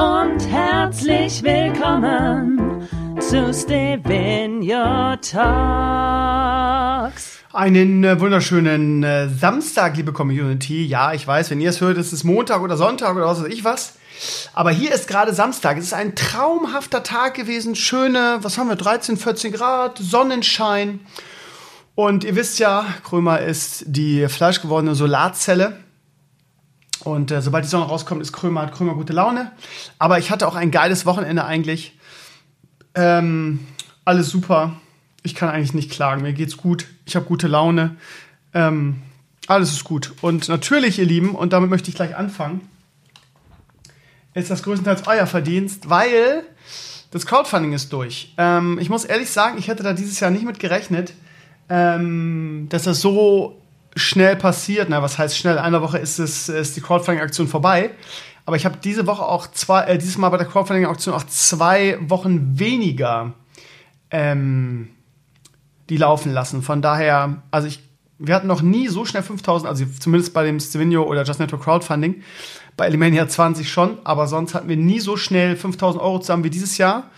[0.00, 2.88] Und herzlich willkommen
[3.20, 5.40] zu Stevenio Talks.
[7.52, 10.86] Einen äh, wunderschönen äh, Samstag, liebe Community.
[10.86, 13.52] Ja, ich weiß, wenn ihr es hört, ist es Montag oder Sonntag oder was weiß
[13.52, 13.96] ich was.
[14.54, 15.76] Aber hier ist gerade Samstag.
[15.76, 17.76] Es ist ein traumhafter Tag gewesen.
[17.76, 21.00] Schöne, was haben wir, 13, 14 Grad, Sonnenschein.
[21.94, 25.76] Und ihr wisst ja, Krömer ist die fleischgewordene Solarzelle.
[27.04, 29.52] Und äh, sobald die Sonne rauskommt, ist Krömer, hat Krömer gute Laune.
[29.98, 31.98] Aber ich hatte auch ein geiles Wochenende eigentlich.
[32.94, 33.66] Ähm,
[34.04, 34.74] alles super.
[35.22, 36.22] Ich kann eigentlich nicht klagen.
[36.22, 36.86] Mir geht's gut.
[37.06, 37.96] Ich habe gute Laune.
[38.54, 39.02] Ähm,
[39.46, 40.12] alles ist gut.
[40.20, 42.68] Und natürlich, ihr Lieben, und damit möchte ich gleich anfangen,
[44.34, 46.44] ist das größtenteils euer Verdienst, weil
[47.10, 48.34] das Crowdfunding ist durch.
[48.38, 51.14] Ähm, ich muss ehrlich sagen, ich hätte da dieses Jahr nicht mit gerechnet,
[51.68, 53.59] ähm, dass das so
[53.96, 54.88] schnell passiert.
[54.88, 55.54] Na, was heißt schnell?
[55.54, 57.90] In einer Woche ist, es, ist die Crowdfunding-Aktion vorbei.
[58.46, 61.98] Aber ich habe diese Woche auch zwei, äh, dieses Mal bei der Crowdfunding-Aktion auch zwei
[62.00, 63.34] Wochen weniger
[64.10, 64.88] ähm,
[65.88, 66.62] die laufen lassen.
[66.62, 67.80] Von daher, also ich,
[68.18, 71.62] wir hatten noch nie so schnell 5000, also zumindest bei dem Stevenio oder Just Network
[71.62, 72.22] Crowdfunding
[72.76, 76.50] bei Elimania 20 schon, aber sonst hatten wir nie so schnell 5000 Euro zusammen wie
[76.50, 77.10] dieses Jahr.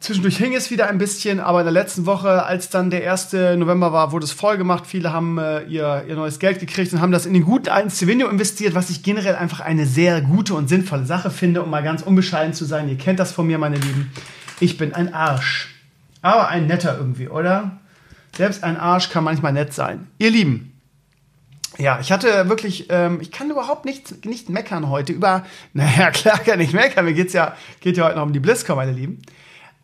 [0.00, 3.32] Zwischendurch hing es wieder ein bisschen, aber in der letzten Woche, als dann der 1.
[3.56, 4.84] November war, wurde es voll gemacht.
[4.86, 7.90] Viele haben äh, ihr, ihr neues Geld gekriegt und haben das in den guten alten
[7.90, 11.82] Stevenio investiert, was ich generell einfach eine sehr gute und sinnvolle Sache finde, um mal
[11.82, 12.88] ganz unbescheiden zu sein.
[12.88, 14.12] Ihr kennt das von mir, meine Lieben.
[14.60, 15.74] Ich bin ein Arsch.
[16.22, 17.78] Aber ein netter irgendwie, oder?
[18.36, 20.06] Selbst ein Arsch kann manchmal nett sein.
[20.18, 20.78] Ihr Lieben,
[21.76, 26.38] ja, ich hatte wirklich, ähm, ich kann überhaupt nicht, nicht meckern heute über, naja, klar
[26.38, 29.22] kann ich meckern, mir geht's ja, geht ja heute noch um die BlizzCon, meine Lieben.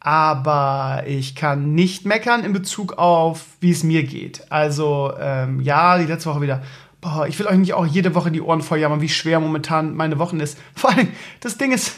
[0.05, 4.53] Aber ich kann nicht meckern in Bezug auf, wie es mir geht.
[4.53, 6.63] Also, ähm, ja, die letzte Woche wieder,
[7.01, 9.95] boah, ich will euch nicht auch jede Woche die Ohren voll jammern, wie schwer momentan
[9.95, 10.59] meine Wochen ist.
[10.77, 11.09] Vor allem,
[11.41, 11.95] das Ding ist,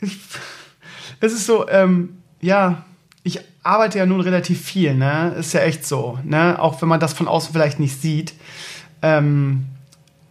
[0.00, 0.20] ich,
[1.18, 2.84] es ist so, ähm, ja,
[3.24, 5.34] ich arbeite ja nun relativ viel, ne?
[5.36, 6.60] Ist ja echt so, ne?
[6.60, 8.34] Auch wenn man das von außen vielleicht nicht sieht.
[9.02, 9.66] Ähm,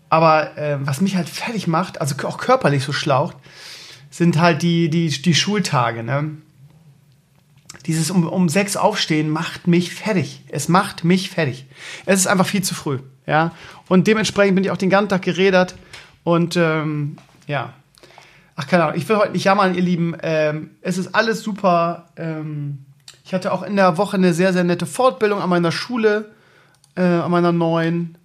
[0.07, 3.35] aber äh, was mich halt fertig macht, also auch körperlich so schlaucht,
[4.09, 6.03] sind halt die, die, die Schultage.
[6.03, 6.37] Ne?
[7.85, 10.43] Dieses um, um sechs aufstehen macht mich fertig.
[10.49, 11.65] Es macht mich fertig.
[12.05, 12.99] Es ist einfach viel zu früh.
[13.25, 13.51] Ja?
[13.87, 15.75] Und dementsprechend bin ich auch den ganzen Tag gerädert.
[16.23, 17.73] Und ähm, ja.
[18.55, 18.97] Ach, keine Ahnung.
[18.97, 20.15] Ich will heute nicht jammern, ihr Lieben.
[20.21, 22.09] Ähm, es ist alles super.
[22.17, 22.85] Ähm,
[23.25, 26.31] ich hatte auch in der Woche eine sehr, sehr nette Fortbildung an meiner Schule,
[26.95, 28.17] äh, an meiner neuen.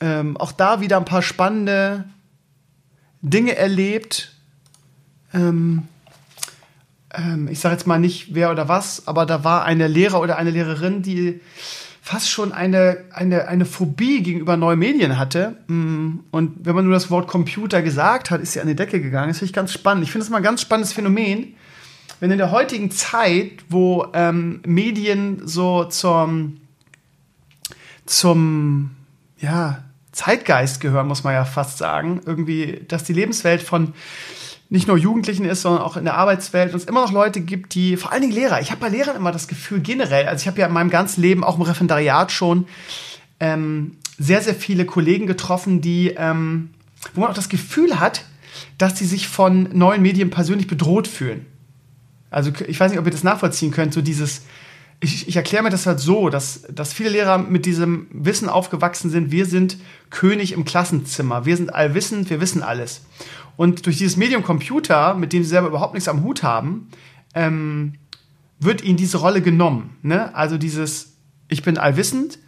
[0.00, 2.04] Ähm, auch da wieder ein paar spannende
[3.20, 4.32] Dinge erlebt.
[5.34, 5.88] Ähm,
[7.14, 10.36] ähm, ich sage jetzt mal nicht wer oder was, aber da war eine Lehrer oder
[10.36, 11.40] eine Lehrerin, die
[12.02, 15.56] fast schon eine, eine, eine Phobie gegenüber neuen Medien hatte.
[15.66, 19.00] Mm, und wenn man nur das Wort Computer gesagt hat, ist sie an die Decke
[19.00, 19.28] gegangen.
[19.28, 20.04] Das finde ich ganz spannend.
[20.04, 21.54] Ich finde es mal ein ganz spannendes Phänomen,
[22.20, 26.58] wenn in der heutigen Zeit, wo ähm, Medien so zum,
[28.06, 28.90] zum,
[29.38, 32.20] ja, Zeitgeist gehören, muss man ja fast sagen.
[32.26, 33.92] Irgendwie, dass die Lebenswelt von
[34.70, 37.74] nicht nur Jugendlichen ist, sondern auch in der Arbeitswelt und es immer noch Leute gibt,
[37.74, 40.46] die, vor allen Dingen Lehrer, ich habe bei Lehrern immer das Gefühl generell, also ich
[40.46, 42.66] habe ja in meinem ganzen Leben auch im Referendariat schon
[43.40, 46.70] ähm, sehr, sehr viele Kollegen getroffen, die, ähm,
[47.14, 48.24] wo man auch das Gefühl hat,
[48.76, 51.46] dass die sich von neuen Medien persönlich bedroht fühlen.
[52.30, 54.42] Also ich weiß nicht, ob ihr das nachvollziehen könnt, so dieses,
[55.00, 59.10] ich, ich erkläre mir das halt so, dass, dass viele Lehrer mit diesem Wissen aufgewachsen
[59.10, 59.78] sind, wir sind
[60.10, 63.02] König im Klassenzimmer, wir sind allwissend, wir wissen alles.
[63.58, 66.86] Und durch dieses Medium Computer, mit dem sie selber überhaupt nichts am Hut haben,
[67.34, 67.94] ähm,
[68.60, 69.96] wird ihnen diese Rolle genommen.
[70.02, 70.32] Ne?
[70.32, 71.16] Also dieses,
[71.48, 72.38] ich bin allwissend,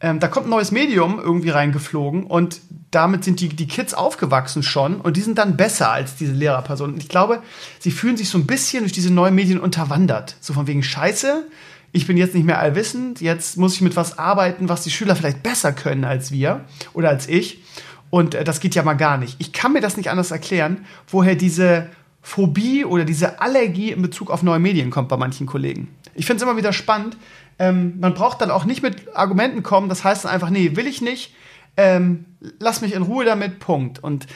[0.00, 2.60] ähm, da kommt ein neues Medium irgendwie reingeflogen und
[2.90, 6.96] damit sind die, die Kids aufgewachsen schon und die sind dann besser als diese Lehrerpersonen.
[6.98, 7.40] Ich glaube,
[7.78, 10.34] sie fühlen sich so ein bisschen durch diese neuen Medien unterwandert.
[10.40, 11.46] So von wegen Scheiße,
[11.92, 15.14] ich bin jetzt nicht mehr allwissend, jetzt muss ich mit was arbeiten, was die Schüler
[15.14, 16.64] vielleicht besser können als wir
[16.94, 17.62] oder als ich.
[18.10, 19.36] Und äh, das geht ja mal gar nicht.
[19.38, 21.88] Ich kann mir das nicht anders erklären, woher diese
[22.22, 25.88] Phobie oder diese Allergie in Bezug auf neue Medien kommt bei manchen Kollegen.
[26.14, 27.16] Ich finde es immer wieder spannend.
[27.58, 29.88] Ähm, man braucht dann auch nicht mit Argumenten kommen.
[29.88, 31.34] Das heißt dann einfach, nee, will ich nicht.
[31.76, 32.24] Ähm,
[32.58, 34.02] lass mich in Ruhe damit, Punkt.
[34.02, 34.26] Und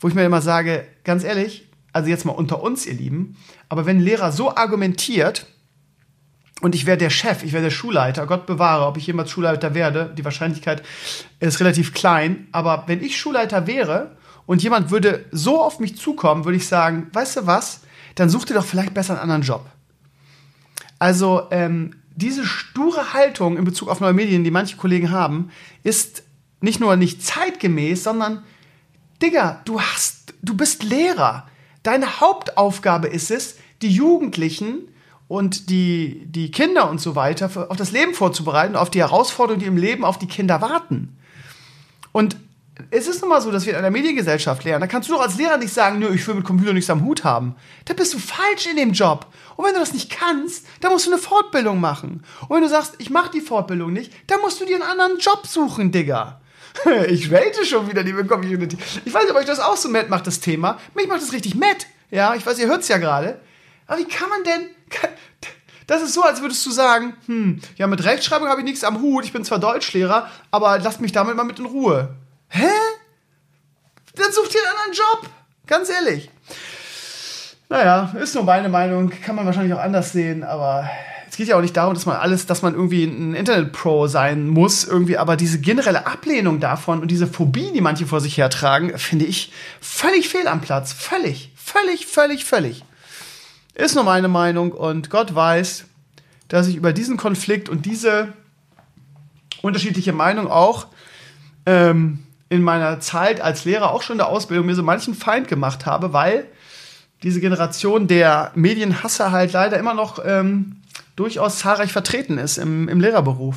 [0.00, 3.36] wo ich mir immer sage, ganz ehrlich, also jetzt mal unter uns, ihr Lieben,
[3.68, 5.46] aber wenn ein Lehrer so argumentiert,
[6.64, 9.74] und ich wäre der Chef, ich wäre der Schulleiter, Gott bewahre, ob ich jemals Schulleiter
[9.74, 10.82] werde, die Wahrscheinlichkeit
[11.38, 14.16] ist relativ klein, aber wenn ich Schulleiter wäre
[14.46, 17.82] und jemand würde so auf mich zukommen, würde ich sagen, weißt du was,
[18.14, 19.66] dann such dir doch vielleicht besser einen anderen Job.
[20.98, 25.50] Also ähm, diese sture Haltung in Bezug auf neue Medien, die manche Kollegen haben,
[25.82, 26.22] ist
[26.62, 28.42] nicht nur nicht zeitgemäß, sondern
[29.20, 31.46] Digga, du hast, du bist Lehrer.
[31.82, 34.88] Deine Hauptaufgabe ist es, die Jugendlichen
[35.28, 39.66] und die, die Kinder und so weiter auf das Leben vorzubereiten, auf die Herausforderungen, die
[39.66, 41.16] im Leben auf die Kinder warten.
[42.12, 42.36] Und
[42.90, 44.80] es ist nun mal so, dass wir in einer Mediengesellschaft lernen.
[44.80, 47.04] Da kannst du doch als Lehrer nicht sagen, nö, ich will mit Computer nichts am
[47.04, 47.54] Hut haben.
[47.84, 49.26] Da bist du falsch in dem Job.
[49.56, 52.24] Und wenn du das nicht kannst, dann musst du eine Fortbildung machen.
[52.48, 55.18] Und wenn du sagst, ich mach die Fortbildung nicht, dann musst du dir einen anderen
[55.18, 56.40] Job suchen, Digga.
[57.08, 58.76] Ich rate schon wieder, liebe Community.
[59.04, 60.78] Ich weiß nicht, ob euch das auch so matt macht, das Thema.
[60.94, 61.86] Mich macht das richtig matt.
[62.10, 63.40] Ja, ich weiß, ihr hört's ja gerade.
[63.86, 64.70] Aber wie kann man denn.
[65.86, 69.02] Das ist so, als würdest du sagen, hm, ja, mit Rechtschreibung habe ich nichts am
[69.02, 72.16] Hut, ich bin zwar Deutschlehrer, aber lasst mich damit mal mit in Ruhe.
[72.48, 72.70] Hä?
[74.16, 75.30] Dann such dir einen anderen Job.
[75.66, 76.30] Ganz ehrlich.
[77.68, 80.88] Naja, ist nur meine Meinung, kann man wahrscheinlich auch anders sehen, aber
[81.28, 84.46] es geht ja auch nicht darum, dass man alles, dass man irgendwie ein Internet-Pro sein
[84.46, 88.96] muss, irgendwie, aber diese generelle Ablehnung davon und diese Phobie, die manche vor sich hertragen,
[88.98, 90.92] finde ich völlig fehl am Platz.
[90.92, 92.84] Völlig, völlig, völlig, völlig.
[93.74, 95.86] Ist nur meine Meinung und Gott weiß,
[96.48, 98.28] dass ich über diesen Konflikt und diese
[99.62, 100.86] unterschiedliche Meinung auch
[101.66, 105.48] ähm, in meiner Zeit als Lehrer auch schon in der Ausbildung mir so manchen Feind
[105.48, 106.46] gemacht habe, weil
[107.24, 110.76] diese Generation der Medienhasser halt leider immer noch ähm,
[111.16, 113.56] durchaus zahlreich vertreten ist im, im Lehrerberuf.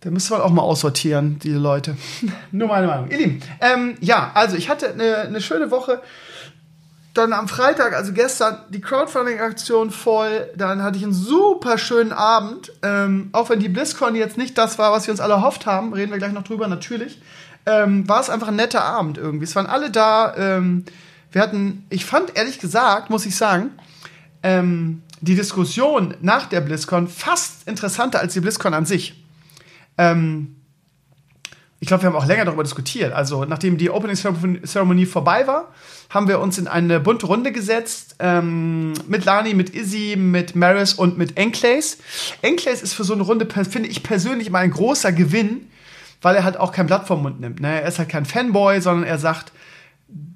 [0.00, 1.96] Da müsste man auch mal aussortieren, diese Leute.
[2.50, 3.10] Nur meine Meinung.
[3.10, 6.02] Ihr Lieben, ähm, ja, also ich hatte eine, eine schöne Woche
[7.14, 10.48] dann am Freitag, also gestern, die Crowdfunding-Aktion voll.
[10.56, 12.72] Dann hatte ich einen super schönen Abend.
[12.82, 15.92] Ähm, auch wenn die BlizzCon jetzt nicht das war, was wir uns alle erhofft haben,
[15.92, 17.20] reden wir gleich noch drüber, natürlich.
[17.66, 19.44] Ähm, war es einfach ein netter Abend irgendwie.
[19.44, 20.34] Es waren alle da.
[20.36, 20.84] Ähm,
[21.30, 23.70] wir hatten, ich fand ehrlich gesagt, muss ich sagen,
[24.42, 29.22] ähm, die Diskussion nach der BlizzCon fast interessanter als die BlizzCon an sich.
[29.98, 30.56] Ähm,
[31.82, 33.12] ich glaube, wir haben auch länger darüber diskutiert.
[33.12, 35.72] Also, nachdem die Opening-Zeremonie vorbei war,
[36.10, 38.14] haben wir uns in eine bunte Runde gesetzt.
[38.20, 41.98] Ähm, mit Lani, mit Izzy, mit Maris und mit Enclays.
[42.40, 45.72] Enclays ist für so eine Runde, finde ich persönlich immer ein großer Gewinn,
[46.20, 47.58] weil er halt auch kein Blatt vom Mund nimmt.
[47.58, 47.80] Ne?
[47.80, 49.50] Er ist halt kein Fanboy, sondern er sagt,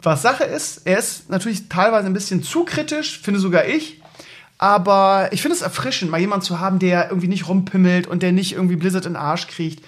[0.03, 0.85] was Sache ist.
[0.85, 4.03] Er ist natürlich teilweise ein bisschen zu kritisch, finde sogar ich.
[4.59, 8.33] Aber ich finde es erfrischend, mal jemanden zu haben, der irgendwie nicht rumpimmelt und der
[8.33, 9.85] nicht irgendwie Blizzard in den Arsch kriegt.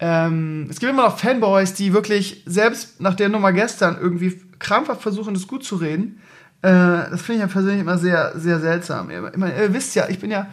[0.00, 5.02] Ähm, es gibt immer noch Fanboys, die wirklich selbst nach der Nummer gestern irgendwie krampfhaft
[5.02, 6.20] versuchen, das gut zu reden.
[6.62, 6.68] Äh,
[7.10, 9.10] das finde ich ja persönlich immer sehr, sehr seltsam.
[9.10, 10.46] Ihr, ihr, ihr, wisst ja, ich bin ja,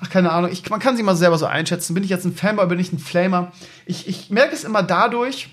[0.00, 1.94] ach keine Ahnung, ich, man kann sich mal selber so einschätzen.
[1.94, 3.52] Bin ich jetzt ein Fanboy, bin ich ein Flamer?
[3.86, 5.50] Ich, ich merke es immer dadurch,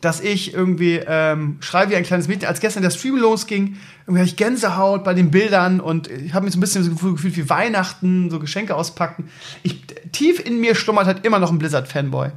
[0.00, 2.48] dass ich irgendwie ähm, schreibe wie ein kleines Mädchen.
[2.48, 3.76] Als gestern der Stream losging,
[4.06, 7.12] irgendwie hatte ich Gänsehaut bei den Bildern und ich habe mich so ein bisschen so
[7.12, 9.30] gefühlt wie Weihnachten, so Geschenke auspacken.
[9.62, 12.30] Ich, tief in mir schlummert halt immer noch ein Blizzard-Fanboy.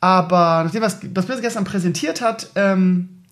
[0.00, 3.24] Aber nachdem was das Blizzard gestern präsentiert hat, ähm,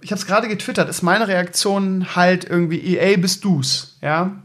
[0.00, 4.42] ich habe es gerade getwittert, ist meine Reaktion halt irgendwie EA bist du's, ja.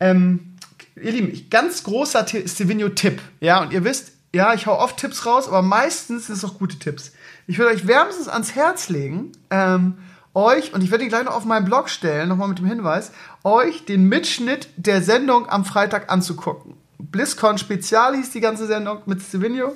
[0.00, 0.56] Ähm,
[0.96, 5.48] ihr Lieben, ganz großer Stevenio-Tipp, ja, und ihr wisst, ja, ich hau oft Tipps raus,
[5.48, 7.12] aber meistens sind es auch gute Tipps.
[7.46, 9.98] Ich würde euch wärmstens ans Herz legen, ähm,
[10.34, 13.12] euch, und ich werde ihn gleich noch auf meinen Blog stellen, nochmal mit dem Hinweis,
[13.42, 16.74] euch den Mitschnitt der Sendung am Freitag anzugucken.
[16.98, 19.74] BlizzCon Spezial hieß die ganze Sendung mit Stevenio.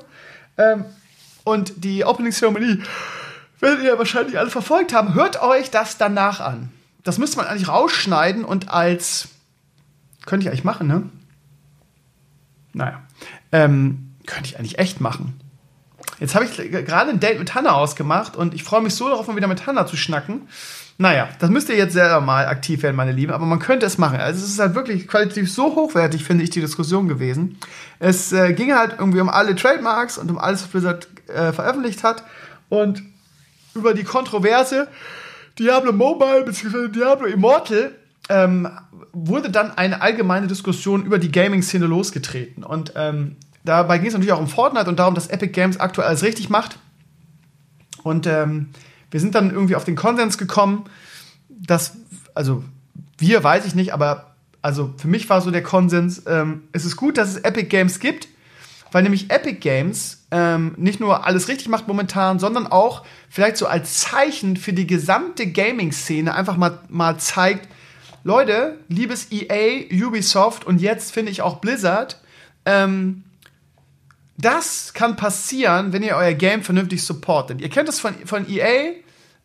[0.58, 0.84] Ähm,
[1.44, 2.82] und die Opening Ceremony
[3.60, 5.14] werdet ihr wahrscheinlich alle verfolgt haben.
[5.14, 6.70] Hört euch das danach an.
[7.02, 9.28] Das müsste man eigentlich rausschneiden und als.
[10.26, 11.08] Könnte ich eigentlich machen, ne?
[12.74, 13.02] Naja.
[13.52, 15.39] Ähm, könnte ich eigentlich echt machen.
[16.20, 19.26] Jetzt habe ich gerade ein Date mit Hanna ausgemacht und ich freue mich so darauf,
[19.26, 20.42] mal wieder mit Hanna zu schnacken.
[20.98, 23.96] Naja, das müsst ihr jetzt selber mal aktiv werden, meine Lieben, aber man könnte es
[23.96, 24.20] machen.
[24.20, 27.56] Also es ist halt wirklich qualitativ so hochwertig, finde ich, die Diskussion gewesen.
[27.98, 32.04] Es äh, ging halt irgendwie um alle Trademarks und um alles, was Blizzard äh, veröffentlicht
[32.04, 32.22] hat
[32.68, 33.02] und
[33.74, 34.88] über die Kontroverse
[35.58, 36.88] Diablo Mobile bzw.
[36.88, 37.92] Diablo Immortal
[38.28, 38.68] ähm,
[39.12, 42.62] wurde dann eine allgemeine Diskussion über die Gaming-Szene losgetreten.
[42.62, 46.08] Und ähm, Dabei ging es natürlich auch um Fortnite und darum, dass Epic Games aktuell
[46.08, 46.78] alles richtig macht.
[48.02, 48.70] Und ähm,
[49.10, 50.84] wir sind dann irgendwie auf den Konsens gekommen,
[51.48, 51.96] dass,
[52.34, 52.64] also
[53.18, 56.96] wir weiß ich nicht, aber also für mich war so der Konsens, ähm, es ist
[56.96, 58.28] gut, dass es Epic Games gibt,
[58.92, 63.66] weil nämlich Epic Games ähm, nicht nur alles richtig macht momentan, sondern auch vielleicht so
[63.66, 67.68] als Zeichen für die gesamte Gaming-Szene einfach mal, mal zeigt,
[68.22, 72.20] Leute, liebes EA, Ubisoft und jetzt finde ich auch Blizzard,
[72.66, 73.24] ähm,
[74.40, 77.60] das kann passieren, wenn ihr euer Game vernünftig supportet.
[77.60, 78.94] Ihr kennt das von, von EA,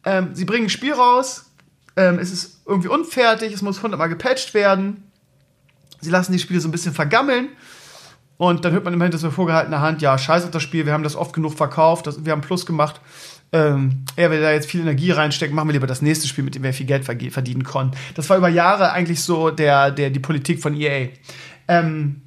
[0.04, 1.52] ähm, sie bringen ein Spiel raus,
[1.96, 5.04] ähm, es ist irgendwie unfertig, es muss hundertmal gepatcht werden,
[6.02, 7.50] sie lassen die Spiele so ein bisschen vergammeln
[8.38, 10.94] und dann hört man immer hinter so vorgehaltener Hand, ja, scheiß auf das Spiel, wir
[10.94, 13.00] haben das oft genug verkauft, das, wir haben Plus gemacht.
[13.52, 16.56] Ähm, er will da jetzt viel Energie reinstecken, machen wir lieber das nächste Spiel, mit
[16.56, 17.96] dem wir viel Geld verdienen konnten.
[18.16, 21.10] Das war über Jahre eigentlich so der, der, die Politik von EA.
[21.68, 22.22] Ähm,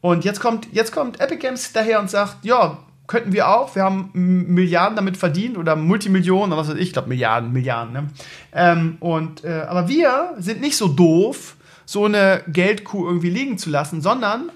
[0.00, 3.82] und jetzt kommt, jetzt kommt Epic Games daher und sagt, ja, könnten wir auch, wir
[3.82, 7.92] haben Milliarden damit verdient oder Multimillionen oder was weiß ich, ich glaube Milliarden, Milliarden.
[7.92, 8.06] Ne?
[8.52, 13.68] Ähm, und, äh, aber wir sind nicht so doof, so eine Geldkuh irgendwie liegen zu
[13.68, 14.50] lassen, sondern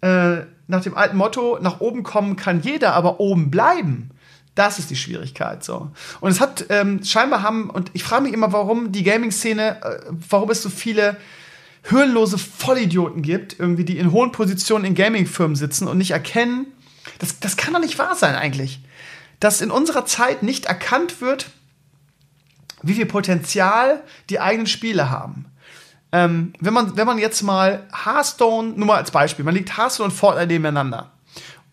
[0.00, 0.38] äh,
[0.68, 4.10] nach dem alten Motto, nach oben kommen kann jeder, aber oben bleiben.
[4.54, 5.90] Das ist die Schwierigkeit so.
[6.20, 9.98] Und es hat ähm, scheinbar haben, und ich frage mich immer, warum die Gaming-Szene, äh,
[10.30, 11.18] warum es so viele
[11.88, 16.66] hirnlose Vollidioten gibt, irgendwie, die in hohen Positionen in Gaming-Firmen sitzen und nicht erkennen,
[17.18, 18.80] das, das kann doch nicht wahr sein eigentlich,
[19.40, 21.50] dass in unserer Zeit nicht erkannt wird,
[22.82, 25.46] wie viel Potenzial die eigenen Spiele haben.
[26.12, 30.10] Ähm, wenn, man, wenn man jetzt mal Hearthstone, nur mal als Beispiel, man legt Hearthstone
[30.10, 31.10] und Fortnite nebeneinander.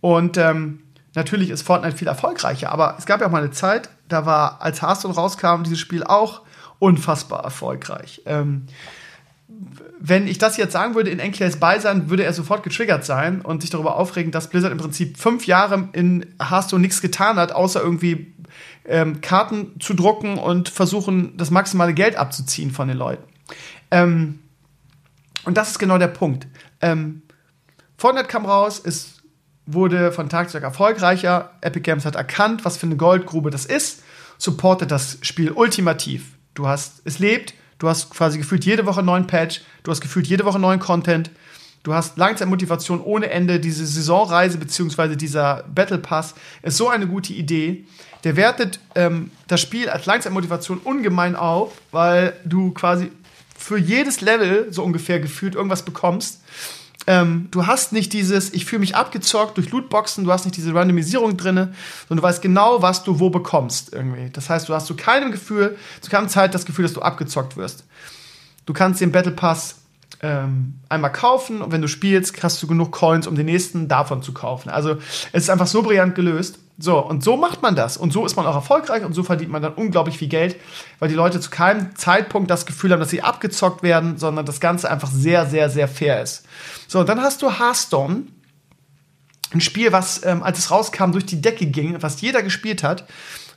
[0.01, 3.89] Und ähm, natürlich ist Fortnite viel erfolgreicher, aber es gab ja auch mal eine Zeit,
[4.07, 6.41] da war, als Hearthstone rauskam, dieses Spiel auch
[6.79, 8.22] unfassbar erfolgreich.
[8.25, 8.67] Ähm,
[9.99, 13.61] wenn ich das jetzt sagen würde in Enclaves Beisein, würde er sofort getriggert sein und
[13.61, 17.81] sich darüber aufregen, dass Blizzard im Prinzip fünf Jahre in Hearthstone nichts getan hat, außer
[17.81, 18.33] irgendwie
[18.85, 23.23] ähm, Karten zu drucken und versuchen, das maximale Geld abzuziehen von den Leuten.
[23.91, 24.39] Ähm,
[25.43, 26.47] und das ist genau der Punkt.
[26.81, 27.21] Ähm,
[27.97, 29.21] Fortnite kam raus, es
[29.65, 31.51] wurde von Tag zu Tag erfolgreicher.
[31.61, 34.03] Epic Games hat erkannt, was für eine Goldgrube das ist,
[34.37, 36.33] supportet das Spiel ultimativ.
[36.53, 40.27] Du hast, es lebt, du hast quasi gefühlt jede Woche neuen Patch, du hast gefühlt
[40.27, 41.32] jede Woche neuen Content,
[41.84, 43.60] du hast Langzeitmotivation ohne Ende.
[43.60, 47.86] Diese Saisonreise beziehungsweise dieser Battle Pass ist so eine gute Idee.
[48.24, 53.12] Der wertet ähm, das Spiel als Langzeitmotivation ungemein auf, weil du quasi
[53.58, 56.41] für jedes Level so ungefähr gefühlt irgendwas bekommst.
[57.07, 60.74] Ähm, du hast nicht dieses, ich fühle mich abgezockt durch Lootboxen, du hast nicht diese
[60.74, 64.29] Randomisierung drin, sondern du weißt genau, was du wo bekommst irgendwie.
[64.31, 67.57] Das heißt, du hast zu keinem Gefühl, zu keiner Zeit das Gefühl, dass du abgezockt
[67.57, 67.83] wirst.
[68.65, 69.75] Du kannst den Battle Pass
[70.21, 74.24] ähm, einmal kaufen und wenn du spielst, hast du genug Coins, um den nächsten davon
[74.24, 74.69] zu kaufen.
[74.69, 74.97] Also
[75.31, 76.57] es ist einfach so brillant gelöst.
[76.77, 77.96] So, und so macht man das.
[77.96, 80.58] Und so ist man auch erfolgreich und so verdient man dann unglaublich viel Geld,
[81.00, 84.60] weil die Leute zu keinem Zeitpunkt das Gefühl haben, dass sie abgezockt werden, sondern das
[84.60, 86.46] Ganze einfach sehr, sehr, sehr fair ist.
[86.88, 88.24] So, dann hast du Hearthstone,
[89.53, 93.05] ein Spiel, was, ähm, als es rauskam, durch die Decke ging, was jeder gespielt hat,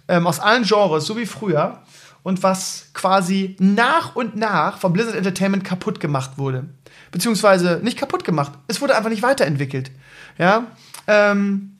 [0.06, 1.82] ähm, aus allen Genres, so wie früher,
[2.22, 6.68] und was quasi nach und nach von Blizzard Entertainment kaputt gemacht wurde.
[7.10, 9.90] Beziehungsweise nicht kaputt gemacht, es wurde einfach nicht weiterentwickelt.
[10.36, 10.66] Ja,
[11.06, 11.77] ähm,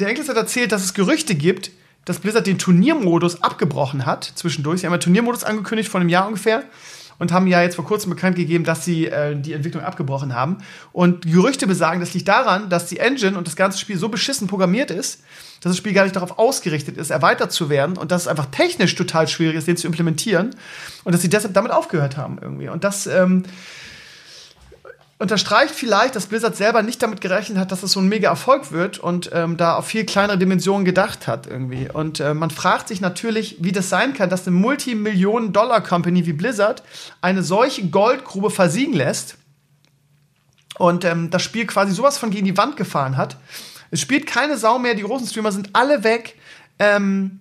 [0.00, 1.70] der Enkles hat erzählt, dass es Gerüchte gibt,
[2.04, 4.80] dass Blizzard den Turniermodus abgebrochen hat zwischendurch.
[4.80, 6.64] Sie haben ja Turniermodus angekündigt vor einem Jahr ungefähr
[7.18, 10.58] und haben ja jetzt vor kurzem bekannt gegeben, dass sie äh, die Entwicklung abgebrochen haben.
[10.92, 14.48] Und Gerüchte besagen, das liegt daran, dass die Engine und das ganze Spiel so beschissen
[14.48, 15.22] programmiert ist,
[15.60, 18.46] dass das Spiel gar nicht darauf ausgerichtet ist, erweitert zu werden und dass es einfach
[18.46, 20.56] technisch total schwierig ist, den zu implementieren
[21.04, 22.68] und dass sie deshalb damit aufgehört haben irgendwie.
[22.68, 23.44] Und das ähm,
[25.18, 28.72] unterstreicht vielleicht, dass Blizzard selber nicht damit gerechnet hat, dass es so ein mega Erfolg
[28.72, 31.88] wird und ähm, da auf viel kleinere Dimensionen gedacht hat irgendwie.
[31.92, 36.82] Und äh, man fragt sich natürlich, wie das sein kann, dass eine Multimillionen-Dollar-Company wie Blizzard
[37.20, 39.36] eine solche Goldgrube versiegen lässt
[40.78, 43.36] und ähm, das Spiel quasi sowas von gegen die Wand gefahren hat.
[43.90, 46.36] Es spielt keine Sau mehr, die großen Streamer sind alle weg.
[46.80, 47.40] Ähm,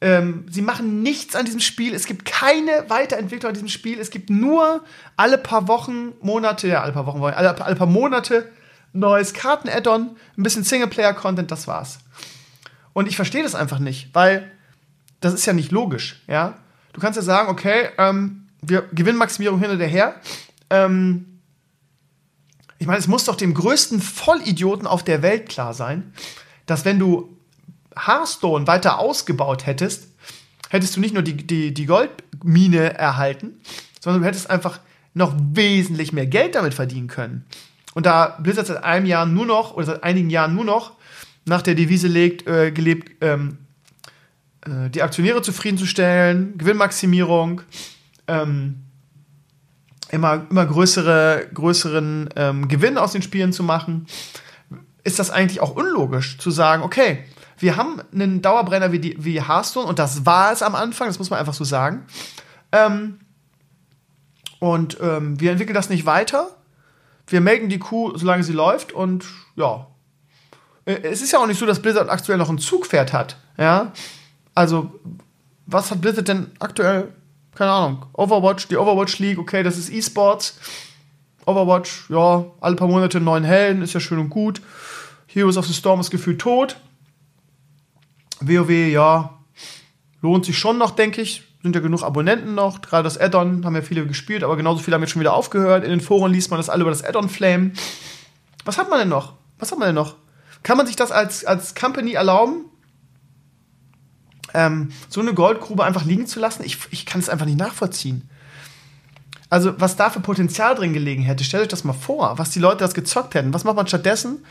[0.00, 1.94] ähm, sie machen nichts an diesem Spiel.
[1.94, 4.00] Es gibt keine Weiterentwicklung an diesem Spiel.
[4.00, 4.82] Es gibt nur
[5.16, 8.50] alle paar Wochen, Monate, ja, alle paar Wochen, alle, alle paar Monate
[8.92, 11.98] neues Karten-Add-on, ein bisschen Singleplayer-Content, das war's.
[12.92, 14.50] Und ich verstehe das einfach nicht, weil
[15.20, 16.58] das ist ja nicht logisch, ja.
[16.92, 20.16] Du kannst ja sagen, okay, ähm, wir Gewinnmaximierung hin und her.
[20.70, 21.40] Ähm,
[22.78, 26.12] ich meine, es muss doch dem größten Vollidioten auf der Welt klar sein,
[26.66, 27.36] dass wenn du
[28.06, 30.08] Hearthstone weiter ausgebaut hättest,
[30.68, 33.60] hättest du nicht nur die, die, die Goldmine erhalten,
[34.00, 34.80] sondern du hättest einfach
[35.14, 37.44] noch wesentlich mehr Geld damit verdienen können.
[37.94, 40.92] Und da Blizzard seit einem Jahr nur noch, oder seit einigen Jahren nur noch
[41.44, 43.58] nach der Devise legt, äh, gelebt, ähm,
[44.62, 47.62] äh, die Aktionäre zufriedenzustellen, Gewinnmaximierung,
[48.28, 48.76] ähm,
[50.10, 54.06] immer, immer größere, größeren ähm, Gewinn aus den Spielen zu machen,
[55.02, 57.24] ist das eigentlich auch unlogisch zu sagen, okay,
[57.60, 61.18] wir haben einen Dauerbrenner wie, die, wie Hearthstone und das war es am Anfang, das
[61.18, 62.06] muss man einfach so sagen.
[62.72, 63.20] Ähm,
[64.58, 66.48] und ähm, wir entwickeln das nicht weiter.
[67.26, 69.26] Wir melken die Kuh, solange sie läuft und
[69.56, 69.86] ja.
[70.86, 73.36] Äh, es ist ja auch nicht so, dass Blizzard aktuell noch ein Zugpferd hat.
[73.58, 73.92] Ja.
[74.54, 74.98] Also,
[75.66, 77.12] was hat Blizzard denn aktuell?
[77.54, 78.06] Keine Ahnung.
[78.14, 80.58] Overwatch, die Overwatch League, okay, das ist E-Sports.
[81.44, 84.62] Overwatch, ja, alle paar Monate neuen Helden, ist ja schön und gut.
[85.26, 86.76] Heroes of the Storm ist gefühlt tot.
[88.40, 89.38] WoW, ja,
[90.22, 91.44] lohnt sich schon noch, denke ich.
[91.62, 92.80] Sind ja genug Abonnenten noch.
[92.80, 95.84] Gerade das Add-on haben ja viele gespielt, aber genauso viele haben jetzt schon wieder aufgehört.
[95.84, 97.72] In den Foren liest man das alle über das Add-on Flame.
[98.64, 99.34] Was hat man denn noch?
[99.58, 100.16] Was hat man denn noch?
[100.62, 102.64] Kann man sich das als, als Company erlauben?
[104.54, 106.64] Ähm, so eine Goldgrube einfach liegen zu lassen?
[106.64, 108.28] Ich, ich kann es einfach nicht nachvollziehen.
[109.50, 112.60] Also, was da für Potenzial drin gelegen hätte, stellt euch das mal vor, was die
[112.60, 113.52] Leute das gezockt hätten.
[113.52, 114.44] Was macht man stattdessen?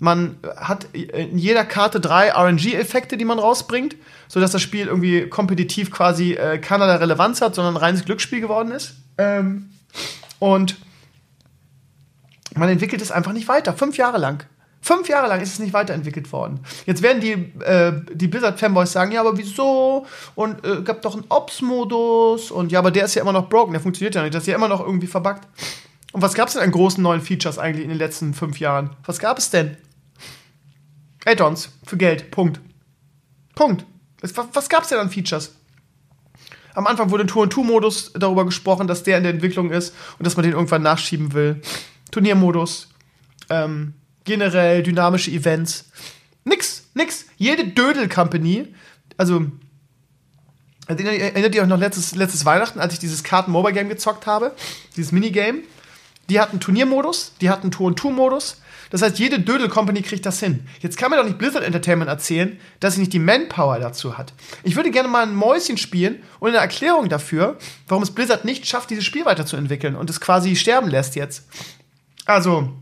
[0.00, 3.96] Man hat in jeder Karte drei RNG-Effekte, die man rausbringt,
[4.28, 8.72] sodass das Spiel irgendwie kompetitiv quasi äh, keinerlei Relevanz hat, sondern ein reines Glücksspiel geworden
[8.72, 8.94] ist.
[9.18, 9.70] Ähm,
[10.38, 10.76] und
[12.56, 13.74] man entwickelt es einfach nicht weiter.
[13.74, 14.44] Fünf Jahre lang.
[14.80, 16.60] Fünf Jahre lang ist es nicht weiterentwickelt worden.
[16.86, 20.06] Jetzt werden die, äh, die Blizzard-Fanboys sagen, ja, aber wieso?
[20.34, 23.72] Und äh, gab doch einen Ops-Modus und ja, aber der ist ja immer noch broken,
[23.72, 25.46] der funktioniert ja nicht, das ist ja immer noch irgendwie verbuggt.
[26.12, 28.96] Und was gab es denn an großen neuen Features eigentlich in den letzten fünf Jahren?
[29.04, 29.76] Was gab es denn?
[31.24, 32.30] Add-ons für Geld.
[32.30, 32.60] Punkt.
[33.54, 33.84] Punkt.
[34.20, 35.54] Was, was gab es denn an Features?
[36.74, 40.36] Am Anfang wurde im Tour-and-Two-Modus darüber gesprochen, dass der in der Entwicklung ist und dass
[40.36, 41.60] man den irgendwann nachschieben will.
[42.10, 42.88] Turniermodus.
[43.48, 45.90] Ähm, generell dynamische Events.
[46.44, 47.26] Nix, nix.
[47.36, 48.74] Jede Dödel-Company,
[49.16, 49.46] also
[50.86, 54.54] erinnert ihr euch noch letztes, letztes Weihnachten, als ich dieses Karten-Mobile-Game gezockt habe?
[54.96, 55.62] Dieses Minigame?
[56.28, 58.59] Die hatten Turniermodus, die hatten Tour-and-Two-Modus,
[58.90, 60.66] das heißt, jede Dödel-Company kriegt das hin.
[60.80, 64.32] Jetzt kann mir doch nicht Blizzard Entertainment erzählen, dass sie nicht die Manpower dazu hat.
[64.64, 67.56] Ich würde gerne mal ein Mäuschen spielen und eine Erklärung dafür,
[67.88, 71.48] warum es Blizzard nicht schafft, dieses Spiel weiterzuentwickeln und es quasi sterben lässt jetzt.
[72.26, 72.72] Also,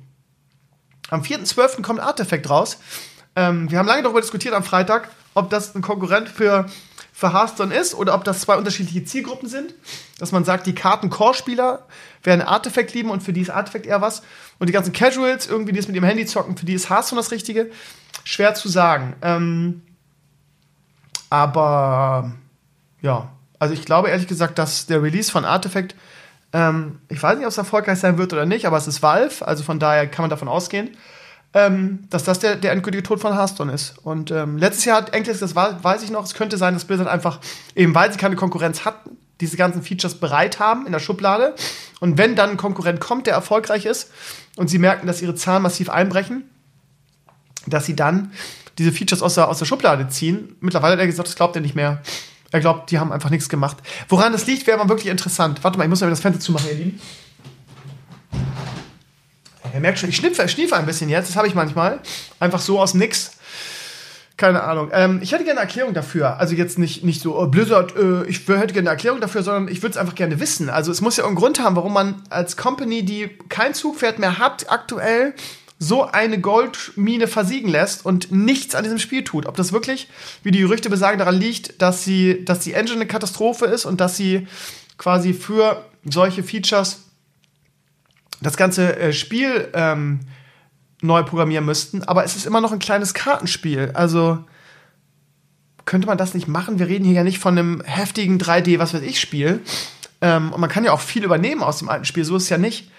[1.11, 1.83] am 4.12.
[1.83, 2.79] kommt Artifact raus.
[3.37, 6.67] Ähm, wir haben lange darüber diskutiert am Freitag, ob das ein Konkurrent für
[7.19, 9.75] für Hearthstone ist oder ob das zwei unterschiedliche Zielgruppen sind.
[10.21, 11.85] Dass man sagt, die Karten-Core-Spieler
[12.23, 14.23] werden Artefakt lieben und für die ist Artefakt eher was.
[14.61, 17.21] Und die ganzen Casuals, irgendwie, die es mit dem Handy zocken, für die ist Hearthstone
[17.21, 17.73] das Richtige.
[18.23, 19.17] Schwer zu sagen.
[19.21, 19.83] Ähm,
[21.29, 22.31] aber
[23.03, 25.97] ja, also ich glaube ehrlich gesagt, dass der Release von Artifact,
[26.53, 29.45] ähm, ich weiß nicht, ob es erfolgreich sein wird oder nicht, aber es ist Valve,
[29.45, 30.97] also von daher kann man davon ausgehen
[31.55, 33.99] ähm, dass das der, der endgültige Tod von Hearthstone ist.
[34.03, 36.85] Und ähm, letztes Jahr hat Enkel's, das war, weiß ich noch, es könnte sein, dass
[36.85, 37.41] Blizzard einfach,
[37.75, 41.55] eben weil sie keine Konkurrenz hatten, diese ganzen Features bereit haben in der Schublade.
[42.01, 44.11] Und wenn dann ein Konkurrent kommt, der erfolgreich ist,
[44.57, 46.45] und sie merken, dass ihre Zahlen massiv einbrechen,
[47.67, 48.33] dass sie dann
[48.77, 50.57] diese Features aus der, aus der Schublade ziehen.
[50.61, 52.03] Mittlerweile hat er gesagt, das glaubt er nicht mehr.
[52.51, 53.77] Er glaubt, die haben einfach nichts gemacht.
[54.09, 55.63] Woran das liegt, wäre mal wirklich interessant.
[55.63, 57.01] Warte mal, ich muss mal das Fenster zumachen, ihr Lieben.
[59.75, 61.29] Ihr merkt schon, ich schnipfe, schniefe ein bisschen jetzt.
[61.29, 62.01] Das habe ich manchmal.
[62.41, 63.33] Einfach so aus nix.
[64.37, 64.91] Keine Ahnung.
[64.93, 66.39] Ähm, ich hätte gerne eine Erklärung dafür.
[66.39, 69.67] Also jetzt nicht, nicht so, oh, Blizzard, äh, ich hätte gerne eine Erklärung dafür, sondern
[69.67, 70.71] ich würde es einfach gerne wissen.
[70.71, 74.39] Also es muss ja einen Grund haben, warum man als Company, die kein Zugpferd mehr
[74.39, 75.35] hat, aktuell
[75.81, 79.47] so eine Goldmine versiegen lässt und nichts an diesem Spiel tut.
[79.47, 80.09] Ob das wirklich,
[80.45, 84.01] wie die Gerüchte besagen, daran liegt, dass sie, dass die Engine eine Katastrophe ist und
[84.01, 84.47] dass sie
[84.99, 87.08] quasi für solche Features
[88.41, 90.21] das ganze äh, Spiel ähm,
[91.01, 93.93] neu programmieren müssten, aber es ist immer noch ein kleines Kartenspiel.
[93.95, 94.39] Also
[95.85, 96.79] könnte man das nicht machen?
[96.79, 99.61] Wir reden hier ja nicht von einem heftigen 3D, was weiß ich, Spiel.
[100.21, 102.49] Ähm, und man kann ja auch viel übernehmen aus dem alten Spiel, so ist es
[102.49, 102.91] ja nicht.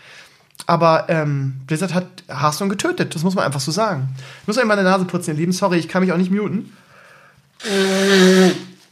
[0.65, 4.09] Aber ähm, Blizzard hat Hearthstone getötet, das muss man einfach so sagen.
[4.41, 5.51] Ich muss euch meine Nase putzen, ihr Lieben.
[5.51, 6.75] Sorry, ich kann mich auch nicht muten.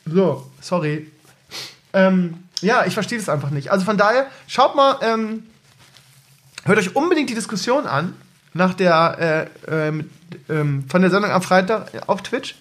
[0.06, 1.12] So, sorry.
[1.94, 3.72] Ähm, ja, ich verstehe das einfach nicht.
[3.72, 5.44] Also von daher, schaut mal, ähm,
[6.68, 8.14] Hört euch unbedingt die Diskussion an
[8.54, 10.04] nach der äh, äh,
[10.50, 12.56] ähm, von der Sendung am Freitag auf Twitch.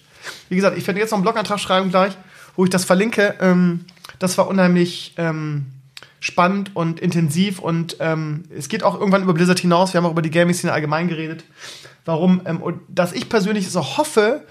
[0.47, 2.13] Wie gesagt, ich werde jetzt noch einen Blogantrag schreiben gleich,
[2.55, 3.35] wo ich das verlinke.
[3.41, 3.83] Ähm,
[4.17, 5.65] das war unheimlich ähm,
[6.21, 9.93] spannend und intensiv und ähm, es geht auch irgendwann über Blizzard hinaus.
[9.93, 11.43] Wir haben auch über die Gaming-Szene allgemein geredet.
[12.05, 12.39] Warum?
[12.45, 14.45] Ähm, und dass ich persönlich so hoffe,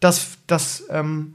[0.00, 1.34] dass, dass ähm,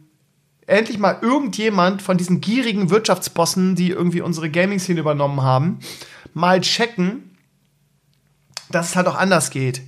[0.66, 5.78] endlich mal irgendjemand von diesen gierigen Wirtschaftsbossen, die irgendwie unsere Gaming-Szene übernommen haben,
[6.34, 7.27] mal checken,
[8.70, 9.82] dass es halt auch anders geht.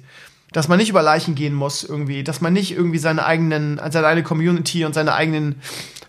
[0.51, 4.07] Dass man nicht über Leichen gehen muss irgendwie, dass man nicht irgendwie seine eigenen, seine
[4.07, 5.61] eigene Community und seine eigenen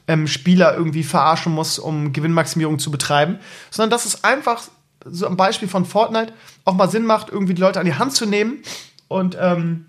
[0.09, 3.39] ähm, Spieler irgendwie verarschen muss, um Gewinnmaximierung zu betreiben,
[3.71, 4.63] sondern dass es einfach
[5.05, 6.33] so am Beispiel von Fortnite
[6.65, 8.63] auch mal Sinn macht, irgendwie die Leute an die Hand zu nehmen
[9.09, 9.87] und ähm,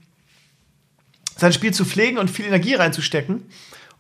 [1.38, 3.46] sein Spiel zu pflegen und viel Energie reinzustecken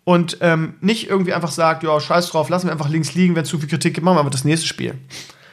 [0.04, 3.46] und ähm, nicht irgendwie einfach sagt, ja, scheiß drauf, lassen wir einfach links liegen, wenn
[3.46, 4.96] zu viel Kritik gibt, machen wir einfach das nächste Spiel.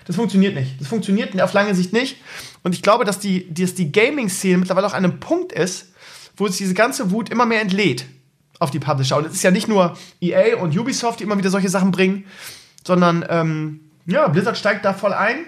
[0.09, 0.81] Das funktioniert nicht.
[0.81, 2.17] Das funktioniert auf lange Sicht nicht.
[2.63, 5.93] Und ich glaube, dass die, dass die Gaming-Szene mittlerweile auch an einem Punkt ist,
[6.37, 8.07] wo sich diese ganze Wut immer mehr entlädt
[8.59, 9.19] auf die Publisher.
[9.19, 12.25] Und es ist ja nicht nur EA und Ubisoft, die immer wieder solche Sachen bringen,
[12.87, 15.45] sondern ähm, ja, Blizzard steigt da voll ein.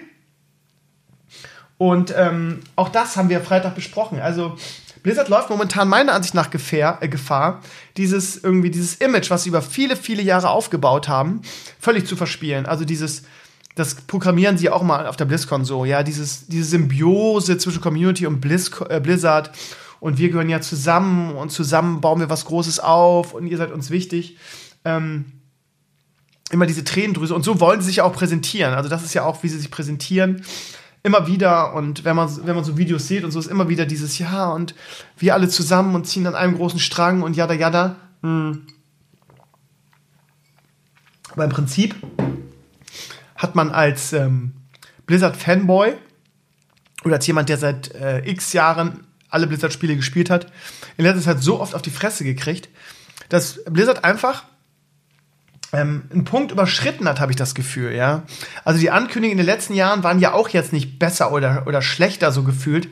[1.79, 4.19] Und ähm, auch das haben wir Freitag besprochen.
[4.19, 4.55] Also
[5.01, 7.61] Blizzard läuft momentan meiner Ansicht nach Gefahr, äh, Gefahr,
[7.97, 11.41] dieses irgendwie dieses Image, was sie über viele, viele Jahre aufgebaut haben,
[11.79, 12.67] völlig zu verspielen.
[12.67, 13.23] Also dieses,
[13.75, 18.27] das programmieren sie auch mal auf der BlizzCon so, ja, dieses, diese Symbiose zwischen Community
[18.27, 19.51] und Blizz, äh, Blizzard
[19.99, 23.71] und wir gehören ja zusammen und zusammen bauen wir was Großes auf und ihr seid
[23.71, 24.37] uns wichtig.
[24.83, 25.25] Ähm,
[26.51, 28.73] immer diese Tränendrüse und so wollen sie sich auch präsentieren.
[28.73, 30.43] Also das ist ja auch, wie sie sich präsentieren.
[31.03, 33.85] Immer wieder und wenn man, wenn man so Videos sieht und so ist immer wieder
[33.85, 34.75] dieses Ja und
[35.17, 37.95] wir alle zusammen und ziehen an einem großen Strang und jada jada.
[38.21, 38.67] Hm.
[41.31, 41.95] Aber im Prinzip
[43.41, 44.53] hat man als ähm,
[45.07, 45.93] Blizzard-Fanboy
[47.03, 50.45] oder als jemand, der seit äh, x Jahren alle Blizzard-Spiele gespielt hat,
[50.97, 52.69] in letzter Zeit so oft auf die Fresse gekriegt,
[53.29, 54.43] dass Blizzard einfach
[55.73, 58.23] ähm, einen Punkt überschritten hat, habe ich das Gefühl, ja.
[58.63, 61.81] Also die Ankündigungen in den letzten Jahren waren ja auch jetzt nicht besser oder, oder
[61.81, 62.89] schlechter so gefühlt,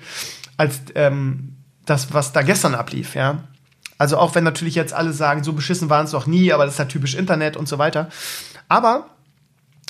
[0.57, 3.43] als ähm, das, was da gestern ablief, ja.
[3.99, 6.75] Also auch wenn natürlich jetzt alle sagen, so beschissen waren es doch nie, aber das
[6.75, 8.09] ist ja typisch Internet und so weiter.
[8.69, 9.09] Aber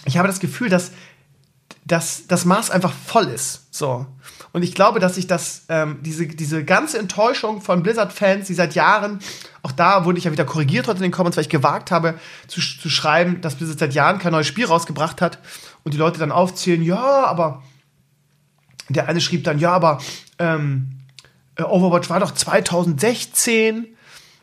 [0.05, 0.91] ich habe das Gefühl, dass,
[1.85, 3.73] dass das Maß einfach voll ist.
[3.73, 4.05] So.
[4.51, 8.75] Und ich glaube, dass sich das, ähm, diese, diese ganze Enttäuschung von Blizzard-Fans, die seit
[8.75, 9.19] Jahren,
[9.61, 12.15] auch da wurde ich ja wieder korrigiert heute in den Comments, weil ich gewagt habe
[12.47, 15.39] zu, zu schreiben, dass Blizzard seit Jahren kein neues Spiel rausgebracht hat
[15.83, 17.61] und die Leute dann aufzählen, ja, aber
[18.87, 19.99] der eine schrieb dann, ja, aber
[20.39, 20.99] ähm,
[21.55, 23.87] äh, Overwatch war doch 2016.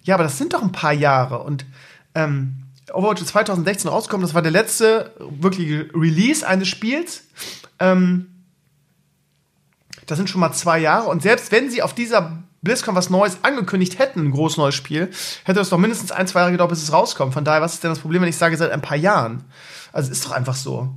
[0.05, 1.66] Ja, aber das sind doch ein paar Jahre und
[2.14, 7.25] ähm, Overwatch ist 2016 rausgekommen, das war der letzte wirkliche Release eines Spiels.
[7.79, 8.31] Ähm,
[10.07, 11.09] das sind schon mal zwei Jahre.
[11.09, 15.11] Und selbst wenn sie auf dieser BlizzCon was Neues angekündigt hätten, ein groß neues Spiel,
[15.44, 17.35] hätte es doch mindestens ein, zwei Jahre gedauert, bis es rauskommt.
[17.35, 19.44] Von daher, was ist denn das Problem, wenn ich sage, seit ein paar Jahren?
[19.92, 20.94] Also, ist doch einfach so.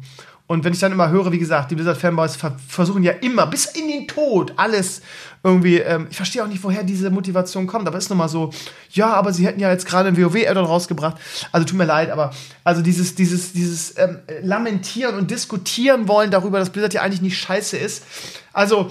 [0.49, 3.65] Und wenn ich dann immer höre, wie gesagt, die Blizzard-Fanboys ver versuchen ja immer bis
[3.65, 5.03] in den Tod alles
[5.43, 8.49] irgendwie, ähm, ich verstehe auch nicht, woher diese Motivation kommt, aber ist nun mal so,
[8.89, 11.17] ja, aber sie hätten ja jetzt gerade ein WoW-Addon rausgebracht.
[11.51, 12.31] Also tut mir leid, aber
[12.63, 17.37] also dieses, dieses, dieses ähm, Lamentieren und Diskutieren wollen darüber, dass Blizzard ja eigentlich nicht
[17.37, 18.03] scheiße ist.
[18.51, 18.89] Also,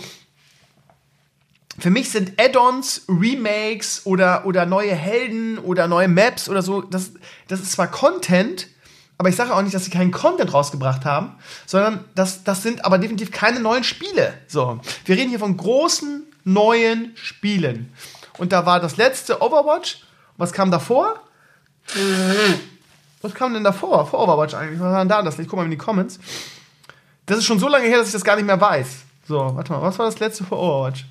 [1.76, 7.14] für mich sind Add-ons, Remakes oder, oder neue Helden oder neue Maps oder so, das,
[7.48, 8.68] das ist zwar Content,
[9.18, 11.34] aber ich sage auch nicht, dass sie keinen Content rausgebracht haben,
[11.66, 14.34] sondern das, das sind aber definitiv keine neuen Spiele.
[14.46, 17.92] So, wir reden hier von großen neuen Spielen.
[18.38, 20.04] Und da war das letzte Overwatch.
[20.36, 21.20] Was kam davor?
[23.20, 24.06] Was kam denn davor?
[24.06, 24.78] Vor Overwatch eigentlich?
[24.78, 25.36] Was war denn da das?
[25.40, 26.18] Ich guck mal in die Comments.
[27.26, 28.98] Das ist schon so lange her, dass ich das gar nicht mehr weiß.
[29.26, 31.04] So, warte mal, was war das letzte vor Overwatch?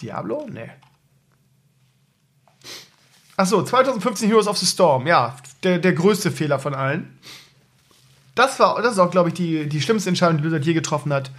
[0.00, 0.46] Diablo?
[0.50, 0.70] Nee.
[3.38, 7.16] Achso, 2015 Heroes of the Storm, ja, der, der größte Fehler von allen.
[8.34, 11.12] Das war, das ist auch, glaube ich, die, die schlimmste Entscheidung, die Blizzard je getroffen
[11.12, 11.30] hat,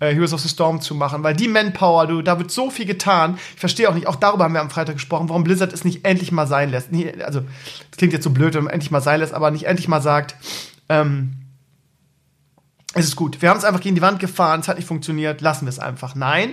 [0.00, 2.84] äh, Heroes of the Storm zu machen, weil die Manpower, du, da wird so viel
[2.84, 3.38] getan.
[3.54, 6.04] Ich verstehe auch nicht, auch darüber haben wir am Freitag gesprochen, warum Blizzard es nicht
[6.04, 6.92] endlich mal sein lässt.
[6.92, 9.64] Nie, also, das klingt jetzt so blöd, wenn man endlich mal sein lässt, aber nicht
[9.64, 10.34] endlich mal sagt,
[10.90, 11.36] ähm,
[12.92, 13.40] es ist gut.
[13.40, 15.78] Wir haben es einfach gegen die Wand gefahren, es hat nicht funktioniert, lassen wir es
[15.78, 16.14] einfach.
[16.14, 16.52] Nein,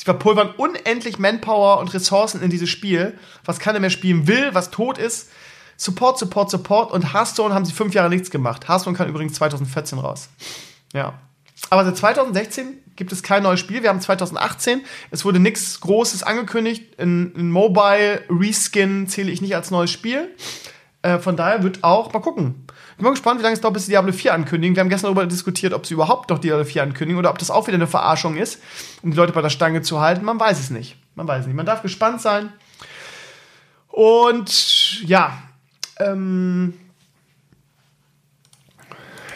[0.00, 4.70] Sie verpulvern unendlich Manpower und Ressourcen in dieses Spiel, was keiner mehr spielen will, was
[4.70, 5.28] tot ist.
[5.76, 8.66] Support, Support, Support und Hearthstone haben sie fünf Jahre nichts gemacht.
[8.66, 10.30] Hearthstone kam übrigens 2014 raus.
[10.94, 11.18] Ja.
[11.68, 13.82] Aber seit 2016 gibt es kein neues Spiel.
[13.82, 14.80] Wir haben 2018.
[15.10, 16.98] Es wurde nichts Großes angekündigt.
[16.98, 20.34] Ein, Mobile Reskin zähle ich nicht als neues Spiel.
[21.02, 22.64] Äh, von daher wird auch, mal gucken.
[23.00, 24.76] Bin mal gespannt, wie lange es dauert, bis sie Diablo 4 ankündigen.
[24.76, 27.50] Wir haben gestern darüber diskutiert, ob sie überhaupt noch Diablo 4 ankündigen oder ob das
[27.50, 28.60] auch wieder eine Verarschung ist,
[29.00, 30.22] um die Leute bei der Stange zu halten.
[30.22, 30.98] Man weiß es nicht.
[31.14, 31.56] Man weiß es nicht.
[31.56, 32.52] Man darf gespannt sein.
[33.88, 35.42] Und ja,
[35.98, 36.74] ähm,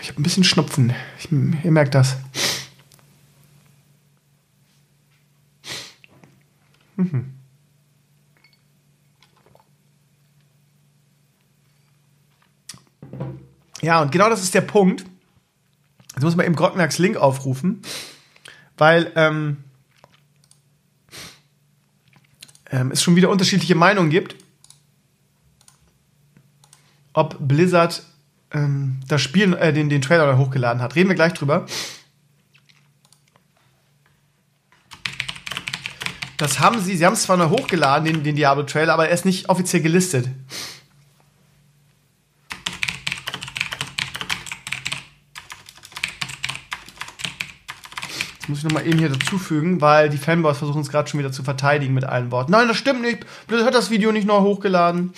[0.03, 0.93] ich habe ein bisschen Schnupfen.
[1.19, 2.19] Ich, ihr merkt das.
[6.97, 7.34] Mhm.
[13.85, 15.05] Ja, und genau das ist der Punkt.
[16.15, 17.83] Jetzt muss man eben Grottenbergs Link aufrufen,
[18.79, 19.59] weil ähm,
[22.71, 24.37] ähm, es schon wieder unterschiedliche Meinungen gibt,
[27.13, 28.05] ob Blizzard
[28.53, 30.95] ähm, das Spiel, äh, den, den Trailer hochgeladen hat.
[30.95, 31.67] Reden wir gleich drüber.
[36.39, 39.27] Das haben sie, sie haben es zwar noch hochgeladen, den, den Diablo-Trailer, aber er ist
[39.27, 40.31] nicht offiziell gelistet.
[48.45, 51.33] Das muss ich nochmal eben hier dazufügen, weil die Fanboys versuchen es gerade schon wieder
[51.33, 52.53] zu verteidigen mit allen Worten.
[52.53, 53.25] Nein, das stimmt nicht.
[53.47, 55.15] Blizzard hat das Video nicht neu hochgeladen.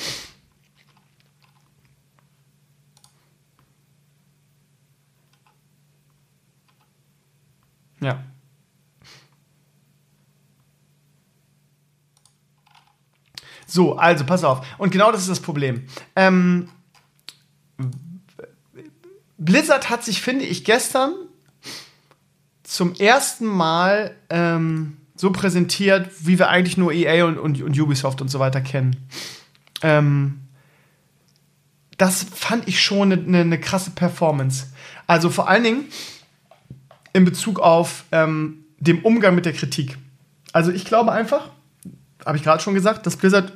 [8.01, 8.23] Ja.
[13.67, 14.65] So, also pass auf.
[14.79, 15.89] Und genau das ist das Problem.
[16.15, 16.69] Ähm,
[19.37, 21.26] Blizzard hat sich, finde ich, gestern
[22.77, 28.21] zum ersten Mal ähm, so präsentiert, wie wir eigentlich nur EA und, und, und Ubisoft
[28.21, 29.09] und so weiter kennen.
[29.81, 30.41] Ähm,
[31.97, 34.67] das fand ich schon eine, eine, eine, krasse Performance.
[35.07, 35.85] Also vor allen Dingen
[37.15, 39.97] in Bezug auf ähm, den Umgang mit der Kritik.
[40.53, 41.49] Also ich glaube einfach,
[42.27, 43.55] habe ich gerade schon gesagt, dass Blizzard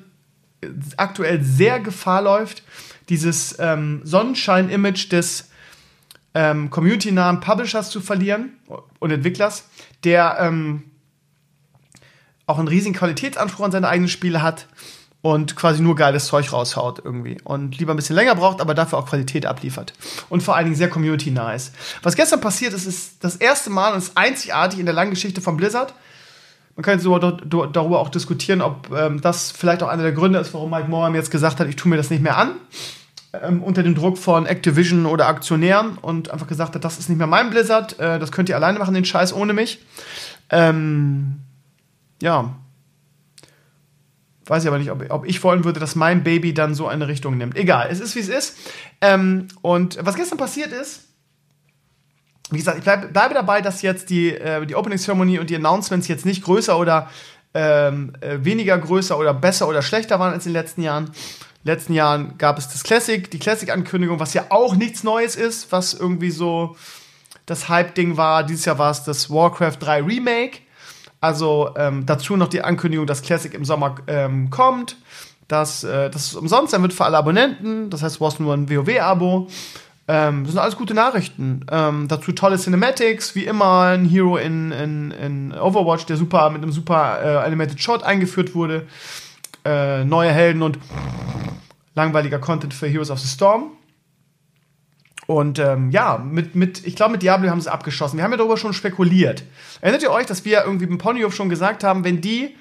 [0.97, 2.63] aktuell sehr Gefahr läuft,
[3.11, 5.50] dieses ähm, Sonnenschein-Image des
[6.35, 8.57] ähm, community-nahen Publishers zu verlieren
[8.99, 9.65] und Entwicklers,
[10.05, 10.85] der ähm,
[12.47, 14.67] auch einen riesigen Qualitätsanspruch an seine eigenen Spiele hat
[15.23, 18.99] und quasi nur geiles Zeug raushaut irgendwie und lieber ein bisschen länger braucht, aber dafür
[18.99, 19.93] auch Qualität abliefert
[20.29, 21.75] und vor allen Dingen sehr community-nah ist.
[22.03, 25.41] Was gestern passiert ist, ist das erste Mal und ist einzigartig in der langen Geschichte
[25.41, 25.95] von Blizzard.
[26.77, 30.55] Man kann jetzt darüber auch diskutieren, ob ähm, das vielleicht auch einer der Gründe ist,
[30.55, 32.53] warum Mike Moore jetzt gesagt hat, ich tue mir das nicht mehr an
[33.33, 37.19] ähm, unter dem Druck von Activision oder Aktionären und einfach gesagt hat, das ist nicht
[37.19, 39.85] mehr mein Blizzard, äh, das könnt ihr alleine machen, den Scheiß ohne mich.
[40.51, 41.41] Ähm,
[42.21, 42.57] ja.
[44.47, 47.07] Weiß ich aber nicht, ob, ob, ich wollen würde, dass mein Baby dann so eine
[47.07, 47.57] Richtung nimmt.
[47.57, 48.57] Egal, es ist wie es ist.
[49.01, 51.05] Ähm, und was gestern passiert ist,
[52.51, 56.09] wie gesagt, ich bleib, bleibe dabei, dass jetzt die, äh, die Opening-Zeremonie und die Announcements
[56.09, 57.09] jetzt nicht größer oder
[57.55, 61.13] ähm, äh, weniger größer oder besser oder schlechter waren als in den letzten Jahren
[61.65, 65.95] letzten Jahren gab es das Classic, die Classic-Ankündigung, was ja auch nichts Neues ist, was
[65.95, 66.77] irgendwie so
[67.47, 68.45] das Hype-Ding war.
[68.45, 70.59] Dieses Jahr war es das Warcraft 3 Remake.
[71.21, 74.97] Also ähm, dazu noch die Ankündigung, dass Classic im Sommer ähm, kommt,
[75.49, 77.91] dass äh, das umsonst sein wird für alle Abonnenten.
[77.91, 79.49] Das heißt, du brauchst nur ein WoW-Abo.
[80.09, 81.67] Ähm, das sind alles gute Nachrichten.
[81.71, 86.63] Ähm, dazu tolle Cinematics, wie immer ein Hero in, in, in Overwatch, der super mit
[86.63, 88.87] einem super äh, Animated Shot eingeführt wurde.
[89.65, 90.79] Äh, neue Helden und
[91.95, 93.73] langweiliger Content für Heroes of the Storm.
[95.27, 98.17] Und ähm, ja, mit, mit, ich glaube, mit Diablo haben sie abgeschossen.
[98.17, 99.45] Wir haben ja darüber schon spekuliert.
[99.81, 102.57] Erinnert ihr euch, dass wir irgendwie im Ponyhof schon gesagt haben, wenn die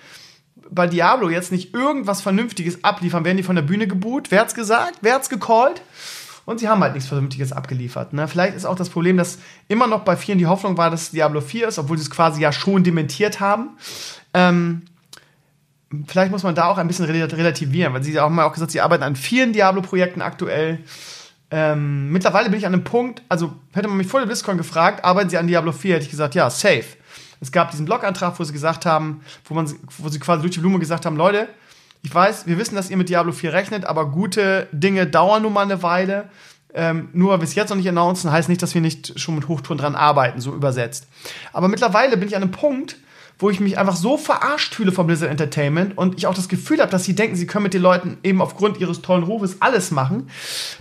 [0.70, 4.30] bei Diablo jetzt nicht irgendwas Vernünftiges abliefern, werden die von der Bühne geboot?
[4.30, 5.00] Wer hat's gesagt?
[5.02, 5.82] Wer hat's gecallt?
[6.46, 8.14] Und sie haben halt nichts Vernünftiges abgeliefert.
[8.14, 8.28] Ne?
[8.28, 11.42] Vielleicht ist auch das Problem, dass immer noch bei vielen die Hoffnung war, dass Diablo
[11.42, 13.78] 4 ist, obwohl sie es quasi ja schon dementiert haben.
[14.34, 14.84] Ähm,
[16.08, 18.82] vielleicht muss man da auch ein bisschen relativieren, weil sie haben mal auch gesagt, sie
[18.82, 20.80] arbeiten an vielen Diablo-Projekten aktuell.
[21.52, 25.04] Ähm, mittlerweile bin ich an einem Punkt, also hätte man mich vor der BlizzCon gefragt,
[25.04, 26.86] arbeiten sie an Diablo 4, hätte ich gesagt, ja, safe.
[27.42, 30.60] Es gab diesen Blogantrag, wo sie gesagt haben, wo, man, wo sie quasi durch die
[30.60, 31.48] Blume gesagt haben, Leute,
[32.02, 35.54] ich weiß, wir wissen, dass ihr mit Diablo 4 rechnet, aber gute Dinge dauern nun
[35.54, 36.30] mal eine Weile.
[36.74, 39.36] Ähm, nur weil wir es jetzt noch nicht announcen, heißt nicht, dass wir nicht schon
[39.36, 41.08] mit Hochtouren dran arbeiten, so übersetzt.
[41.52, 42.98] Aber mittlerweile bin ich an einem Punkt,
[43.40, 46.80] wo ich mich einfach so verarscht fühle vom Blizzard Entertainment und ich auch das Gefühl
[46.80, 49.92] habe, dass sie denken, sie können mit den Leuten eben aufgrund ihres tollen Rufes alles
[49.92, 50.30] machen,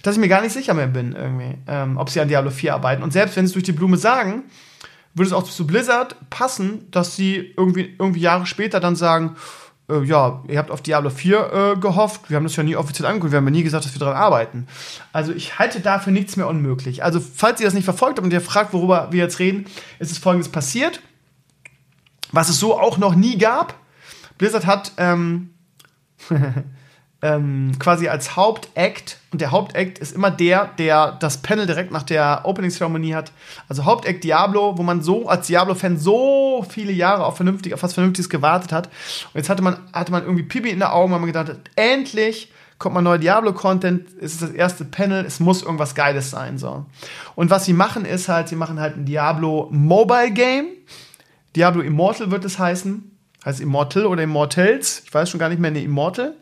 [0.03, 2.75] dass ich mir gar nicht sicher mehr bin, irgendwie, ähm, ob sie an Diablo 4
[2.75, 3.05] arbeiten.
[3.05, 4.43] Und selbst wenn sie es durch die Blume sagen,
[5.15, 9.37] würde es auch zu Blizzard passen, dass sie irgendwie, irgendwie Jahre später dann sagen,
[9.89, 13.07] äh, ja, ihr habt auf Diablo 4 äh, gehofft, wir haben das ja nie offiziell
[13.07, 14.67] angekündigt, wir haben ja nie gesagt, dass wir daran arbeiten.
[15.13, 17.05] Also ich halte dafür nichts mehr unmöglich.
[17.05, 19.67] Also falls ihr das nicht verfolgt habt und ihr fragt, worüber wir jetzt reden,
[20.01, 21.01] ist es folgendes passiert
[22.33, 23.75] was es so auch noch nie gab.
[24.37, 25.51] Blizzard hat ähm,
[27.23, 32.05] ähm, quasi als Hauptact, und der Hauptact ist immer der, der das Panel direkt nach
[32.05, 33.33] der Opening-Zeremonie hat.
[33.69, 37.95] Also Hauptact Diablo, wo man so als Diablo-Fan so viele Jahre auf, vernünftig, auf was
[37.95, 38.87] Vernünftiges gewartet hat.
[38.87, 41.59] Und jetzt hatte man, hatte man irgendwie Pipi in den Augen, weil man gedacht hat,
[41.75, 46.59] endlich kommt mal neuer Diablo-Content, es ist das erste Panel, es muss irgendwas Geiles sein.
[46.59, 46.87] So.
[47.35, 50.67] Und was sie machen, ist halt, sie machen halt ein Diablo Mobile Game
[51.57, 53.17] Diablo Immortal wird es heißen.
[53.45, 55.03] Heißt Immortal oder Immortals.
[55.05, 56.35] Ich weiß schon gar nicht mehr, ne, Immortal.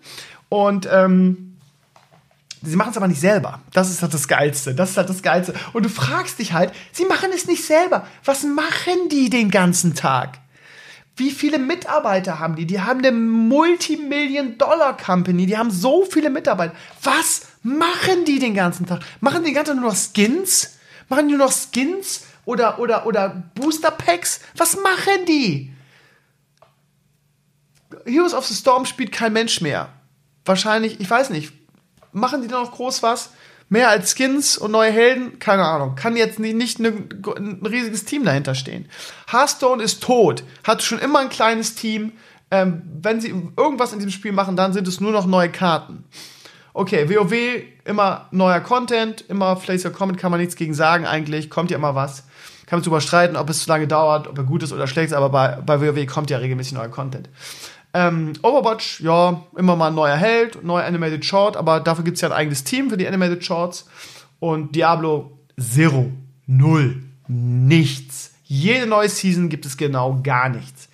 [0.49, 1.57] Und ähm,
[2.63, 3.61] sie machen es aber nicht selber.
[3.73, 4.75] Das ist halt das Geilste.
[4.75, 5.55] Das ist halt das Geilste.
[5.73, 8.07] Und du fragst dich halt, sie machen es nicht selber.
[8.25, 10.39] Was machen die den ganzen Tag?
[11.17, 12.67] Wie viele Mitarbeiter haben die?
[12.67, 15.47] Die haben eine Multimillion-Dollar-Company.
[15.47, 16.75] Die haben so viele Mitarbeiter.
[17.03, 19.01] Was machen die den ganzen Tag?
[19.21, 20.77] Machen die den ganzen Tag nur noch Skins?
[21.09, 22.26] Machen die nur noch Skins?
[22.47, 24.41] Oder, oder, oder Booster Packs?
[24.57, 25.75] Was machen die?
[28.07, 29.91] Heroes of the Storm spielt kein Mensch mehr.
[30.45, 31.53] Wahrscheinlich, ich weiß nicht.
[32.13, 33.31] Machen die da noch groß was?
[33.69, 35.41] Mehr als Skins und neue Helden?
[35.41, 35.97] Keine Ahnung.
[35.97, 38.89] Kann jetzt nicht, ne, ein riesiges Team dahinter stehen.
[39.31, 40.45] Hearthstone ist tot.
[40.63, 42.13] Hat schon immer ein kleines Team.
[42.53, 46.05] Ähm, wenn sie irgendwas in diesem Spiel machen, dann sind es nur noch neue Karten.
[46.79, 47.33] Okay, WoW,
[47.87, 51.49] immer neuer Content, immer Place Your Comment, kann man nichts gegen sagen eigentlich.
[51.49, 52.25] Kommt ja immer was.
[52.67, 55.07] Kann man darüber streiten, ob es zu lange dauert, ob er gut ist oder schlecht
[55.07, 57.31] ist, aber bei, bei WoW kommt ja regelmäßig neuer Content.
[57.95, 62.21] Ähm, Overwatch, ja, immer mal ein neuer Held, neuer Animated Short, aber dafür gibt es
[62.21, 63.89] ja ein eigenes Team für die Animated Shorts.
[64.39, 66.13] Und Diablo, zero,
[66.47, 68.35] null, nichts.
[68.45, 70.91] Jede neue Season gibt es genau gar nichts.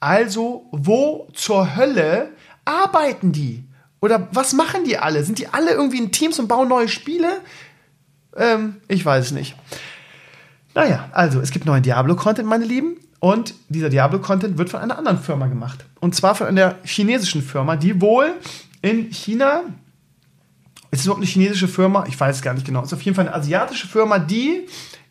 [0.00, 2.30] Also, wo zur Hölle
[2.64, 3.65] arbeiten die?
[4.00, 5.24] Oder was machen die alle?
[5.24, 7.40] Sind die alle irgendwie in Teams und bauen neue Spiele?
[8.36, 9.56] Ähm, ich weiß es nicht.
[10.74, 12.98] Naja, also, es gibt neuen Diablo-Content, meine Lieben.
[13.18, 15.84] Und dieser Diablo-Content wird von einer anderen Firma gemacht.
[16.00, 18.34] Und zwar von einer chinesischen Firma, die wohl
[18.82, 19.62] in China.
[20.90, 22.04] Ist es überhaupt eine chinesische Firma?
[22.06, 22.80] Ich weiß es gar nicht genau.
[22.80, 24.66] Es ist auf jeden Fall eine asiatische Firma, die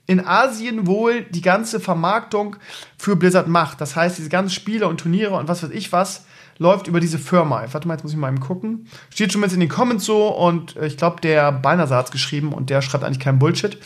[0.08, 2.58] in Asien wohl die ganze Vermarktung
[2.98, 3.82] für Blizzard macht.
[3.82, 6.26] Das heißt, diese ganzen Spiele und Turniere und was weiß ich was
[6.58, 7.66] läuft über diese Firma.
[7.72, 8.88] Warte mal, jetzt muss ich mal eben gucken.
[9.10, 12.12] Steht schon mit in den Comments so und äh, ich glaube, der Balnasar hat es
[12.12, 13.78] geschrieben und der schreibt eigentlich keinen Bullshit.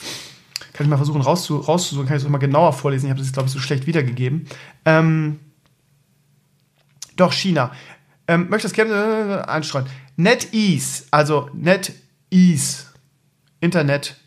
[0.74, 3.08] Kann ich mal versuchen rauszu rauszusuchen, kann ich es mal genauer vorlesen.
[3.08, 4.48] Ich habe das jetzt, glaube ich, so schlecht wiedergegeben.
[4.86, 5.40] Ähm,
[7.16, 7.72] doch, China.
[8.28, 9.88] Ähm, möchte das gerne äh, einstreuen.
[10.16, 12.86] NetEase, also NetEase,
[13.60, 14.19] Internet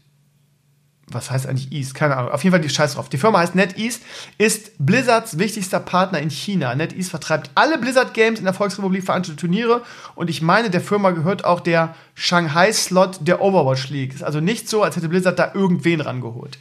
[1.14, 1.94] was heißt eigentlich East?
[1.94, 2.32] Keine Ahnung.
[2.32, 3.08] Auf jeden Fall die Scheiß drauf.
[3.08, 4.00] Die Firma heißt NetEase,
[4.38, 6.74] ist Blizzards wichtigster Partner in China.
[6.74, 9.82] NetEase vertreibt alle Blizzard Games in der Volksrepublik veranstaltete Turniere
[10.14, 14.14] und ich meine, der Firma gehört auch der Shanghai Slot der Overwatch League.
[14.14, 16.58] Ist also nicht so, als hätte Blizzard da irgendwen rangeholt.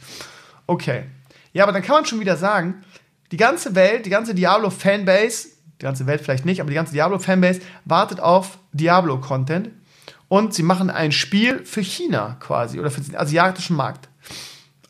[0.66, 1.04] Okay.
[1.52, 2.82] Ja, aber dann kann man schon wieder sagen,
[3.30, 5.48] die ganze Welt, die ganze Diablo Fanbase,
[5.80, 9.70] die ganze Welt vielleicht nicht, aber die ganze Diablo Fanbase wartet auf Diablo Content
[10.28, 14.08] und sie machen ein Spiel für China quasi oder für den asiatischen Markt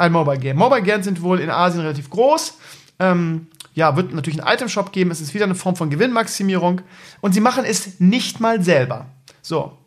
[0.02, 0.56] ein Mobile Game.
[0.56, 2.58] Mobile Games sind wohl in Asien relativ groß.
[2.98, 5.10] Ähm, ja, wird natürlich einen Item-Shop geben.
[5.12, 6.82] Es ist wieder eine Form von Gewinnmaximierung.
[7.20, 9.06] Und sie machen es nicht mal selber.
[9.40, 9.78] So.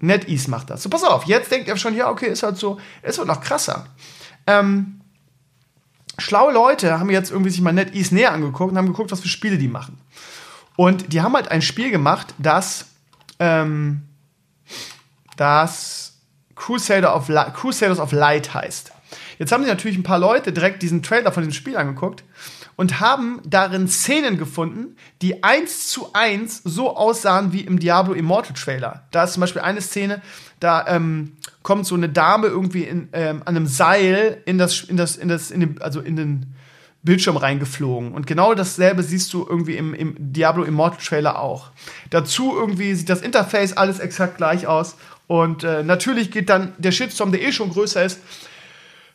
[0.00, 0.82] NetEase macht das.
[0.82, 3.40] So, pass auf, jetzt denkt ihr schon, ja, okay, ist halt so, es wird noch
[3.40, 3.86] krasser.
[4.48, 5.00] Ähm,
[6.18, 9.28] schlaue Leute haben jetzt irgendwie sich mal NetEase näher angeguckt und haben geguckt, was für
[9.28, 10.00] Spiele die machen.
[10.74, 12.86] Und die haben halt ein Spiel gemacht, das,
[13.38, 14.02] ähm,
[15.36, 16.14] das
[16.56, 18.92] Crusader of Crusaders of Light heißt.
[19.42, 22.22] Jetzt haben sich natürlich ein paar Leute direkt diesen Trailer von diesem Spiel angeguckt
[22.76, 28.54] und haben darin Szenen gefunden, die eins zu eins so aussahen wie im Diablo Immortal
[28.54, 29.02] Trailer.
[29.10, 30.22] Da ist zum Beispiel eine Szene,
[30.60, 31.32] da ähm,
[31.64, 35.26] kommt so eine Dame irgendwie in, ähm, an einem Seil in das, in das, in
[35.26, 36.54] das, in den, also in den
[37.02, 38.12] Bildschirm reingeflogen.
[38.12, 41.72] Und genau dasselbe siehst du irgendwie im, im Diablo Immortal Trailer auch.
[42.10, 44.94] Dazu irgendwie sieht das Interface alles exakt gleich aus.
[45.26, 48.20] Und äh, natürlich geht dann der Shitstorm, der eh schon größer ist,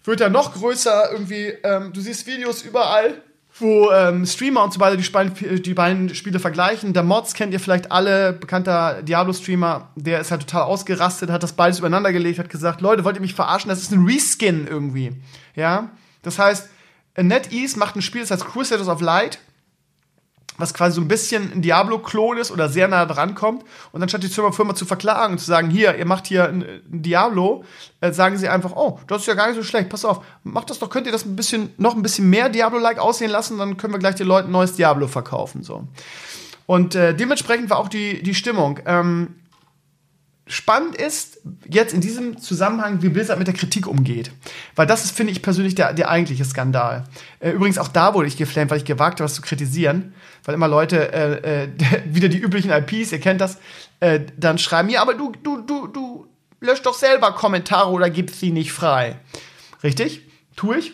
[0.08, 1.12] wird er noch größer.
[1.12, 3.22] Irgendwie, ähm, du siehst Videos überall,
[3.60, 6.94] wo ähm, Streamer und so weiter die, die, beiden Spiele vergleichen.
[6.94, 11.54] Der Mods kennt ihr vielleicht alle, bekannter Diablo-Streamer, der ist halt total ausgerastet, hat das
[11.54, 13.70] beides übereinander gelegt, hat gesagt, Leute, wollt ihr mich verarschen?
[13.70, 15.12] Das ist ein Reskin irgendwie.
[15.56, 15.90] Ja,
[16.22, 16.70] das heißt,
[17.18, 19.40] NetEase macht ein Spiel, das heißt Crusaders of Light
[20.58, 23.64] was quasi so ein bisschen ein Diablo-Klon ist oder sehr nah dran kommt.
[23.92, 27.02] Und anstatt die Firma zu verklagen und zu sagen, hier, ihr macht hier ein, ein
[27.02, 27.64] Diablo,
[28.02, 30.70] äh, sagen sie einfach, oh, das ist ja gar nicht so schlecht, pass auf, macht
[30.70, 33.78] das doch, könnt ihr das ein bisschen, noch ein bisschen mehr Diablo-like aussehen lassen, dann
[33.78, 35.64] können wir gleich den Leuten neues Diablo verkaufen.
[35.64, 35.88] So.
[36.66, 38.80] Und äh, dementsprechend war auch die, die Stimmung.
[38.86, 39.36] Ähm,
[40.48, 41.37] spannend ist
[41.70, 44.32] jetzt in diesem Zusammenhang, wie Blizzard mit der Kritik umgeht.
[44.76, 47.04] Weil das ist, finde ich persönlich, der, der eigentliche Skandal.
[47.40, 50.14] Äh, übrigens, auch da wurde ich geflammt, weil ich gewagt habe, was zu kritisieren.
[50.44, 51.70] Weil immer Leute, äh, äh,
[52.06, 53.58] wieder die üblichen IPs, ihr kennt das,
[54.00, 56.28] äh, dann schreiben, ja, aber du, du, du, du
[56.60, 59.18] löscht doch selber Kommentare oder gibst sie nicht frei.
[59.84, 60.22] Richtig?
[60.56, 60.94] Tue ich.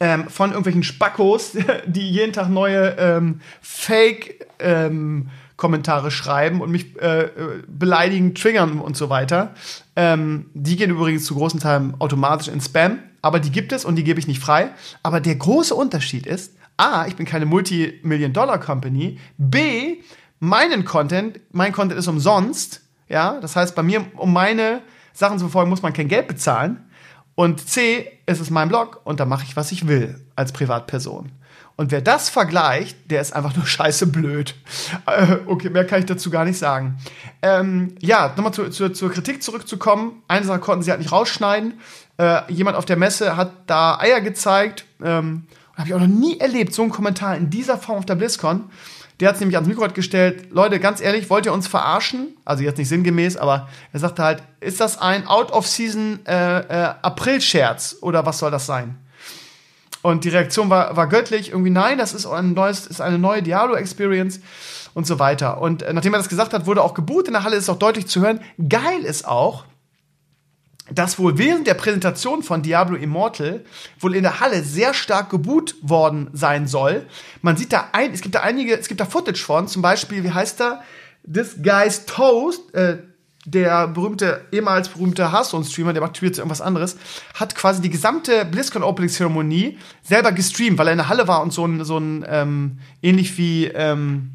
[0.00, 1.52] Ähm, von irgendwelchen Spackos,
[1.86, 5.28] die jeden Tag neue ähm, Fake- ähm,
[5.64, 7.30] Kommentare schreiben und mich äh,
[7.66, 9.54] beleidigen, triggern und so weiter.
[9.96, 13.96] Ähm, die gehen übrigens zu großen Teilen automatisch in Spam, aber die gibt es und
[13.96, 14.68] die gebe ich nicht frei.
[15.02, 20.02] Aber der große Unterschied ist, A, ich bin keine Multi-Million-Dollar-Company, B,
[20.38, 24.82] meinen Content, mein Content ist umsonst, ja, das heißt, bei mir, um meine
[25.14, 26.84] Sachen zu verfolgen, muss man kein Geld bezahlen.
[27.36, 31.32] Und C, es ist mein Blog und da mache ich, was ich will als Privatperson.
[31.76, 34.54] Und wer das vergleicht, der ist einfach nur scheiße blöd.
[35.06, 36.98] Äh, okay, mehr kann ich dazu gar nicht sagen.
[37.42, 40.22] Ähm, ja, nochmal zu, zu, zur Kritik zurückzukommen.
[40.28, 41.74] Eine Sache konnten sie halt nicht rausschneiden.
[42.18, 44.84] Äh, jemand auf der Messe hat da Eier gezeigt.
[45.02, 45.46] Ähm,
[45.76, 48.70] Habe ich auch noch nie erlebt, so einen Kommentar in dieser Form auf der BlizzCon.
[49.20, 50.50] Der hat es nämlich ans Mikro gestellt.
[50.50, 52.36] Leute, ganz ehrlich, wollt ihr uns verarschen?
[52.44, 56.94] Also jetzt nicht sinngemäß, aber er sagte halt, ist das ein Out-of-Season äh, äh,
[58.00, 58.98] oder was soll das sein?
[60.04, 61.52] Und die Reaktion war, war göttlich.
[61.52, 64.40] Irgendwie, nein, das ist ein neues, ist eine neue Diablo-Experience
[64.92, 65.62] und so weiter.
[65.62, 67.78] Und äh, nachdem er das gesagt hat, wurde auch geboot in der Halle, ist auch
[67.78, 68.40] deutlich zu hören.
[68.68, 69.64] Geil ist auch,
[70.90, 73.64] dass wohl während der Präsentation von Diablo Immortal
[73.98, 77.06] wohl in der Halle sehr stark geboot worden sein soll.
[77.40, 80.22] Man sieht da ein, es gibt da einige, es gibt da Footage von, zum Beispiel,
[80.22, 80.82] wie heißt da?
[81.26, 82.98] This Guy's Toast, äh,
[83.44, 86.96] der berühmte, ehemals berühmte Hearthstone-Streamer, der macht jetzt irgendwas anderes,
[87.34, 91.66] hat quasi die gesamte BlizzCon-Opening-Zeremonie selber gestreamt, weil er in der Halle war und so
[91.66, 94.30] ein, so ein ähm, ähnlich wie, ähm,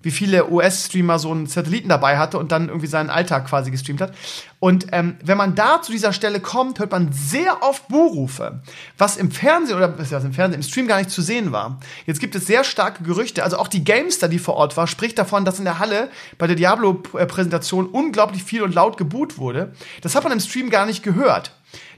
[0.00, 4.00] wie viele US-Streamer so einen Satelliten dabei hatte und dann irgendwie seinen Alltag quasi gestreamt
[4.00, 4.12] hat.
[4.60, 8.60] Und ähm, wenn man da zu dieser Stelle kommt, hört man sehr oft Buhrufe,
[8.96, 11.80] was im Fernsehen oder was im Fernsehen, im Stream gar nicht zu sehen war.
[12.06, 15.18] Jetzt gibt es sehr starke Gerüchte, also auch die Gamester, die vor Ort war, spricht
[15.18, 19.72] davon, dass in der Halle bei der Diablo-Präsentation unglaublich viel und laut geboot wurde.
[20.02, 21.52] Das hat man im Stream gar nicht gehört.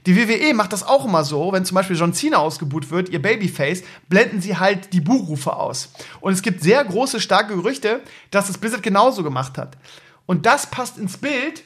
[0.05, 3.21] Die WWE macht das auch immer so, wenn zum Beispiel John Cena ausgebuht wird, ihr
[3.21, 5.89] Babyface, blenden sie halt die Buchrufe aus.
[6.21, 9.77] Und es gibt sehr große, starke Gerüchte, dass das Blizzard genauso gemacht hat.
[10.25, 11.63] Und das passt ins Bild.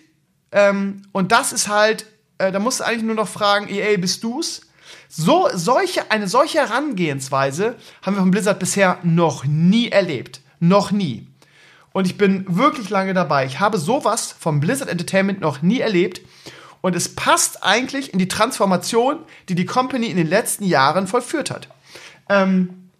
[0.51, 2.07] Ähm, und das ist halt,
[2.37, 4.61] äh, da musst du eigentlich nur noch fragen, EA, bist du's?
[5.07, 10.41] So, solche, eine solche Herangehensweise haben wir von Blizzard bisher noch nie erlebt.
[10.59, 11.27] Noch nie.
[11.93, 13.45] Und ich bin wirklich lange dabei.
[13.45, 16.19] Ich habe sowas vom Blizzard Entertainment noch nie erlebt.
[16.85, 19.17] Und es passt eigentlich in die Transformation,
[19.49, 21.67] die die Company in den letzten Jahren vollführt hat.
[22.29, 22.91] Ähm,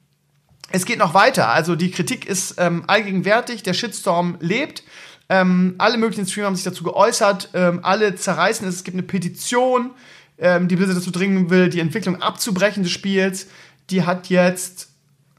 [0.71, 1.49] es geht noch weiter.
[1.49, 4.81] Also die Kritik ist ähm, allgegenwärtig, der Shitstorm lebt.
[5.29, 7.51] Ähm, alle möglichen Streamer haben sich dazu geäußert.
[7.53, 8.77] Ähm, alle zerreißen es.
[8.77, 9.91] Es gibt eine Petition,
[10.39, 13.49] ähm, die Blizzard dazu dringen will, die Entwicklung abzubrechen des Spiels.
[13.91, 14.89] Die hat jetzt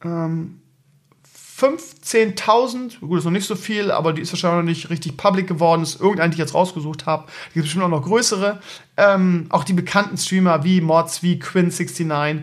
[0.04, 0.60] ähm,
[1.58, 5.46] 15.000, gut, ist noch nicht so viel, aber die ist wahrscheinlich noch nicht richtig public
[5.46, 5.82] geworden.
[5.82, 7.26] Ist irgendeine, die ich jetzt rausgesucht habe.
[7.48, 8.60] Es gibt bestimmt auch noch größere.
[8.98, 12.42] Ähm, auch die bekannten Streamer wie Mods, wie Quinn69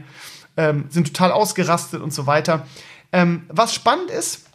[0.57, 2.65] ähm, sind total ausgerastet und so weiter.
[3.11, 4.47] Ähm, was spannend ist,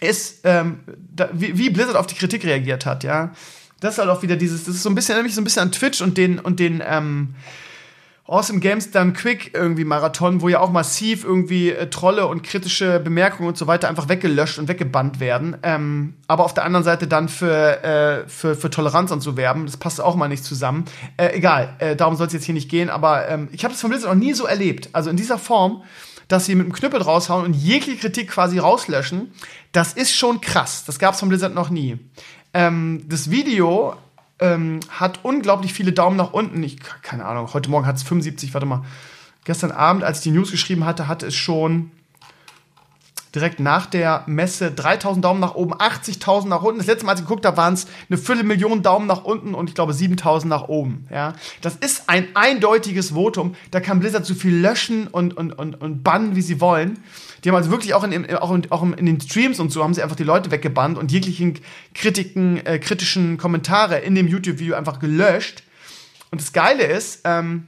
[0.00, 0.80] ist, ähm,
[1.14, 3.32] da, wie, wie, Blizzard auf die Kritik reagiert hat, ja.
[3.78, 5.62] Das ist halt auch wieder dieses, das ist so ein bisschen, nämlich so ein bisschen
[5.62, 7.34] an Twitch und den, und den, ähm,
[8.30, 13.00] Awesome Games dann Quick irgendwie Marathon, wo ja auch massiv irgendwie äh, Trolle und kritische
[13.00, 15.56] Bemerkungen und so weiter einfach weggelöscht und weggebannt werden.
[15.64, 19.66] Ähm, aber auf der anderen Seite dann für, äh, für, für Toleranz und so werben.
[19.66, 20.84] Das passt auch mal nicht zusammen.
[21.16, 22.88] Äh, egal, äh, darum soll es jetzt hier nicht gehen.
[22.88, 24.90] Aber ähm, ich habe das von Blizzard noch nie so erlebt.
[24.92, 25.82] Also in dieser Form,
[26.28, 29.32] dass sie mit dem Knüppel raushauen und jegliche Kritik quasi rauslöschen,
[29.72, 30.84] das ist schon krass.
[30.84, 31.98] Das gab es von Blizzard noch nie.
[32.54, 33.96] Ähm, das Video
[34.40, 36.62] ähm, hat unglaublich viele Daumen nach unten.
[36.62, 38.84] Ich, keine Ahnung, heute Morgen hat es 75, warte mal.
[39.44, 41.90] Gestern Abend, als ich die News geschrieben hatte, hatte es schon
[43.34, 46.78] direkt nach der Messe 3000 Daumen nach oben, 80.000 nach unten.
[46.78, 49.68] Das letzte Mal, als ich geguckt habe, waren es eine Viertelmillion Daumen nach unten und
[49.68, 51.06] ich glaube 7000 nach oben.
[51.10, 53.54] Ja, das ist ein eindeutiges Votum.
[53.70, 56.98] Da kann Blizzard so viel löschen und, und, und, und bannen, wie sie wollen.
[57.44, 59.94] Die haben also wirklich auch in, auch in, auch in den Streams und so haben
[59.94, 61.58] sie einfach die Leute weggebannt und jeglichen
[61.94, 65.62] Kritiken, äh, kritischen Kommentare in dem YouTube-Video einfach gelöscht.
[66.30, 67.66] Und das Geile ist, ähm,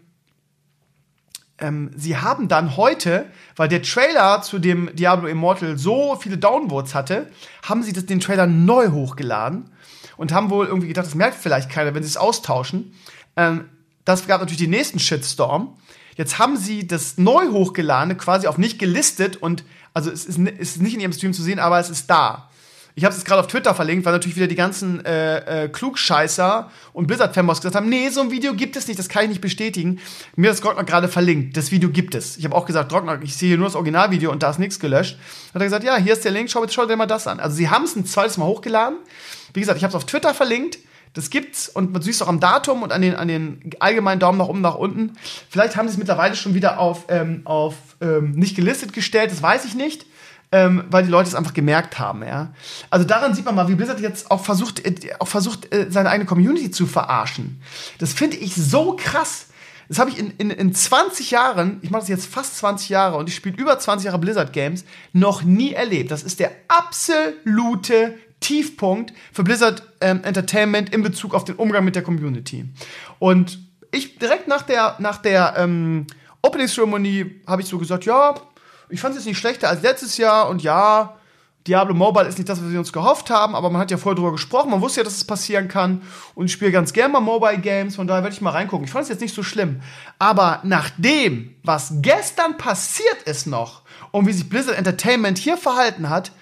[1.62, 6.94] ähm, sie haben dann heute, weil der Trailer zu dem Diablo Immortal so viele Downvotes
[6.94, 7.30] hatte,
[7.62, 9.70] haben sie das, den Trailer neu hochgeladen
[10.16, 12.92] und haben wohl irgendwie gedacht, das merkt vielleicht keiner, wenn sie es austauschen.
[13.36, 13.66] Ähm,
[14.04, 15.76] das gab natürlich den nächsten Shitstorm.
[16.16, 20.76] Jetzt haben sie das neu hochgeladene quasi auf nicht gelistet und also es ist, es
[20.76, 22.50] ist nicht in ihrem Stream zu sehen, aber es ist da.
[22.94, 26.70] Ich habe es gerade auf Twitter verlinkt, weil natürlich wieder die ganzen äh, äh, Klugscheißer
[26.92, 29.40] und Blizzard-Fanboys gesagt haben, nee, so ein Video gibt es nicht, das kann ich nicht
[29.40, 29.98] bestätigen.
[30.36, 32.36] Mir hat Grockner gerade verlinkt, das Video gibt es.
[32.36, 35.18] Ich habe auch gesagt, Grockner, ich sehe nur das Originalvideo und da ist nichts gelöscht.
[35.54, 37.40] Hat er gesagt, ja, hier ist der Link, schau, schau dir mal das an.
[37.40, 38.98] Also sie haben es ein zweites Mal hochgeladen.
[39.54, 40.78] Wie gesagt, ich habe es auf Twitter verlinkt.
[41.14, 44.18] Das gibt's und man sieht es auch am Datum und an den, an den allgemeinen
[44.18, 45.12] Daumen nach oben, nach unten.
[45.50, 49.42] Vielleicht haben sie es mittlerweile schon wieder auf, ähm, auf ähm, nicht gelistet gestellt, das
[49.42, 50.06] weiß ich nicht
[50.52, 52.52] ähm, weil die Leute es einfach gemerkt haben, ja.
[52.90, 56.10] Also daran sieht man mal, wie Blizzard jetzt auch versucht, äh, auch versucht, äh, seine
[56.10, 57.60] eigene Community zu verarschen.
[57.98, 59.46] Das finde ich so krass.
[59.88, 63.16] Das habe ich in, in, in 20 Jahren, ich mache das jetzt fast 20 Jahre
[63.16, 66.10] und ich spiele über 20 Jahre Blizzard Games, noch nie erlebt.
[66.10, 71.96] Das ist der absolute Tiefpunkt für Blizzard ähm, Entertainment in Bezug auf den Umgang mit
[71.96, 72.66] der Community.
[73.18, 73.58] Und
[73.90, 76.06] ich direkt nach der, nach der ähm,
[76.42, 78.34] Opening Ceremony habe ich so gesagt, ja,
[78.92, 81.16] ich fand es jetzt nicht schlechter als letztes Jahr und ja,
[81.66, 84.16] Diablo Mobile ist nicht das, was wir uns gehofft haben, aber man hat ja vorher
[84.16, 86.02] drüber gesprochen, man wusste ja, dass es passieren kann.
[86.34, 88.84] Und ich spiele ganz gerne mal Mobile Games, von daher werde ich mal reingucken.
[88.84, 89.80] Ich fand es jetzt nicht so schlimm.
[90.18, 96.10] Aber nach dem, was gestern passiert ist noch und wie sich Blizzard Entertainment hier verhalten
[96.10, 96.32] hat,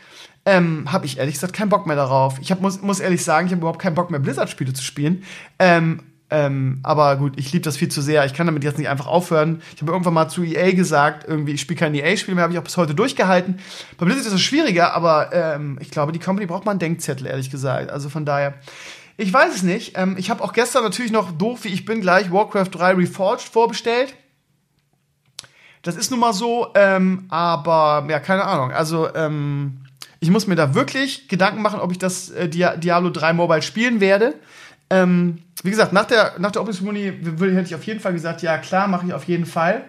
[0.47, 2.39] ähm, habe ich ehrlich gesagt keinen Bock mehr darauf.
[2.41, 5.23] Ich hab, muss, muss ehrlich sagen, ich habe überhaupt keinen Bock mehr, Blizzard-Spiele zu spielen.
[5.59, 8.25] Ähm, ähm, aber gut, ich liebe das viel zu sehr.
[8.25, 9.63] Ich kann damit jetzt nicht einfach aufhören.
[9.75, 12.59] Ich habe irgendwann mal zu EA gesagt, irgendwie, ich spiele kein EA-Spiel mehr, habe ich
[12.59, 13.59] auch bis heute durchgehalten.
[13.99, 17.27] Bei Blizzard ist es schwieriger, aber ähm, ich glaube, die Company braucht mal einen Denkzettel,
[17.27, 17.91] ehrlich gesagt.
[17.91, 18.55] Also von daher.
[19.17, 19.99] Ich weiß es nicht.
[19.99, 23.49] Ähm, ich habe auch gestern natürlich noch doof, wie ich bin, gleich Warcraft 3 Reforged
[23.49, 24.15] vorbestellt.
[25.83, 28.71] Das ist nun mal so, ähm, aber ja, keine Ahnung.
[28.71, 29.81] Also, ähm,
[30.21, 34.01] ich muss mir da wirklich Gedanken machen, ob ich das äh, Diablo 3 Mobile spielen
[34.01, 34.35] werde.
[34.91, 38.59] Ähm, wie gesagt, nach der, nach der Ceremony hätte ich auf jeden Fall gesagt, ja
[38.59, 39.85] klar, mache ich auf jeden Fall.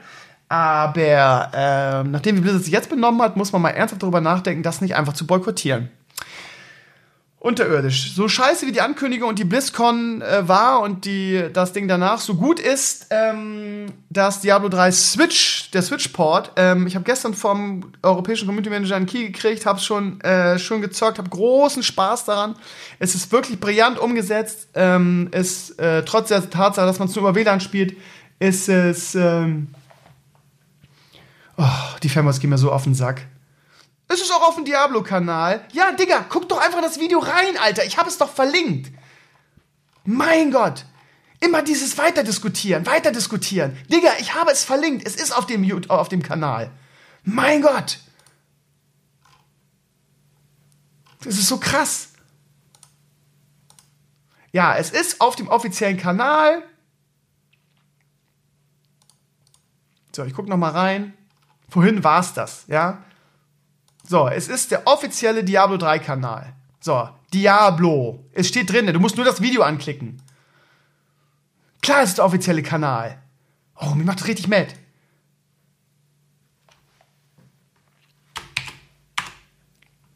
[0.47, 4.63] Aber äh, nachdem wie Blizzard sich jetzt benommen hat, muss man mal ernsthaft darüber nachdenken,
[4.63, 5.89] das nicht einfach zu boykottieren.
[7.41, 8.13] Unterirdisch.
[8.13, 12.19] So scheiße wie die Ankündigung und die BlizzCon äh, war und die, das Ding danach
[12.19, 17.93] so gut ist, ähm, dass Diablo 3 Switch, der Switch-Port, ähm, ich habe gestern vom
[18.03, 22.55] europäischen Community Manager einen Key gekriegt, habe schon, äh, schon gezockt, habe großen Spaß daran.
[22.99, 24.67] Es ist wirklich brillant umgesetzt.
[24.75, 27.97] Ähm, es, äh, trotz der Tatsache, dass man es nur über WLAN spielt,
[28.37, 29.15] ist es.
[29.15, 29.69] Ähm
[31.57, 31.63] oh,
[32.03, 33.23] die Fanboys gehen mir so auf den Sack.
[34.13, 35.65] Es ist auch auf dem Diablo-Kanal.
[35.71, 37.85] Ja, Digga, guck doch einfach das Video rein, Alter.
[37.85, 38.91] Ich habe es doch verlinkt.
[40.03, 40.85] Mein Gott.
[41.39, 43.77] Immer dieses Weiterdiskutieren, weiterdiskutieren.
[43.87, 45.07] Digga, ich habe es verlinkt.
[45.07, 46.71] Es ist auf dem, auf dem Kanal.
[47.23, 47.99] Mein Gott.
[51.23, 52.09] Das ist so krass.
[54.51, 56.63] Ja, es ist auf dem offiziellen Kanal.
[60.13, 61.13] So, ich gucke noch mal rein.
[61.69, 63.01] Vorhin war es das, ja?
[64.11, 66.53] So, es ist der offizielle Diablo 3 Kanal.
[66.81, 68.25] So, Diablo.
[68.33, 70.21] Es steht drin, du musst nur das Video anklicken.
[71.81, 73.21] Klar, es ist der offizielle Kanal.
[73.73, 74.67] Oh, mir macht das richtig mad.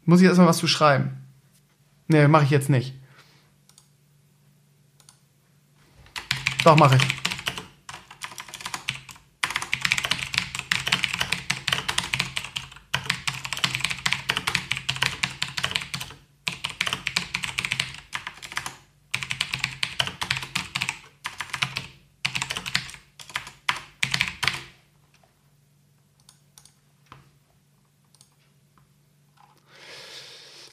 [0.03, 1.25] Muss ich erstmal was zu schreiben?
[2.09, 2.95] Nee, mache ich jetzt nicht.
[6.65, 7.24] Doch, mache ich.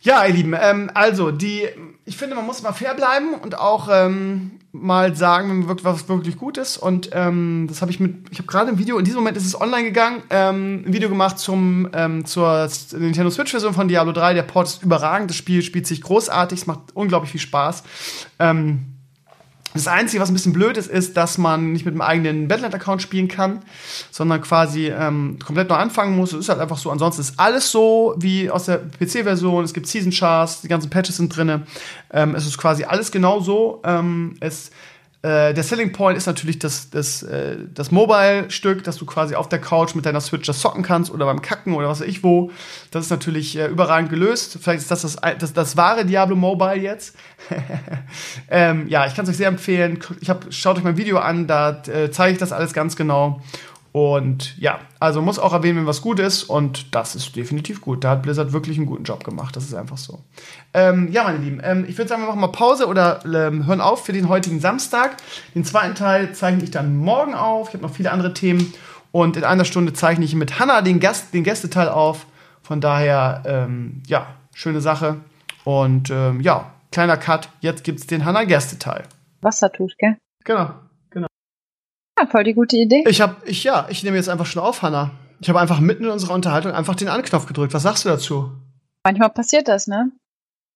[0.05, 1.69] Ja, ihr Lieben, ähm, also die,
[2.05, 6.09] ich finde, man muss mal fair bleiben und auch ähm, mal sagen, wenn wirklich, was
[6.09, 6.77] wirklich gut ist.
[6.77, 9.47] Und ähm, das habe ich mit, ich habe gerade ein Video, in diesem Moment ist
[9.47, 14.35] es online gegangen, ähm, ein Video gemacht zum ähm, zur Nintendo Switch-Version von Diablo 3.
[14.35, 17.85] Der Port ist überragend, das Spiel spielt sich großartig, es macht unglaublich viel Spaß.
[18.41, 18.92] Ähm,
[19.75, 23.01] das Einzige, was ein bisschen blöd ist, ist, dass man nicht mit einem eigenen Battle.net-Account
[23.01, 23.63] spielen kann,
[24.11, 26.33] sondern quasi ähm, komplett neu anfangen muss.
[26.33, 26.91] Es ist halt einfach so.
[26.91, 29.65] Ansonsten ist alles so wie aus der PC-Version.
[29.65, 31.63] Es gibt Season Charts, die ganzen Patches sind drin.
[32.13, 33.81] Ähm, es ist quasi alles genau so.
[33.85, 34.37] Ähm,
[35.23, 39.49] äh, der Selling Point ist natürlich das, das, äh, das Mobile-Stück, dass du quasi auf
[39.49, 42.25] der Couch mit deiner Switch das zocken kannst oder beim Kacken oder was weiß ich
[42.25, 42.51] wo.
[42.91, 44.59] Das ist natürlich äh, überragend gelöst.
[44.61, 47.15] Vielleicht ist das das, das, das wahre Diablo Mobile jetzt.
[48.51, 50.01] ähm, ja, ich kann es euch sehr empfehlen.
[50.21, 53.41] Ich hab, schaut euch mein Video an, da äh, zeige ich das alles ganz genau.
[53.93, 56.45] Und ja, also muss auch erwähnen, wenn was gut ist.
[56.45, 58.05] Und das ist definitiv gut.
[58.05, 59.55] Da hat Blizzard wirklich einen guten Job gemacht.
[59.55, 60.21] Das ist einfach so.
[60.73, 63.83] Ähm, ja, meine Lieben, ähm, ich würde sagen, wir machen mal Pause oder ähm, hören
[63.83, 65.19] auf für den heutigen Samstag.
[65.55, 67.69] Den zweiten Teil zeichne ich dann morgen auf.
[67.69, 68.73] Ich habe noch viele andere Themen.
[69.11, 72.25] Und in einer Stunde zeichne ich mit Hanna den, Gast, den Gästeteil auf.
[72.63, 75.17] Von daher, ähm, ja, schöne Sache.
[75.65, 77.51] Und ähm, ja, kleiner Cut.
[77.61, 79.03] Jetzt gibt es den Hanna-Gästeteil.
[79.43, 80.17] Wassertuch, gell?
[80.45, 80.71] Genau.
[82.19, 83.05] Ja, voll die gute Idee.
[83.07, 85.13] Ich habe, ich ja, ich nehme jetzt einfach schon auf, Hanna.
[85.41, 87.75] Ich habe einfach mitten in unserer Unterhaltung einfach den Anknopf gedrückt.
[87.75, 88.53] Was sagst du dazu?
[89.05, 90.13] Manchmal passiert das, ne?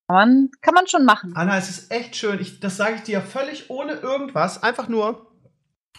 [0.09, 1.35] Kann man, kann man schon machen.
[1.37, 2.41] Hanna, es ist echt schön.
[2.41, 4.63] Ich, das sage ich dir völlig ohne irgendwas.
[4.63, 5.31] Einfach nur,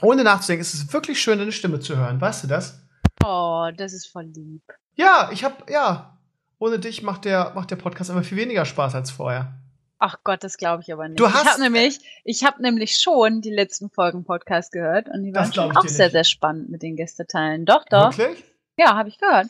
[0.01, 0.61] ohne nachzudenken.
[0.61, 2.19] Es ist wirklich schön, deine Stimme zu hören.
[2.19, 2.81] Weißt du das?
[3.23, 4.63] Oh, das ist voll lieb.
[4.95, 6.17] Ja, ich habe, ja.
[6.59, 9.53] Ohne dich macht der, macht der Podcast immer viel weniger Spaß als vorher.
[9.99, 11.19] Ach Gott, das glaube ich aber nicht.
[11.19, 15.23] Du hast ich habe nämlich, ich habe nämlich schon die letzten Folgen Podcast gehört und
[15.23, 17.65] die waren auch sehr, sehr spannend mit den Gästeteilen.
[17.65, 18.15] Doch, doch.
[18.15, 18.43] Wirklich?
[18.77, 19.47] Ja, habe ich gehört.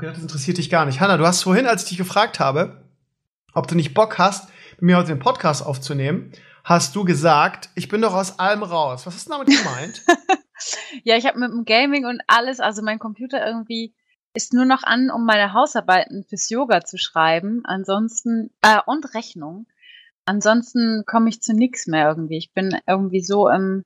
[0.00, 1.00] Das interessiert dich gar nicht.
[1.00, 2.84] Hanna, du hast vorhin, als ich dich gefragt habe,
[3.54, 6.32] ob du nicht Bock hast, mit mir heute den Podcast aufzunehmen,
[6.62, 9.04] hast du gesagt, ich bin doch aus allem raus.
[9.06, 10.02] Was hast du damit gemeint?
[11.02, 13.94] ja, ich habe mit dem Gaming und alles, also mein Computer irgendwie
[14.38, 17.62] ist nur noch an, um meine Hausarbeiten fürs Yoga zu schreiben.
[17.64, 19.66] Ansonsten, äh, und Rechnung.
[20.26, 22.38] Ansonsten komme ich zu nichts mehr irgendwie.
[22.38, 23.82] Ich bin irgendwie so im,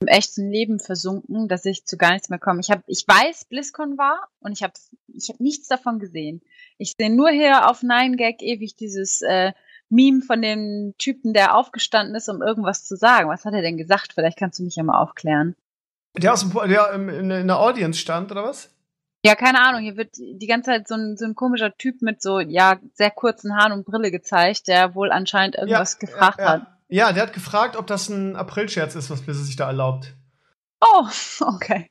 [0.00, 2.58] im echten Leben versunken, dass ich zu gar nichts mehr komme.
[2.58, 4.72] Ich habe, ich weiß, BlizzCon war und ich habe,
[5.06, 6.42] ich habe nichts davon gesehen.
[6.76, 9.52] Ich sehe nur hier auf 9gag ewig dieses äh,
[9.90, 13.28] Meme von dem Typen, der aufgestanden ist, um irgendwas zu sagen.
[13.28, 14.14] Was hat er denn gesagt?
[14.14, 15.54] Vielleicht kannst du mich ja mal aufklären.
[16.16, 18.73] Der aus dem, der in, in der Audience stand, oder was?
[19.24, 19.80] Ja, keine Ahnung.
[19.80, 23.10] Hier wird die ganze Zeit so ein, so ein komischer Typ mit so, ja, sehr
[23.10, 26.50] kurzen Haaren und Brille gezeigt, der wohl anscheinend irgendwas ja, gefragt ja, ja.
[26.50, 26.66] hat.
[26.88, 30.14] Ja, der hat gefragt, ob das ein Aprilscherz ist, was Blizzard sich da erlaubt.
[30.82, 31.06] Oh,
[31.40, 31.86] okay.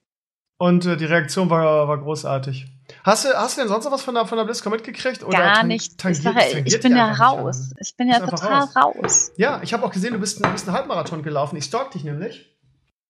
[0.59, 2.67] Und äh, die Reaktion war, war großartig.
[3.03, 5.23] Hast du, hast du denn sonst noch was von der, von der BlizzCon mitgekriegt?
[5.23, 5.97] Oder Gar nicht.
[5.97, 7.73] Tangiert, ich, ich bin ja raus.
[7.79, 8.75] Ich bin ja total raus.
[8.75, 9.31] raus.
[9.38, 11.55] Ja, ich habe auch gesehen, du bist, du bist einen Halbmarathon gelaufen.
[11.55, 12.55] Ich stalk dich nämlich.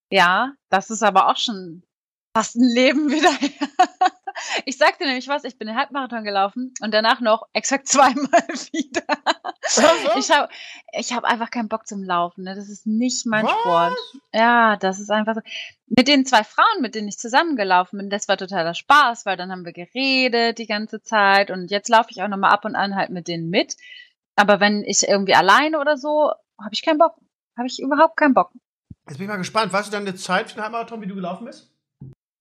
[0.10, 1.84] Ja, das ist aber auch schon
[2.34, 3.52] fast ein Leben wieder her.
[4.66, 8.16] Ich sagte nämlich was, ich bin den Halbmarathon gelaufen und danach noch exakt zweimal
[8.72, 9.04] wieder.
[9.62, 10.18] Also?
[10.18, 10.50] Ich habe
[10.92, 12.44] ich hab einfach keinen Bock zum Laufen.
[12.44, 12.56] Ne?
[12.56, 13.52] Das ist nicht mein was?
[13.52, 13.98] Sport.
[14.34, 15.42] Ja, das ist einfach so.
[15.88, 19.52] Mit den zwei Frauen, mit denen ich zusammengelaufen bin, das war totaler Spaß, weil dann
[19.52, 22.96] haben wir geredet die ganze Zeit und jetzt laufe ich auch nochmal ab und an
[22.96, 23.78] halt mit denen mit.
[24.36, 27.16] Aber wenn ich irgendwie alleine oder so, habe ich keinen Bock.
[27.56, 28.52] Habe ich überhaupt keinen Bock.
[29.08, 29.72] Jetzt bin ich mal gespannt.
[29.72, 31.73] Weißt du dann eine Zeit für den Halbmarathon, wie du gelaufen bist?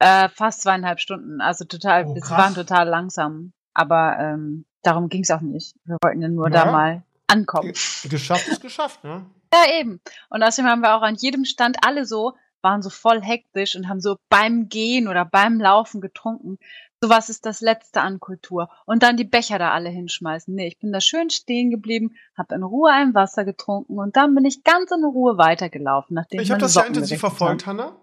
[0.03, 1.41] Äh, fast zweieinhalb Stunden.
[1.41, 3.53] Also total, oh, wir waren total langsam.
[3.73, 5.77] Aber ähm, darum ging es auch nicht.
[5.85, 6.65] Wir wollten ja nur ja.
[6.65, 7.69] da mal ankommen.
[7.69, 9.25] Geschafft ist geschafft, ne?
[9.55, 10.01] Ja, eben.
[10.29, 12.33] Und außerdem haben wir auch an jedem Stand alle so,
[12.63, 16.59] waren so voll hektisch und haben so beim Gehen oder beim Laufen getrunken.
[17.01, 18.71] Sowas ist das Letzte an Kultur.
[18.87, 20.53] Und dann die Becher da alle hinschmeißen.
[20.53, 24.35] Nee, ich bin da schön stehen geblieben, habe in Ruhe ein Wasser getrunken und dann
[24.35, 26.17] bin ich ganz in Ruhe weitergelaufen.
[26.17, 28.02] Nachdem ich habe das ja intensiv verfolgt, Hanna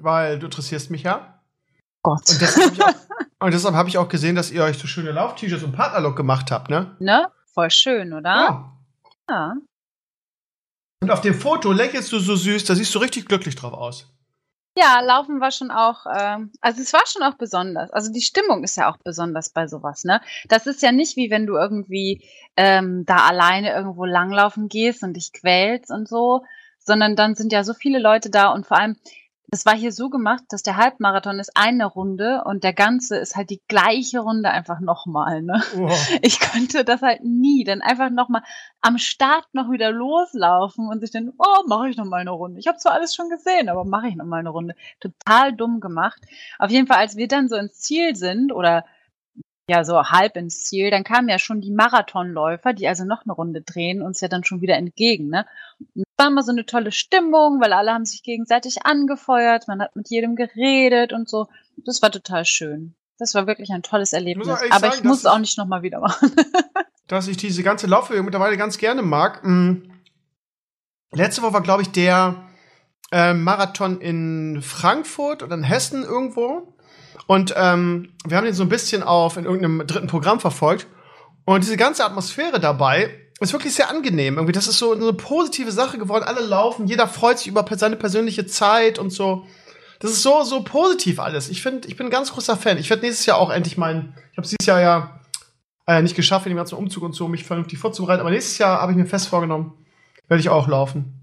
[0.00, 1.40] weil du interessierst mich ja.
[2.02, 2.28] Gott.
[2.30, 5.72] Und deshalb habe ich, hab ich, auch gesehen, dass ihr euch so schöne Lauf-T-Shirts und
[5.72, 6.96] Partnerlook gemacht habt, ne?
[6.98, 7.28] Ne?
[7.52, 8.30] Voll schön, oder?
[8.34, 8.72] Ja.
[9.30, 9.54] ja.
[11.02, 14.10] Und auf dem Foto lächelst du so süß, da siehst du richtig glücklich drauf aus.
[14.76, 17.92] Ja, Laufen war schon auch, ähm, also es war schon auch besonders.
[17.92, 20.20] Also die Stimmung ist ja auch besonders bei sowas, ne?
[20.48, 25.14] Das ist ja nicht wie wenn du irgendwie ähm, da alleine irgendwo langlaufen gehst und
[25.14, 26.44] dich quälst und so,
[26.80, 28.96] sondern dann sind ja so viele Leute da und vor allem,
[29.54, 33.36] das war hier so gemacht, dass der Halbmarathon ist eine Runde und der ganze ist
[33.36, 35.42] halt die gleiche Runde einfach nochmal.
[35.42, 35.62] Ne?
[35.74, 36.18] Wow.
[36.22, 38.42] Ich könnte das halt nie, dann einfach nochmal
[38.80, 42.58] am Start noch wieder loslaufen und sich dann, oh, mache ich nochmal eine Runde.
[42.58, 44.74] Ich habe zwar alles schon gesehen, aber mache ich nochmal eine Runde.
[44.98, 46.20] Total dumm gemacht.
[46.58, 48.84] Auf jeden Fall, als wir dann so ins Ziel sind oder
[49.70, 53.34] ja so halb ins Ziel, dann kamen ja schon die Marathonläufer, die also noch eine
[53.34, 55.28] Runde drehen, uns ja dann schon wieder entgegen.
[55.28, 55.46] Ne?
[56.16, 60.10] War immer so eine tolle Stimmung, weil alle haben sich gegenseitig angefeuert, man hat mit
[60.10, 61.48] jedem geredet und so.
[61.84, 62.94] Das war total schön.
[63.18, 64.46] Das war wirklich ein tolles Erlebnis.
[64.46, 66.32] Ich Aber sagen, ich muss es auch nicht nochmal wieder machen.
[67.06, 69.42] dass ich diese ganze Laufbewegung mittlerweile ganz gerne mag.
[69.42, 69.90] Hm.
[71.12, 72.44] Letzte Woche war, glaube ich, der
[73.12, 76.74] äh, Marathon in Frankfurt oder in Hessen irgendwo.
[77.26, 80.86] Und ähm, wir haben den so ein bisschen auf in irgendeinem dritten Programm verfolgt.
[81.44, 84.36] Und diese ganze Atmosphäre dabei ist wirklich sehr angenehm.
[84.36, 86.24] Irgendwie, das ist so eine positive Sache geworden.
[86.24, 89.46] Alle laufen, jeder freut sich über seine persönliche Zeit und so.
[90.00, 91.48] Das ist so, so positiv alles.
[91.48, 92.78] Ich finde, ich bin ein ganz großer Fan.
[92.78, 95.20] Ich werde nächstes Jahr auch endlich meinen, ich habe dieses Jahr ja
[95.86, 98.20] äh, nicht geschafft, in dem ganzen Umzug und so, mich vernünftig vorzubereiten.
[98.20, 99.72] Aber nächstes Jahr habe ich mir fest vorgenommen,
[100.28, 101.20] werde ich auch laufen.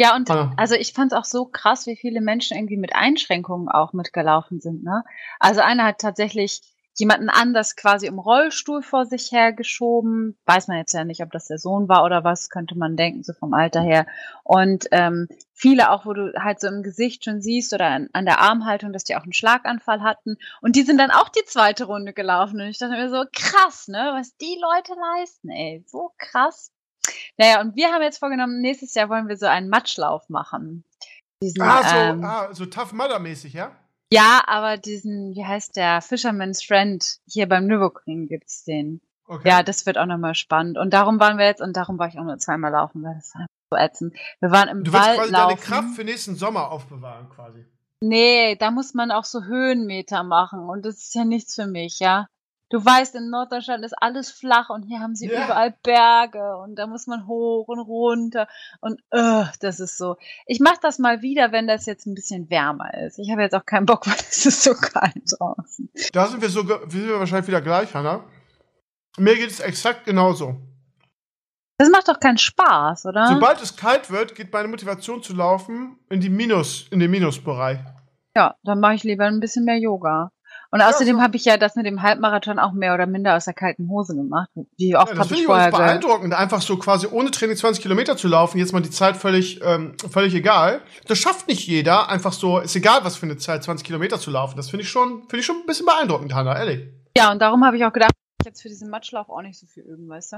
[0.00, 0.52] Ja, und ah.
[0.56, 4.60] also ich fand es auch so krass, wie viele Menschen irgendwie mit Einschränkungen auch mitgelaufen
[4.60, 4.84] sind.
[4.84, 5.02] Ne?
[5.40, 6.60] Also einer hat tatsächlich
[6.98, 10.36] jemanden anders quasi im Rollstuhl vor sich hergeschoben.
[10.46, 13.22] Weiß man jetzt ja nicht, ob das der Sohn war oder was, könnte man denken,
[13.22, 14.06] so vom Alter her.
[14.42, 18.24] Und ähm, viele auch, wo du halt so im Gesicht schon siehst oder an, an
[18.24, 20.36] der Armhaltung, dass die auch einen Schlaganfall hatten.
[20.60, 22.60] Und die sind dann auch die zweite Runde gelaufen.
[22.60, 26.72] Und ich dachte mir so, krass, ne, was die Leute leisten, ey, so krass.
[27.36, 30.84] Naja, und wir haben jetzt vorgenommen, nächstes Jahr wollen wir so einen Matschlauf machen.
[31.40, 33.70] Diesen, ah, so, ähm, ah, so Tough Mudder mäßig, ja?
[34.12, 39.00] Ja, aber diesen, wie heißt der, Fisherman's Friend, hier beim Nürburgring gibt's den.
[39.26, 39.48] Okay.
[39.48, 40.78] Ja, das wird auch nochmal spannend.
[40.78, 43.34] Und darum waren wir jetzt, und darum war ich auch nur zweimal laufen, weil das
[43.34, 44.16] war so ätzend.
[44.40, 45.48] Wir waren im du Wald willst quasi laufen.
[45.48, 47.66] deine Kraft für nächsten Sommer aufbewahren, quasi.
[48.00, 51.98] Nee, da muss man auch so Höhenmeter machen und das ist ja nichts für mich,
[51.98, 52.28] ja.
[52.70, 55.44] Du weißt, in Norddeutschland ist alles flach und hier haben sie ja.
[55.44, 58.46] überall Berge und da muss man hoch und runter
[58.80, 60.16] und uh, das ist so.
[60.46, 63.18] Ich mache das mal wieder, wenn das jetzt ein bisschen wärmer ist.
[63.18, 65.88] Ich habe jetzt auch keinen Bock, weil es ist so kalt draußen.
[66.12, 68.24] Da sind wir so, sind wir wahrscheinlich wieder gleich, Hanna.
[69.16, 70.56] Mir geht es exakt genauso.
[71.78, 73.28] Das macht doch keinen Spaß, oder?
[73.28, 77.78] Sobald es kalt wird, geht meine Motivation zu laufen in die Minus, in den Minusbereich.
[78.36, 80.30] Ja, dann mache ich lieber ein bisschen mehr Yoga.
[80.70, 83.54] Und außerdem habe ich ja das mit dem Halbmarathon auch mehr oder minder aus der
[83.54, 84.50] kalten Hose gemacht.
[84.76, 88.16] Wie oft Ja, das finde ich übrigens beeindruckend, einfach so quasi ohne Training 20 Kilometer
[88.18, 90.82] zu laufen, jetzt mal die Zeit völlig, ähm, völlig egal.
[91.06, 94.30] Das schafft nicht jeder, einfach so, ist egal, was für eine Zeit, 20 Kilometer zu
[94.30, 94.56] laufen.
[94.56, 96.86] Das finde ich schon, finde ich schon ein bisschen beeindruckend, Hanna, ehrlich.
[97.16, 99.66] Ja, und darum habe ich auch gedacht, ich jetzt für diesen Matschlauf auch nicht so
[99.66, 100.36] viel üben, weißt du?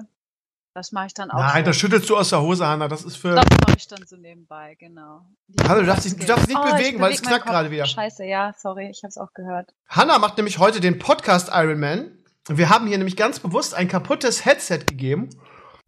[0.75, 1.39] Das mache ich dann auch.
[1.39, 1.71] Nein, so.
[1.71, 2.87] das schüttelst du aus der Hose, Hanna.
[2.87, 3.35] Das ist für.
[3.35, 5.27] Das mache ich dann so nebenbei, genau.
[5.49, 7.71] Die- Hallo, du darfst dich- du darfst dich nicht Oh, bewegen, weil es knackt gerade
[7.73, 7.87] wieder.
[7.87, 9.75] Scheiße, ja, sorry, ich habe es auch gehört.
[9.89, 12.13] Hanna macht nämlich heute den Podcast Iron Man.
[12.49, 15.29] Wir haben hier nämlich ganz bewusst ein kaputtes Headset gegeben.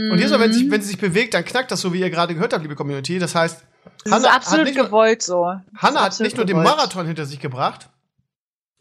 [0.00, 2.10] Und jedes Mal, wenn, sich, wenn sie sich bewegt, dann knackt das so, wie ihr
[2.10, 3.20] gerade gehört habt, liebe Community.
[3.20, 3.64] Das heißt,
[4.04, 5.44] Das Hanna ist hat absolut nicht nur- gewollt so.
[5.74, 6.60] Das Hanna hat nicht nur den.
[6.60, 7.88] Marathon hinter sich gebracht.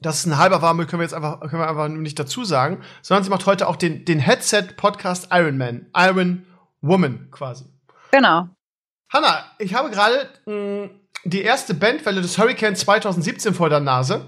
[0.02, 2.82] Das ist ein halber Warmel, können wir jetzt einfach, können wir einfach nicht dazu sagen,
[3.04, 5.92] sondern sie macht heute auch den, den Headset-Podcast Iron Man.
[5.96, 6.46] Iron
[6.82, 7.66] Woman quasi.
[8.12, 8.50] Genau.
[9.14, 10.90] Hanna, ich habe gerade mh,
[11.26, 14.28] die erste Bandwelle des Hurricane 2017 vor der Nase.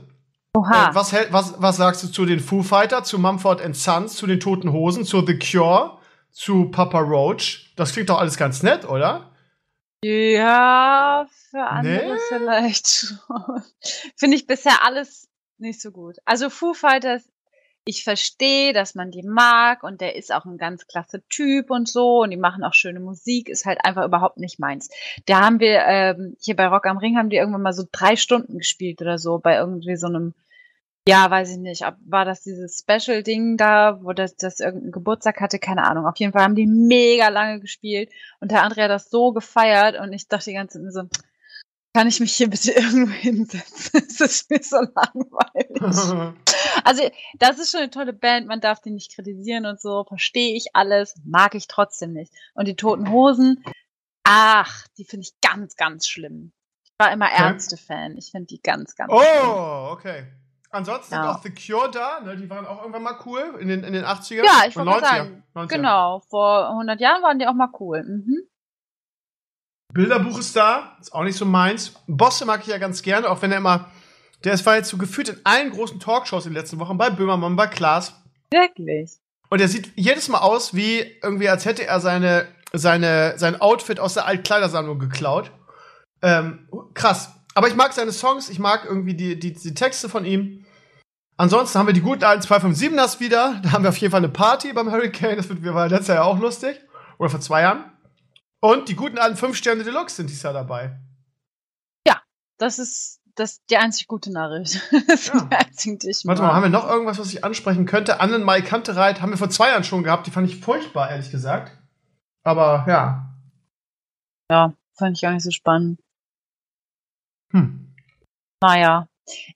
[0.55, 0.91] Oha.
[0.91, 4.39] Äh, was, was, was sagst du zu den Foo Fighter, zu Mumford Sons, zu den
[4.39, 5.97] Toten Hosen, zu The Cure,
[6.29, 7.73] zu Papa Roach?
[7.75, 9.31] Das klingt doch alles ganz nett, oder?
[10.03, 12.19] Ja, für andere Nee?
[12.27, 13.63] vielleicht schon.
[14.15, 16.17] Finde ich bisher alles nicht so gut.
[16.25, 17.27] Also Foo Fighters,
[17.85, 21.87] ich verstehe, dass man die mag und der ist auch ein ganz klasse Typ und
[21.89, 24.89] so und die machen auch schöne Musik, ist halt einfach überhaupt nicht meins.
[25.25, 28.15] Da haben wir, ähm, hier bei Rock am Ring haben die irgendwann mal so drei
[28.15, 30.33] Stunden gespielt oder so bei irgendwie so einem
[31.07, 31.85] ja, weiß ich nicht.
[31.85, 35.59] Ob, war das dieses Special-Ding da, wo das, das irgendein Geburtstag hatte?
[35.59, 36.05] Keine Ahnung.
[36.05, 39.99] Auf jeden Fall haben die mega lange gespielt und der André hat das so gefeiert
[39.99, 41.03] und ich dachte die ganze Zeit so,
[41.93, 44.01] kann ich mich hier bitte irgendwo hinsetzen?
[44.07, 46.33] Es ist mir so langweilig.
[46.85, 47.03] Also,
[47.37, 50.67] das ist schon eine tolle Band, man darf die nicht kritisieren und so, verstehe ich
[50.73, 52.33] alles, mag ich trotzdem nicht.
[52.55, 53.63] Und die Toten Hosen,
[54.23, 56.51] ach, die finde ich ganz, ganz schlimm.
[56.83, 57.43] Ich war immer Okay.
[57.43, 59.23] Ärzte-Fan, ich finde die ganz, ganz schlimm.
[59.49, 60.25] oh, okay.
[60.71, 61.21] Ansonsten Ja.
[61.21, 62.35] sind auch The Cure da, ne?
[62.37, 64.43] die waren auch irgendwann mal cool in den, in den 80ern.
[64.43, 64.99] Ja, ich wollte 90er.
[65.01, 65.67] sagen, 90er.
[65.67, 68.03] Genau, vor 100 Jahren waren die auch mal cool.
[68.03, 68.37] Mhm.
[69.93, 71.93] Bilderbuch ist da, ist auch nicht so meins.
[72.07, 73.91] Bosse mag ich ja ganz gerne, auch wenn er immer,
[74.43, 77.09] der ist war jetzt so gefühlt in allen großen Talkshows in den letzten Wochen, bei
[77.09, 78.13] Böhmermann, bei Klaas.
[78.51, 79.11] Wirklich.
[79.49, 83.99] Und er sieht jedes Mal aus, wie irgendwie, als hätte er seine, seine, sein Outfit
[83.99, 85.51] aus der Altkleidersammlung geklaut.
[86.23, 87.31] Ähm, krass.
[87.53, 90.65] Aber ich mag seine Songs, ich mag irgendwie die, die, die Texte von ihm.
[91.37, 93.59] Ansonsten haben wir die guten alten 257ers wieder.
[93.63, 95.37] Da haben wir auf jeden Fall eine Party beim Hurricane.
[95.37, 96.79] Das wird, war letztes Jahr ja auch lustig.
[97.19, 97.92] Oder vor zwei Jahren.
[98.63, 100.97] Und die guten alten 5 Sterne Deluxe sind dieses Jahr dabei.
[102.59, 104.79] Das ist das ist die einzig gute Nachricht.
[105.07, 105.41] Das Ja.
[105.41, 108.19] die einzigen, die Warte mal, haben wir noch irgendwas, was ich ansprechen könnte?
[108.21, 110.27] Annenmai Kantereit haben wir vor zwei Jahren schon gehabt.
[110.27, 111.77] Die fand ich furchtbar, ehrlich gesagt.
[112.43, 113.35] Aber ja.
[114.51, 115.99] Ja, fand ich gar nicht so spannend.
[117.51, 117.93] Hm.
[118.61, 119.07] Naja,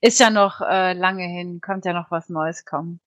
[0.01, 2.99] ist ja noch äh, lange hin, kommt ja noch was Neues kommen.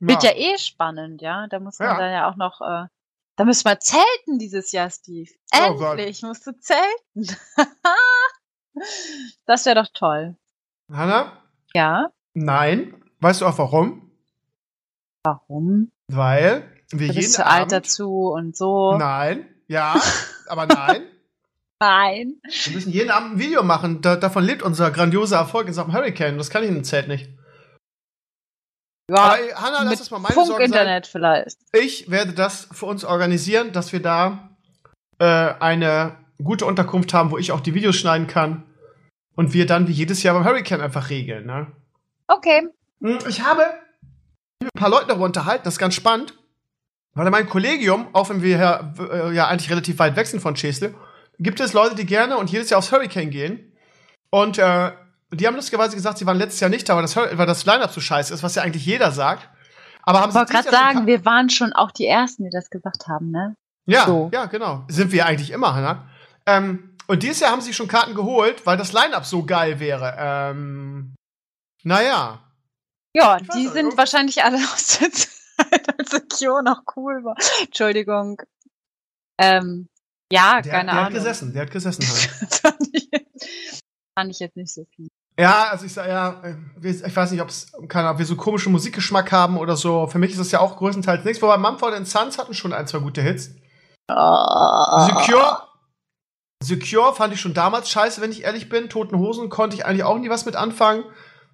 [0.00, 1.46] Wird ja eh spannend, ja.
[1.48, 1.98] Da muss man Ja.
[1.98, 2.86] dann ja auch noch, äh,
[3.36, 5.30] da müssen wir zelten dieses Jahr, Steve.
[5.54, 5.80] Oh.
[5.82, 7.36] Endlich musst du zelten.
[9.46, 10.36] das wäre doch toll.
[10.90, 11.42] Hanna?
[11.74, 12.10] Ja.
[12.34, 12.94] Nein.
[13.20, 14.10] Weißt du auch warum?
[15.22, 15.90] Warum?
[16.08, 17.72] Weil wir Du jeden bist zu alt Abend.
[17.72, 18.96] dazu und so.
[18.96, 19.48] Nein.
[19.68, 20.00] Ja,
[20.46, 21.02] aber nein.
[21.80, 22.40] Nein.
[22.64, 24.00] Wir müssen jeden Abend ein Video machen.
[24.00, 26.38] Da, davon lebt unser grandioser Erfolg in Sachen Hurricane.
[26.38, 27.28] Das kann ich in dem Zelt nicht.
[29.08, 30.56] Ja, Aber Hanna, lass es mal meine Sorge sein.
[30.56, 31.58] Funk-Internet vielleicht.
[31.72, 34.50] Ich werde das für uns organisieren, dass wir da
[35.18, 38.64] äh, eine gute Unterkunft haben, wo ich auch die Videos schneiden kann.
[39.36, 41.46] Und wir dann wie jedes Jahr beim Hurricane einfach regeln.
[41.46, 41.66] Ne?
[42.26, 42.68] Okay.
[43.02, 43.62] Hm, Ich habe
[44.62, 46.34] ein paar Leuten darüber unterhalten, das ist ganz spannend.
[47.14, 50.40] Weil in meinem Kollegium, auch wenn wir ja, äh, ja eigentlich relativ weit weg sind
[50.40, 50.94] von Chesle,
[51.38, 53.72] gibt es Leute, die gerne und jedes Jahr aufs Hurricane gehen.
[54.30, 54.92] Und äh,
[55.32, 57.90] die haben lustigerweise gesagt, sie waren letztes Jahr nicht da, weil das, weil das Line-Up
[57.92, 59.48] so scheiße ist, was ja eigentlich jeder sagt.
[60.02, 63.08] Aber haben Ich wollte gerade sagen, wir waren schon auch die Ersten, die das gesagt
[63.08, 63.56] haben, ne?
[63.86, 64.30] Ja, So.
[64.32, 64.84] ja, genau.
[64.88, 66.08] Sind wir eigentlich immer, Hanna.
[66.46, 70.14] Ähm, und dieses Jahr haben sie schon Karten geholt, weil das Line-Up so geil wäre.
[70.18, 71.14] Ähm,
[71.82, 72.40] naja.
[73.14, 77.36] Ja, die nicht, sind wahrscheinlich alle aus der Zeit, als der Kyo noch cool war.
[77.64, 78.40] Entschuldigung.
[79.38, 79.88] Ähm,
[80.32, 81.14] ja, Der, keine der hat Ahnung.
[81.14, 82.00] gesessen, der hat gesessen.
[82.02, 83.80] Das fand, ich jetzt,
[84.16, 85.08] fand ich jetzt nicht so viel.
[85.38, 88.36] Ja, also ich sag ja, äh, ich weiß nicht, ob's, keine Ahnung, ob wir so
[88.36, 90.06] komischen Musikgeschmack haben oder so.
[90.06, 91.42] Für mich ist das ja auch größtenteils nichts.
[91.42, 93.50] Wobei Mumford Sons hatten schon ein, zwei gute Hits.
[94.08, 95.06] Ah.
[95.06, 95.62] Secure,
[96.62, 98.88] Secure fand ich schon damals scheiße, wenn ich ehrlich bin.
[98.88, 101.04] Toten Hosen konnte ich eigentlich auch nie was mit anfangen.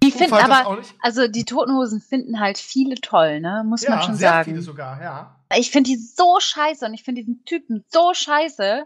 [0.01, 3.63] Die finden aber, also die Totenhosen finden halt viele toll, ne?
[3.65, 4.45] Muss man Ja, schon sehr sagen.
[4.45, 5.39] viele sogar, ja.
[5.55, 8.85] Ich finde die so scheiße und ich finde diesen Typen so scheiße.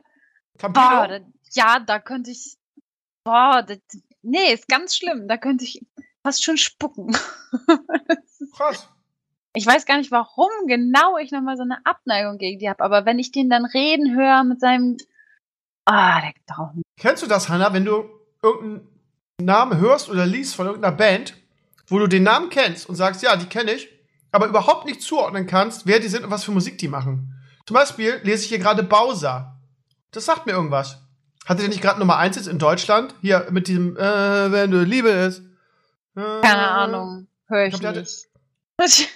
[0.60, 1.20] Campino, Boah, da,
[1.54, 2.57] ja, da könnte ich.
[3.28, 3.80] Boah, das,
[4.22, 5.28] nee, ist ganz schlimm.
[5.28, 5.86] Da könnte ich
[6.24, 7.14] fast schon spucken.
[8.56, 8.88] Krass.
[9.54, 13.06] Ich weiß gar nicht, warum genau ich nochmal so eine Abneigung gegen die habe, aber
[13.06, 14.96] wenn ich den dann reden höre mit seinem.
[15.84, 16.70] Ah, der geht drauf.
[16.98, 18.10] Kennst du das, Hannah, wenn du
[18.42, 18.88] irgendeinen
[19.42, 21.36] Namen hörst oder liest von irgendeiner Band,
[21.88, 23.90] wo du den Namen kennst und sagst, ja, die kenne ich,
[24.32, 27.34] aber überhaupt nicht zuordnen kannst, wer die sind und was für Musik die machen?
[27.66, 29.60] Zum Beispiel lese ich hier gerade Bowser.
[30.12, 31.07] Das sagt mir irgendwas.
[31.48, 33.16] Hatte der nicht gerade Nummer 1 jetzt in Deutschland?
[33.22, 35.40] Hier mit diesem, äh, wenn du Liebe ist.
[36.16, 37.28] Äh, Keine Ahnung.
[37.48, 39.10] Höre ich, Ich glaub, nicht.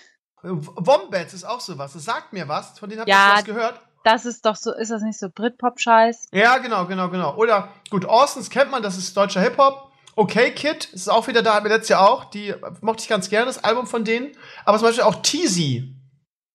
[0.43, 1.93] Wombats ist auch sowas.
[1.93, 2.79] Das sagt mir was.
[2.79, 3.33] Von denen habt ihr Ja.
[3.35, 3.79] was gehört.
[4.03, 6.29] Das ist doch so, ist das nicht so Britpop-Scheiß?
[6.31, 7.35] Ja, genau, genau, genau.
[7.35, 9.91] Oder, gut, Orsons kennt man, das ist deutscher Hip-Hop.
[10.15, 12.25] Okay Kid ist auch wieder da, hatten wir letztes Jahr auch.
[12.25, 14.31] Die mochte ich ganz gerne, das Album von denen.
[14.65, 15.95] Aber zum Beispiel auch Teasy.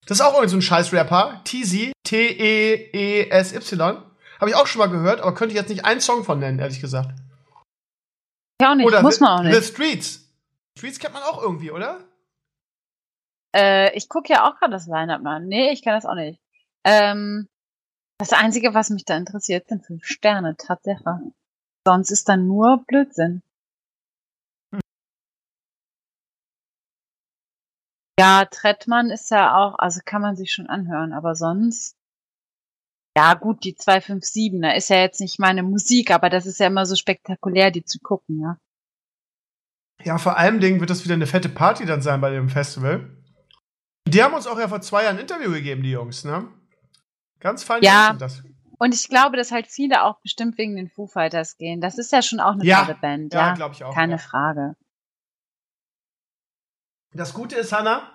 [0.06, 1.40] Das ist auch irgend so ein Scheiß-Rapper.
[1.44, 4.02] Teasy, T-E-E-S-Y.
[4.41, 6.59] Habe ich auch schon mal gehört, aber könnte ich jetzt nicht einen Song von nennen,
[6.59, 7.11] ehrlich gesagt.
[8.61, 8.87] Ja, auch nicht.
[8.87, 9.68] Oder Muss The, man auch The nicht.
[9.68, 10.28] Streets.
[10.78, 12.01] Streets kennt man auch irgendwie, oder?
[13.55, 15.37] Äh, ich gucke ja auch gerade das Line-Up mal.
[15.37, 15.47] an.
[15.47, 16.41] Nee, ich kann das auch nicht.
[16.84, 17.49] Ähm,
[18.18, 21.20] das Einzige, was mich da interessiert, sind fünf Sterne, Tatsache.
[21.87, 23.43] Sonst ist dann nur Blödsinn.
[28.18, 31.97] Ja, Trettmann ist ja auch, also kann man sich schon anhören, aber sonst.
[33.16, 36.66] Ja, gut, die 257, da ist ja jetzt nicht meine Musik, aber das ist ja
[36.66, 38.58] immer so spektakulär, die zu gucken, ja.
[40.04, 43.10] Ja, vor allem Dingen wird das wieder eine fette Party dann sein bei dem Festival.
[44.06, 46.46] Die haben uns auch ja vor zwei Jahren ein Interview gegeben, die Jungs, ne?
[47.40, 48.12] Ganz fein Ja.
[48.12, 48.42] das.
[48.78, 51.80] Und ich glaube, dass halt viele auch bestimmt wegen den Foo Fighters gehen.
[51.80, 52.84] Das ist ja schon auch eine Ja.
[52.84, 53.54] tolle Band, Ja, ja.
[53.54, 53.94] glaube ich auch.
[53.94, 54.18] Keine ja.
[54.18, 54.76] Frage.
[57.14, 58.10] Das Gute ist, Hanna,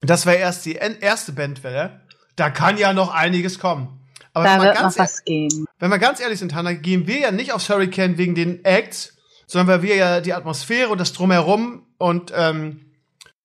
[0.00, 2.00] das war erst die erste Bandwelle.
[2.34, 4.00] Da kann ja noch einiges kommen.
[4.34, 5.66] Aber Da wenn, wir wird noch ganz, e- was gehen.
[5.78, 9.16] wenn wir ganz ehrlich sind, Hanna, gehen wir ja nicht aufs Hurricane wegen den Acts,
[9.46, 12.86] sondern weil wir ja die Atmosphäre und das Drumherum und ähm,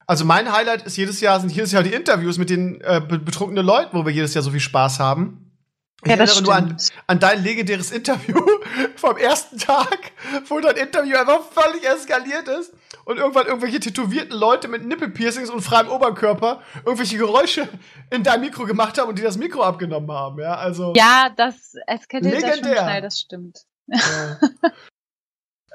[0.05, 3.19] also mein Highlight ist jedes Jahr, sind jedes Jahr die Interviews mit den äh, be-
[3.19, 5.51] betrunkenen Leuten, wo wir jedes Jahr so viel Spaß haben.
[6.05, 7.03] Ich Ja, das erinnere nur an, stimmt.
[7.07, 8.39] an dein legendäres Interview
[8.95, 9.97] vom ersten Tag,
[10.47, 12.71] wo dein Interview einfach völlig eskaliert ist
[13.07, 17.69] und irgendwann irgendwelche tätowierten Leute mit Nippelpiercings und freiem Oberkörper irgendwelche Geräusche
[18.09, 20.41] in dein Mikro gemacht haben und die das Mikro abgenommen haben.
[20.41, 20.93] Ja, also.
[20.93, 23.61] Ja, das eskaliert ja schon schnell, das stimmt.
[23.87, 24.39] Ja.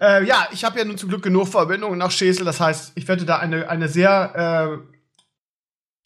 [0.00, 2.44] äh, ja, ich habe ja nun zum Glück genug Verbindungen nach Schesel.
[2.44, 4.98] Das heißt, ich werde da eine, eine sehr äh,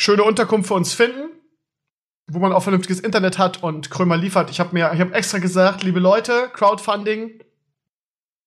[0.00, 1.28] schöne Unterkunft für uns finden,
[2.30, 4.48] wo man auch vernünftiges Internet hat und Krömer liefert.
[4.50, 7.42] Ich habe mir, ich habe extra gesagt, liebe Leute, Crowdfunding.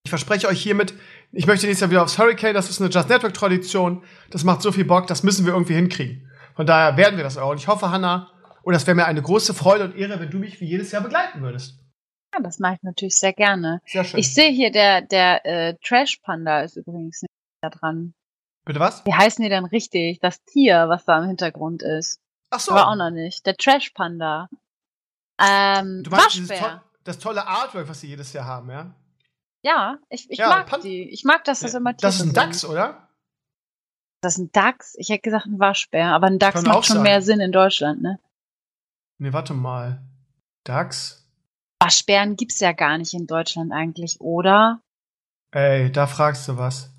[0.04, 0.94] Ich verspreche euch hiermit,
[1.32, 2.54] ich möchte nächstes Jahr wieder aufs Hurricane.
[2.54, 4.02] Das ist eine Just Network Tradition.
[4.30, 5.06] Das macht so viel Bock.
[5.06, 6.30] Das müssen wir irgendwie hinkriegen.
[6.54, 7.50] Von daher werden wir das auch.
[7.50, 8.30] Und ich hoffe, Hanna,
[8.62, 11.02] und das wäre mir eine große Freude und Ehre, wenn du mich wie jedes Jahr
[11.02, 11.78] begleiten würdest.
[12.34, 13.80] Ja, das mache ich natürlich sehr gerne.
[13.86, 14.20] Sehr schön.
[14.20, 17.30] Ich sehe hier, der, der äh, Trash Panda ist übrigens nicht
[17.62, 18.14] da dran.
[18.64, 19.04] Bitte was?
[19.06, 20.20] Wie heißen die denn richtig?
[20.20, 22.20] Das Tier, was da im Hintergrund ist.
[22.50, 22.72] Ach so.
[22.72, 23.46] Aber auch noch nicht.
[23.46, 24.48] Der Trash Panda.
[25.40, 26.58] Ähm, Du meinst Waschbär.
[26.58, 28.94] toll, das tolle Artwork, was sie jedes Jahr haben, ja?
[29.62, 31.10] Ja, ich, ich Ja, mag die.
[31.10, 32.70] Ich mag, dass das immer Das ist Tiere ein Dachs, sind.
[32.70, 33.08] oder?
[34.22, 34.94] Das ist ein Dachs.
[34.98, 37.02] Ich hätte gesagt ein Waschbär, aber ein Dachs Kann auch macht schon sein.
[37.04, 38.18] mehr Sinn in Deutschland, ne?
[39.18, 40.02] Nee, warte mal.
[40.64, 41.26] Dachs?
[41.82, 44.80] Waschbären gibt's ja gar nicht in Deutschland eigentlich, oder?
[45.52, 46.90] Ey, da fragst du was.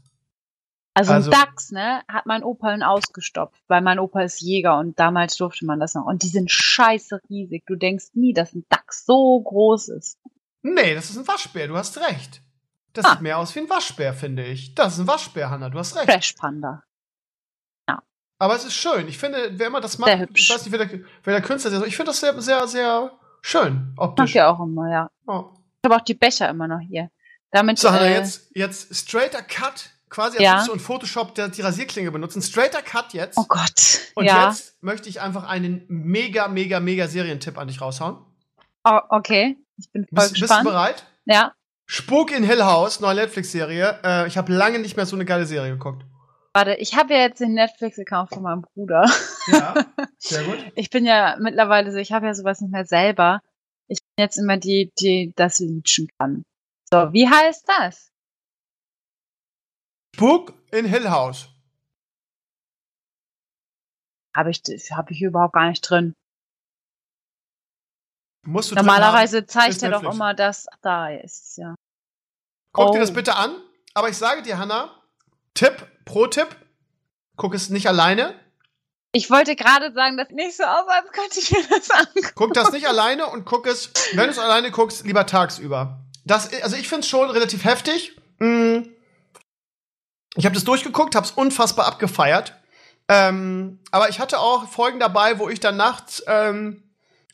[0.94, 4.78] Also, Also- ein Dachs, ne, hat mein Opa ihn ausgestopft, weil mein Opa ist Jäger
[4.78, 6.06] und damals durfte man das noch.
[6.06, 7.64] Und die sind scheiße riesig.
[7.66, 10.20] Du denkst nie, dass ein Dachs so groß ist.
[10.64, 12.42] Nee, das ist ein Waschbär, du hast recht.
[12.94, 13.12] Das Ah.
[13.12, 14.76] sieht mehr aus wie ein Waschbär, finde ich.
[14.76, 16.08] Das ist ein Waschbär, Hanna, du hast recht.
[16.10, 16.84] Trash Panda.
[18.40, 19.08] Aber es ist schön.
[19.08, 21.72] Ich finde, wer immer das macht, Sehr ich weiß nicht, wer der, wer der Künstler
[21.74, 23.12] ist, ich finde das sehr, sehr, sehr
[23.44, 24.34] schön, optisch.
[24.34, 25.12] ja auch immer, ja.
[25.28, 25.52] Oh.
[25.84, 27.12] Ich habe auch die Becher immer noch hier.
[27.52, 30.52] Damit, So, Hanna, äh, jetzt, jetzt straighter Cut, quasi als Ja.
[30.54, 32.42] würdest du in Photoshop der, die Rasierklinge benutzen.
[32.42, 33.38] Straighter Cut jetzt.
[33.38, 34.00] Oh Gott.
[34.16, 34.48] Und ja.
[34.50, 38.18] jetzt möchte ich einfach einen mega, mega, mega Serientipp an dich raushauen.
[38.86, 39.56] Oh, okay.
[39.78, 40.64] Ich bin voll Bist, bist du gespannt.
[40.64, 41.06] bereit?
[41.26, 41.54] Ja.
[41.94, 44.00] Spuk in Hill House, neue Netflix-Serie.
[44.02, 46.06] Äh, ich habe lange nicht mehr so eine geile Serie geguckt.
[46.54, 49.12] Warte, ich habe ja jetzt den Netflix-Account von meinem Bruder.
[49.48, 49.74] Ja,
[50.18, 50.72] sehr gut.
[50.76, 53.42] Ich bin ja mittlerweile so, ich habe ja sowas nicht mehr selber.
[53.90, 56.44] Ich bin jetzt immer die, die das leachen kann.
[56.94, 58.10] So, wie heißt das?
[60.16, 61.50] Spuk in Hill House.
[64.34, 64.62] Habe ich,
[64.92, 66.16] habe ich überhaupt gar nicht drin.
[68.44, 70.68] Musst du Normalerweise zeigt er doch immer das.
[70.82, 71.76] Da ist ja.
[72.74, 73.02] Guck dir Oh.
[73.02, 73.56] das bitte an.
[73.94, 74.90] Aber ich sage dir, Hanna,
[75.54, 76.48] Tipp, Pro-Tipp,
[77.36, 78.34] guck es nicht alleine.
[79.14, 82.32] Ich wollte gerade sagen, das nicht so aus, als könnte ich mir das angucken.
[82.36, 86.00] Guck das nicht alleine und guck es, wenn du es alleine guckst, lieber tagsüber.
[86.24, 88.16] Das, also ich finde es schon relativ heftig.
[88.40, 88.84] Mm.
[90.36, 92.56] Ich habe das durchgeguckt, habe es unfassbar abgefeiert.
[93.10, 96.82] Ähm, aber ich hatte auch Folgen dabei, wo ich dann nachts ähm,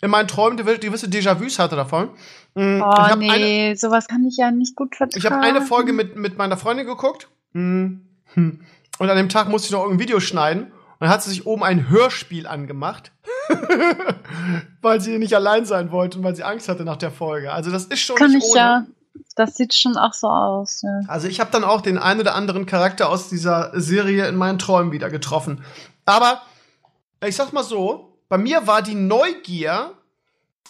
[0.02, 2.10] in meinen Träumen gewisse Déjà-vus hatte davon.
[2.56, 2.84] Mhm.
[2.84, 5.18] Oh nee, eine, sowas kann ich ja nicht gut vertragen.
[5.18, 7.30] Ich habe eine Folge mit, mit meiner Freundin geguckt.
[7.54, 8.02] Mhm.
[8.36, 10.64] Und an dem Tag musste ich noch irgendein Video schneiden.
[10.64, 13.12] Und dann hat sie sich oben ein Hörspiel angemacht.
[14.82, 17.52] weil sie nicht allein sein wollte und weil sie Angst hatte nach der Folge.
[17.52, 18.60] Also das ist schon Kann nicht ich ohne.
[18.60, 18.86] ja.
[19.36, 20.82] Das sieht schon auch so aus.
[20.82, 21.02] Ja.
[21.08, 24.60] Also ich habe dann auch den einen oder anderen Charakter aus dieser Serie in meinen
[24.60, 25.64] Träumen wieder getroffen.
[26.06, 26.42] Aber
[27.26, 29.94] ich sag's mal so, bei mir war die Neugier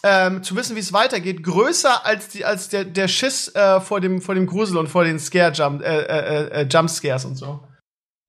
[0.04, 4.00] ähm, zu wissen, wie es weitergeht, größer als die als der der Schiss äh, vor
[4.00, 7.36] dem vor dem Grusel und vor den Scare Jump äh, äh, äh, Jump Scares und
[7.36, 7.64] so.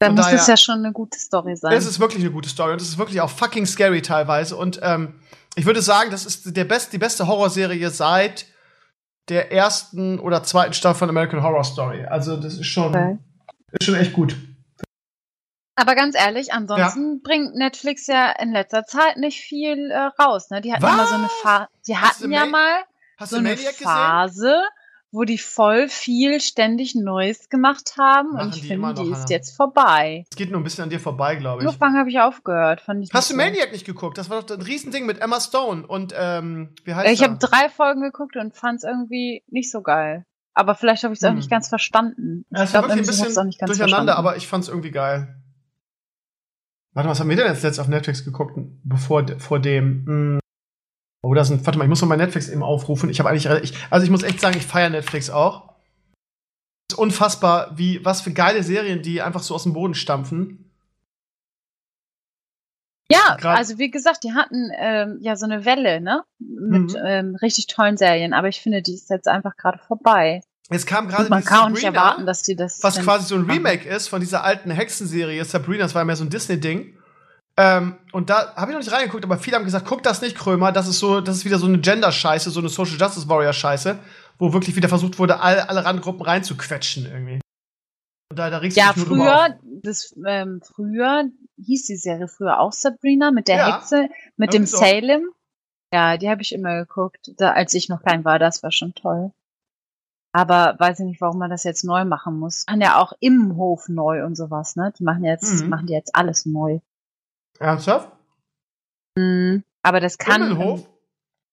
[0.01, 1.72] Dann muss es ja schon eine gute Story sein.
[1.72, 4.79] Es ist wirklich eine gute Story und es ist wirklich auch fucking scary teilweise und
[4.83, 5.14] ähm,
[5.57, 8.47] ich würde sagen, das ist der best, die beste Horrorserie seit
[9.29, 12.05] der ersten oder zweiten Staffel von American Horror Story.
[12.05, 13.18] Also das ist schon, okay.
[13.72, 14.37] ist schon echt gut.
[15.79, 17.20] Aber ganz ehrlich, ansonsten ja.
[17.22, 20.51] bringt Netflix ja in letzter Zeit nicht viel äh, raus.
[20.51, 20.61] Ne?
[20.61, 20.93] Die hatten Was?
[20.93, 21.68] immer so eine Phase.
[21.87, 22.83] Die hatten ja mal
[23.24, 24.62] so eine Phase, gesehen?
[25.12, 28.33] wo die voll viel ständig Neues gemacht haben.
[28.33, 30.24] Machen und ich finde, die ist jetzt vorbei.
[30.29, 31.68] Es geht nur ein bisschen an dir vorbei, glaube ich.
[31.68, 32.81] Angefangen habe ich aufgehört.
[32.81, 34.18] Fand ich Hast du Maniac nicht geguckt?
[34.18, 37.68] Das war doch ein Riesending mit Emma Stone und ähm, wie heißt Ich habe drei
[37.68, 40.24] Folgen geguckt und fand es irgendwie nicht so geil.
[40.55, 41.37] Aber vielleicht habe ich es auch hm.
[41.37, 42.45] nicht ganz verstanden.
[42.51, 44.11] Ja, ich glaube, ein bisschen auch nicht ganz durcheinander, verstanden.
[44.11, 45.38] aber ich fand es irgendwie geil.
[46.95, 50.07] Warte, was haben wir denn jetzt letztes auf Netflix geguckt, bevor vor dem?
[50.07, 50.41] Hm.
[51.22, 53.11] Oh, da sind, warte mal, ich muss noch mal Netflix eben aufrufen.
[53.11, 55.74] Ich habe eigentlich, ich, also ich muss echt sagen, ich feiere Netflix auch.
[56.89, 60.68] Es ist unfassbar, wie, was für geile Serien, die einfach so aus dem Boden stampfen.
[63.11, 66.24] Ja, Grad also wie gesagt, die hatten ähm, ja so eine Welle, ne?
[66.39, 67.03] Mit mhm.
[67.05, 70.43] ähm, richtig tollen Serien, aber ich finde, die ist jetzt einfach gerade vorbei.
[70.71, 72.83] Es kam gerade Man kann auch nicht erwarten, dass die das.
[72.83, 76.25] Was quasi so ein Remake ist von dieser alten Hexenserie Sabrina, das war mehr so
[76.25, 76.95] ein Disney-Ding.
[77.57, 80.37] Ähm, und da habe ich noch nicht reingeguckt, aber viele haben gesagt, guck das nicht,
[80.37, 83.99] Krömer, das ist so, das ist wieder so eine Gender-Scheiße, so eine Social Justice Warrior-Scheiße,
[84.39, 87.41] wo wirklich wieder versucht wurde, all, alle Randgruppen reinzuquetschen irgendwie.
[88.31, 91.25] Und da, da regst ja, früher, das, ähm, früher
[91.57, 94.77] hieß die Serie früher auch Sabrina mit der ja, Hexe, mit dem so.
[94.77, 95.29] Salem.
[95.93, 98.95] Ja, die habe ich immer geguckt, da, als ich noch klein war, das war schon
[98.95, 99.33] toll.
[100.39, 102.64] Aber weiß ich nicht, warum man das jetzt neu machen muss.
[102.68, 104.93] Machen ja auch im Hof neu und sowas, ne?
[104.97, 105.68] Die machen jetzt, mhm.
[105.68, 106.78] machen die jetzt alles neu.
[107.59, 108.12] Ernsthaft?
[109.16, 110.43] Mhm, aber das kann.
[110.43, 110.89] Himmelhof?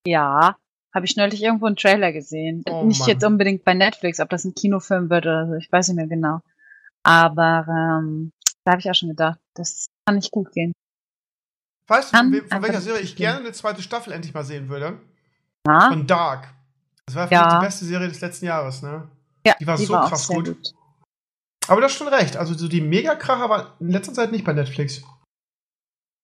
[0.06, 0.56] Ja,
[0.94, 2.64] habe ich neulich irgendwo einen Trailer gesehen.
[2.70, 3.10] Oh, nicht Mann.
[3.10, 6.06] jetzt unbedingt bei Netflix, ob das ein Kinofilm wird oder so, ich weiß nicht mehr
[6.06, 6.42] genau.
[7.02, 8.34] Aber ähm,
[8.66, 10.74] da habe ich auch schon gedacht, das kann nicht gut gehen.
[11.88, 15.02] Weißt du, von, von welcher Serie ich gerne eine zweite Staffel endlich mal sehen würde?
[15.66, 15.90] Na?
[15.90, 16.54] Von Dark.
[17.06, 17.60] Das war ja.
[17.60, 19.08] die beste Serie des letzten Jahres, ne?
[19.46, 20.46] Ja, die war die so war krass gut.
[20.46, 20.74] gut.
[21.68, 22.38] Aber du hast schon recht.
[22.38, 25.04] Also so die Megakracher war in letzter Zeit nicht bei Netflix.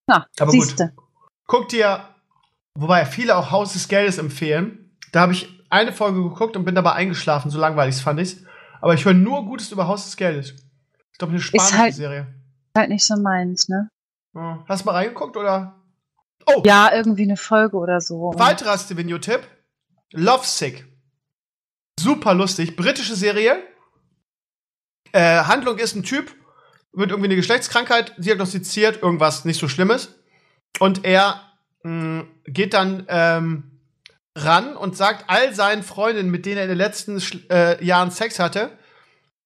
[0.07, 0.93] Na, aber siehste.
[0.95, 1.05] gut.
[1.47, 2.03] Guck dir,
[2.75, 4.95] wobei viele auch Haus des Geldes empfehlen.
[5.11, 8.43] Da habe ich eine Folge geguckt und bin dabei eingeschlafen, so langweilig fand ich's.
[8.81, 10.55] Aber ich höre nur Gutes über Haus des Geldes.
[11.11, 12.21] Ich glaube, eine spanische halt, Serie.
[12.73, 13.89] Ist halt nicht so meins, ne?
[14.67, 15.75] Hast du mal reingeguckt oder?
[16.45, 16.61] Oh!
[16.65, 18.33] Ja, irgendwie eine Folge oder so.
[18.35, 19.41] Weiterer Stevenio-Tipp.
[20.11, 20.85] Lovesick.
[21.99, 22.75] Super lustig.
[22.75, 23.63] Britische Serie.
[25.11, 26.33] Äh, Handlung ist ein Typ,
[26.93, 30.15] wird irgendwie eine Geschlechtskrankheit diagnostiziert, irgendwas nicht so Schlimmes.
[30.79, 31.41] Und er
[31.83, 33.71] mh, mm, geht dann ähm,
[34.35, 38.39] ran und sagt all seinen Freundinnen, mit denen er in den letzten äh, Jahren Sex
[38.39, 38.77] hatte,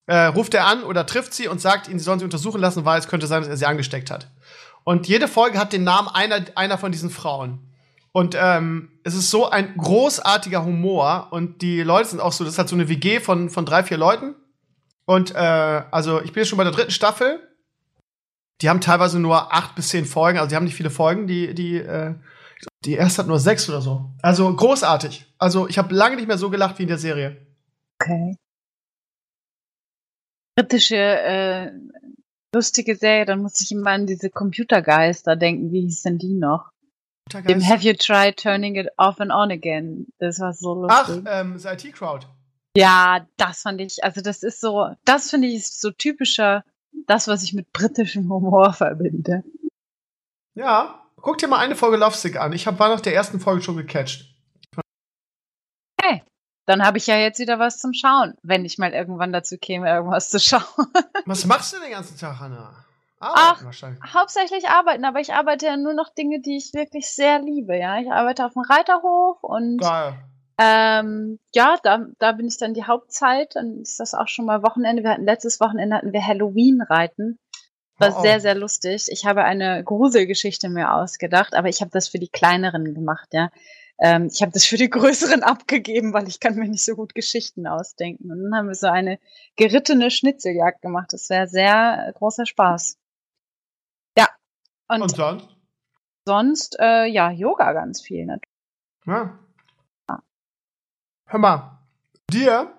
[0.07, 2.85] äh, ruft er an oder trifft sie und sagt ihnen, sie sollen sie untersuchen lassen,
[2.85, 4.29] weil es könnte sein, dass er sie angesteckt hat.
[4.83, 7.74] Und jede Folge hat den Namen einer, einer von diesen Frauen.
[8.15, 12.53] Und ähm, es ist so ein großartiger Humor und die Leute sind auch so, das
[12.53, 14.35] ist halt so eine WG von, von drei, vier Leuten.
[15.03, 17.41] Und äh, also ich bin jetzt schon bei der dritten Staffel.
[18.61, 21.27] Die haben teilweise nur acht bis zehn Folgen, also die haben nicht viele Folgen.
[21.27, 22.15] Die, die, äh,
[22.85, 24.09] die erste hat nur sechs oder so.
[24.21, 25.25] Also großartig.
[25.37, 27.45] Also ich habe lange nicht mehr so gelacht wie in der Serie.
[28.01, 28.37] Okay.
[30.55, 31.71] Britische äh,
[32.53, 35.73] lustige Serie, dann muss ich immer an diese Computergeister denken.
[35.73, 36.71] Wie hieß denn die noch?
[37.31, 40.07] Dem Have You Tried Turning It Off and On Again?
[40.19, 41.23] Das war so lustig.
[41.25, 42.27] Ach, ähm, das IT-Crowd.
[42.77, 46.63] Ja, das fand ich, also das ist so, das finde ich ist so typischer,
[47.07, 49.43] das, was ich mit britischem Humor verbinde.
[50.53, 52.53] Ja, guck dir mal eine Folge Lovesick an.
[52.53, 54.35] Ich hab, war nach der ersten Folge schon gecatcht.
[56.01, 56.21] Hey,
[56.65, 59.89] dann habe ich ja jetzt wieder was zum Schauen, wenn ich mal irgendwann dazu käme,
[59.89, 60.61] irgendwas zu schauen.
[61.25, 62.85] Was machst du den ganzen Tag, Hannah?
[63.25, 67.39] Arbeiten Ach, hauptsächlich arbeiten, aber ich arbeite ja nur noch Dinge, die ich wirklich sehr
[67.39, 67.99] liebe, ja.
[67.99, 70.13] Ich arbeite auf dem Reiterhof und Geil
[70.57, 73.55] Ähm, ja, da, da bin ich dann die Hauptzeit.
[73.55, 75.03] Dann ist das auch schon mal Wochenende.
[75.03, 77.39] Wir hatten letztes Wochenende hatten wir Halloween-Reiten.
[77.97, 78.21] War Oh, oh.
[78.21, 79.07] sehr, sehr lustig.
[79.09, 83.49] Ich habe eine Gruselgeschichte mir ausgedacht, aber ich habe das für die kleineren gemacht, ja.
[83.97, 87.15] Ähm, ich habe das für die größeren abgegeben, weil ich kann mir nicht so gut
[87.15, 88.31] Geschichten ausdenken.
[88.31, 89.19] Und dann haben wir so eine
[89.55, 91.13] gerittene Schnitzeljagd gemacht.
[91.13, 92.97] Das wäre sehr großer Spaß.
[94.89, 94.95] Ja.
[94.95, 95.55] Und, Und sonst?
[96.25, 98.25] sonst, äh, ja, Yoga ganz viel.
[98.25, 98.39] Ne?
[99.05, 99.39] Ja.
[101.27, 101.79] Hör mal,
[102.31, 102.71] dir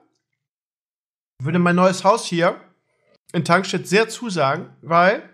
[1.42, 2.60] würde mein neues Haus hier
[3.32, 5.28] in Tankstedt sehr zusagen, weil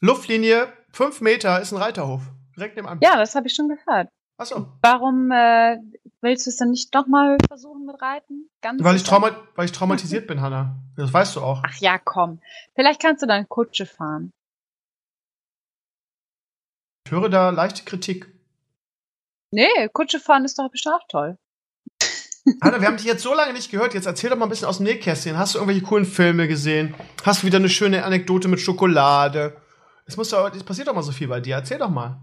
[0.00, 2.22] Luftlinie 5 Meter ist ein Reiterhof.
[2.56, 2.98] Direkt nebenan.
[3.02, 4.08] Ja, das habe ich schon gehört.
[4.36, 4.68] Achso.
[4.82, 5.78] Warum äh,
[6.20, 8.48] willst du es dann nicht nochmal versuchen mit Reiten?
[8.60, 10.76] Ganz Weil ich, trauma weil ich traumatisiert bin, Hanna.
[10.96, 11.62] Das weißt du auch.
[11.64, 12.40] Ach ja, komm.
[12.74, 14.32] Vielleicht kannst du dann Kutsche fahren.
[17.08, 18.26] Ich höre da leichte Kritik.
[19.50, 21.38] Nee, Kutsche fahren ist doch bestimmt auch toll.
[22.62, 23.94] Hanna, wir haben dich jetzt so lange nicht gehört.
[23.94, 25.38] Jetzt erzähl doch mal ein bisschen aus dem Nähkästchen.
[25.38, 26.94] Hast du irgendwelche coolen Filme gesehen?
[27.24, 29.56] Hast du wieder eine schöne Anekdote mit Schokolade?
[30.04, 31.54] Es muss doch, es passiert doch mal so viel bei dir.
[31.54, 32.20] Erzähl doch mal.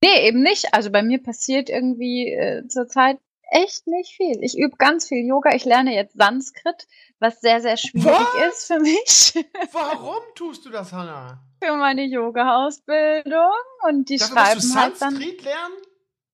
[0.00, 0.72] Nee, eben nicht.
[0.72, 3.18] Also bei mir passiert irgendwie äh, zurzeit
[3.54, 4.42] echt nicht viel.
[4.42, 5.54] Ich übe ganz viel Yoga.
[5.54, 6.86] Ich lerne jetzt Sanskrit,
[7.18, 8.48] was sehr, sehr schwierig Was?
[8.54, 11.40] ist für mich, Warum tust du das, Hanna?
[11.62, 13.50] für meine Yoga-Ausbildung.
[13.88, 15.74] Und die Dafür musst schreiben du halt dann Sanskrit lernen?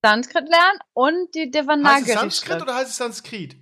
[0.02, 2.18] Sanskrit lernen und die Heißt es Devanagari.
[2.18, 3.56] Sanskrit oder heißt es Sanskrit?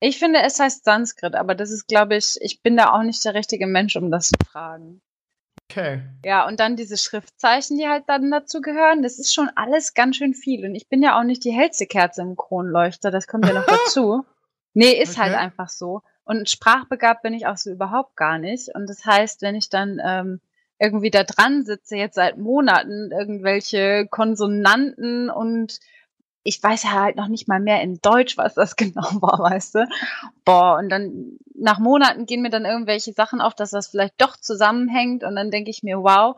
[0.00, 3.24] Ich finde, es heißt Sanskrit, aber das ist, glaube ich, ich bin da auch nicht
[3.24, 5.02] der richtige Mensch, um das zu fragen.
[5.70, 6.00] Okay.
[6.24, 10.16] Ja, und dann diese Schriftzeichen, die halt dann dazu gehören, das ist schon alles ganz
[10.16, 10.64] schön viel.
[10.64, 13.66] Und ich bin ja auch nicht die hellste Kerze im Kronleuchter, das kommt ja noch
[13.86, 14.24] dazu.
[14.72, 15.22] Nee, ist Okay.
[15.30, 16.02] halt einfach so.
[16.24, 18.74] Und sprachbegabt bin ich auch so überhaupt gar nicht.
[18.74, 20.40] Und das heißt, wenn ich dann ähm,
[20.78, 25.80] irgendwie da dran sitze, jetzt seit Monaten, irgendwelche Konsonanten und
[26.44, 29.74] ich weiß ja halt noch nicht mal mehr in Deutsch, was das genau war, weißt
[29.74, 29.88] du?
[30.44, 34.36] Boah, und dann nach Monaten gehen mir dann irgendwelche Sachen auf, dass das vielleicht doch
[34.36, 36.36] zusammenhängt und dann denke ich mir, wow,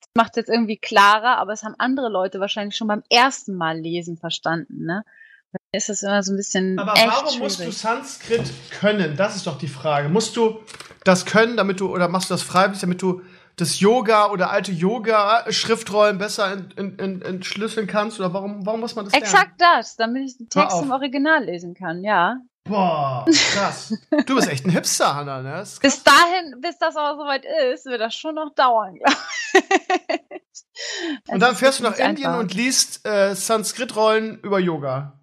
[0.00, 3.78] das macht jetzt irgendwie klarer, aber es haben andere Leute wahrscheinlich schon beim ersten Mal
[3.78, 5.04] lesen verstanden, ne?
[5.52, 7.42] Mir ist das immer so ein bisschen Aber warum schwierig.
[7.42, 9.16] musst du Sanskrit können?
[9.16, 10.08] Das ist doch die Frage.
[10.08, 10.60] Musst du
[11.02, 13.22] das können, damit du, oder machst du das freiwillig, damit du
[13.56, 18.20] das Yoga oder alte Yoga-Schriftrollen besser ent- ent- ent- entschlüsseln kannst?
[18.20, 19.24] Oder warum, warum muss man das lernen?
[19.24, 22.36] Exakt das, damit ich den Text im Original lesen kann, ja.
[22.70, 23.94] Boah, krass.
[24.26, 25.64] du bist echt ein Hipster, Hanna, ne?
[25.82, 29.16] Bis dahin, bis das aber soweit ist, wird das schon noch dauern, glaube
[29.52, 29.62] ich.
[31.28, 32.40] Und dann Es fährst du nach Indien einfach.
[32.40, 35.18] und liest äh, Sanskrit-Rollen über Yoga.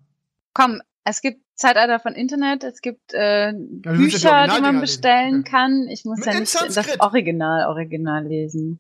[0.53, 5.49] Komm, es gibt Zeitalter von Internet, es gibt äh, ja Bücher, die man bestellen Okay.
[5.51, 5.87] kann.
[5.89, 8.79] Ich muss Mit ja nicht das Original, Original lesen.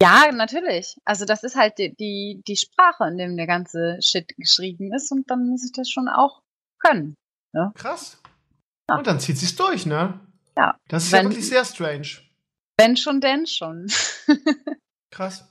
[0.00, 0.96] Ja, natürlich.
[1.04, 5.10] Also das ist halt die, die, die Sprache, in dem der ganze Shit geschrieben ist
[5.12, 6.42] und dann muss ich das schon auch
[6.78, 7.14] können.
[7.74, 8.20] Krass.
[8.88, 8.96] Ja.
[8.96, 10.20] Und dann zieht sie's durch, ne?
[10.56, 10.76] Ja.
[10.88, 12.08] Das ist ja Wenn- wirklich sehr strange.
[12.78, 13.86] Wenn schon, denn schon.
[15.10, 15.44] Krass.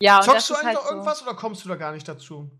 [0.00, 0.90] ja, Zockst du eigentlich halt noch so.
[0.90, 2.50] irgendwas oder kommst du da gar nicht dazu?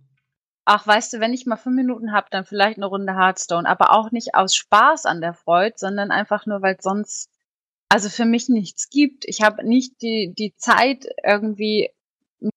[0.67, 3.69] Ach, weißt du, wenn ich mal fünf Minuten hab, dann vielleicht eine Runde Hearthstone.
[3.69, 7.29] Aber auch nicht aus Spaß an der Freude, sondern einfach nur, weil sonst,
[7.91, 9.25] also für mich nichts gibt.
[9.27, 11.91] Ich habe nicht die, die Zeit, irgendwie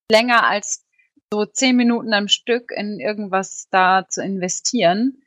[0.09, 0.85] länger als
[1.33, 5.21] so zehn Minuten am Stück in irgendwas da zu investieren.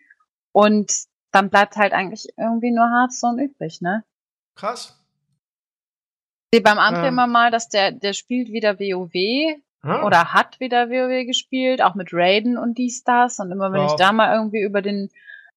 [0.53, 0.93] Und
[1.33, 4.05] dann bleibt halt eigentlich irgendwie nur Hearthstone übrig, ne?
[4.57, 4.97] Krass.
[6.53, 7.15] Ich sehe beim André Ähm.
[7.15, 9.15] immer mal, dass der, der spielt wieder WoW
[9.85, 10.05] Ja.
[10.05, 13.39] oder hat wieder WoW gespielt, auch mit Raiden und dies, das.
[13.39, 13.87] Und immer wenn Ja.
[13.87, 15.09] ich da mal irgendwie über den,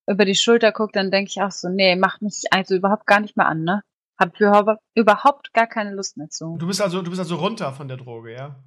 [0.08, 3.20] über die Schulter gucke, dann denke ich auch so, nee, macht mich also überhaupt gar
[3.20, 3.84] nicht mehr an, ne?
[4.20, 6.56] Hab überhaupt, überhaupt gar keine Lust mehr zu.
[6.60, 8.64] Du bist also, du bist also runter von der Droge, ja?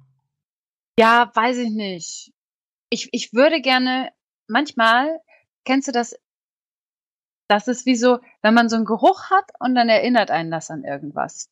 [0.99, 2.33] Ja, weiß ich nicht.
[2.89, 4.11] Ich, ich würde gerne,
[4.47, 5.19] manchmal,
[5.63, 6.19] kennst du das?
[7.47, 10.69] Das ist wie so, wenn man so einen Geruch hat und dann erinnert einen das
[10.69, 11.49] an irgendwas.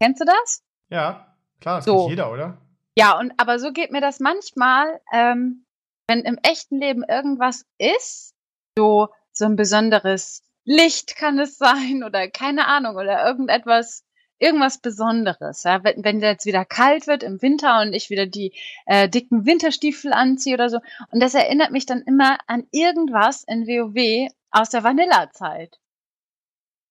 [0.00, 0.62] Kennst du das?
[0.88, 1.98] Ja, klar, das So.
[1.98, 2.58] kennt jeder, oder?
[2.96, 5.64] Ja, und aber so geht mir das manchmal, ähm,
[6.08, 8.34] wenn im echten Leben irgendwas ist,
[8.76, 14.04] so so ein besonderes Licht kann es sein oder keine Ahnung oder irgendetwas
[14.40, 15.62] irgendwas Besonderes.
[15.62, 15.84] Ja?
[15.84, 18.52] Wenn, wenn jetzt wieder kalt wird im Winter und ich wieder die
[18.86, 20.78] äh, dicken Winterstiefel anziehe oder so
[21.10, 25.78] und das erinnert mich dann immer an irgendwas in WoW aus der Vanilla-Zeit.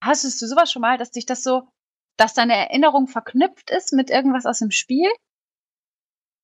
[0.01, 1.67] Hast du sowas schon mal, dass dich das so,
[2.17, 5.09] dass deine Erinnerung verknüpft ist mit irgendwas aus dem Spiel?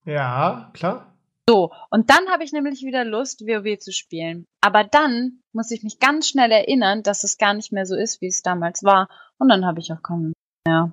[0.05, 1.13] Ja, klar.
[1.47, 4.45] So, und dann habe ich nämlich wieder Lust, WoW zu spielen.
[4.61, 8.19] Aber dann muss ich mich ganz schnell erinnern, dass es gar nicht mehr so ist,
[8.21, 9.09] wie es damals war.
[9.37, 10.33] Und dann habe ich auch keine
[10.67, 10.91] Mehr.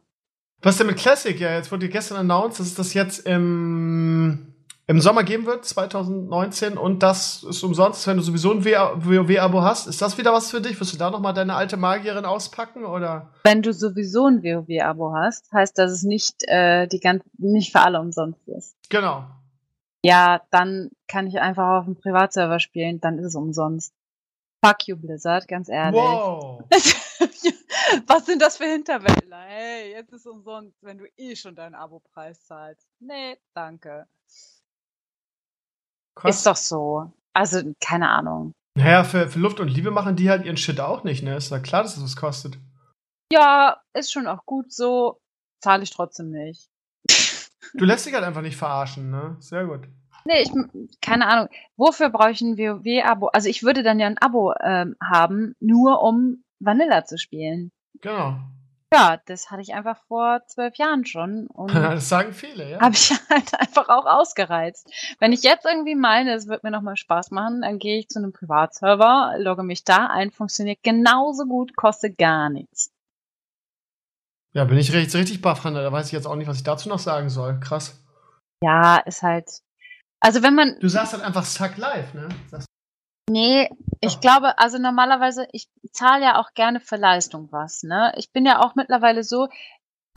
[0.60, 1.38] Was denn mit Classic?
[1.38, 4.52] Ja, jetzt wurde gestern announced, dass es das jetzt im
[4.88, 9.86] im Sommer geben wird, 2019, und das ist umsonst, wenn du sowieso ein WoW-Abo hast.
[9.86, 10.78] Ist das wieder was für dich?
[10.80, 12.84] Wirst du da nochmal deine alte Magierin auspacken?
[12.84, 13.30] Oder?
[13.44, 17.80] Wenn du sowieso ein WoW-Abo hast, heißt das es nicht, äh, die ganz, nicht für
[17.80, 18.76] alle umsonst ist.
[18.90, 19.24] Genau.
[20.04, 23.94] Ja, dann kann ich einfach auf dem Privatserver spielen, dann ist es umsonst.
[24.64, 26.00] Fuck you, Blizzard, ganz ehrlich.
[26.00, 26.64] Wow.
[28.06, 29.42] Was sind das für Hinterwäldler?
[29.42, 32.86] Hey, jetzt ist es umsonst, wenn du eh schon deinen Abo-Preis zahlst.
[33.00, 34.06] Nee, danke.
[36.14, 36.36] Krass.
[36.36, 37.12] Ist doch so.
[37.32, 38.52] Also, keine Ahnung.
[38.74, 41.36] Naja, für, für Luft und Liebe machen die halt ihren Shit auch nicht, ne?
[41.36, 42.58] Ist ja klar, dass es was kostet.
[43.30, 45.20] Ja, ist schon auch gut so.
[45.62, 46.68] Zahle ich trotzdem nicht.
[47.74, 49.36] Du lässt dich halt einfach nicht verarschen, ne?
[49.38, 49.88] Sehr gut.
[50.26, 50.50] Nee, ich,
[51.00, 51.48] keine Ahnung.
[51.76, 53.28] Wofür brauche ich ein WoW-Abo?
[53.28, 57.72] Also ich würde dann ja ein Abo ähm, haben, nur um Vanilla zu spielen.
[58.02, 58.38] Genau.
[58.92, 61.46] Ja, das hatte ich einfach vor zwölf Jahren schon.
[61.46, 62.80] Und das sagen viele, ja.
[62.80, 64.90] habe ich halt einfach auch ausgereizt.
[65.18, 68.18] Wenn ich jetzt irgendwie meine, es wird mir nochmal Spaß machen, dann gehe ich zu
[68.18, 72.90] einem Privatserver, logge mich da ein, funktioniert genauso gut, kostet gar nichts.
[74.52, 75.82] Ja, bin ich richtig, richtig baff, Hanna.
[75.82, 77.58] Da weiß ich jetzt auch nicht, was ich dazu noch sagen soll.
[77.60, 77.98] Krass.
[78.62, 79.62] Ja, ist halt.
[80.20, 80.78] Also wenn man.
[80.80, 82.28] Du sagst halt einfach Suck Live, ne?
[82.48, 82.66] Sagst
[83.28, 83.70] Nee,
[84.00, 84.20] ich Doch.
[84.20, 88.12] glaube, also normalerweise, ich zahle ja auch gerne für Leistung was, ne?
[88.16, 89.48] Ich bin ja auch mittlerweile so,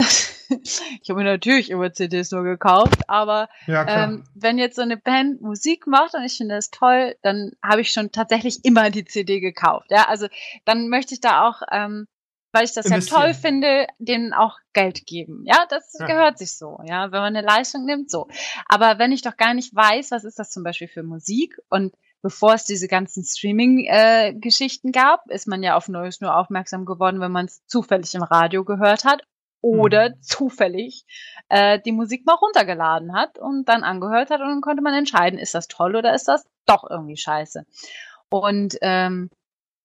[0.00, 4.96] ich habe mir natürlich immer CDs nur gekauft, aber ja, ähm, wenn jetzt so eine
[4.96, 9.04] Band Musik macht und ich finde das toll, dann habe ich schon tatsächlich immer die
[9.04, 9.86] CD gekauft.
[9.90, 10.26] Ja, also
[10.64, 12.08] dann möchte ich da auch, ähm,
[12.52, 15.44] weil ich das ja toll finde, denen auch Geld geben.
[15.46, 16.06] Ja, das Ja.
[16.06, 16.80] gehört sich so.
[16.84, 18.28] Ja, wenn man eine Leistung nimmt, so.
[18.66, 21.94] Aber wenn ich doch gar nicht weiß, was ist das zum Beispiel für Musik und
[22.26, 27.30] bevor es diese ganzen Streaming-Geschichten gab, ist man ja auf Neues nur aufmerksam geworden, wenn
[27.30, 29.22] man es zufällig im Radio gehört hat
[29.60, 30.22] oder Mhm.
[30.22, 31.04] zufällig
[31.50, 35.38] äh, die Musik mal runtergeladen hat und dann angehört hat und dann konnte man entscheiden,
[35.38, 37.64] ist das toll oder ist das doch irgendwie scheiße.
[38.28, 39.30] Und ähm,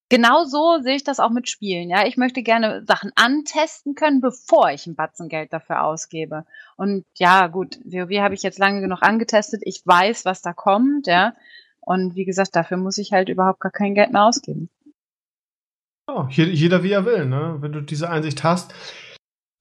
[0.10, 1.92] genau so sehe ich das auch mit Spielen.
[1.92, 6.44] Ja, ich möchte gerne Sachen antesten können, bevor ich ein Batzen Geld dafür ausgebe.
[6.76, 9.62] Und ja, gut, WoW habe ich jetzt lange genug angetestet.
[9.64, 11.34] Ich weiß, was da kommt, ja.
[11.82, 14.70] Und wie gesagt, dafür muss ich halt überhaupt gar kein Geld mehr ausgeben.
[16.08, 17.58] Ja, je- jeder wie er will, ne?
[17.60, 18.74] Wenn du diese Einsicht hast.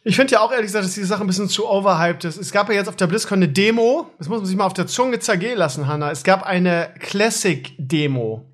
[0.03, 2.39] Ich finde ja auch ehrlich gesagt, dass diese Sache ein bisschen zu overhyped ist.
[2.39, 4.11] Es gab ja jetzt auf der BlizzCon eine Demo.
[4.19, 6.11] Das muss man sich mal auf der Zunge zergehen lassen, Hanna.
[6.11, 8.47] Es gab eine Classic-Demo.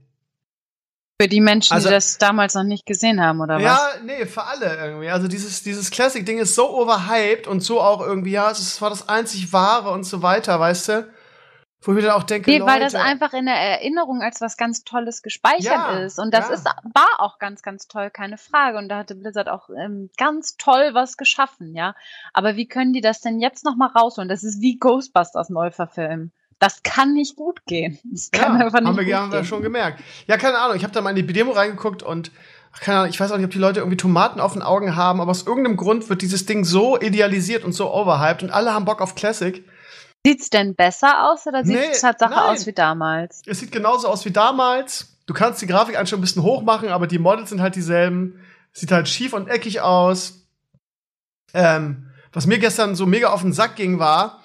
[1.20, 4.02] Für die Menschen, Also- die das damals noch nicht gesehen haben, oder Ja, was?
[4.04, 5.08] nee, für alle irgendwie.
[5.08, 9.08] Also dieses, dieses Classic-Ding ist so overhyped und so auch irgendwie, ja, es war das
[9.08, 11.08] einzig wahre und so weiter, weißt du?
[11.86, 14.40] Wo ich mir dann auch denke, Nee, Leute, weil das einfach in der Erinnerung als
[14.40, 16.18] was ganz Tolles gespeichert Ja, ist.
[16.18, 16.54] Und das ja.
[16.54, 18.76] ist, war auch ganz, ganz toll, keine Frage.
[18.76, 21.94] Und da hatte Blizzard auch ähm, ganz toll was geschaffen, ja.
[22.32, 24.28] Aber wie können die das denn jetzt nochmal rausholen?
[24.28, 26.32] Das ist wie Ghostbusters neu verfilmen.
[26.58, 28.00] Das kann nicht gut gehen.
[28.10, 30.02] Das kann ja, einfach nicht haben wir, haben wir schon gemerkt.
[30.26, 32.32] Ja, keine Ahnung, ich habe da mal in die Demo reingeguckt und
[32.72, 34.96] ach, keine Ahnung, ich weiß auch nicht, ob die Leute irgendwie Tomaten auf den Augen
[34.96, 38.74] haben, aber aus irgendeinem Grund wird dieses Ding so idealisiert und so overhyped und alle
[38.74, 39.64] haben Bock auf Classic.
[40.26, 42.40] Sieht's denn besser aus oder sieht Nee, es Tatsache nein.
[42.40, 43.42] aus wie damals?
[43.46, 45.16] Es sieht genauso aus wie damals.
[45.26, 48.40] Du kannst die Grafik schon ein bisschen hoch machen, aber die Models sind halt dieselben.
[48.72, 50.48] Sieht halt schief und eckig aus.
[51.54, 54.42] Ähm, was mir gestern so mega auf den Sack ging, war,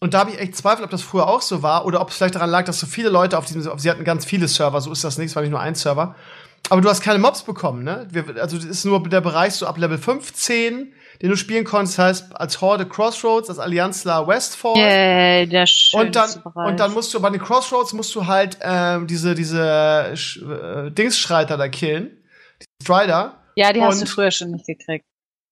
[0.00, 2.16] und da habe ich echt Zweifel, ob das früher auch so war oder ob es
[2.16, 4.90] vielleicht daran lag, dass so viele Leute auf diesem, sie hatten ganz viele Server, so
[4.90, 6.16] ist das nicht, es war nicht nur ein Server.
[6.70, 8.08] Aber du hast keine Mobs bekommen, ne?
[8.10, 11.98] Wir, also das ist nur der Bereich so ab Level 15, den du spielen konntest,
[11.98, 14.76] heißt als Horde Crossroads, als Allianzler Westfall.
[14.76, 16.68] Yay, der Und dann, Bereich.
[16.68, 21.56] und dann musst du bei den Crossroads musst du halt ähm, diese diese äh, Dingsschreiter
[21.56, 22.16] da killen,
[22.60, 23.36] die Strider.
[23.56, 25.04] ja, die hast und- du früher schon nicht gekriegt.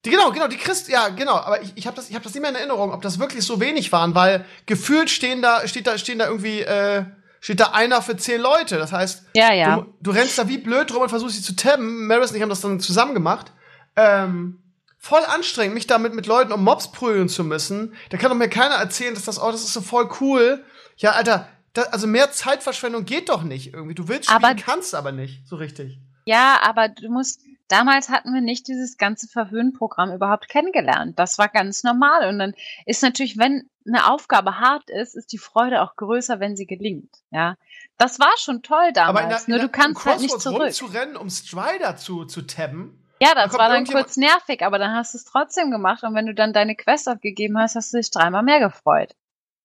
[0.04, 1.34] Die genau, genau, die Christ, ja, genau.
[1.34, 3.44] Aber ich, ich habe das, ich habe das nicht mehr in Erinnerung, ob das wirklich
[3.44, 7.04] so wenig waren, weil gefühlt stehen da, steht da, stehen da irgendwie, äh,
[7.40, 8.78] steht da einer für zehn Leute.
[8.78, 9.76] Das heißt, Ja, ja.
[9.78, 12.06] du, du rennst da wie blöd rum und versuchst sie zu tabben.
[12.06, 13.52] Maris und ich haben das dann zusammen gemacht.
[13.96, 14.62] Ähm,
[14.98, 17.94] voll anstrengend, mich damit mit Leuten um Mobs prügeln zu müssen.
[18.10, 20.64] Da kann doch mir keiner erzählen, dass das, oh, das ist so voll cool.
[20.96, 23.94] Ja, Alter, da, also mehr Zeitverschwendung geht doch nicht irgendwie.
[23.94, 25.98] Du willst spielen, Aber- kannst aber nicht, so richtig.
[26.24, 31.18] Ja, aber du musst, damals hatten wir nicht dieses ganze Verwöhnprogramm überhaupt kennengelernt.
[31.18, 32.28] Das war ganz normal.
[32.28, 32.54] Und dann
[32.84, 37.08] ist natürlich, wenn eine Aufgabe hart ist, ist die Freude auch größer, wenn sie gelingt.
[37.30, 37.54] Ja,
[37.96, 39.48] das war schon toll Aber in der, damals.
[39.48, 40.60] Nur in du der, kannst im halt nicht zurück.
[40.62, 43.02] rumzurennen, um Strider zu, zu tabben.
[43.20, 46.02] Ja, da das war dann kurz nervig, aber dann hast du es trotzdem gemacht.
[46.04, 49.14] Und wenn du dann deine Quest abgegeben hast, hast du dich dreimal mehr gefreut.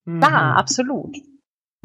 [0.05, 0.21] Mhm.
[0.21, 1.17] Ja, absolut.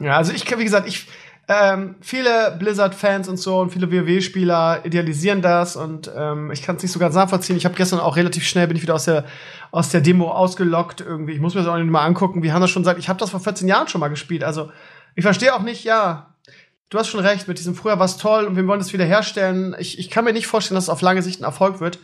[0.00, 1.08] Ja, also ich, wie gesagt, ich,
[1.48, 6.82] ähm, viele Blizzard-Fans und so und viele WoW-Spieler idealisieren das und ähm, ich kann es
[6.82, 7.56] nicht so ganz nachvollziehen.
[7.56, 9.24] Ich habe gestern auch relativ schnell bin ich wieder aus der
[9.70, 11.32] aus der Demo ausgelockt irgendwie.
[11.32, 12.42] Ich muss mir das auch nicht mal angucken.
[12.42, 14.44] Wir haben das schon gesagt, ich habe das vor 14 Jahren schon mal gespielt.
[14.44, 14.70] Also
[15.14, 16.34] ich verstehe auch nicht, ja,
[16.90, 19.04] du hast schon recht, mit diesem früher war es toll und wir wollen das wieder
[19.04, 19.76] herstellen.
[19.78, 21.98] Ich, ich kann mir nicht vorstellen, dass es auf lange Sicht ein Erfolg wird,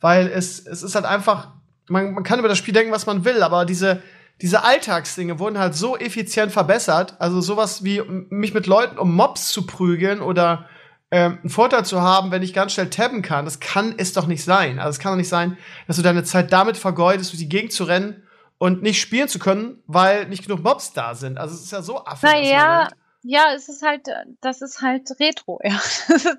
[0.00, 1.48] weil es, es ist halt einfach,
[1.88, 4.02] man, man kann über das Spiel denken, was man will, aber diese,
[4.42, 7.16] diese Alltagsdinge wurden halt so effizient verbessert.
[7.18, 10.66] Also sowas wie mich mit Leuten um Mobs zu prügeln oder
[11.10, 14.26] ähm, einen Vorteil zu haben, wenn ich ganz schnell tabben kann, das kann es doch
[14.26, 14.78] nicht sein.
[14.78, 15.56] Also es kann doch nicht sein,
[15.86, 18.22] dass du deine Zeit damit vergeudest, durch die Gegend zu rennen
[18.58, 21.38] und nicht spielen zu können, weil nicht genug Mobs da sind.
[21.38, 22.30] Also es ist ja so affig.
[22.30, 22.88] Naja,
[23.26, 24.08] ja, es ist halt,
[24.40, 25.80] das ist halt Retro, ja.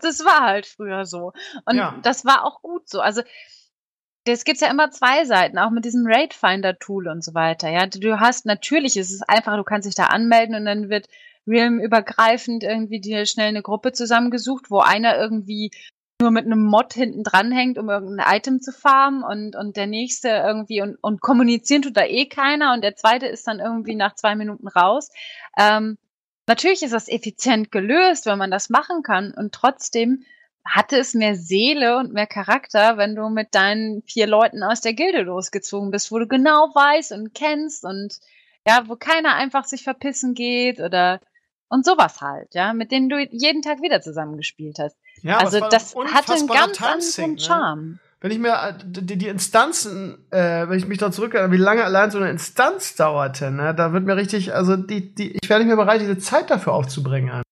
[0.01, 1.33] das war halt früher so.
[1.65, 1.99] Und ja.
[2.03, 3.01] das war auch gut so.
[3.01, 3.21] Also
[4.25, 7.69] es gibt ja immer zwei Seiten, auch mit diesem Raid Finder Tool und so weiter.
[7.69, 11.07] Ja, du hast natürlich, es ist einfach, du kannst dich da anmelden und dann wird
[11.47, 15.71] Realm-übergreifend irgendwie dir schnell eine Gruppe zusammengesucht, wo einer irgendwie
[16.19, 19.87] nur mit einem Mod hinten dran hängt, um irgendein Item zu farmen und, und der
[19.87, 23.95] nächste irgendwie und, und kommunizieren tut da eh keiner und der zweite ist dann irgendwie
[23.95, 25.09] nach zwei Minuten raus.
[25.57, 25.97] Ähm,
[26.47, 30.23] natürlich ist das effizient gelöst, wenn man das machen kann und trotzdem
[30.65, 34.93] hatte es mehr Seele und mehr Charakter, wenn du mit deinen vier Leuten aus der
[34.93, 38.19] Gilde losgezogen bist, wo du genau weißt und kennst und
[38.67, 41.21] ja, wo keiner einfach sich verpissen geht oder
[41.69, 44.97] und sowas halt, ja, mit denen du jeden Tag wieder zusammengespielt hast.
[45.21, 47.39] Ja, also das hatte einen ganz anderen ne?
[47.39, 47.91] Charme.
[47.91, 47.99] Ne?
[48.19, 51.83] Wenn ich mir äh, die, die Instanzen, äh, wenn ich mich da zurückerinnere, wie lange
[51.83, 55.59] allein so eine Instanz dauerte, ne, da wird mir richtig, also die, die, ich wäre
[55.59, 57.43] nicht mehr bereit, diese Zeit dafür aufzubringen.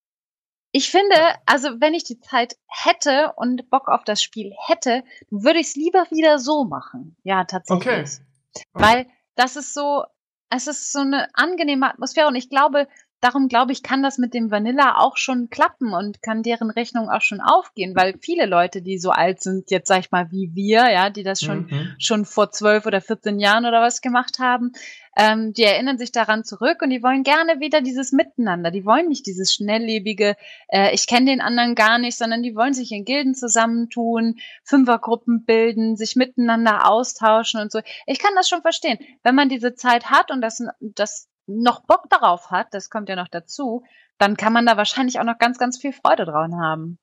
[0.71, 1.15] Ich finde,
[1.45, 5.75] also wenn ich die Zeit hätte und Bock auf das Spiel hätte, würde ich es
[5.75, 7.15] lieber wieder so machen.
[7.23, 7.87] Ja, tatsächlich.
[7.87, 8.03] Okay.
[8.03, 8.65] okay.
[8.73, 10.03] Weil das ist so,
[10.49, 12.87] es ist so eine angenehme Atmosphäre und ich glaube,
[13.25, 17.09] darum glaube ich, kann das mit dem Vanilla auch schon klappen und kann deren Rechnung
[17.09, 20.51] auch schon aufgehen, weil viele Leute, die so alt sind, jetzt sag ich mal wie
[20.53, 21.95] wir, ja, die das schon, mhm.
[21.97, 24.73] schon vor zwölf oder 14 Jahren oder was gemacht haben,
[25.17, 28.69] ähm, die erinnern sich daran zurück und die wollen gerne wieder dieses Miteinander.
[28.69, 30.35] Die wollen nicht dieses schnelllebige,
[30.67, 35.45] äh, ich kenne den anderen gar nicht, sondern die wollen sich in Gilden zusammentun, Fünfergruppen
[35.45, 37.79] bilden, sich miteinander austauschen und so.
[38.05, 38.99] Ich kann das schon verstehen.
[39.23, 43.15] Wenn man diese Zeit hat und das, das noch Bock darauf hat, das kommt ja
[43.15, 43.83] noch dazu,
[44.17, 46.99] dann kann man da wahrscheinlich auch noch ganz, ganz viel Freude dran haben.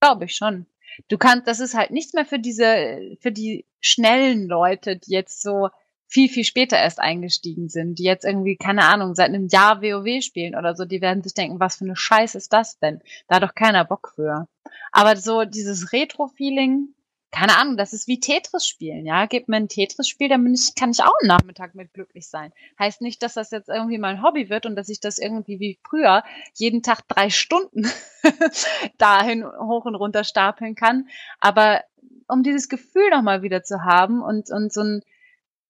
[0.00, 0.66] Glaube ich schon.
[1.08, 5.42] Du kannst, das ist halt nichts mehr für diese, für die schnellen Leute, die jetzt
[5.42, 5.70] so
[6.06, 10.22] viel, viel später erst eingestiegen sind, die jetzt irgendwie, keine Ahnung, seit einem Jahr WoW
[10.22, 13.00] spielen oder so, die werden sich denken, was für eine Scheiße ist das denn?
[13.26, 14.46] Da hat doch keiner Bock für.
[14.92, 16.94] Aber so dieses Retro-Feeling,
[17.34, 19.26] keine Ahnung, das ist wie Tetris spielen, ja.
[19.26, 22.52] Gebt mir ein Tetris-Spiel, dann bin ich, kann ich auch einen Nachmittag mit glücklich sein.
[22.78, 25.80] Heißt nicht, dass das jetzt irgendwie mein Hobby wird und dass ich das irgendwie wie
[25.84, 26.22] früher
[26.54, 27.90] jeden Tag drei Stunden
[28.98, 31.08] dahin hoch und runter stapeln kann.
[31.40, 31.82] Aber
[32.28, 35.02] um dieses Gefühl nochmal wieder zu haben und, und so ein,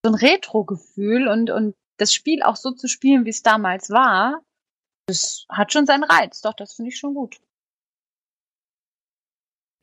[0.04, 4.42] so ein Retro-Gefühl und, und das Spiel auch so zu spielen, wie es damals war,
[5.06, 6.42] das hat schon seinen Reiz.
[6.42, 7.36] Doch, das finde ich schon gut.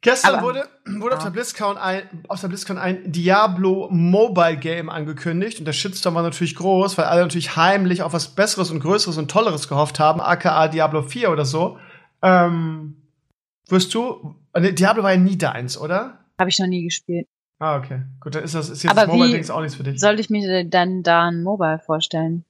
[0.04, 1.18] Gestern Aber, wurde, wurde ja.
[1.18, 6.16] auf, der BlizzCon ein, auf der BlizzCon ein Diablo Mobile Game angekündigt und der Shitstorm
[6.16, 10.00] war natürlich groß, weil alle natürlich heimlich auf was Besseres und Größeres und Tolleres gehofft
[10.00, 11.78] haben, aka Diablo 4 oder so.
[12.24, 12.96] Ähm,
[13.68, 16.26] wirst du, ne, Diablo war ja nie deins, oder?
[16.40, 17.28] Habe ich noch nie gespielt.
[17.60, 18.02] Ah, okay.
[18.20, 20.00] Gut, dann ist das ist jetzt Aber das Mobile-Dings auch nichts für dich.
[20.00, 22.44] Soll ich mir dann da ein Mobile vorstellen?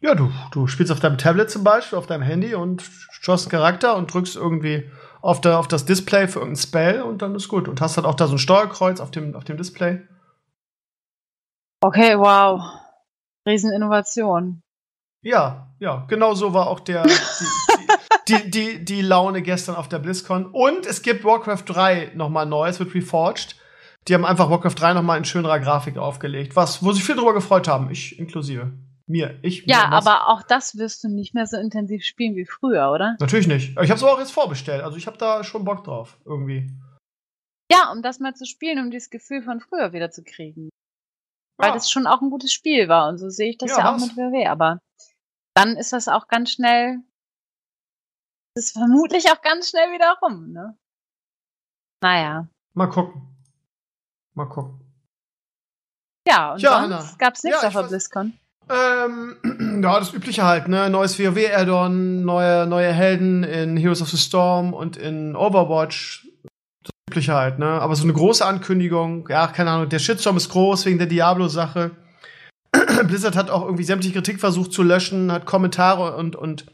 [0.00, 2.88] Ja, du, du spielst auf deinem Tablet zum Beispiel, auf deinem Handy und
[3.20, 4.84] schaust einen Charakter und drückst irgendwie
[5.24, 7.66] auf, der, auf das Display für irgendein Spell und dann ist gut.
[7.66, 10.02] Und hast halt auch da so ein Steuerkreuz auf dem, auf dem Display.
[11.80, 12.62] Okay, wow.
[13.48, 14.62] Rieseninnovation.
[15.22, 19.98] Ja, ja, genau so war auch der, die, die, die, die, Laune gestern auf der
[19.98, 20.44] BlizzCon.
[20.44, 23.56] Und es gibt Warcraft 3 nochmal neu, es wird reforged.
[24.06, 27.32] Die haben einfach Warcraft 3 nochmal in schönerer Grafik aufgelegt, was, wo sich viel drüber
[27.32, 28.72] gefreut haben, ich inklusive.
[29.06, 29.66] Mir, ich.
[29.66, 33.16] Ja, mir, aber auch das wirst du nicht mehr so intensiv spielen wie früher, oder?
[33.20, 33.70] Natürlich nicht.
[33.70, 34.82] Ich habe es auch jetzt vorbestellt.
[34.82, 36.70] Also ich habe da schon Bock drauf, irgendwie.
[37.70, 40.70] Ja, um das mal zu spielen, um dieses Gefühl von früher wieder zu kriegen.
[41.58, 41.74] Weil ja.
[41.74, 43.08] das schon auch ein gutes Spiel war.
[43.08, 44.48] Und so sehe ich das ja, ja auch mit WoW.
[44.48, 44.78] Aber
[45.54, 46.98] dann ist das auch ganz schnell.
[48.54, 50.78] Das ist vermutlich auch ganz schnell wieder rum, ne?
[52.02, 52.48] Naja.
[52.74, 53.36] Mal gucken.
[54.34, 54.80] Mal gucken.
[56.26, 58.38] Ja, und ja, sonst gab es nichts ja, auf der BlizzCon.
[58.68, 60.88] Ähm, ja, das Übliche halt, ne?
[60.88, 66.26] Neues WoW-Addon, neue, neue Helden in Heroes of the Storm und in Overwatch.
[66.82, 67.66] Das Übliche halt, ne?
[67.66, 71.90] Aber so eine große Ankündigung, ja, keine Ahnung, der Shitstorm ist groß wegen der Diablo-Sache.
[73.06, 76.66] Blizzard hat auch irgendwie sämtliche Kritik versucht zu löschen, hat Kommentare und, und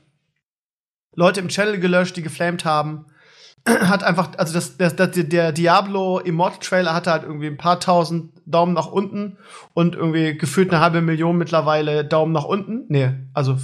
[1.15, 3.07] Leute im Channel gelöscht, die geflamed haben.
[3.69, 7.79] Hat einfach, also das, das, das, der Diablo Immortal Trailer hatte halt irgendwie ein paar
[7.81, 9.37] tausend Daumen nach unten
[9.75, 12.87] und irgendwie gefühlt eine halbe Million mittlerweile Daumen nach unten.
[12.89, 13.59] Nee, also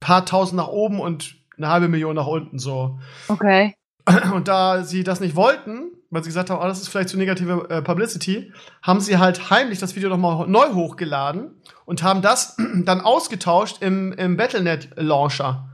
[0.00, 2.98] paar tausend nach oben und eine halbe Million nach unten so.
[3.28, 3.74] Okay.
[4.32, 7.18] Und da sie das nicht wollten, weil sie gesagt haben, oh, das ist vielleicht zu
[7.18, 8.52] negative äh, Publicity,
[8.82, 14.12] haben sie halt heimlich das Video nochmal neu hochgeladen und haben das dann ausgetauscht im,
[14.12, 15.68] im Battlenet Launcher.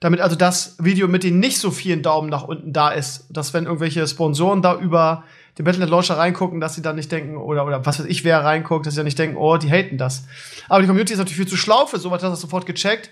[0.00, 3.26] Damit also das Video mit den nicht so vielen Daumen nach unten da ist.
[3.28, 5.24] Dass wenn irgendwelche Sponsoren da über
[5.58, 8.42] den Battlenet Launcher reingucken, dass sie dann nicht denken, oder, oder was weiß ich, wer
[8.42, 10.24] reinguckt, dass sie dann nicht denken, oh, die haten das.
[10.68, 13.10] Aber die Community ist natürlich viel zu schlau für sowas, hat das sofort gecheckt.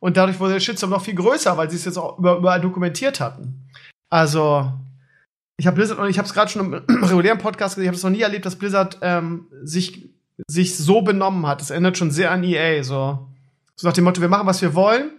[0.00, 3.20] Und dadurch wurde der Shitstorm noch viel größer, weil sie es jetzt auch überall dokumentiert
[3.20, 3.70] hatten.
[4.10, 4.72] Also,
[5.56, 7.96] ich habe Blizzard, und ich habe es gerade schon im regulären Podcast gesehen, ich habe
[7.96, 10.10] es noch nie erlebt, dass Blizzard ähm, sich,
[10.48, 11.60] sich so benommen hat.
[11.60, 12.82] Das ändert schon sehr an EA.
[12.82, 13.28] So.
[13.76, 15.12] so nach dem Motto, wir machen, was wir wollen.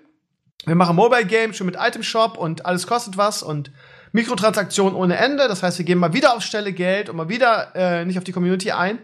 [0.65, 3.71] Wir machen Mobile Games schon mit Item Shop und alles kostet was und
[4.13, 5.47] Mikrotransaktionen ohne Ende.
[5.47, 8.23] Das heißt, wir geben mal wieder auf Stelle Geld und mal wieder äh, nicht auf
[8.23, 8.99] die Community ein.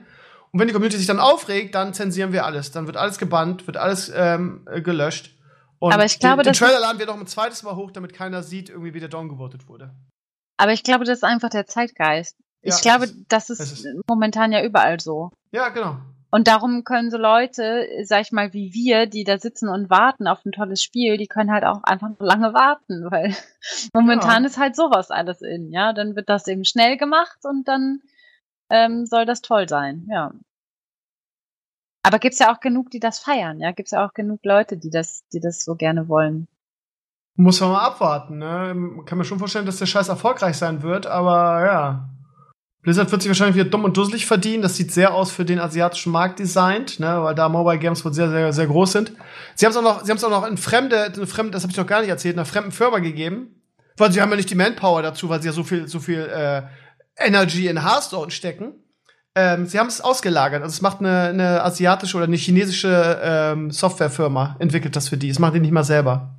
[0.51, 2.71] Und wenn die Community sich dann aufregt, dann zensieren wir alles.
[2.71, 5.37] Dann wird alles gebannt, wird alles ähm, gelöscht.
[5.79, 8.13] Und aber ich glaube, den, den Trailer laden wir noch ein zweites Mal hoch, damit
[8.13, 9.93] keiner sieht, irgendwie wie der Down gewotet wurde.
[10.57, 12.37] Aber ich glaube, das ist einfach der Zeitgeist.
[12.61, 15.31] Ja, ich glaube, das ist, das ist momentan ja überall so.
[15.51, 15.97] Ja, genau.
[16.33, 20.27] Und darum können so Leute, sag ich mal, wie wir, die da sitzen und warten
[20.27, 23.35] auf ein tolles Spiel, die können halt auch einfach lange warten, weil
[23.93, 24.49] momentan ja.
[24.49, 25.91] ist halt sowas alles in, ja.
[25.91, 27.99] Dann wird das eben schnell gemacht und dann
[28.69, 30.31] ähm, soll das toll sein, ja.
[32.03, 33.73] Aber gibt's ja auch genug, die das feiern, ja.
[33.73, 36.47] Gibt's ja auch genug Leute, die das, die das so gerne wollen.
[37.35, 39.03] Muss man mal abwarten, ne?
[39.05, 42.09] Kann mir schon vorstellen, dass der Scheiß erfolgreich sein wird, aber ja.
[42.81, 44.63] Blizzard wird sich wahrscheinlich wieder dumm und dusselig verdienen.
[44.63, 48.13] Das sieht sehr aus für den asiatischen Markt designt, ne, weil da Mobile Games wohl
[48.13, 49.13] sehr, sehr, sehr groß sind.
[49.55, 51.63] Sie haben es auch noch, sie haben es auch noch in fremde, eine fremde, das
[51.63, 53.61] habe ich noch gar nicht erzählt, einer fremden Firma gegeben,
[53.97, 56.21] weil sie haben ja nicht die Manpower dazu, weil sie ja so viel, so viel
[56.21, 56.63] äh,
[57.17, 58.73] Energy in Hearthstone stecken.
[59.35, 60.63] Ähm, sie haben es ausgelagert.
[60.63, 65.29] Also es macht eine, eine asiatische oder eine chinesische ähm, Softwarefirma entwickelt das für die.
[65.29, 66.35] Das machen die nicht mal selber.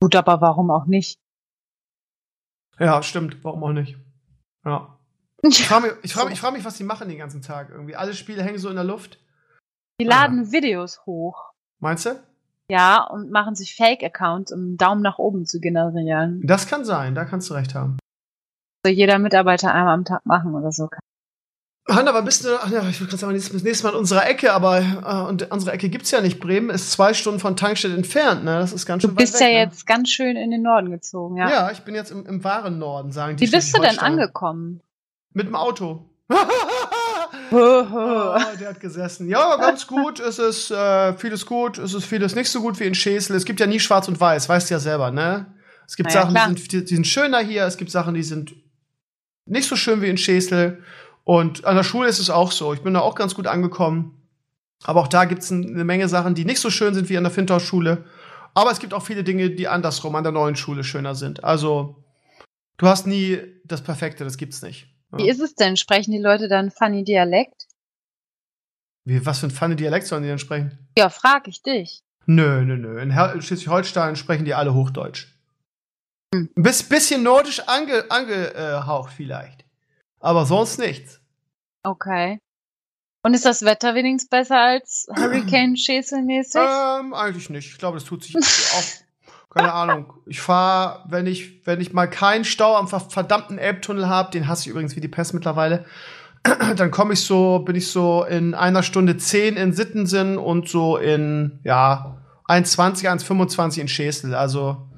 [0.00, 1.18] Gut, aber warum auch nicht?
[2.78, 3.42] Ja, stimmt.
[3.42, 3.96] Warum auch nicht?
[4.66, 4.98] Ja.
[5.42, 7.94] Ich frage mich, ich frag, ich frag mich, was die machen den ganzen Tag irgendwie.
[7.94, 9.18] Alle Spiele hängen so in der Luft.
[10.00, 10.52] Die laden ah.
[10.52, 11.52] Videos hoch.
[11.78, 12.20] Meinst du?
[12.68, 16.42] Ja, und machen sich Fake-Accounts, um einen Daumen nach oben zu generieren.
[16.44, 17.96] Das kann sein, da kannst du recht haben.
[18.84, 20.88] So jeder Mitarbeiter einmal am Tag machen oder so.
[21.88, 24.28] Hanna, aber bist du, ach ja, ich will gerade sagen, das nächste Mal in unserer
[24.28, 26.40] Ecke, aber äh, und unsere Ecke gibt's ja nicht.
[26.40, 28.58] Bremen ist zwei Stunden von Tankstelle entfernt, ne?
[28.58, 29.60] Das ist ganz schön Du bist weit ja weg, ne?
[29.60, 31.48] jetzt ganz schön in den Norden gezogen, ja.
[31.48, 33.46] Ja, ich bin jetzt im, im wahren Norden, sagen die.
[33.46, 34.80] Wie bist du denn angekommen?
[35.32, 36.10] Mit dem Auto.
[36.28, 36.34] oh,
[37.52, 39.28] der hat gesessen.
[39.28, 40.18] Ja, ganz gut.
[40.18, 43.36] Es ist äh, vieles gut, es ist vieles nicht so gut wie in Schesel.
[43.36, 45.46] Es gibt ja nie schwarz und weiß, weißt du ja selber, ne?
[45.86, 48.24] Es gibt ja, Sachen, die sind, die, die sind schöner hier, es gibt Sachen, die
[48.24, 48.54] sind
[49.44, 50.82] nicht so schön wie in Schesel.
[51.26, 52.72] Und an der Schule ist es auch so.
[52.72, 54.22] Ich bin da auch ganz gut angekommen.
[54.84, 57.24] Aber auch da gibt es eine Menge Sachen, die nicht so schön sind wie an
[57.24, 58.04] der Fintau-Schule.
[58.54, 61.42] Aber es gibt auch viele Dinge, die andersrum an der neuen Schule schöner sind.
[61.42, 62.04] Also,
[62.76, 64.86] du hast nie das Perfekte, das gibt's nicht.
[65.10, 65.18] Ja.
[65.18, 65.76] Wie ist es denn?
[65.76, 67.66] Sprechen die Leute dann funny Dialekt?
[69.04, 70.78] Wie, was für ein funny Dialekt sollen die denn sprechen?
[70.96, 72.04] Ja, frag ich dich.
[72.26, 73.00] Nö, nö, nö.
[73.00, 73.12] In
[73.42, 75.26] Schleswig-Holstein sprechen die alle Hochdeutsch.
[76.32, 76.50] Hm.
[76.56, 79.65] Ein bisschen nordisch angehaucht ange, äh, vielleicht.
[80.26, 81.20] Aber sonst nichts.
[81.84, 82.40] Okay.
[83.22, 86.60] Und ist das Wetter wenigstens besser als Hurricane Schäsel mäßig?
[86.60, 87.70] Ähm, eigentlich nicht.
[87.70, 89.54] Ich glaube, das tut sich auch.
[89.54, 90.12] Keine Ahnung.
[90.26, 94.62] Ich fahre, wenn ich, wenn ich mal keinen Stau am verdammten Elbtunnel habe, den hasse
[94.62, 95.84] ich übrigens wie die Pest mittlerweile,
[96.76, 100.96] dann komme ich so, bin ich so in einer Stunde zehn in Sittensinn und so
[100.96, 102.16] in, ja,
[102.48, 104.34] 1,20, 1,25 in Schäsel.
[104.34, 104.88] Also,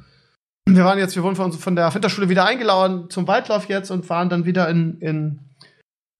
[0.77, 4.09] wir waren jetzt, wir wurden von, von der Winterschule wieder eingeladen zum Waldlauf jetzt und
[4.09, 5.40] waren dann wieder in, in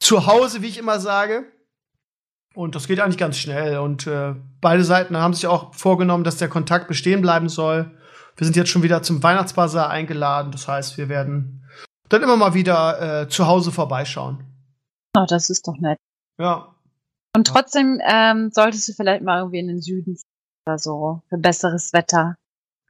[0.01, 1.45] zu Hause, wie ich immer sage.
[2.55, 3.79] Und das geht eigentlich ganz schnell.
[3.79, 7.91] Und äh, beide Seiten haben sich auch vorgenommen, dass der Kontakt bestehen bleiben soll.
[8.37, 10.53] Wir sind jetzt schon wieder zum Weihnachtsbazar eingeladen.
[10.53, 11.65] Das heißt, wir werden
[12.09, 14.45] dann immer mal wieder äh, zu Hause vorbeischauen.
[15.17, 15.99] Oh, das ist doch nett.
[16.39, 16.75] Ja.
[17.37, 20.17] Und trotzdem ähm, solltest du vielleicht mal irgendwie in den Süden
[20.67, 22.37] oder so für besseres Wetter.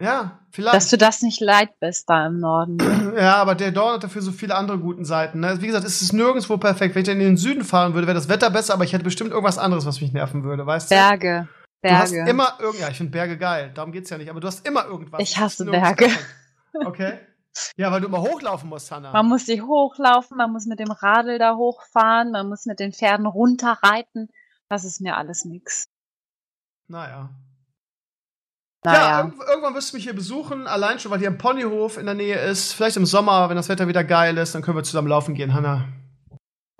[0.01, 0.77] Ja, vielleicht.
[0.77, 2.79] Dass du das nicht leid bist da im Norden.
[3.19, 5.41] Ja, aber der Norden hat dafür so viele andere guten Seiten.
[5.41, 5.61] Ne?
[5.61, 6.95] Wie gesagt, es ist nirgendwo perfekt.
[6.95, 9.03] Wenn ich dann in den Süden fahren würde, wäre das Wetter besser, aber ich hätte
[9.03, 10.95] bestimmt irgendwas anderes, was mich nerven würde, weißt du?
[10.95, 11.49] Berge.
[11.81, 12.12] Berge.
[12.12, 14.47] Du hast immer irgend, ja, ich finde Berge geil, darum geht's ja nicht, aber du
[14.47, 15.20] hast immer irgendwas.
[15.20, 16.09] Ich hasse Berge.
[16.85, 17.19] Okay.
[17.77, 19.12] Ja, weil du immer hochlaufen musst, Hannah.
[19.12, 22.93] Man muss sich hochlaufen, man muss mit dem Radl da hochfahren, man muss mit den
[22.93, 24.29] Pferden runterreiten.
[24.69, 25.89] Das ist mir alles nix.
[26.87, 27.31] Naja.
[28.85, 32.07] Ja, irg irgendwann wirst du mich hier besuchen, allein schon, weil hier ein Ponyhof in
[32.07, 32.73] der Nähe ist.
[32.73, 35.53] Vielleicht im Sommer, wenn das Wetter wieder geil ist, dann können wir zusammen laufen gehen,
[35.53, 35.89] Hanna.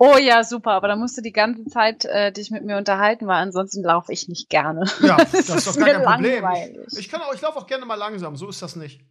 [0.01, 3.27] Oh ja, super, aber dann musst du die ganze Zeit äh, dich mit mir unterhalten,
[3.27, 4.85] weil ansonsten laufe ich nicht gerne.
[5.01, 6.45] Ja, das, das ist doch gar kein Problem.
[6.87, 9.01] Ich, ich, kann auch, ich laufe auch gerne mal langsam, so ist das nicht.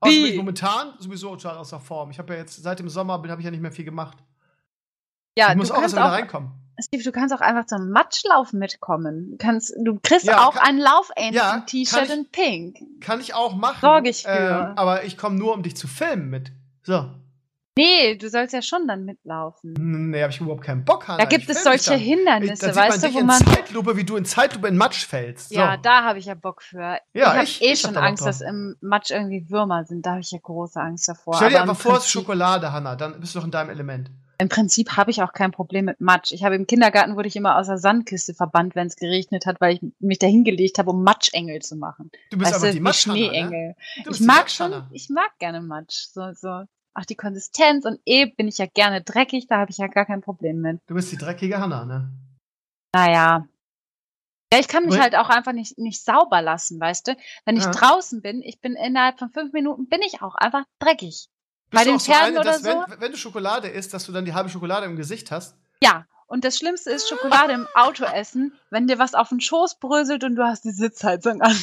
[0.00, 2.10] Außer bin ich momentan sowieso total außer Form.
[2.10, 4.16] Ich habe ja jetzt seit dem Sommer habe ich ja nicht mehr viel gemacht.
[5.36, 6.52] Ja, ich muss auch erstmal reinkommen.
[6.80, 9.32] Steve, du kannst auch einfach zum Matschlauf mitkommen.
[9.32, 12.78] Du, kannst, du kriegst ja, auch kann, ein Laufenten-T-Shirt ja, in Pink.
[13.00, 13.80] Kann ich auch machen.
[13.80, 14.28] Sorge ich für.
[14.28, 16.52] Äh, aber ich komme nur, um dich zu filmen mit.
[16.82, 17.10] So.
[17.78, 19.74] Nee, du sollst ja schon dann mitlaufen.
[20.10, 21.18] Nee, hab ich überhaupt keinen Bock, Hannah.
[21.18, 23.40] Da gibt es solche Hindernisse, ich, weißt man du, wo man.
[23.40, 25.50] in Zeitlupe, wie du in Zeitlupe in Matsch fällst.
[25.50, 25.54] So.
[25.54, 26.98] Ja, da habe ich ja Bock für.
[27.12, 30.04] Ja, ich habe eh schon Angst, dass im Matsch irgendwie Würmer sind.
[30.04, 31.36] Da habe ich ja große Angst davor.
[31.36, 32.96] Stell dir einfach vor, es ist Schokolade, Hannah.
[32.96, 34.10] Dann bist du doch in deinem Element.
[34.40, 36.30] Im Prinzip habe ich auch kein Problem mit Matsch.
[36.30, 39.60] Ich habe im Kindergarten wurde ich immer aus der Sandkiste verbannt, wenn es geregnet hat,
[39.60, 42.12] weil ich mich da hingelegt habe, um Matschengel zu machen.
[42.30, 43.22] Du bist weißt aber die Matschengel.
[43.22, 43.28] Ne?
[43.28, 43.68] Schneeengel.
[43.68, 43.76] Ne?
[44.10, 46.06] Ich mag schon, ich mag gerne Matsch.
[46.12, 49.78] So, so auch die Konsistenz und eh bin ich ja gerne dreckig, da habe ich
[49.78, 50.80] ja gar kein Problem mit.
[50.86, 52.12] Du bist die dreckige Hanna, ne?
[52.94, 53.46] Naja.
[54.52, 57.16] Ja, ich kann mich halt auch einfach nicht, nicht sauber lassen, weißt du?
[57.44, 57.70] Wenn ich ja.
[57.70, 61.28] draußen bin, ich bin innerhalb von fünf Minuten, bin ich auch einfach dreckig.
[61.70, 62.84] Bist Bei den Pferden so eine, oder so.
[62.88, 65.54] Wenn, wenn, du Schokolade isst, dass du dann die halbe Schokolade im Gesicht hast?
[65.82, 69.78] Ja, und das Schlimmste ist Schokolade im Auto essen, wenn dir was auf den Schoß
[69.78, 71.56] bröselt und du hast die Sitzheizung an.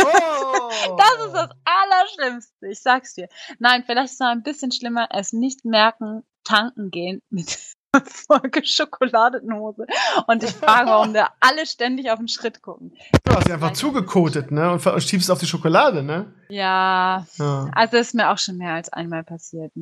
[0.00, 0.06] Oh.
[0.96, 3.28] Das ist das Allerschlimmste, ich sag's dir.
[3.58, 7.74] Nein, vielleicht ist es noch ein bisschen schlimmer, es nicht merken, tanken gehen mit
[8.04, 9.86] Folge Schokoladenhose.
[10.26, 12.92] Und ich frage, warum da alle ständig auf den Schritt gucken.
[13.24, 14.70] Du hast sie einfach zugekotet, ne?
[14.72, 16.32] Und schiebst auf die Schokolade, ne?
[16.48, 17.26] Ja.
[17.38, 17.70] ja.
[17.74, 19.72] Also ist mir auch schon mehr als einmal passiert.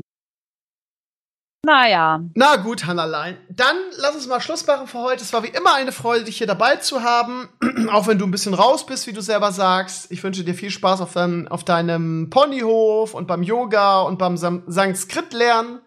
[1.67, 2.21] Naja.
[2.35, 3.37] Na gut, Hannalein.
[3.51, 5.23] Dann lass uns mal Schluss machen für heute.
[5.23, 7.49] Es war wie immer eine Freude, dich hier dabei zu haben.
[7.93, 10.11] Auch wenn du ein bisschen raus bist, wie du selber sagst.
[10.11, 14.37] Ich wünsche dir viel Spaß auf, dein, auf deinem Ponyhof und beim Yoga und beim
[14.37, 15.81] Sanskrit lernen.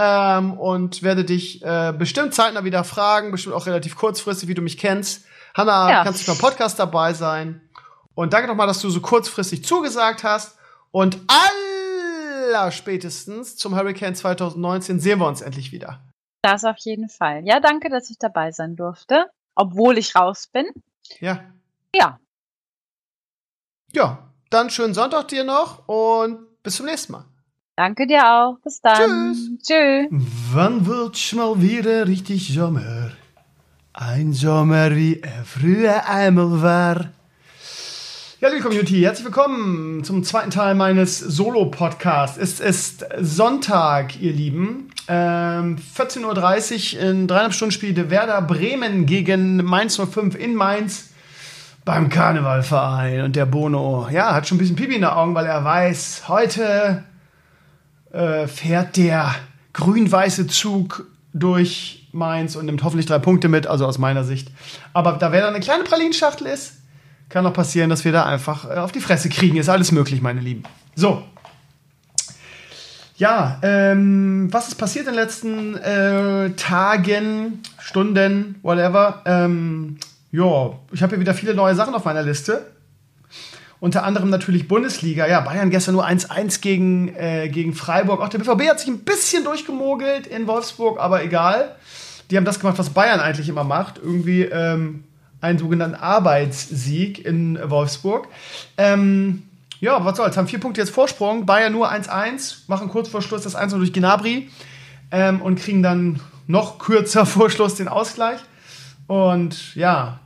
[0.00, 4.62] Ähm, und werde dich äh, bestimmt zeitnah wieder fragen, bestimmt auch relativ kurzfristig, wie du
[4.62, 5.24] mich kennst.
[5.54, 6.04] Hanna, ja.
[6.04, 7.60] kannst du beim Podcast dabei sein?
[8.14, 10.56] Und danke nochmal, dass du so kurzfristig zugesagt hast.
[10.92, 11.70] Und alle
[12.50, 16.00] allerspätestens zum Hurricane 2019 sehen wir uns endlich wieder.
[16.42, 17.42] Das auf jeden Fall.
[17.44, 20.66] Ja, danke, dass ich dabei sein durfte, obwohl ich raus bin.
[21.20, 21.44] Ja.
[21.94, 22.18] Ja.
[23.92, 27.24] Ja, dann schönen Sonntag dir noch und bis zum nächsten Mal.
[27.80, 28.58] Danke dir auch.
[28.62, 29.32] Bis dann.
[29.32, 29.50] Tschüss.
[29.66, 30.06] Tschüss.
[30.52, 33.12] Wann wird's mal wieder richtig Sommer?
[33.94, 37.06] Ein Sommer, wie er früher einmal war.
[38.38, 42.36] Ja, liebe Community, herzlich willkommen zum zweiten Teil meines Solo-Podcasts.
[42.36, 44.90] Es ist Sonntag, ihr Lieben.
[45.08, 51.14] Ähm, 14.30 Uhr in dreieinhalb Stunden spielte Werder Bremen gegen Mainz 05 in Mainz
[51.86, 53.22] beim Karnevalverein.
[53.22, 56.24] Und der Bono, ja, hat schon ein bisschen Pipi in den Augen, weil er weiß,
[56.28, 57.04] heute
[58.12, 59.34] äh, fährt der
[59.72, 64.48] grün-weiße Zug durch Mainz und nimmt hoffentlich drei Punkte mit, also aus meiner Sicht.
[64.92, 66.74] Aber da Werder eine kleine Pralinschachtel ist,
[67.28, 69.56] kann auch passieren, dass wir da einfach äh, auf die Fresse kriegen.
[69.56, 70.64] Ist alles möglich, meine Lieben.
[70.96, 71.22] So.
[73.16, 79.22] Ja, ähm, was ist passiert in den letzten äh, Tagen, Stunden, whatever?
[79.26, 79.98] Ähm,
[80.32, 82.66] ja, ich habe hier wieder viele neue Sachen auf meiner Liste.
[83.80, 85.26] Unter anderem natürlich Bundesliga.
[85.26, 88.20] Ja, Bayern gestern nur 1-1 gegen, äh, gegen Freiburg.
[88.20, 91.74] Auch der BVB hat sich ein bisschen durchgemogelt in Wolfsburg, aber egal.
[92.30, 93.98] Die haben das gemacht, was Bayern eigentlich immer macht.
[93.98, 95.04] Irgendwie ähm,
[95.40, 98.28] einen sogenannten Arbeitssieg in Wolfsburg.
[98.76, 99.44] Ähm,
[99.80, 103.42] ja, was soll's, haben vier Punkte jetzt Vorsprung, Bayern nur 1-1, machen kurz vor Schluss
[103.42, 104.50] das 1 durch Gnabry
[105.10, 108.40] ähm, und kriegen dann noch kürzer vor Schluss den Ausgleich.
[109.06, 110.20] Und ja,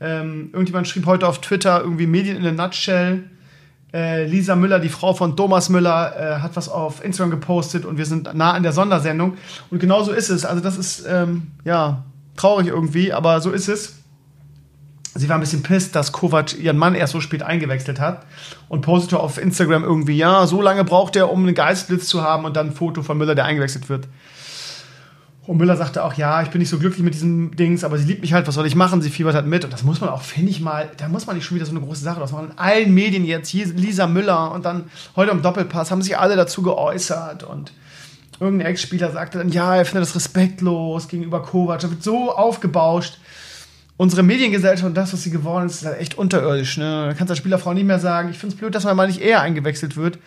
[0.00, 3.24] ähm, irgendjemand schrieb heute auf Twitter irgendwie Medien in a Nutshell.
[3.92, 7.98] Äh, Lisa Müller, die Frau von Thomas Müller, äh, hat was auf Instagram gepostet und
[7.98, 9.36] wir sind nah an der Sondersendung.
[9.70, 10.44] Und genau so ist es.
[10.44, 12.04] Also das ist ähm, ja
[12.36, 14.00] traurig irgendwie, aber so ist es
[15.14, 18.24] sie war ein bisschen pisst, dass Kovac ihren Mann erst so spät eingewechselt hat
[18.68, 22.44] und postete auf Instagram irgendwie, ja, so lange braucht er, um einen Geistblitz zu haben
[22.44, 24.06] und dann ein Foto von Müller, der eingewechselt wird.
[25.50, 28.04] Und Müller sagte auch, ja, ich bin nicht so glücklich mit diesem Dings, aber sie
[28.04, 29.02] liebt mich halt, was soll ich machen?
[29.02, 29.64] Sie fiebert halt mit.
[29.64, 31.72] Und das muss man auch, finde ich mal, da muss man nicht schon wieder so
[31.72, 32.50] eine große Sache draus machen.
[32.52, 34.84] In allen Medien jetzt, Lisa Müller und dann
[35.16, 37.72] heute im Doppelpass haben sich alle dazu geäußert und
[38.38, 41.80] irgendein Ex-Spieler sagte dann, ja, er findet das respektlos gegenüber Kovac.
[41.80, 43.18] Da wird so aufgebauscht
[43.96, 46.76] unsere Mediengesellschaft und das, was sie geworden ist, ist halt echt unterirdisch.
[46.76, 47.06] Ne?
[47.08, 49.08] Da kannst du als Spielerfrau nicht mehr sagen, ich finde es blöd, dass man mal
[49.08, 50.20] nicht eher eingewechselt wird.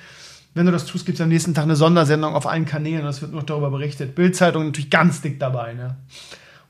[0.53, 3.09] Wenn du das tust, gibt es am nächsten Tag eine Sondersendung auf allen Kanälen und
[3.09, 4.13] es wird noch darüber berichtet.
[4.15, 5.73] Bildzeitung natürlich ganz dick dabei.
[5.73, 5.95] Ne?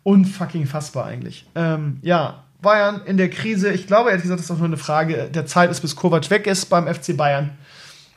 [0.04, 1.46] Unfucking fassbar eigentlich.
[1.56, 3.72] Ähm, ja, Bayern in der Krise.
[3.72, 6.30] Ich glaube, ehrlich gesagt, das ist auch nur eine Frage der Zeit ist, bis Kovac
[6.30, 7.52] weg ist beim FC Bayern.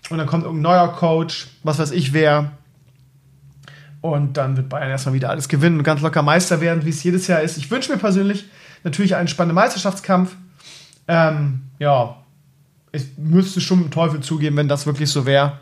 [0.09, 2.53] Und dann kommt irgendein neuer Coach, was weiß ich wer.
[4.01, 7.03] Und dann wird Bayern erstmal wieder alles gewinnen und ganz locker Meister werden, wie es
[7.03, 7.57] jedes Jahr ist.
[7.57, 8.47] Ich wünsche mir persönlich
[8.85, 10.37] natürlich einen spannenden Meisterschaftskampf.
[11.09, 12.17] Ähm, ja,
[12.97, 15.59] ich müsste schon dem Teufel zugeben, wenn das wirklich so wäre.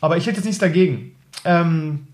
[0.00, 1.12] Aber ich hätte jetzt nichts dagegen.
[1.44, 2.06] Ähm,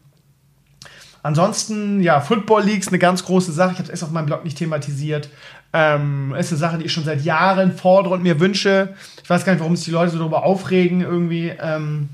[1.22, 3.72] ansonsten, ja, Football Leagues eine ganz große Sache.
[3.72, 5.28] Ich habe es erst auf meinem Blog nicht thematisiert.
[5.72, 8.94] Ähm, ist eine Sache, die ich schon seit Jahren fordere und mir wünsche.
[9.22, 11.52] Ich weiß gar nicht, warum sich die Leute so darüber aufregen, irgendwie.
[11.60, 12.10] Ähm,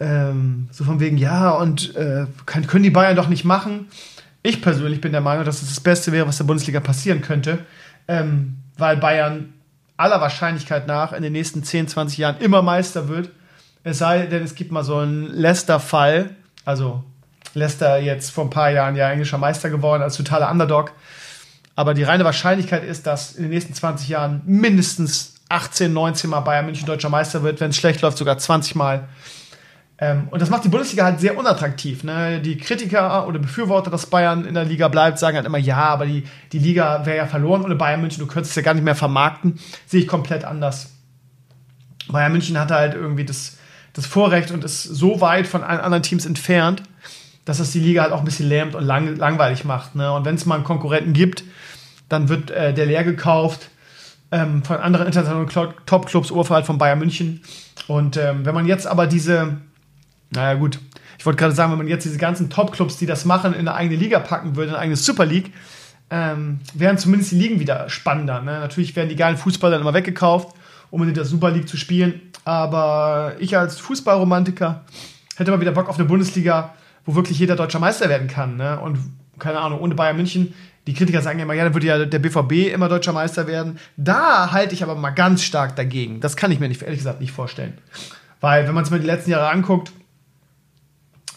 [0.00, 3.88] ähm, so von wegen, ja, und äh, können die Bayern doch nicht machen.
[4.42, 7.58] Ich persönlich bin der Meinung, dass es das Beste wäre, was der Bundesliga passieren könnte,
[8.08, 9.52] ähm, weil Bayern
[10.00, 13.30] aller Wahrscheinlichkeit nach in den nächsten 10, 20 Jahren immer Meister wird.
[13.84, 16.30] Es sei denn, es gibt mal so einen Leicester-Fall.
[16.64, 17.04] Also
[17.54, 20.92] Leicester jetzt vor ein paar Jahren ja englischer Meister geworden als totaler Underdog.
[21.76, 26.40] Aber die reine Wahrscheinlichkeit ist, dass in den nächsten 20 Jahren mindestens 18, 19 Mal
[26.40, 29.08] Bayern München deutscher Meister wird, wenn es schlecht läuft, sogar 20 Mal.
[30.00, 32.04] Ähm, und das macht die Bundesliga halt sehr unattraktiv.
[32.04, 32.40] Ne?
[32.40, 36.06] Die Kritiker oder Befürworter, dass Bayern in der Liga bleibt, sagen halt immer, ja, aber
[36.06, 38.84] die, die Liga wäre ja verloren ohne Bayern München, du könntest es ja gar nicht
[38.84, 39.60] mehr vermarkten.
[39.86, 40.94] Sehe ich komplett anders.
[42.08, 43.58] Bayern München hat halt irgendwie das,
[43.92, 46.82] das Vorrecht und ist so weit von allen anderen Teams entfernt,
[47.44, 49.96] dass das die Liga halt auch ein bisschen lähmt und lang, langweilig macht.
[49.96, 50.10] Ne?
[50.10, 51.44] Und wenn es mal einen Konkurrenten gibt,
[52.08, 53.68] dann wird äh, der leer gekauft
[54.32, 57.42] ähm, von anderen internationalen Top-Clubs, Oberfall von Bayern München.
[57.86, 59.58] Und ähm, wenn man jetzt aber diese
[60.30, 60.78] naja, gut.
[61.18, 63.74] Ich wollte gerade sagen, wenn man jetzt diese ganzen Top-Clubs, die das machen, in eine
[63.74, 65.52] eigene Liga packen würde, in eine eigene Super League,
[66.10, 68.40] ähm, wären zumindest die Ligen wieder spannender.
[68.40, 68.60] Ne?
[68.60, 70.56] Natürlich werden die geilen Fußballer dann immer weggekauft,
[70.90, 72.20] um in der Super League zu spielen.
[72.44, 74.84] Aber ich als Fußballromantiker
[75.36, 76.74] hätte mal wieder Bock auf eine Bundesliga,
[77.04, 78.56] wo wirklich jeder deutscher Meister werden kann.
[78.56, 78.80] Ne?
[78.80, 78.98] Und
[79.38, 80.54] keine Ahnung, ohne Bayern München,
[80.86, 83.78] die Kritiker sagen immer, ja, dann würde ja der BVB immer deutscher Meister werden.
[83.96, 86.20] Da halte ich aber mal ganz stark dagegen.
[86.20, 87.74] Das kann ich mir nicht, ehrlich gesagt nicht vorstellen.
[88.40, 89.92] Weil, wenn man es mir die letzten Jahre anguckt,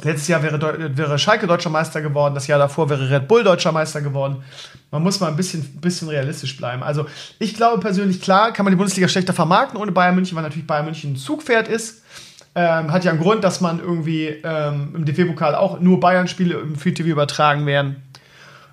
[0.01, 3.71] Letztes Jahr wäre, wäre Schalke deutscher Meister geworden, das Jahr davor wäre Red Bull deutscher
[3.71, 4.43] Meister geworden.
[4.89, 6.81] Man muss mal ein bisschen, bisschen realistisch bleiben.
[6.81, 7.05] Also,
[7.37, 10.65] ich glaube persönlich, klar, kann man die Bundesliga schlechter vermarkten ohne Bayern München, weil natürlich
[10.65, 12.03] Bayern München ein Zugpferd ist.
[12.55, 16.75] Ähm, hat ja einen Grund, dass man irgendwie ähm, im DFB-Pokal auch nur Bayern-Spiele im
[16.75, 18.03] Free TV übertragen werden.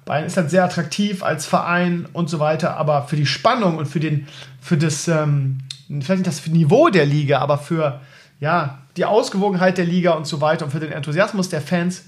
[0.05, 3.87] Bayern ist halt sehr attraktiv als Verein und so weiter, aber für die Spannung und
[3.87, 4.27] für den,
[4.61, 8.01] für das, ähm, vielleicht nicht das Niveau der Liga, aber für,
[8.39, 12.05] ja, die Ausgewogenheit der Liga und so weiter und für den Enthusiasmus der Fans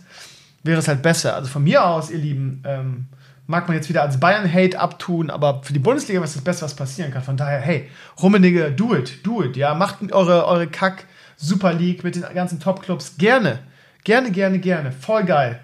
[0.62, 1.35] wäre es halt besser.
[1.35, 3.06] Also von mir aus, ihr Lieben, ähm,
[3.47, 6.77] mag man jetzt wieder als Bayern-Hate abtun, aber für die Bundesliga ist das Beste, was
[6.77, 7.23] passieren kann.
[7.23, 7.89] Von daher, hey,
[8.23, 13.16] Rummenigge, do it, do it, ja, macht eure, eure Kack-Super League mit den ganzen Top-Clubs
[13.16, 13.60] gerne,
[14.05, 15.60] gerne, gerne, gerne, voll geil.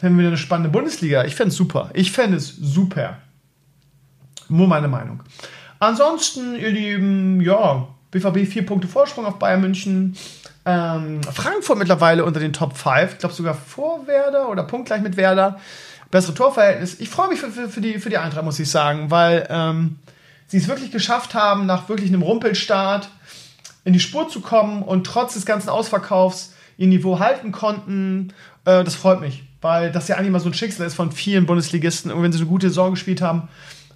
[0.00, 1.24] Dann wir eine spannende Bundesliga.
[1.24, 1.90] Ich fände es super.
[1.94, 3.16] Ich fände es super.
[4.50, 5.22] Nur meine Meinung.
[5.78, 10.16] Ansonsten, ihr Lieben, ja, BVB vier Punkte Vorsprung auf Bayern München.
[10.68, 15.16] Ähm, Frankfurt mittlerweile unter den Top 5, ich glaube sogar vor Werder oder punktgleich mit
[15.16, 15.58] Werder.
[16.10, 17.00] Bessere Torverhältnis.
[17.00, 19.96] Ich freue mich für, für, für, die, für die Eintracht, muss ich sagen, weil ähm,
[20.46, 23.08] sie es wirklich geschafft haben, nach wirklich einem Rumpelstart
[23.84, 28.34] in die Spur zu kommen und trotz des ganzen Ausverkaufs ihr Niveau halten konnten.
[28.66, 31.46] Äh, das freut mich, weil das ja eigentlich mal so ein Schicksal ist von vielen
[31.46, 32.12] Bundesligisten.
[32.12, 33.48] Und wenn sie eine gute Saison gespielt haben,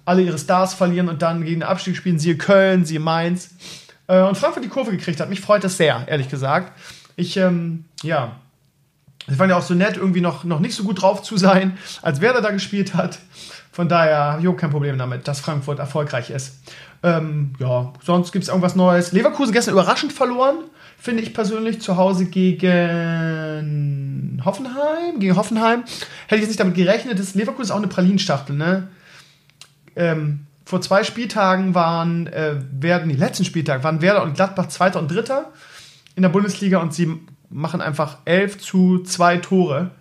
[0.05, 3.51] alle ihre Stars verlieren und dann gegen den Abstieg spielen, siehe Köln, siehe Mainz
[4.07, 5.29] äh, und Frankfurt die Kurve gekriegt hat.
[5.29, 6.71] Mich freut das sehr, ehrlich gesagt.
[7.15, 8.35] Ich, ähm, ja,
[9.27, 11.77] sie waren ja auch so nett, irgendwie noch, noch nicht so gut drauf zu sein,
[12.01, 13.19] als Werder da gespielt hat.
[13.71, 16.59] Von daher habe ich auch kein Problem damit, dass Frankfurt erfolgreich ist.
[17.01, 19.11] Ähm, ja, sonst gibt es irgendwas Neues.
[19.11, 20.57] Leverkusen gestern überraschend verloren,
[20.97, 22.71] finde ich persönlich, zu Hause gegen
[24.45, 25.19] Hoffenheim.
[25.19, 25.83] Gegen Hoffenheim.
[26.27, 28.89] Hätte ich jetzt nicht damit gerechnet, dass Leverkusen ist auch eine Pralinschachtel, ne?
[29.95, 34.99] Ähm, vor zwei Spieltagen waren, äh, werden, die letzten Spieltag waren Werder und Gladbach Zweiter
[34.99, 35.51] und Dritter
[36.15, 37.19] in der Bundesliga und sie
[37.49, 39.91] machen einfach 11 zu 2 Tore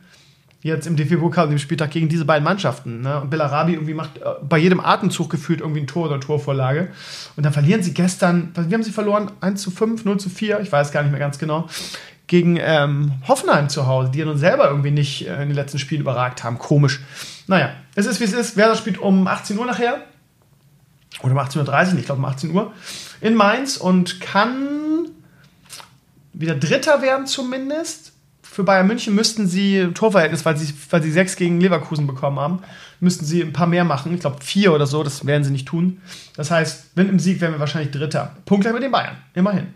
[0.63, 3.01] jetzt im DFB-Pokal dem Spieltag gegen diese beiden Mannschaften.
[3.01, 3.21] Ne?
[3.21, 6.89] Und Bellarabi irgendwie macht äh, bei jedem Atemzug gefühlt irgendwie ein Tor oder Torvorlage.
[7.37, 9.31] Und dann verlieren sie gestern, wie haben sie verloren?
[9.41, 11.69] 1 zu 5, 0 zu 4, ich weiß gar nicht mehr ganz genau.
[12.29, 15.81] Gegen ähm, Hoffenheim zu Hause, die ja nun selber irgendwie nicht äh, in den letzten
[15.81, 16.59] Spielen überragt haben.
[16.59, 17.01] Komisch.
[17.49, 18.57] Naja, es ist wie es ist.
[18.57, 19.99] Werder spielt um 18 Uhr nachher
[21.23, 22.73] oder um 18.30 Uhr, ich glaube um 18 Uhr,
[23.21, 25.09] in Mainz und kann
[26.33, 28.13] wieder Dritter werden zumindest.
[28.43, 32.59] Für Bayern München müssten sie Torverhältnis, weil sie, weil sie sechs gegen Leverkusen bekommen haben,
[33.01, 34.13] müssten sie ein paar mehr machen.
[34.13, 36.03] Ich glaube vier oder so, das werden sie nicht tun.
[36.37, 38.37] Das heißt, wenn im Sieg wären wir wahrscheinlich Dritter.
[38.45, 39.69] Punktgleich mit den Bayern, immerhin.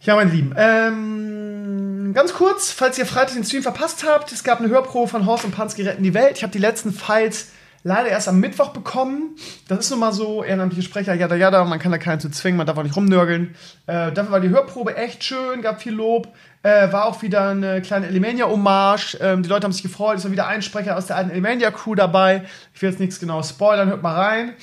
[0.00, 4.60] Ja, meine Lieben, ähm, ganz kurz, falls ihr Freitag den Stream verpasst habt, es gab
[4.60, 6.36] eine Hörprobe von Horst und Pansky retten die Welt.
[6.36, 7.48] Ich habe die letzten Files
[7.86, 9.36] leider erst am Mittwoch bekommen.
[9.68, 12.58] Das ist nun mal so, ehrenamtliche Sprecher, jada jada, man kann da keinen zu zwingen,
[12.58, 13.54] man darf auch nicht rumnörgeln.
[13.86, 16.28] Äh, dafür war die Hörprobe echt schön, gab viel Lob.
[16.64, 19.18] Äh, war auch wieder eine kleine Elimania-Hommage.
[19.20, 21.94] Ähm, die Leute haben sich gefreut, es war wieder ein Sprecher aus der alten Elimania-Crew
[21.94, 22.42] dabei.
[22.74, 24.54] Ich will jetzt nichts genau spoilern, hört mal rein.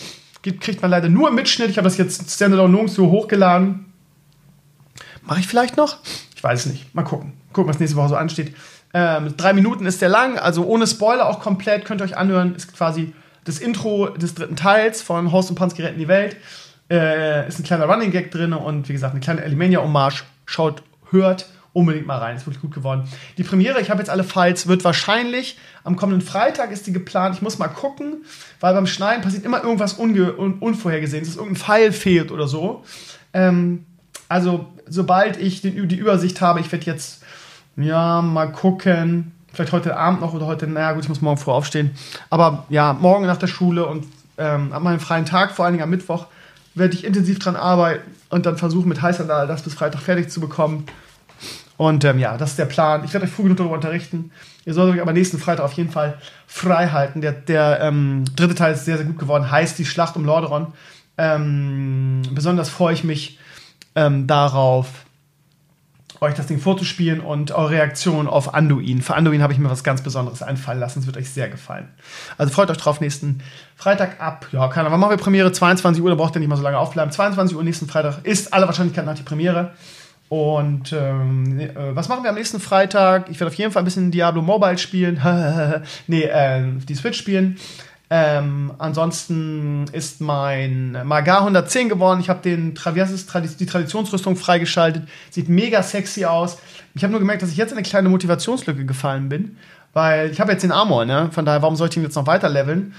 [0.41, 1.69] Gibt, kriegt man leider nur im Mitschnitt.
[1.69, 3.85] Ich habe das jetzt standalone nirgendwo hochgeladen.
[5.21, 5.99] Mache ich vielleicht noch?
[6.35, 6.93] Ich weiß es nicht.
[6.93, 7.31] Mal gucken.
[7.53, 8.53] Gucken, was nächste Woche so ansteht.
[8.93, 11.85] Ähm, drei Minuten ist der lang, also ohne Spoiler auch komplett.
[11.85, 12.55] Könnt ihr euch anhören.
[12.55, 13.13] Ist quasi
[13.43, 16.37] das Intro des dritten Teils von Horst und Panski retten die Welt.
[16.89, 20.23] Äh, ist ein kleiner Running Gag drin und wie gesagt, eine kleine Elimania-Hommage.
[20.45, 22.35] Schaut, hört unbedingt mal rein.
[22.35, 23.03] Ist wirklich gut geworden.
[23.37, 27.35] Die Premiere, ich habe jetzt alle Files, wird wahrscheinlich am kommenden Freitag ist die geplant.
[27.35, 28.23] Ich muss mal gucken,
[28.59, 32.83] weil beim Schneiden passiert immer irgendwas unge un unvorhergesehenes, dass irgendein Pfeil fehlt oder so.
[33.33, 33.85] Ähm,
[34.29, 37.22] also, sobald ich den, die Übersicht habe, ich werde jetzt,
[37.75, 39.31] ja, mal gucken.
[39.53, 41.91] Vielleicht heute Abend noch oder heute, naja, gut, ich muss morgen früh aufstehen.
[42.29, 44.05] Aber ja, morgen nach der Schule und
[44.37, 46.25] ähm, an meinem freien Tag, vor allen Dingen am Mittwoch,
[46.75, 50.29] werde ich intensiv dran arbeiten und dann versuchen, mit heißer Nadel das bis Freitag fertig
[50.29, 50.85] zu bekommen.
[51.77, 53.03] Und ähm, ja, das ist der Plan.
[53.03, 54.31] Ich werde euch früh genug darüber unterrichten.
[54.65, 56.17] Ihr solltet euch aber nächsten Freitag auf jeden Fall
[56.47, 57.21] frei halten.
[57.21, 59.51] Der, der ähm, dritte Teil ist sehr, sehr gut geworden.
[59.51, 60.67] Heißt die Schlacht um Lordaeron.
[61.17, 63.37] Ähm, besonders freue ich mich
[63.95, 65.02] ähm, darauf,
[66.23, 69.01] euch das Ding vorzuspielen und eure Reaktion auf Anduin.
[69.01, 70.99] Für Anduin habe ich mir was ganz Besonderes einfallen lassen.
[70.99, 71.87] Es wird euch sehr gefallen.
[72.37, 73.41] Also freut euch drauf, nächsten
[73.75, 74.47] Freitag ab.
[74.51, 75.51] Ja, keine Ahnung, machen wir Premiere?
[75.51, 77.11] 22 Uhr, da braucht ihr nicht mal so lange aufbleiben.
[77.11, 79.71] 22 Uhr nächsten Freitag ist aller Wahrscheinlichkeit nach die Premiere.
[80.29, 83.29] Und ähm, äh, was machen wir am nächsten Freitag?
[83.29, 85.21] Ich werde auf jeden Fall ein bisschen Diablo Mobile spielen.
[86.07, 87.57] nee, äh, die Switch spielen.
[88.15, 92.19] Ähm, ansonsten ist mein Magar 110 geworden.
[92.19, 93.25] Ich habe den Traverses,
[93.57, 95.07] die Traditionsrüstung freigeschaltet.
[95.31, 96.59] Sieht mega sexy aus.
[96.93, 99.57] Ich habe nur gemerkt, dass ich jetzt in eine kleine Motivationslücke gefallen bin.
[99.93, 101.29] Weil ich habe jetzt den Armor, ne?
[101.31, 102.93] Von daher, warum soll ich den jetzt noch weiter leveln?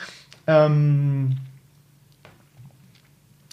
[0.49, 1.37] Ähm,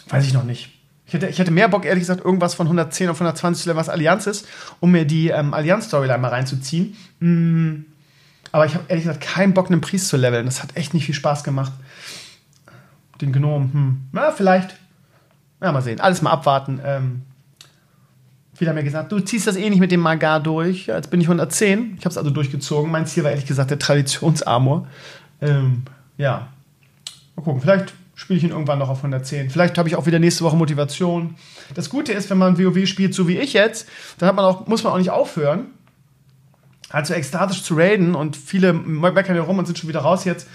[0.10, 0.72] weiß ich noch nicht.
[1.06, 3.80] Ich hätte, ich hätte mehr Bock, ehrlich gesagt, irgendwas von 110 auf 120 zu lernen,
[3.80, 4.48] was Allianz ist,
[4.80, 6.98] um mir die ähm, Allianz-Storyline mal reinzuziehen.
[7.20, 7.86] Mm,
[8.52, 10.46] aber ich habe ehrlich gesagt keinen Bock, einen Priest zu leveln.
[10.46, 11.72] Das hat echt nicht viel Spaß gemacht.
[13.22, 14.02] Den Gnom, hm.
[14.12, 14.76] Na, vielleicht.
[15.62, 16.00] Ja, mal sehen.
[16.00, 16.82] Alles mal abwarten.
[16.84, 17.22] Ähm,
[18.54, 20.88] viele haben mir gesagt, du ziehst das eh nicht mit dem Magar durch.
[20.88, 21.96] Jetzt bin ich 110.
[21.98, 22.92] Ich habe es also durchgezogen.
[22.92, 24.88] Mein Ziel war ehrlich gesagt der Traditionsarmor.
[25.40, 25.84] Ähm,
[26.18, 26.48] ja.
[27.36, 27.62] Mal gucken.
[27.62, 29.50] Vielleicht spiele ich ihn irgendwann noch auf 110.
[29.50, 31.36] Vielleicht habe ich auch wieder nächste Woche Motivation.
[31.74, 33.88] Das Gute ist, wenn man WoW spielt, so wie ich jetzt,
[34.18, 35.68] dann man auch, muss man auch nicht aufhören,
[36.92, 40.26] halt so ekstatisch zu raiden und viele meckern ja rum und sind schon wieder raus
[40.26, 40.48] jetzt.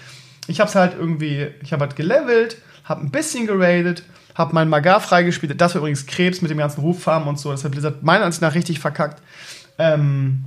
[0.47, 4.03] Ich habe es halt irgendwie, ich habe halt gelevelt, habe ein bisschen geradet,
[4.35, 5.59] habe meinen Magar freigespielt.
[5.59, 7.51] Das war übrigens Krebs mit dem ganzen Ruffarm und so.
[7.51, 9.21] Das hat Blizzard meiner Ansicht nach richtig verkackt.
[9.77, 10.45] Ähm,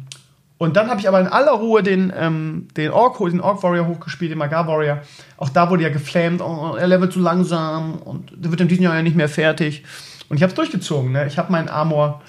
[0.59, 3.87] und dann habe ich aber in aller Ruhe den, ähm, den, Orc, den Orc Warrior
[3.87, 5.01] hochgespielt, den Magar Warrior.
[5.39, 8.95] Auch da wurde ja geflamed, oh, er levelt zu langsam und wird in diesem Jahr
[8.95, 9.85] ja nicht mehr fertig.
[10.29, 11.12] Und ich habe es durchgezogen.
[11.12, 11.27] Ne?
[11.27, 12.21] Ich habe meinen Armor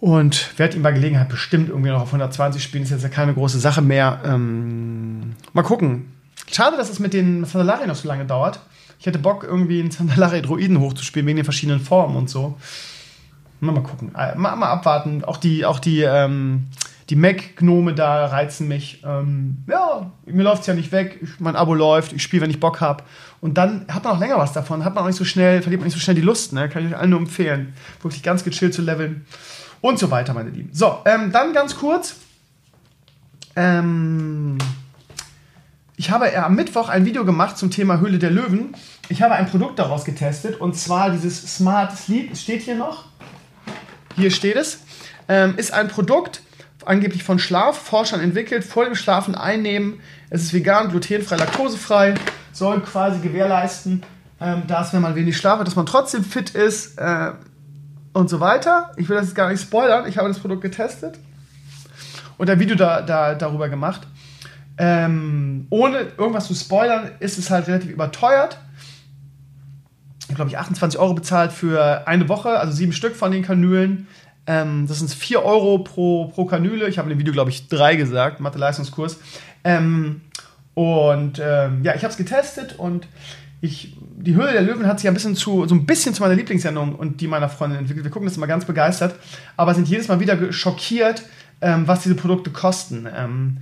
[0.00, 2.84] und werde ihn bei Gelegenheit bestimmt irgendwie noch auf 120 spielen.
[2.84, 4.20] Ist jetzt ja keine große Sache mehr.
[4.24, 6.12] Ähm, mal gucken.
[6.50, 8.60] Schade, dass es mit den Sandalari noch so lange dauert.
[9.00, 12.56] Ich hätte Bock, irgendwie einen Sandalari-Droiden hochzuspielen, wegen den verschiedenen Formen und so.
[13.60, 14.12] Mal, mal gucken.
[14.16, 15.24] Äh, mal, mal abwarten.
[15.24, 16.68] Auch die, auch die, ähm,
[17.10, 19.02] die Mac-Gnome da reizen mich.
[19.04, 21.18] Ähm, ja, mir läuft es ja nicht weg.
[21.22, 23.02] Ich, mein Abo läuft, ich spiele, wenn ich Bock habe.
[23.40, 24.84] Und dann hat man auch länger was davon.
[24.84, 26.52] Hat man auch nicht so schnell, verliert man nicht so schnell die Lust.
[26.52, 26.68] Ne?
[26.68, 27.72] Kann ich euch allen nur empfehlen.
[28.02, 29.26] Wirklich ganz gechillt zu leveln.
[29.80, 30.70] Und so weiter, meine Lieben.
[30.72, 32.16] So, ähm, dann ganz kurz.
[33.54, 34.58] Ähm,
[35.96, 38.74] ich habe am Mittwoch ein Video gemacht zum Thema Höhle der Löwen.
[39.08, 42.32] Ich habe ein Produkt daraus getestet und zwar dieses Smart Sleep.
[42.32, 43.06] Es steht hier noch.
[44.16, 44.80] Hier steht es.
[45.28, 46.42] Ähm, ist ein Produkt,
[46.84, 50.00] angeblich von Schlafforschern entwickelt, vor dem Schlafen einnehmen.
[50.30, 52.14] Es ist vegan, glutenfrei, laktosefrei,
[52.52, 54.02] soll quasi gewährleisten,
[54.40, 57.32] ähm, dass, wenn man wenig schlaft, dass man trotzdem fit ist äh,
[58.18, 58.90] und so weiter.
[58.96, 60.08] Ich will das jetzt gar nicht spoilern.
[60.08, 61.20] Ich habe das Produkt getestet
[62.36, 64.08] und ein Video da, da, darüber gemacht.
[64.76, 68.58] Ähm, ohne irgendwas zu spoilern, ist es halt relativ überteuert.
[70.28, 74.08] Ich glaube, ich 28 Euro bezahlt für eine Woche, also sieben Stück von den Kanülen.
[74.48, 76.88] Ähm, das sind 4 Euro pro, pro Kanüle.
[76.88, 79.20] Ich habe in dem Video, glaube ich, drei gesagt, Mathe-Leistungskurs.
[79.62, 80.22] Ähm,
[80.74, 83.06] und ähm, ja, ich habe es getestet und
[83.60, 86.34] ich, die Höhle der Löwen hat sich ein bisschen zu, so ein bisschen zu meiner
[86.34, 88.04] Lieblingssendung und die meiner Freundin entwickelt.
[88.04, 89.14] Wir gucken das immer ganz begeistert,
[89.56, 91.22] aber sind jedes Mal wieder schockiert,
[91.60, 93.06] ähm, was diese Produkte kosten.
[93.14, 93.58] Ähm,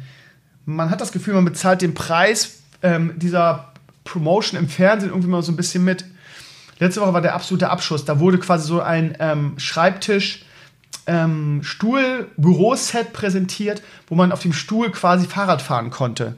[0.64, 3.72] man hat das Gefühl, man bezahlt den Preis ähm, dieser
[4.04, 6.04] Promotion im Fernsehen irgendwie mal so ein bisschen mit.
[6.78, 8.04] Letzte Woche war der absolute Abschuss.
[8.04, 10.44] Da wurde quasi so ein ähm, Schreibtisch
[11.06, 16.36] ähm, Stuhl-Büroset präsentiert, wo man auf dem Stuhl quasi Fahrrad fahren konnte.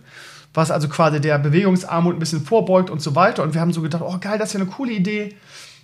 [0.55, 3.43] Was also quasi der Bewegungsarmut ein bisschen vorbeugt und so weiter.
[3.43, 5.37] Und wir haben so gedacht, oh geil, das ist ja eine coole Idee,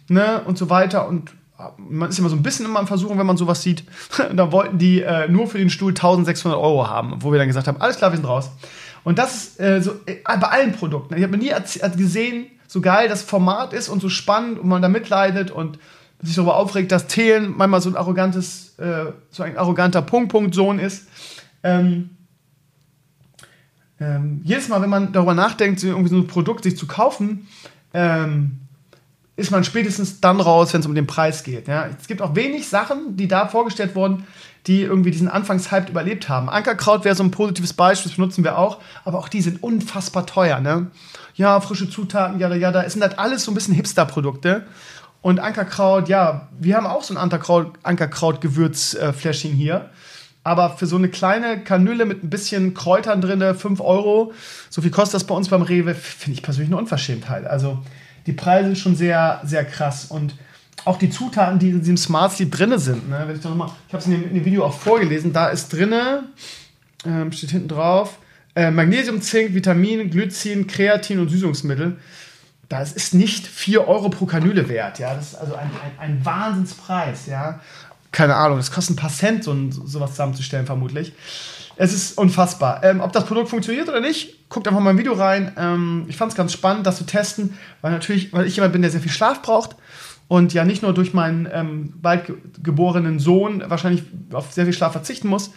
[0.08, 1.08] ne, und so weiter.
[1.08, 1.32] Und
[1.78, 3.84] man ist immer so ein bisschen immer am Versuchen, wenn man sowas sieht.
[4.34, 7.68] Da wollten die äh, nur für den Stuhl 1600 Euro haben, wo wir dann gesagt
[7.68, 8.50] haben, alles klar, wir sind raus.
[9.04, 11.16] Und das ist äh, so äh, bei allen Produkten.
[11.16, 11.52] Ich habe nie
[11.96, 15.78] gesehen, so geil das Format ist und so spannend und man da mitleidet und
[16.22, 21.06] sich darüber aufregt, dass Thelen manchmal so ein arrogantes, äh, so ein arroganter Punkt-Punkt-Sohn ist.
[21.62, 22.13] Ähm,
[24.04, 27.46] ähm, jedes Mal, wenn man darüber nachdenkt, so irgendwie so ein Produkt sich zu kaufen,
[27.92, 28.60] ähm,
[29.36, 31.66] ist man spätestens dann raus, wenn es um den Preis geht.
[31.66, 31.88] Ja?
[31.98, 34.26] Es gibt auch wenig Sachen, die da vorgestellt wurden,
[34.66, 36.48] die irgendwie diesen Anfangshype überlebt haben.
[36.48, 40.26] Ankerkraut wäre so ein positives Beispiel, das benutzen wir auch, aber auch die sind unfassbar
[40.26, 40.60] teuer.
[40.60, 40.86] Ne?
[41.34, 42.82] Ja, frische Zutaten, ja, ja, da.
[42.82, 44.66] Es sind halt alles so ein bisschen Hipster-Produkte.
[45.20, 47.18] Und Ankerkraut, ja, wir haben auch so ein
[47.82, 49.90] Ankerkraut-Gewürzfläschchen äh, hier.
[50.44, 54.32] Aber für so eine kleine Kanüle mit ein bisschen Kräutern drin, 5 Euro,
[54.68, 57.46] so viel kostet das bei uns beim Rewe, finde ich persönlich eine Unverschämtheit.
[57.46, 57.78] Also
[58.26, 60.04] die Preise sind schon sehr, sehr krass.
[60.04, 60.34] Und
[60.84, 63.08] auch die Zutaten, die in diesem Smart Sleep drin sind.
[63.08, 63.24] Ne?
[63.26, 65.94] Wenn ich ich habe es in, in, dem Video auch vorgelesen, da ist drin,
[67.06, 68.18] ähm, steht hinten drauf,
[68.54, 71.96] äh, Magnesium, Zink, Vitamin, Glycin, Kreatin und Süßungsmittel.
[72.68, 74.98] Das ist nicht 4 Euro pro Kanüle wert.
[74.98, 75.14] Ja?
[75.14, 77.26] Das ist also ein, ein, ein Wahnsinnspreis.
[77.26, 77.60] Ja?
[78.14, 81.12] Keine Ahnung, das kostet ein paar Cent, so, sowas zusammenzustellen, vermutlich.
[81.74, 82.84] Es ist unfassbar.
[82.84, 85.50] Ähm, ob das Produkt funktioniert oder nicht, guckt einfach mal ein Video rein.
[85.58, 88.82] Ähm, ich fand es ganz spannend, das zu testen, weil natürlich, weil ich jemand bin,
[88.82, 89.74] der sehr viel Schlaf braucht
[90.28, 92.32] und ja nicht nur durch meinen ähm, bald
[92.62, 95.50] geborenen Sohn wahrscheinlich auf sehr viel Schlaf verzichten muss,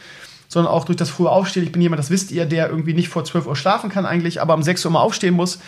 [0.48, 1.62] sondern auch durch das frühe Aufstehen.
[1.64, 4.42] Ich bin jemand, das wisst ihr, der irgendwie nicht vor 12 Uhr schlafen kann eigentlich,
[4.42, 5.60] aber um 6 Uhr mal aufstehen muss.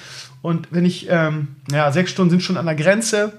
[0.42, 3.34] Und wenn ich, ähm, ja, sechs Stunden sind schon an der Grenze,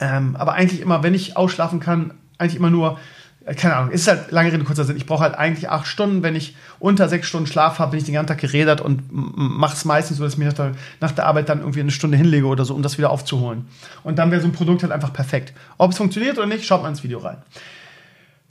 [0.00, 2.98] ähm, aber eigentlich immer, wenn ich ausschlafen kann, eigentlich immer nur
[3.46, 4.96] äh, keine Ahnung, ist halt lange Rede, kurzer Sinn.
[4.96, 6.22] Ich brauche halt eigentlich acht Stunden.
[6.22, 9.74] Wenn ich unter sechs Stunden Schlaf habe, bin ich den ganzen Tag gerädert und mache
[9.74, 12.16] es meistens so, dass ich mich nach der, nach der, Arbeit dann irgendwie eine Stunde
[12.16, 13.66] hinlege oder so, um das wieder aufzuholen.
[14.02, 15.52] Und dann wäre so ein Produkt halt einfach perfekt.
[15.78, 17.38] Ob es funktioniert oder nicht, schaut mal ins Video rein.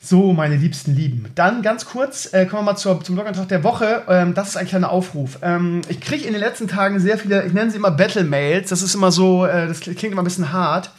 [0.05, 1.27] So, meine liebsten Lieben.
[1.33, 4.03] Dann ganz kurz, äh, kommen wir mal zur, zum Blogantrag der Woche.
[4.09, 5.39] Ähm, das ist ein kleiner Aufruf.
[5.41, 8.67] Ähm, ich kriege in den letzten Tagen sehr viele, ich nenne sie immer Battle-Mails.
[8.69, 10.91] Das ist immer so, äh, das klingt immer ein bisschen hart.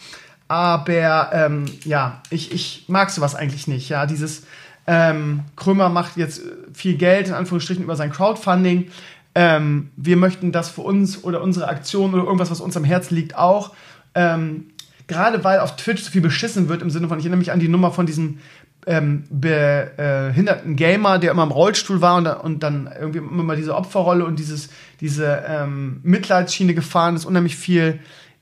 [0.55, 3.89] Aber ähm, ja, ich, ich mag sowas eigentlich nicht.
[3.89, 4.45] Ja, dieses
[4.87, 8.87] ähm, Krömer macht jetzt viel Geld in Anführungsstrichen über sein Crowdfunding.
[9.35, 13.17] Ähm, wir möchten das für uns oder unsere Aktion oder irgendwas, was uns am Herzen
[13.17, 13.75] liegt, auch.
[14.15, 14.67] Ähm,
[15.09, 17.59] gerade weil auf Twitch so viel beschissen wird im Sinne von, ich erinnere mich an
[17.59, 18.39] die Nummer von diesem
[18.87, 24.25] ähm, behinderten Gamer, der immer im Rollstuhl war und, und dann irgendwie immer diese Opferrolle
[24.25, 24.69] und dieses,
[25.01, 27.99] diese ähm, Mitleidsschiene gefahren ist, unheimlich viel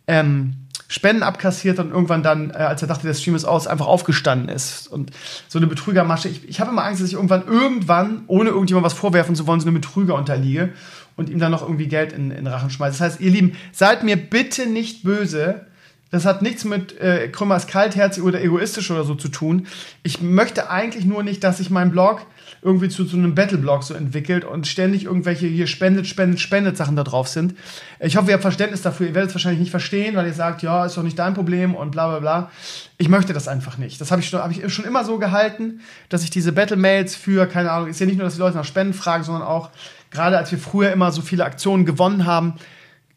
[0.06, 0.56] ähm,
[0.93, 4.51] Spenden abkassiert und irgendwann dann, äh, als er dachte, der Stream ist aus, einfach aufgestanden
[4.51, 4.89] ist.
[4.89, 5.10] Und
[5.48, 6.28] so eine Betrügermasche.
[6.28, 9.59] Ich, ich habe immer Angst, dass ich irgendwann, irgendwann, ohne irgendjemand was vorwerfen zu wollen,
[9.59, 10.74] so eine Betrüger unterliege
[11.16, 12.98] und ihm dann noch irgendwie Geld in, in Rachen schmeiße.
[12.98, 15.64] Das heißt, ihr Lieben, seid mir bitte nicht böse.
[16.12, 19.66] Das hat nichts mit äh, Krümmers kaltherzig oder egoistisch oder so zu tun.
[20.02, 22.26] Ich möchte eigentlich nur nicht, dass ich meinen Blog
[22.60, 26.97] irgendwie zu, zu einem Battle-Blog so entwickelt und ständig irgendwelche hier spendet, spendet, spendet Sachen
[26.97, 27.55] da drauf sind.
[27.98, 29.09] Ich hoffe, ihr habt Verständnis dafür.
[29.09, 31.74] Ihr werdet es wahrscheinlich nicht verstehen, weil ihr sagt, ja, ist doch nicht dein Problem
[31.74, 32.51] und bla bla bla.
[32.98, 33.98] Ich möchte das einfach nicht.
[33.98, 35.80] Das habe ich, schon, hab ich schon immer so gehalten,
[36.10, 38.66] dass ich diese Battle-Mails für, keine Ahnung, ist ja nicht nur, dass die Leute nach
[38.66, 39.70] Spenden fragen, sondern auch,
[40.10, 42.55] gerade als wir früher immer so viele Aktionen gewonnen haben,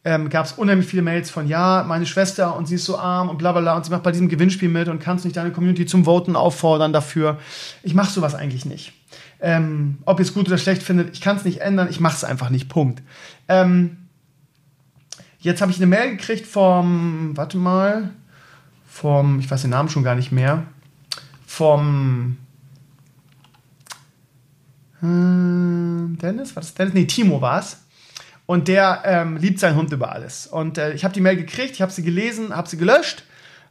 [0.05, 3.27] ähm, gab es unheimlich viele Mails von, ja, meine Schwester und sie ist so arm
[3.27, 5.51] und bla bla bla und sie macht bei diesem Gewinnspiel mit und kannst nicht deine
[5.51, 7.39] Community zum Voten auffordern dafür.
[7.81, 8.93] Ich mache sowas eigentlich nicht.
[9.41, 12.15] Ähm, ob ihr es gut oder schlecht findet, ich kann es nicht ändern, ich mache
[12.15, 12.69] es einfach nicht.
[12.69, 13.01] Punkt.
[13.47, 13.97] Ähm,
[15.39, 18.11] jetzt habe ich eine Mail gekriegt vom, warte mal,
[18.87, 20.67] vom, ich weiß den Namen schon gar nicht mehr,
[21.47, 22.37] vom
[25.01, 26.93] äh, Dennis, was ist Dennis?
[26.93, 27.84] Nee, Timo war es.
[28.45, 30.45] Und der ähm, liebt seinen Hund über alles.
[30.45, 33.23] Und äh, ich habe die Mail gekriegt, ich habe sie gelesen, habe sie gelöscht,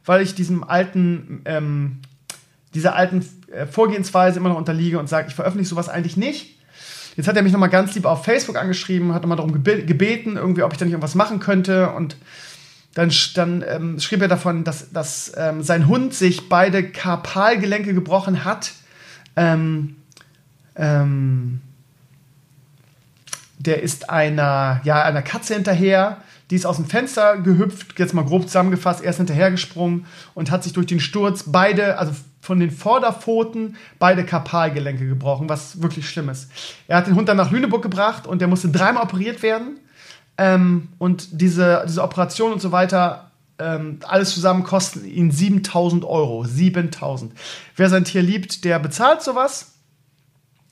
[0.03, 2.01] weil ich diesem alten ähm,
[2.75, 6.59] dieser alten äh, Vorgehensweise immer noch unterliege und sage, ich veröffentliche sowas eigentlich nicht.
[7.15, 10.63] Jetzt hat er mich nochmal ganz lieb auf Facebook angeschrieben, hat nochmal darum gebeten, irgendwie,
[10.63, 11.91] ob ich da nicht irgendwas machen könnte.
[11.91, 12.17] Und
[12.93, 18.43] dann, dann ähm, schrieb er davon, dass, dass ähm, sein Hund sich beide Karpalgelenke gebrochen
[18.43, 18.73] hat.
[19.37, 19.95] Ähm,
[20.75, 21.61] ähm,
[23.65, 26.17] der ist einer, ja, einer Katze hinterher.
[26.49, 30.05] Die ist aus dem Fenster gehüpft, jetzt mal grob zusammengefasst, er ist hinterhergesprungen
[30.35, 35.81] und hat sich durch den Sturz beide, also von den Vorderpfoten beide Karpalgelenke gebrochen, was
[35.81, 36.51] wirklich schlimm ist.
[36.87, 39.79] Er hat den Hund dann nach Lüneburg gebracht und der musste dreimal operiert werden.
[40.37, 46.43] Ähm, und diese, diese Operation und so weiter, ähm, alles zusammen kosten ihn 7000 Euro.
[46.43, 47.33] 7000.
[47.75, 49.74] Wer sein Tier liebt, der bezahlt sowas.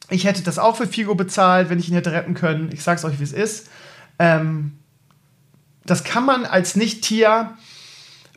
[0.09, 2.69] Ich hätte das auch für Figo bezahlt, wenn ich ihn hätte retten können.
[2.71, 3.69] Ich sag's euch, wie es ist.
[4.19, 4.73] Ähm,
[5.85, 7.55] das kann man als Nicht-Tier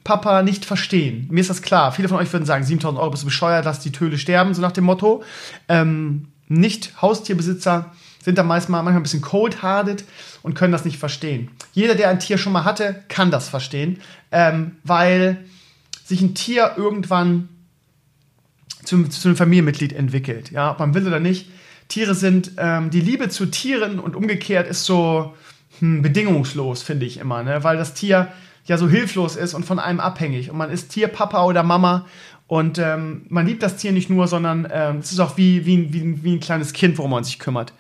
[0.04, 1.26] Papa nicht verstehen.
[1.30, 1.90] Mir ist das klar.
[1.92, 4.62] Viele von euch würden sagen, 7000 Euro bist du bescheuert, lass die Töle sterben, so
[4.62, 5.24] nach dem Motto.
[5.68, 10.04] Ähm, nicht Haustierbesitzer sind da meist mal manchmal ein bisschen cold-hearted
[10.42, 11.50] und können das nicht verstehen.
[11.72, 14.00] Jeder, der ein Tier schon mal hatte, kann das verstehen,
[14.32, 15.44] ähm, weil
[16.04, 17.48] sich ein Tier irgendwann
[18.84, 20.50] zu, zu einem Familienmitglied entwickelt.
[20.50, 21.50] Ja, ob man will oder nicht.
[21.88, 25.34] Tiere sind, ähm, die Liebe zu Tieren und umgekehrt ist so
[25.78, 27.62] hm, bedingungslos, finde ich immer, ne?
[27.64, 28.32] weil das Tier
[28.64, 30.50] ja so hilflos ist und von einem abhängig.
[30.50, 32.06] Und man ist Tierpapa oder Mama
[32.48, 35.92] und ähm, man liebt das Tier nicht nur, sondern ähm, es ist auch wie, wie,
[35.92, 37.72] wie, wie ein kleines Kind, worum man sich kümmert.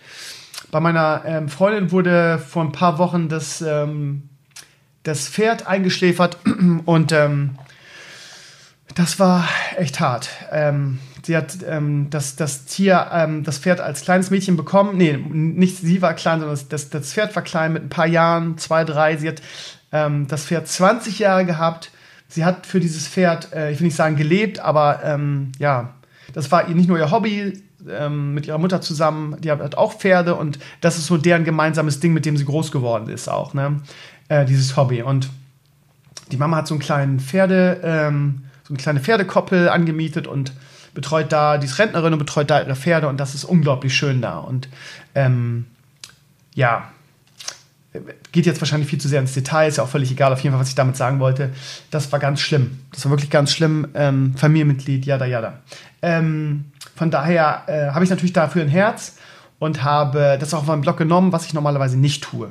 [0.70, 4.28] Bei meiner ähm, Freundin wurde vor ein paar Wochen das, ähm,
[5.02, 6.38] das Pferd eingeschläfert
[6.84, 7.56] und ähm,
[8.94, 10.30] das war echt hart.
[11.26, 14.96] Sie hat ähm, das, das Tier, ähm, das Pferd als kleines Mädchen bekommen.
[14.96, 18.58] Nee, nicht sie war klein, sondern das, das Pferd war klein mit ein paar Jahren,
[18.58, 19.16] zwei, drei.
[19.16, 19.42] Sie hat
[19.90, 21.90] ähm, das Pferd 20 Jahre gehabt.
[22.28, 25.94] Sie hat für dieses Pferd, äh, ich will nicht sagen gelebt, aber ähm, ja,
[26.32, 30.36] das war nicht nur ihr Hobby, ähm, mit ihrer Mutter zusammen, die hat auch Pferde
[30.36, 33.80] und das ist so deren gemeinsames Ding, mit dem sie groß geworden ist auch, ne?
[34.28, 35.02] Äh, dieses Hobby.
[35.02, 35.28] Und
[36.30, 40.52] die Mama hat so einen kleinen Pferde, ähm, so eine kleine Pferdekoppel angemietet und
[40.96, 44.38] betreut da, die Rentnerin und betreut da ihre Pferde und das ist unglaublich schön da.
[44.38, 44.68] Und
[45.14, 45.66] ähm,
[46.54, 46.90] ja,
[48.32, 50.54] geht jetzt wahrscheinlich viel zu sehr ins Detail, ist ja auch völlig egal, auf jeden
[50.54, 51.50] Fall, was ich damit sagen wollte.
[51.90, 52.80] Das war ganz schlimm.
[52.92, 53.88] Das war wirklich ganz schlimm.
[53.94, 55.60] Ähm, Familienmitglied, jada, jada.
[56.02, 59.16] Ähm, von daher äh, habe ich natürlich dafür ein Herz
[59.58, 62.50] und habe das auch auf meinem Blog genommen, was ich normalerweise nicht tue.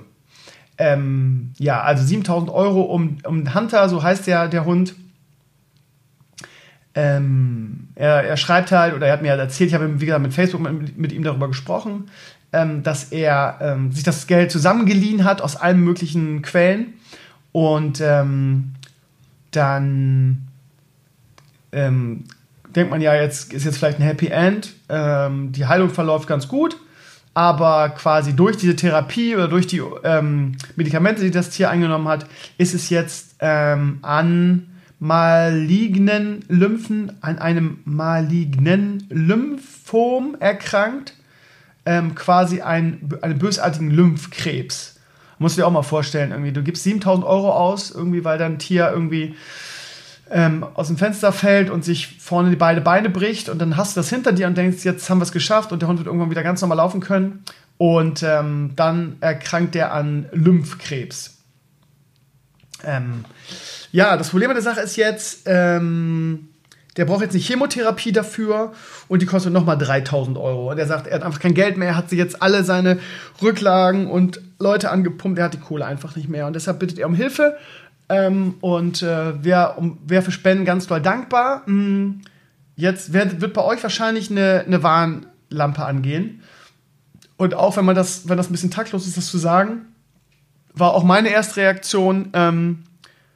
[0.78, 4.96] Ähm, ja, also 7000 Euro um, um Hunter, so heißt der, der Hund.
[6.98, 10.24] Ähm, er, er, schreibt halt, oder er hat mir halt erzählt, ich habe, wie gesagt,
[10.24, 12.06] mit Facebook mit, mit ihm darüber gesprochen
[12.56, 16.94] ähm, dass er ähm, sich das Geld zusammengeliehen hat aus allen möglichen Quellen
[17.52, 18.76] und ähm,
[19.52, 20.48] dann
[21.74, 22.24] ähm,
[22.74, 26.48] denkt man ja, jetzt ist jetzt vielleicht ein Happy End, ähm, die Heilung verläuft ganz
[26.48, 26.78] gut,
[27.34, 29.82] aber quasi durch diese Therapie oder durch die
[30.78, 32.26] Medikamente, die das Tier eingenommen hat,
[32.58, 34.68] ist es jetzt an
[35.06, 41.14] malignen Lymphen, an einem malignen Lymphom erkrankt
[41.86, 44.96] ähm, quasi ein, einen bösartigen Lymphkrebs.
[45.38, 48.58] Musst du dir auch mal vorstellen, irgendwie, du gibst 7000 Euro aus, irgendwie, weil dein
[48.58, 49.36] Tier irgendwie
[50.32, 53.96] ähm, aus dem Fenster fällt und sich vorne die beide Beine bricht und dann hast
[53.96, 56.08] du das hinter dir und denkst, jetzt haben wir es geschafft und der Hund wird
[56.08, 57.44] irgendwann wieder ganz normal laufen können.
[57.78, 61.35] Und ähm, dann erkrankt der an Lymphkrebs.
[62.86, 63.26] Ähm,
[63.92, 66.50] ja, das Problem an der Sache ist jetzt, ähm,
[66.98, 68.74] der braucht jetzt eine Chemotherapie dafür
[69.08, 70.72] und die kostet nochmal 3000 Euro.
[70.72, 73.00] Und er sagt, er hat einfach kein Geld mehr, er hat sich jetzt alle seine
[73.42, 76.48] Rücklagen und Leute angepumpt, er hat die Kohle einfach nicht mehr.
[76.48, 77.58] Und deshalb bittet er um Hilfe
[78.08, 81.64] ähm, und äh, wäre um, wär für Spenden ganz doll dankbar.
[81.66, 82.22] Hm,
[82.76, 86.42] jetzt wird, wird bei euch wahrscheinlich eine, eine Warnlampe angehen.
[87.38, 89.88] Und auch wenn man das, wenn das ein bisschen taktlos ist, das zu sagen,
[90.76, 92.84] war auch meine erste Reaktion, ähm,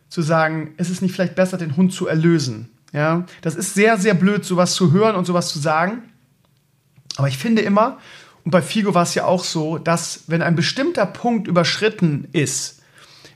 [0.10, 2.70] zu sagen, ist es nicht vielleicht besser, den Hund zu erlösen?
[2.92, 6.04] Ja, das ist sehr, sehr blöd, sowas zu hören und sowas zu sagen.
[7.18, 8.00] Aber ich finde immer,
[8.44, 12.82] und bei Figo war es ja auch so, dass wenn ein bestimmter Punkt überschritten ist,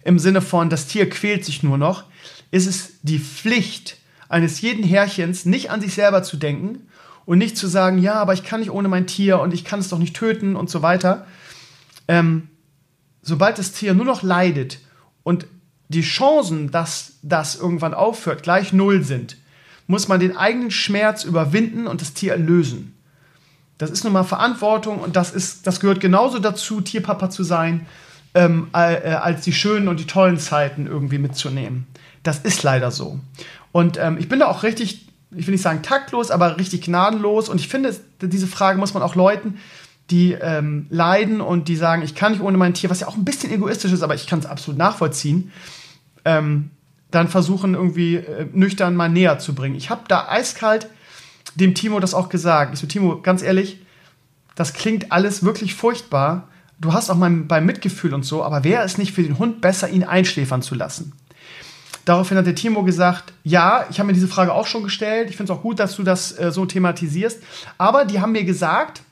[0.03, 2.05] im Sinne von, das Tier quält sich nur noch,
[2.49, 3.97] ist es die Pflicht
[4.27, 6.87] eines jeden Herrchens, nicht an sich selber zu denken
[7.25, 9.79] und nicht zu sagen, ja, aber ich kann nicht ohne mein Tier und ich kann
[9.79, 11.27] es doch nicht töten und so weiter.
[12.07, 12.49] Ähm,
[13.23, 14.79] sobald das Tier nur noch leidet
[15.23, 15.47] und
[15.87, 19.37] die Chancen, dass das irgendwann aufhört, gleich null sind,
[19.87, 22.95] muss man den eigenen Schmerz überwinden und das Tier erlösen.
[23.77, 27.85] Das ist nun mal Verantwortung und das, ist, das gehört genauso dazu, Tierpapa zu sein,
[28.33, 31.87] ähm, äh, als die schönen und die tollen Zeiten irgendwie mitzunehmen.
[32.23, 33.19] Das ist leider so.
[33.71, 37.49] Und ähm, ich bin da auch richtig, ich will nicht sagen taktlos, aber richtig gnadenlos.
[37.49, 39.59] Und ich finde, diese Frage muss man auch Leuten,
[40.09, 43.15] die ähm, leiden und die sagen, ich kann nicht ohne mein Tier, was ja auch
[43.15, 45.51] ein bisschen egoistisch ist, aber ich kann es absolut nachvollziehen,
[46.25, 46.71] ähm,
[47.11, 49.75] dann versuchen, irgendwie äh, nüchtern mal näher zu bringen.
[49.75, 50.87] Ich habe da eiskalt
[51.55, 52.73] dem Timo das auch gesagt.
[52.73, 53.79] Ich so, Timo, ganz ehrlich,
[54.55, 56.47] das klingt alles wirklich furchtbar.
[56.79, 59.61] Du hast auch mal beim Mitgefühl und so, aber wäre es nicht für den Hund
[59.61, 61.13] besser, ihn einschläfern zu lassen?
[62.05, 65.29] Daraufhin hat der Timo gesagt, ja, ich habe mir diese Frage auch schon gestellt.
[65.29, 67.41] Ich finde es auch gut, dass du das äh, so thematisierst.
[67.77, 69.03] Aber die haben mir gesagt,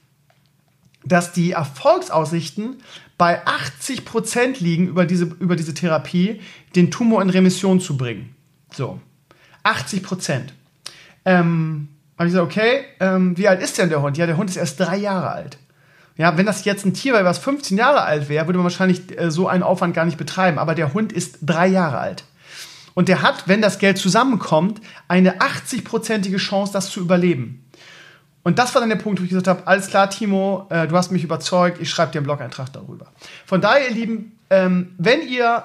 [1.03, 2.77] dass die Erfolgsaussichten
[3.17, 6.41] bei 80 Prozent liegen über diese, über diese Therapie,
[6.75, 8.35] den Tumor in Remission zu bringen.
[8.73, 8.99] So,
[9.63, 10.53] 80 Prozent.
[11.25, 14.17] Ähm, Habe ich gesagt, okay, ähm, wie alt ist denn der Hund?
[14.17, 15.57] Ja, der Hund ist erst drei Jahre alt.
[16.17, 19.17] Ja, wenn das jetzt ein Tier wäre, was 15 Jahre alt wäre, würde man wahrscheinlich
[19.19, 20.59] äh, so einen Aufwand gar nicht betreiben.
[20.59, 22.25] Aber der Hund ist drei Jahre alt.
[22.93, 27.65] Und der hat, wenn das Geld zusammenkommt, eine 80-prozentige Chance, das zu überleben.
[28.43, 30.95] Und das war dann der Punkt, wo ich gesagt habe, alles klar, Timo, äh, du
[30.95, 33.07] hast mich überzeugt, ich schreibe dir einen Blog-Eintrag darüber.
[33.45, 35.63] Von daher, ihr Lieben, ähm, wenn ihr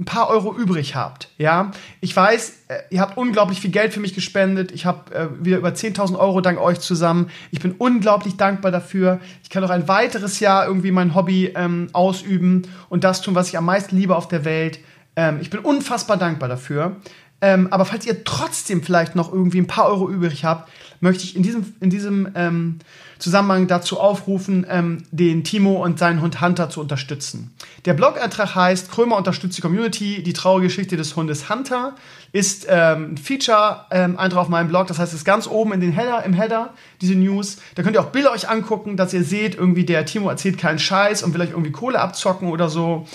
[0.00, 3.98] ein paar Euro übrig habt, ja, ich weiß, äh, ihr habt unglaublich viel Geld für
[3.98, 8.36] mich gespendet, ich habe äh, wieder über 10.000 Euro dank euch zusammen, ich bin unglaublich
[8.36, 13.22] dankbar dafür, ich kann noch ein weiteres Jahr irgendwie mein Hobby ähm, ausüben und das
[13.22, 14.78] tun, was ich am meisten liebe auf der Welt.
[15.16, 16.96] Ähm, ich bin unfassbar dankbar dafür.
[17.40, 20.68] Ähm, aber falls ihr trotzdem vielleicht noch irgendwie ein paar Euro übrig habt,
[21.00, 22.78] möchte ich in diesem, in diesem ähm,
[23.18, 27.52] Zusammenhang dazu aufrufen, ähm, den Timo und seinen Hund Hunter zu unterstützen.
[27.84, 30.22] Der Blog-Eintrag heißt Krömer unterstützt die Community.
[30.22, 31.94] Die traurige Geschichte des Hundes Hunter
[32.32, 34.86] ist ähm, ein Feature-Eintrag ähm, auf meinem Blog.
[34.86, 37.58] Das heißt, es ist ganz oben in den Header, im Header, diese News.
[37.74, 40.78] Da könnt ihr auch Bilder euch angucken, dass ihr seht, irgendwie der Timo erzählt keinen
[40.78, 43.06] Scheiß und will euch irgendwie Kohle abzocken oder so.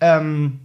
[0.00, 0.58] Ähm,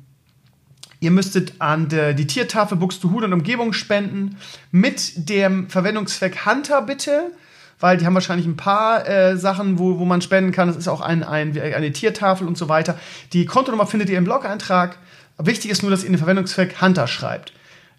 [1.00, 4.38] Ihr müsstet an de, die Tiertafel Buxtehude und Umgebung spenden
[4.72, 7.32] mit dem Verwendungszweck Hunter bitte,
[7.80, 10.68] weil die haben wahrscheinlich ein paar äh, Sachen, wo, wo man spenden kann.
[10.68, 12.98] Das ist auch ein, ein, eine Tiertafel und so weiter.
[13.34, 14.98] Die Kontonummer findet ihr im Blog-Eintrag.
[15.38, 17.54] Wichtig ist nur, dass ihr den Verwendungszweck Hunter schreibt.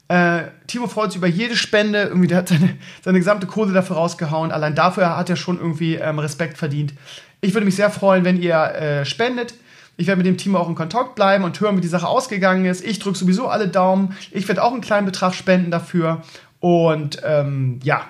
[0.08, 2.02] Äh, Timo freut sich über jede Spende.
[2.02, 4.50] Irgendwie, der hat seine, seine gesamte Kohle dafür rausgehauen.
[4.50, 6.94] Allein dafür hat er schon irgendwie ähm, Respekt verdient.
[7.40, 9.54] Ich würde mich sehr freuen, wenn ihr äh, spendet.
[9.98, 12.64] Ich werde mit dem Team auch in Kontakt bleiben und hören, wie die Sache ausgegangen
[12.64, 12.84] ist.
[12.84, 14.16] Ich drücke sowieso alle Daumen.
[14.30, 16.22] Ich werde auch einen kleinen Betrag spenden dafür.
[16.60, 18.02] Und ähm, ja,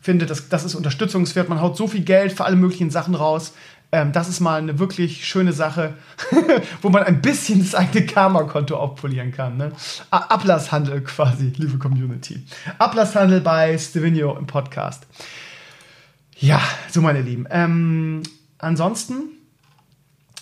[0.00, 1.48] finde, das, das ist unterstützungswert.
[1.48, 3.54] Man haut so viel Geld für alle möglichen Sachen raus.
[3.92, 5.94] Ähm, das ist mal eine wirklich schöne Sache,
[6.82, 9.56] wo man ein bisschen das eigene Karma-Konto aufpolieren kann.
[9.56, 9.70] Ne?
[10.10, 12.44] Ablasshandel quasi, liebe Community.
[12.78, 15.06] Ablasshandel bei Stevenio im Podcast.
[16.36, 17.46] Ja, so meine Lieben.
[17.50, 18.24] Ähm,
[18.58, 19.39] ansonsten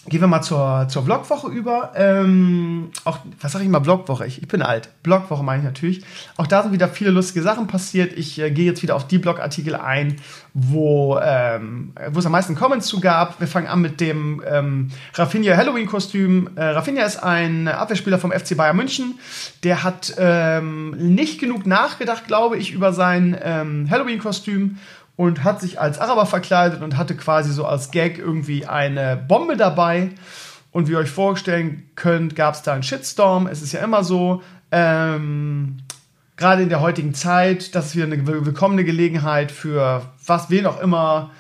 [0.09, 1.93] Gehen wir mal zur, zur Vlogwoche über.
[1.94, 4.26] Ähm, auch, was sage ich mal, Vlogwoche?
[4.26, 4.89] Ich, ich bin alt.
[5.02, 6.02] Blogwoche meine ich natürlich.
[6.36, 8.14] Auch da sind wieder viele lustige Sachen passiert.
[8.16, 10.16] Ich äh, gehe jetzt wieder auf die Blogartikel ein,
[10.55, 13.39] wo, ähm, wo es am meisten Comments zu gab.
[13.39, 16.51] Wir fangen an mit dem ähm, Rafinha Halloween-Kostüm.
[16.55, 19.18] Äh, Rafinha ist ein Abwehrspieler vom FC Bayern München.
[19.62, 24.78] Der hat ähm, nicht genug nachgedacht, glaube ich, über sein ähm, Halloween-Kostüm
[25.19, 29.57] und hat sich als Araber verkleidet und hatte quasi so als Gag irgendwie eine Bombe
[29.57, 30.11] dabei.
[30.70, 33.49] Und wie ihr euch vorstellen könnt, gab es da einen Shitstorm.
[33.49, 35.78] Es ist ja immer so, ähm,
[36.36, 40.81] gerade in der heutigen Zeit, das ist wieder eine willkommene Gelegenheit für was, wen auch
[40.81, 41.32] immer,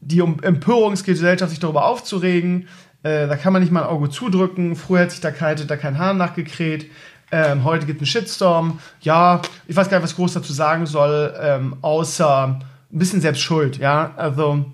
[0.00, 2.68] die Empörungsgesellschaft sich darüber aufzuregen.
[3.02, 4.76] Äh, da kann man nicht mal ein Auge zudrücken.
[4.76, 6.92] Früher hätte sich da, kein, da kein Hahn nachgekräht.
[7.32, 8.78] Ähm, heute gibt es einen Shitstorm.
[9.00, 12.60] Ja, ich weiß gar nicht, was groß dazu sagen soll, ähm, außer
[12.92, 14.12] ein bisschen selbst schuld, ja.
[14.16, 14.64] Also,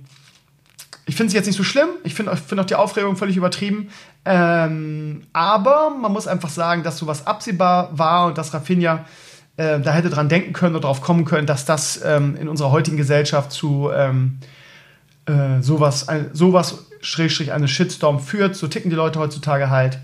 [1.06, 1.88] ich finde es jetzt nicht so schlimm.
[2.04, 3.88] Ich finde find auch die Aufregung völlig übertrieben.
[4.24, 9.04] Ähm, aber man muss einfach sagen, dass sowas absehbar war und dass Rafinha
[9.56, 12.70] äh, da hätte dran denken können oder drauf kommen können, dass das ähm, in unserer
[12.70, 14.38] heutigen Gesellschaft zu ähm,
[15.26, 18.54] äh, sowas, ein, sowas Schrägstrich eines Shitstorm führt.
[18.54, 19.98] So ticken die Leute heutzutage halt.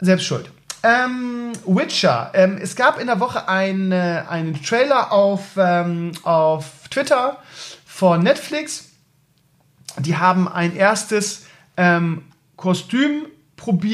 [0.00, 0.50] Selbst schuld.
[0.84, 2.30] Ähm, Witcher.
[2.34, 7.38] Ähm, es gab in der Woche ein, einen Trailer auf, ähm, auf Twitter
[7.84, 8.90] von Netflix.
[9.98, 11.46] Die haben ein erstes
[11.76, 12.22] ähm,
[12.56, 13.26] Kostüm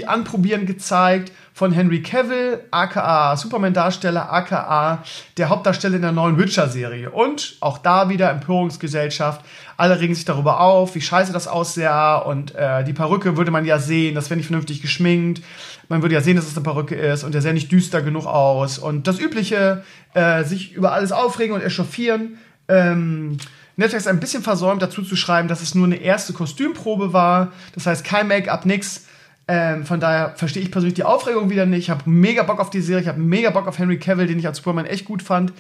[0.07, 5.05] anprobieren gezeigt von Henry Cavill, aka Superman-Darsteller, aka
[5.37, 7.11] der Hauptdarsteller in der neuen Witcher-Serie.
[7.11, 9.43] Und auch da wieder Empörungsgesellschaft.
[9.77, 12.17] Alle regen sich darüber auf, wie scheiße das aussah.
[12.17, 15.43] Und äh, die Perücke würde man ja sehen, das wäre nicht vernünftig geschminkt.
[15.89, 18.27] Man würde ja sehen, dass es eine Perücke ist und der sähe nicht düster genug
[18.27, 18.79] aus.
[18.79, 22.39] Und das Übliche, äh, sich über alles aufregen und echauffieren.
[22.71, 23.39] Ähm,
[23.77, 27.53] Netflix ein bisschen versäumt, dazu zu schreiben, dass es nur eine erste Kostümprobe war.
[27.75, 29.07] Das heißt, kein Make-up, nix.
[29.49, 31.81] Ähm, von daher verstehe ich persönlich die Aufregung wieder nicht.
[31.81, 33.03] Ich habe mega Bock auf die Serie.
[33.03, 35.53] Ich habe mega Bock auf Henry Cavill, den ich als Superman echt gut fand.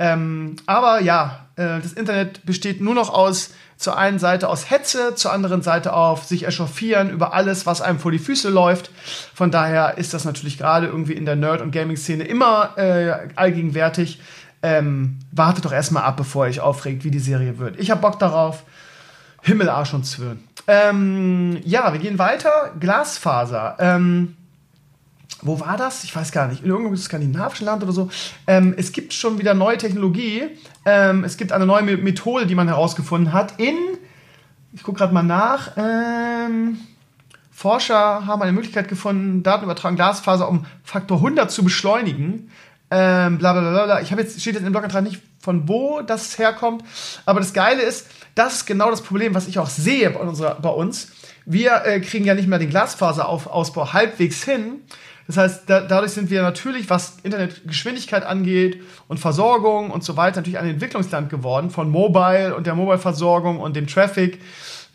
[0.00, 5.14] Ähm, aber ja, äh, das Internet besteht nur noch aus zur einen Seite aus Hetze,
[5.14, 8.90] zur anderen Seite auf sich echauffieren über alles, was einem vor die Füße läuft.
[9.34, 14.20] Von daher ist das natürlich gerade irgendwie in der Nerd- und Gaming-Szene immer äh, allgegenwärtig.
[14.62, 17.78] Ähm, wartet doch erstmal ab, bevor ihr euch aufregt, wie die Serie wird.
[17.78, 18.64] Ich hab Bock darauf.
[19.42, 20.42] Himmel, Arsch und Zwirn.
[20.66, 22.72] Ähm, ja, wir gehen weiter.
[22.78, 23.76] Glasfaser.
[23.78, 24.36] Ähm,
[25.42, 26.02] wo war das?
[26.04, 26.64] Ich weiß gar nicht.
[26.64, 28.10] In irgendeinem skandinavischen Land oder so.
[28.46, 30.42] Ähm, es gibt schon wieder neue Technologie.
[30.84, 33.60] Ähm, es gibt eine neue Methode, die man herausgefunden hat.
[33.60, 33.76] In,
[34.72, 35.76] ich gucke gerade mal nach.
[35.76, 36.78] Ähm,
[37.52, 42.50] Forscher haben eine Möglichkeit gefunden, Datenübertragung Glasfaser um Faktor 100 zu beschleunigen.
[42.90, 44.00] Ähm, bla bla bla bla.
[44.00, 46.84] Ich habe jetzt, steht jetzt im Blogantrag nicht, von wo das herkommt.
[47.26, 50.54] Aber das Geile ist, das ist genau das Problem, was ich auch sehe bei, unserer,
[50.56, 51.12] bei uns.
[51.44, 54.82] Wir äh, kriegen ja nicht mehr den Glasfaserausbau halbwegs hin.
[55.26, 60.36] Das heißt, da, dadurch sind wir natürlich, was Internetgeschwindigkeit angeht und Versorgung und so weiter,
[60.36, 64.40] natürlich ein Entwicklungsland geworden von Mobile und der Mobile-Versorgung und dem Traffic.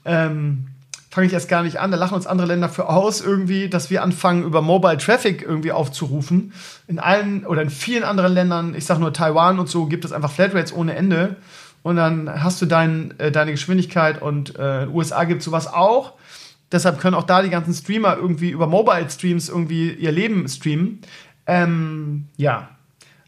[0.05, 0.72] Ähm,
[1.13, 1.91] fange ich erst gar nicht an.
[1.91, 5.71] Da lachen uns andere Länder für aus, irgendwie, dass wir anfangen, über Mobile Traffic irgendwie
[5.71, 6.53] aufzurufen.
[6.87, 10.11] In allen oder in vielen anderen Ländern, ich sag nur Taiwan und so, gibt es
[10.11, 11.35] einfach Flatrates ohne Ende.
[11.83, 16.13] Und dann hast du dein, äh, deine Geschwindigkeit und äh, USA gibt sowas auch.
[16.71, 21.01] Deshalb können auch da die ganzen Streamer irgendwie über Mobile Streams irgendwie ihr Leben streamen.
[21.45, 22.69] Ähm, ja,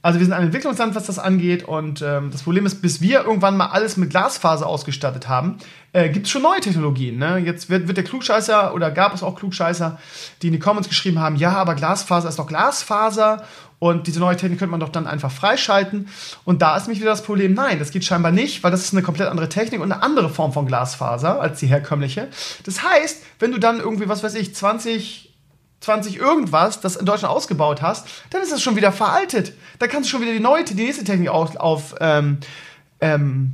[0.06, 1.64] also wir sind ein Entwicklungsland, was das angeht.
[1.64, 5.57] Und ähm, das Problem ist, bis wir irgendwann mal alles mit Glasfaser ausgestattet haben,
[5.94, 7.18] äh, gibt es schon neue Technologien.
[7.18, 7.40] Ne?
[7.40, 9.98] Jetzt wird, wird der Klugscheißer oder gab es auch Klugscheißer,
[10.44, 13.45] die in die Comments geschrieben haben, ja, aber Glasfaser ist doch Glasfaser
[13.80, 16.07] und diese neue Technik könnte man doch dann einfach freischalten.
[16.44, 18.94] Und da ist nämlich wieder das Problem, nein, das geht scheinbar nicht, weil das ist
[18.94, 22.27] eine komplett andere Technik und eine andere Form von Glasfaser als die herkömmliche.
[22.64, 25.35] Das heißt, wenn du dann irgendwie, was weiß ich, 20
[25.86, 29.53] 20 irgendwas, das in Deutschland ausgebaut hast, dann ist das schon wieder veraltet.
[29.80, 32.40] Da kannst du schon wieder die neue, die nächste Technik auf, auf ähm,
[32.99, 33.53] ähm,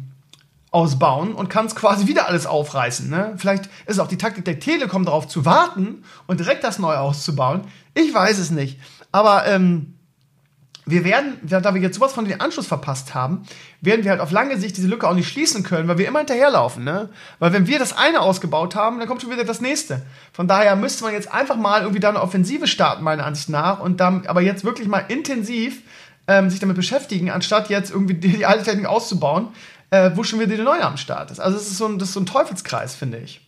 [0.72, 3.10] ausbauen und kannst quasi wieder alles aufreißen.
[3.10, 3.34] Ne?
[3.36, 7.66] Vielleicht ist auch die Taktik der Telekom darauf zu warten und direkt das neu auszubauen.
[7.94, 8.80] Ich weiß es nicht.
[9.12, 9.96] Aber ähm,
[10.86, 13.44] wir werden, da wir jetzt sowas von den Anschluss verpasst haben,
[13.82, 16.20] werden wir halt auf lange Sicht diese Lücke auch nicht schließen können, weil wir immer
[16.20, 17.10] hinterherlaufen, ne?
[17.38, 20.02] Weil wenn wir das eine ausgebaut haben, dann kommt schon wieder das nächste.
[20.34, 23.80] Von daher müsste man jetzt einfach mal irgendwie da eine Offensive starten, meiner Ansicht nach,
[23.80, 25.82] und dann aber jetzt wirklich mal intensiv
[26.28, 29.50] ähm, sich damit beschäftigen, anstatt jetzt irgendwie die, die alte Technik auszubauen,
[29.92, 31.40] äh, wo schon wieder die neue am Start ist.
[31.40, 33.42] Also das ist so ein, das ist so ein Teufelskreis, finde ich.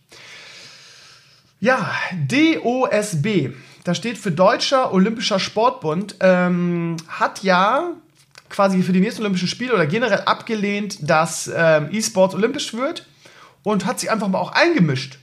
[1.58, 3.54] Ja, DOSB
[3.84, 7.92] da steht für Deutscher Olympischer Sportbund, ähm, hat ja
[8.48, 13.06] quasi für die nächsten Olympischen Spiele oder generell abgelehnt, dass ähm, E-Sports olympisch wird
[13.62, 15.18] und hat sich einfach mal auch eingemischt.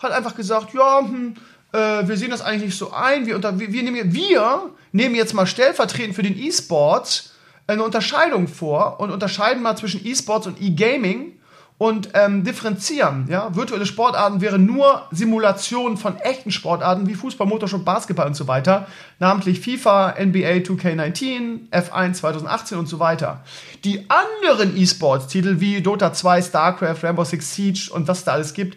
[0.00, 1.34] Hat einfach gesagt, ja, hm,
[1.72, 3.26] äh, wir sehen das eigentlich nicht so ein.
[3.26, 7.34] Wir, unter, wir, wir, nehmen, wir nehmen jetzt mal stellvertretend für den E-Sports
[7.66, 11.39] eine Unterscheidung vor und unterscheiden mal zwischen E-Sports und E-Gaming
[11.80, 13.24] und ähm, differenzieren.
[13.30, 13.56] Ja?
[13.56, 18.86] Virtuelle Sportarten wären nur Simulationen von echten Sportarten wie Fußball, Motorsport, Basketball und so weiter,
[19.18, 23.42] namentlich FIFA, NBA 2K19, F1 2018 und so weiter.
[23.84, 28.76] Die anderen E-Sports-Titel wie Dota 2, StarCraft, Rainbow Six Siege und was da alles gibt,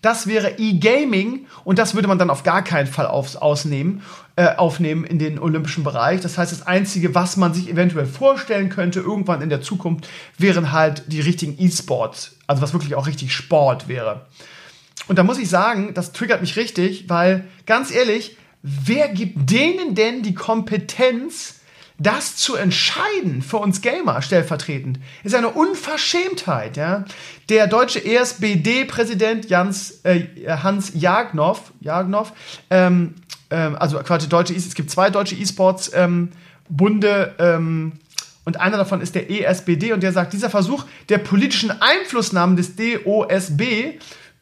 [0.00, 4.02] das wäre E-Gaming und das würde man dann auf gar keinen Fall aufs, ausnehmen,
[4.36, 6.20] äh, aufnehmen in den olympischen Bereich.
[6.20, 10.08] Das heißt, das Einzige, was man sich eventuell vorstellen könnte, irgendwann in der Zukunft,
[10.38, 12.36] wären halt die richtigen E-Sports.
[12.46, 14.26] Also was wirklich auch richtig Sport wäre.
[15.06, 19.94] Und da muss ich sagen, das triggert mich richtig, weil ganz ehrlich, wer gibt denen
[19.94, 21.60] denn die Kompetenz,
[21.98, 26.76] das zu entscheiden für uns Gamer stellvertretend, ist eine Unverschämtheit.
[26.76, 27.04] Ja?
[27.48, 32.32] Der deutsche ESBD-Präsident äh, Hans Jagnow, Jagnow
[32.70, 33.14] ähm,
[33.54, 37.92] ähm, also quasi deutsche, es gibt zwei deutsche E-Sports-Bunde, ähm,
[38.46, 42.76] und einer davon ist der ESBD und der sagt, dieser Versuch der politischen Einflussnahme des
[42.76, 43.62] DOSB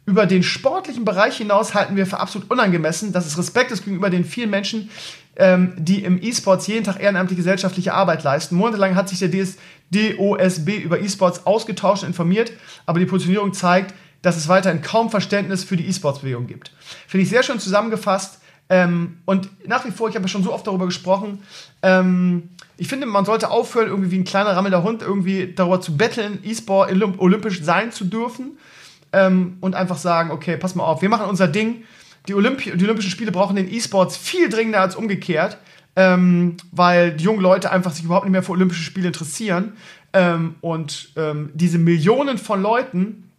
[0.06, 3.12] über den sportlichen Bereich hinaus halten wir für absolut unangemessen.
[3.12, 4.90] Das ist Respekt gegenüber den vielen Menschen,
[5.36, 8.56] ähm, die im E-Sports jeden Tag ehrenamtliche gesellschaftliche Arbeit leisten.
[8.56, 9.56] Monatelang hat sich der DS
[9.92, 12.50] DOSB über E-Sports ausgetauscht und informiert,
[12.86, 16.72] aber die Positionierung zeigt, dass es weiterhin kaum Verständnis für die E-Sports-Bewegung gibt.
[17.06, 18.40] Finde ich sehr schön zusammengefasst.
[18.72, 21.42] Ähm, und nach wie vor, ich habe ja schon so oft darüber gesprochen,
[21.82, 25.94] ähm, ich finde, man sollte aufhören, irgendwie wie ein kleiner rammelnder Hund irgendwie darüber zu
[25.98, 28.52] betteln, E-Sport olympisch sein zu dürfen.
[29.12, 31.84] Ähm, und einfach sagen, okay, pass mal auf, wir machen unser Ding
[32.28, 35.58] die, Olympi die Olympischen Spiele brauchen den E-Sports viel dringender als umgekehrt,
[35.96, 39.74] ähm, weil die jungen Leute einfach sich überhaupt nicht mehr für Olympische Spiele interessieren.
[40.14, 43.30] Ähm, und ähm, diese Millionen von Leuten,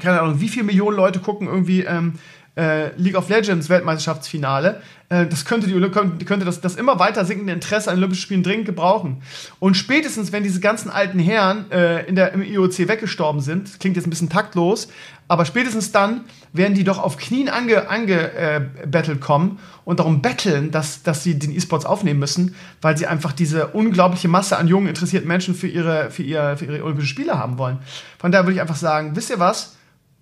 [0.00, 2.14] keine Ahnung, wie viele Millionen Leute gucken irgendwie ähm,
[2.60, 4.82] äh, League of Legends Weltmeisterschaftsfinale.
[5.08, 8.66] Äh, das könnte, die, könnte das, das immer weiter sinkende Interesse an Olympischen Spielen dringend
[8.66, 9.22] gebrauchen.
[9.58, 13.96] Und spätestens, wenn diese ganzen alten Herren äh, in der, im IOC weggestorben sind, klingt
[13.96, 14.88] jetzt ein bisschen taktlos,
[15.26, 16.22] aber spätestens dann
[16.52, 21.38] werden die doch auf Knien angebettelt ange, äh, kommen und darum betteln, dass, dass sie
[21.38, 25.68] den E-Sports aufnehmen müssen, weil sie einfach diese unglaubliche Masse an jungen, interessierten Menschen für
[25.68, 27.78] ihre, für, ihr, für ihre Olympischen Spiele haben wollen.
[28.18, 29.76] Von daher würde ich einfach sagen, wisst ihr was?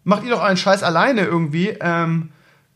[0.09, 1.69] Macht ihr doch einen Scheiß alleine irgendwie.
[1.81, 2.31] Ähm,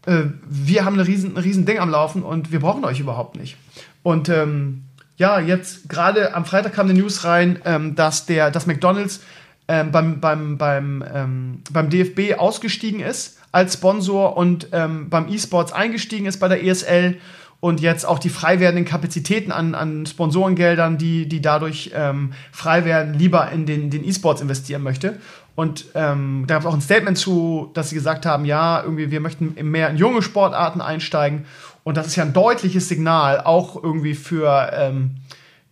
[0.04, 3.56] äh, wir haben ein riesen, riesen Ding am Laufen und wir brauchen euch überhaupt nicht.
[4.02, 4.84] Und ähm,
[5.16, 9.20] ja, jetzt gerade am Freitag kam eine News rein, ähm, dass der, dass McDonalds
[9.66, 15.72] ähm, beim, beim, beim, ähm, beim DFB ausgestiegen ist als Sponsor und ähm, beim E-Sports
[15.72, 17.16] eingestiegen ist bei der ESL
[17.60, 22.84] und jetzt auch die frei werdenden Kapazitäten an, an Sponsorengeldern, die, die dadurch ähm, frei
[22.84, 25.20] werden, lieber in den, den E-Sports investieren möchte.
[25.54, 29.10] Und ähm, da gab es auch ein Statement zu, dass sie gesagt haben, ja, irgendwie,
[29.10, 31.44] wir möchten mehr in junge Sportarten einsteigen.
[31.84, 35.16] Und das ist ja ein deutliches Signal, auch irgendwie für ähm,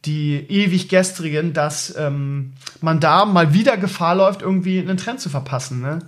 [0.04, 5.28] die ewig gestrigen, dass ähm, man da mal wieder Gefahr läuft, irgendwie einen Trend zu
[5.28, 5.80] verpassen.
[5.80, 6.00] Ne?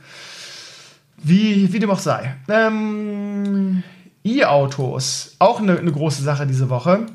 [1.17, 2.35] Wie, wie dem auch sei.
[2.49, 3.83] Ähm,
[4.25, 7.07] E-Autos, auch eine, eine große Sache diese Woche.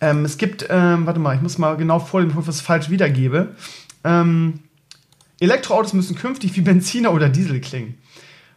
[0.00, 3.54] Ähm, es gibt, ähm, warte mal, ich muss mal genau vorlesen, bevor ich falsch wiedergebe.
[4.04, 4.60] Ähm,
[5.42, 7.98] Elektroautos müssen künftig wie Benziner oder Diesel klingen.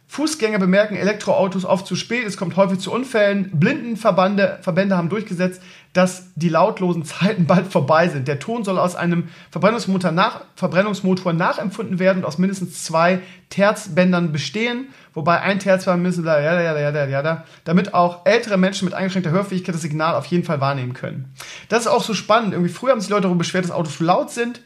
[0.06, 3.50] Fußgänger bemerken Elektroautos oft zu spät, es kommt häufig zu Unfällen.
[3.52, 5.60] Blindenverbände Verbände haben durchgesetzt,
[5.92, 8.28] dass die lautlosen Zeiten bald vorbei sind.
[8.28, 13.18] Der Ton soll aus einem Verbrennungsmotor, nach, Verbrennungsmotor nachempfunden werden und aus mindestens zwei
[13.50, 19.82] Terzbändern bestehen, wobei ein Terzband müssen, ja, damit auch ältere Menschen mit eingeschränkter Hörfähigkeit das
[19.82, 21.34] Signal auf jeden Fall wahrnehmen können.
[21.68, 22.52] Das ist auch so spannend.
[22.52, 24.60] Irgendwie früher haben sich Leute darüber beschwert, dass Autos zu laut sind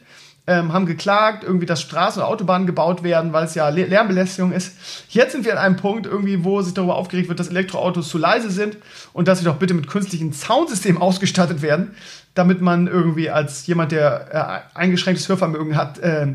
[0.51, 4.75] ähm, haben geklagt, irgendwie, dass Straßen und Autobahnen gebaut werden, weil es ja Lärmbelästigung ist.
[5.09, 8.17] Jetzt sind wir an einem Punkt, irgendwie, wo sich darüber aufgeregt wird, dass Elektroautos zu
[8.17, 8.77] leise sind
[9.13, 11.95] und dass sie doch bitte mit künstlichen Soundsystemen ausgestattet werden,
[12.33, 16.27] damit man irgendwie als jemand, der äh, eingeschränktes Hörvermögen hat, äh,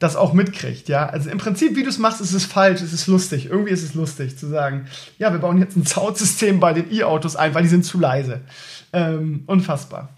[0.00, 1.06] das auch mitkriegt, ja.
[1.06, 3.46] Also im Prinzip, wie du es machst, ist es falsch, ist es lustig.
[3.50, 4.86] Irgendwie ist es lustig zu sagen,
[5.18, 8.40] ja, wir bauen jetzt ein Soundsystem bei den E-Autos ein, weil die sind zu leise.
[8.92, 10.08] Ähm, unfassbar.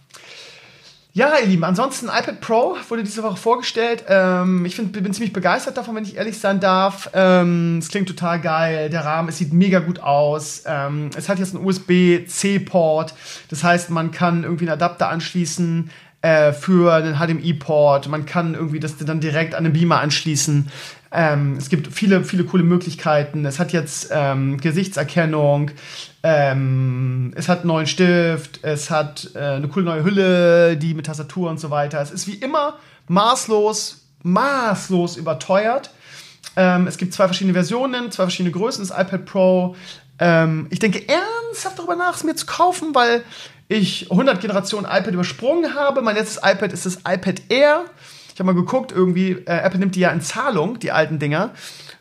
[1.15, 4.05] Ja, ihr Lieben, ansonsten iPad Pro wurde diese Woche vorgestellt.
[4.09, 7.11] Ähm, ich find, bin ziemlich begeistert davon, wenn ich ehrlich sein darf.
[7.13, 8.89] Ähm, es klingt total geil.
[8.89, 10.63] Der Rahmen, es sieht mega gut aus.
[10.65, 13.13] Ähm, es hat jetzt einen USB-C-Port.
[13.51, 15.91] Das heißt, man kann irgendwie einen Adapter anschließen
[16.23, 18.09] äh, für einen HDMI-Port.
[18.09, 20.69] Man kann irgendwie das dann direkt an den Beamer anschließen.
[21.11, 23.45] Ähm, es gibt viele, viele coole Möglichkeiten.
[23.45, 25.73] Es hat jetzt ähm, Gesichtserkennung,
[26.23, 31.07] ähm, es hat einen neuen Stift, es hat äh, eine coole neue Hülle, die mit
[31.07, 32.01] Tastatur und so weiter.
[32.01, 32.79] Es ist wie immer
[33.09, 35.91] maßlos, maßlos überteuert.
[36.57, 39.77] Ähm, es gibt zwei verschiedene Versionen, zwei verschiedene Größen des iPad Pro.
[40.19, 43.23] Ähm, ich denke ernsthaft darüber nach, es mir zu kaufen, weil
[43.73, 46.03] ich 100 Generationen iPad übersprungen habe.
[46.03, 47.85] Mein letztes iPad ist das iPad Air.
[48.33, 51.51] Ich habe mal geguckt, irgendwie, äh, Apple nimmt die ja in Zahlung, die alten Dinger.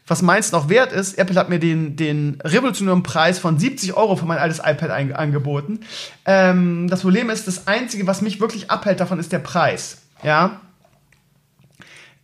[0.08, 4.16] Was meins noch wert ist, Apple hat mir den, den revolutionären Preis von 70 Euro
[4.16, 5.82] für mein altes iPad angeboten.
[6.26, 10.02] Ähm, das Problem ist, das Einzige, was mich wirklich abhält davon, ist der Preis.
[10.24, 10.62] Ja.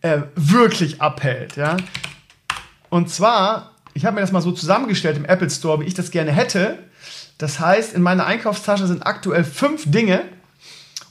[0.00, 1.76] Äh, wirklich abhält, ja.
[2.88, 6.10] Und zwar, ich habe mir das mal so zusammengestellt im Apple Store, wie ich das
[6.10, 6.78] gerne hätte.
[7.38, 10.22] Das heißt, in meiner Einkaufstasche sind aktuell fünf Dinge.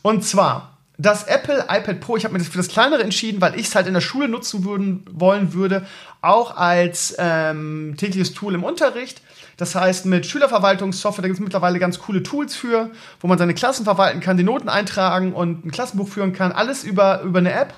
[0.02, 3.60] Und zwar das Apple iPad Pro, ich habe mir das für das kleinere entschieden, weil
[3.60, 5.86] ich es halt in der Schule nutzen würden, wollen würde,
[6.22, 9.22] auch als ähm, tägliches Tool im Unterricht.
[9.58, 12.90] Das heißt, mit Schülerverwaltungssoftware, da gibt es mittlerweile ganz coole Tools für,
[13.22, 16.84] wo man seine Klassen verwalten kann, die Noten eintragen und ein Klassenbuch führen kann, alles
[16.84, 17.74] über, über eine App.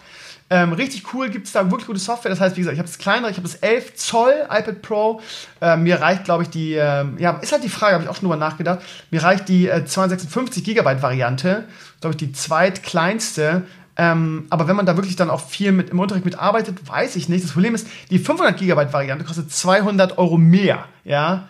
[0.52, 2.32] Ähm, richtig cool, gibt es da wirklich gute Software.
[2.32, 5.22] Das heißt, wie gesagt, ich habe das kleinere, ich habe das 11 Zoll iPad Pro.
[5.62, 8.16] Ähm, mir reicht, glaube ich, die, ähm, ja, ist halt die Frage, habe ich auch
[8.16, 8.80] schon drüber nachgedacht.
[9.12, 11.66] Mir reicht die äh, 256 Gigabyte Variante,
[12.02, 13.64] glaube ich, die zweitkleinste.
[13.96, 17.30] Ähm, aber wenn man da wirklich dann auch viel mit im Unterricht mitarbeitet, weiß ich
[17.30, 17.44] nicht.
[17.44, 21.48] Das Problem ist, die 500 Gigabyte Variante kostet 200 Euro mehr, ja.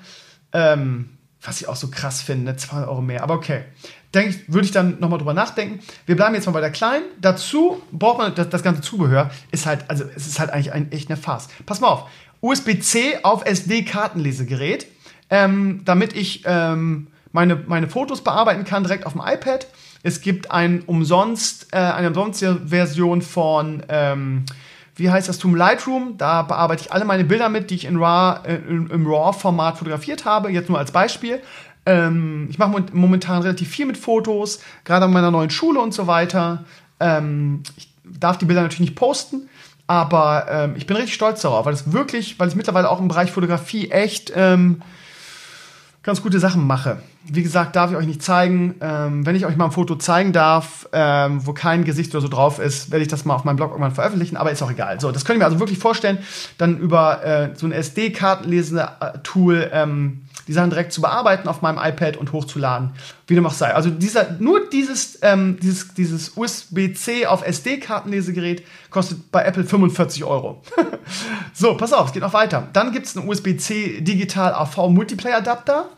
[0.52, 1.10] Ähm,
[1.42, 3.24] was ich auch so krass finde, 200 Euro mehr.
[3.24, 3.64] Aber okay
[4.14, 5.80] denke ich, würde ich dann nochmal drüber nachdenken.
[6.06, 7.06] Wir bleiben jetzt mal bei der kleinen.
[7.22, 9.30] Dazu braucht man das, das ganze Zubehör.
[9.52, 11.48] Ist halt, also es ist halt eigentlich ein, echt eine Farce.
[11.66, 12.10] Pass mal auf.
[12.42, 14.88] USB-C auf SD-Kartenlesegerät,
[15.30, 19.68] ähm, damit ich ähm, meine, meine Fotos bearbeiten kann direkt auf dem iPad.
[20.02, 24.46] Es gibt ein umsonst, äh, eine umsonste Version von, ähm,
[24.96, 26.18] wie heißt das, Tool Lightroom.
[26.18, 30.24] Da bearbeite ich alle meine Bilder mit, die ich in RAW, äh, im RAW-Format fotografiert
[30.24, 30.50] habe.
[30.50, 31.42] Jetzt nur als Beispiel.
[31.90, 36.06] Ähm, ich mache momentan relativ viel mit Fotos, gerade an meiner neuen Schule und so
[36.06, 36.66] weiter.
[37.00, 39.50] Ähm, ich darf die Bilder natürlich nicht posten,
[39.88, 43.08] aber ähm, ich bin richtig stolz darauf, weil es wirklich, weil ich mittlerweile auch im
[43.08, 44.84] Bereich Fotografie echt ähm,
[46.04, 47.02] ganz gute Sachen mache.
[47.26, 48.76] Wie gesagt, darf ich euch nicht zeigen.
[48.82, 52.30] Ähm, wenn ich euch mal ein Foto zeigen darf, ähm, wo kein Gesicht oder so
[52.30, 55.00] drauf ist, werde ich das mal auf meinem Blog irgendwann veröffentlichen, aber ist auch egal.
[55.02, 56.20] So, das könnt ihr mir also wirklich vorstellen,
[56.58, 62.18] dann über äh, so ein SD-Kartenlesende-Tool ähm, die Sachen direkt zu bearbeiten auf meinem iPad
[62.18, 62.92] und hochzuladen,
[63.28, 63.76] wie dem auch sei.
[63.76, 70.64] Also dieser, nur dieses, ähm, dieses, dieses USB-C auf SD-Kartenlesegerät kostet bei Apple 45 Euro.
[71.54, 72.68] so, pass auf, es geht noch weiter.
[72.74, 75.90] Dann gibt es einen USB-C Digital AV Multiplayer Adapter.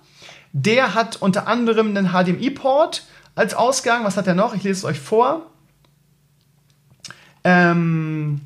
[0.53, 3.06] Der hat unter anderem einen HDMI-Port
[3.36, 4.03] als Ausgang.
[4.03, 4.53] Was hat er noch?
[4.53, 5.48] Ich lese es euch vor.
[7.44, 8.41] Ähm,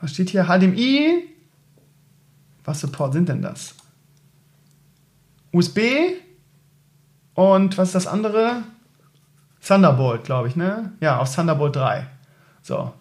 [0.00, 0.44] was steht hier?
[0.44, 1.24] HDMI.
[2.64, 3.74] Was für Port sind denn das?
[5.52, 5.80] USB
[7.34, 8.62] und was ist das andere?
[9.66, 10.92] Thunderbolt, glaube ich, ne?
[11.00, 12.06] Ja, auf Thunderbolt 3.
[12.62, 12.92] So.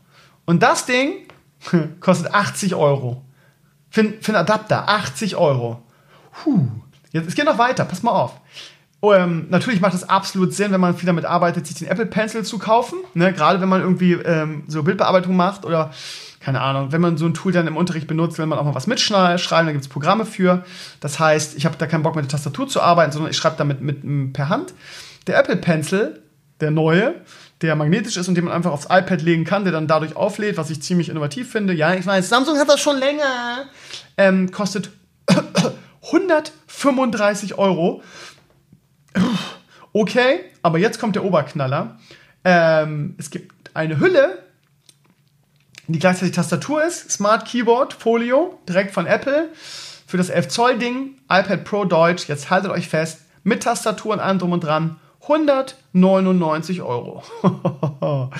[0.45, 1.27] Und das Ding
[1.99, 3.23] kostet 80 Euro.
[3.89, 5.81] Für, für einen Adapter, 80 Euro.
[6.31, 6.67] Puh.
[7.15, 8.33] Jetzt, es geht noch weiter, pass mal auf.
[9.01, 12.43] Ähm, natürlich macht es absolut Sinn, wenn man viel damit arbeitet, sich den Apple Pencil
[12.43, 12.97] zu kaufen.
[13.13, 13.31] Ne?
[13.31, 15.91] Gerade wenn man irgendwie ähm, so Bildbearbeitung macht oder
[16.41, 18.75] keine Ahnung, wenn man so ein Tool dann im Unterricht benutzt, will man auch mal
[18.75, 20.65] was mitschreiben, da gibt es Programme für.
[20.99, 23.55] Das heißt, ich habe da keinen Bock mit der Tastatur zu arbeiten, sondern ich schreibe
[23.57, 24.73] damit mit, mit, per Hand.
[25.27, 26.21] Der Apple Pencil,
[26.59, 27.15] der neue,
[27.61, 30.57] der magnetisch ist und den man einfach aufs iPad legen kann, der dann dadurch auflädt,
[30.57, 31.73] was ich ziemlich innovativ finde.
[31.73, 33.67] Ja, ich weiß, Samsung hat das schon länger.
[34.17, 34.89] Ähm, kostet
[36.05, 38.01] 135 Euro.
[39.93, 41.97] Okay, aber jetzt kommt der Oberknaller.
[42.43, 44.39] Ähm, es gibt eine Hülle,
[45.87, 49.49] die gleichzeitig Tastatur ist, Smart Keyboard, Folio, direkt von Apple.
[50.07, 54.19] Für das 11 Zoll Ding, iPad Pro Deutsch, jetzt haltet euch fest, mit Tastatur und
[54.19, 57.23] allem drum und dran, 199 Euro.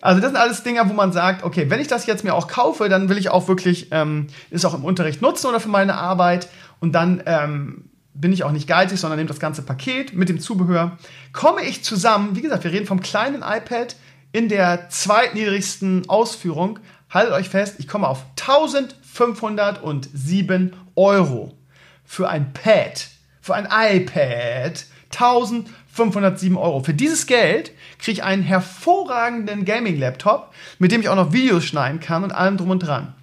[0.00, 2.48] also das sind alles Dinge, wo man sagt, okay, wenn ich das jetzt mir auch
[2.48, 5.94] kaufe, dann will ich auch wirklich ähm, es auch im Unterricht nutzen oder für meine
[5.94, 6.48] Arbeit
[6.80, 10.40] und dann ähm, bin ich auch nicht geizig, sondern nehme das ganze Paket mit dem
[10.40, 10.98] Zubehör.
[11.32, 13.96] Komme ich zusammen, wie gesagt, wir reden vom kleinen iPad
[14.32, 16.80] in der zweitniedrigsten Ausführung.
[17.10, 21.56] Haltet euch fest, ich komme auf 1507 Euro
[22.04, 23.06] für ein Pad,
[23.40, 24.84] für ein iPad.
[25.12, 26.82] 1507 Euro.
[26.82, 32.00] Für dieses Geld kriege ich einen hervorragenden Gaming-Laptop, mit dem ich auch noch Videos schneiden
[32.00, 33.14] kann und allem drum und dran.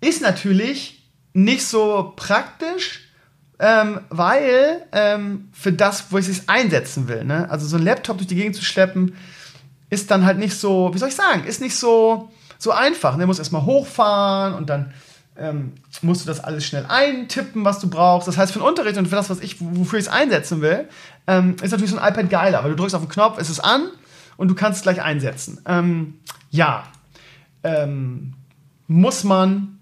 [0.00, 0.97] Ist natürlich
[1.32, 3.08] nicht so praktisch,
[3.58, 7.50] ähm, weil ähm, für das, wo ich es einsetzen will, ne?
[7.50, 9.16] also so ein Laptop durch die Gegend zu schleppen,
[9.90, 13.16] ist dann halt nicht so, wie soll ich sagen, ist nicht so, so einfach.
[13.16, 13.22] Ne?
[13.22, 14.92] Du musst erstmal hochfahren und dann
[15.36, 15.72] ähm,
[16.02, 18.28] musst du das alles schnell eintippen, was du brauchst.
[18.28, 20.88] Das heißt, für den Unterricht und für das, was ich, wofür ich es einsetzen will,
[21.26, 23.60] ähm, ist natürlich so ein iPad geiler, weil du drückst auf den Knopf, ist es
[23.60, 23.88] an
[24.36, 25.60] und du kannst es gleich einsetzen.
[25.66, 26.84] Ähm, ja,
[27.62, 28.34] ähm,
[28.88, 29.77] muss man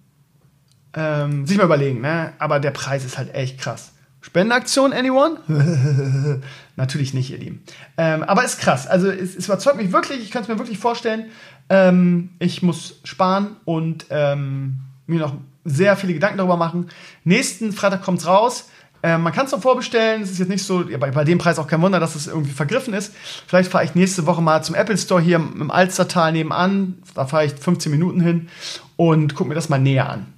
[0.97, 2.33] ähm, sich mal überlegen, ne?
[2.39, 3.93] Aber der Preis ist halt echt krass.
[4.23, 5.37] Spendenaktion, anyone?
[6.77, 7.63] Natürlich nicht, ihr Lieben.
[7.97, 8.89] Ähm, aber ist krass.
[8.89, 11.27] Also es, es, überzeugt mich wirklich, ich kann es mir wirklich vorstellen.
[11.69, 16.89] Ähm, ich muss sparen und ähm, mir noch sehr viele Gedanken darüber machen.
[17.23, 18.69] Nächsten Freitag kommt es raus.
[19.03, 20.23] Ähm, man kann es noch vorbestellen.
[20.23, 22.27] Es ist jetzt nicht so, ja, bei, bei, dem Preis auch kein Wunder, dass es
[22.27, 23.15] irgendwie vergriffen ist.
[23.47, 26.95] Vielleicht fahre ich nächste Woche mal zum Apple Store hier im Alstertal nebenan.
[27.15, 28.49] Da fahre ich 15 Minuten hin
[28.97, 30.36] und gucke mir das mal näher an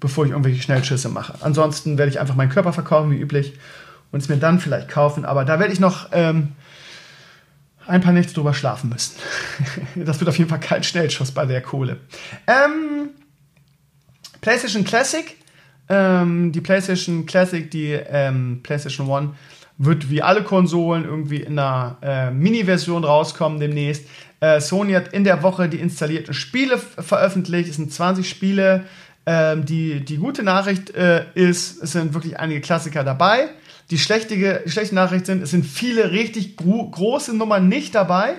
[0.00, 1.34] bevor ich irgendwelche Schnellschüsse mache.
[1.40, 3.54] Ansonsten werde ich einfach meinen Körper verkaufen, wie üblich,
[4.12, 5.24] und es mir dann vielleicht kaufen.
[5.24, 6.52] Aber da werde ich noch ähm,
[7.86, 9.16] ein paar Nächte drüber schlafen müssen.
[9.96, 11.98] das wird auf jeden Fall kein Schnellschuss bei der Kohle.
[12.46, 13.10] Ähm,
[14.40, 15.36] PlayStation Classic.
[15.88, 19.34] Ähm, die PlayStation Classic, die ähm, PlayStation One,
[19.78, 24.04] wird wie alle Konsolen irgendwie in einer äh, Mini-Version rauskommen demnächst.
[24.40, 27.68] Äh, Sony hat in der Woche die installierten Spiele veröffentlicht.
[27.68, 28.84] Es sind 20 Spiele.
[29.26, 33.48] Ähm, die, die gute Nachricht äh, ist, es sind wirklich einige Klassiker dabei.
[33.90, 38.34] Die schlechte, schlechte Nachricht sind, es sind viele richtig gro große Nummern nicht dabei.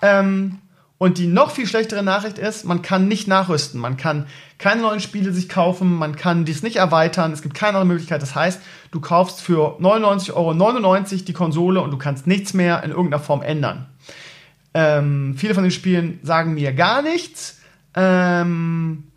[0.00, 0.58] Ähm,
[0.96, 3.80] und die noch viel schlechtere Nachricht ist, man kann nicht nachrüsten.
[3.80, 4.26] Man kann
[4.58, 8.20] keine neuen Spiele sich kaufen, man kann dies nicht erweitern, es gibt keine andere Möglichkeit.
[8.20, 8.60] Das heißt,
[8.90, 13.40] du kaufst für 99,99 Euro die Konsole und du kannst nichts mehr in irgendeiner Form
[13.40, 13.86] ändern.
[14.74, 17.60] Ähm, viele von den Spielen sagen mir gar nichts.
[17.94, 19.09] Ähm,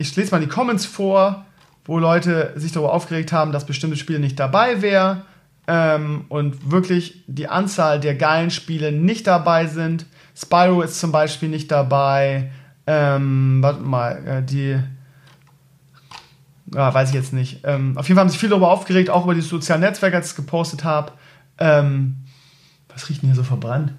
[0.00, 1.44] ich lese mal die Comments vor,
[1.84, 5.22] wo Leute sich darüber aufgeregt haben, dass bestimmte Spiele nicht dabei wären
[5.66, 10.06] ähm, und wirklich die Anzahl der geilen Spiele nicht dabei sind.
[10.34, 12.50] Spyro ist zum Beispiel nicht dabei.
[12.86, 14.78] Ähm, warte mal, äh, die.
[16.74, 17.60] Ja, weiß ich jetzt nicht.
[17.64, 20.26] Ähm, auf jeden Fall haben sich viele darüber aufgeregt, auch über die sozialen Netzwerke, als
[20.26, 21.12] ich es gepostet habe.
[21.58, 22.24] Ähm,
[22.88, 23.92] was riecht denn hier so verbrannt?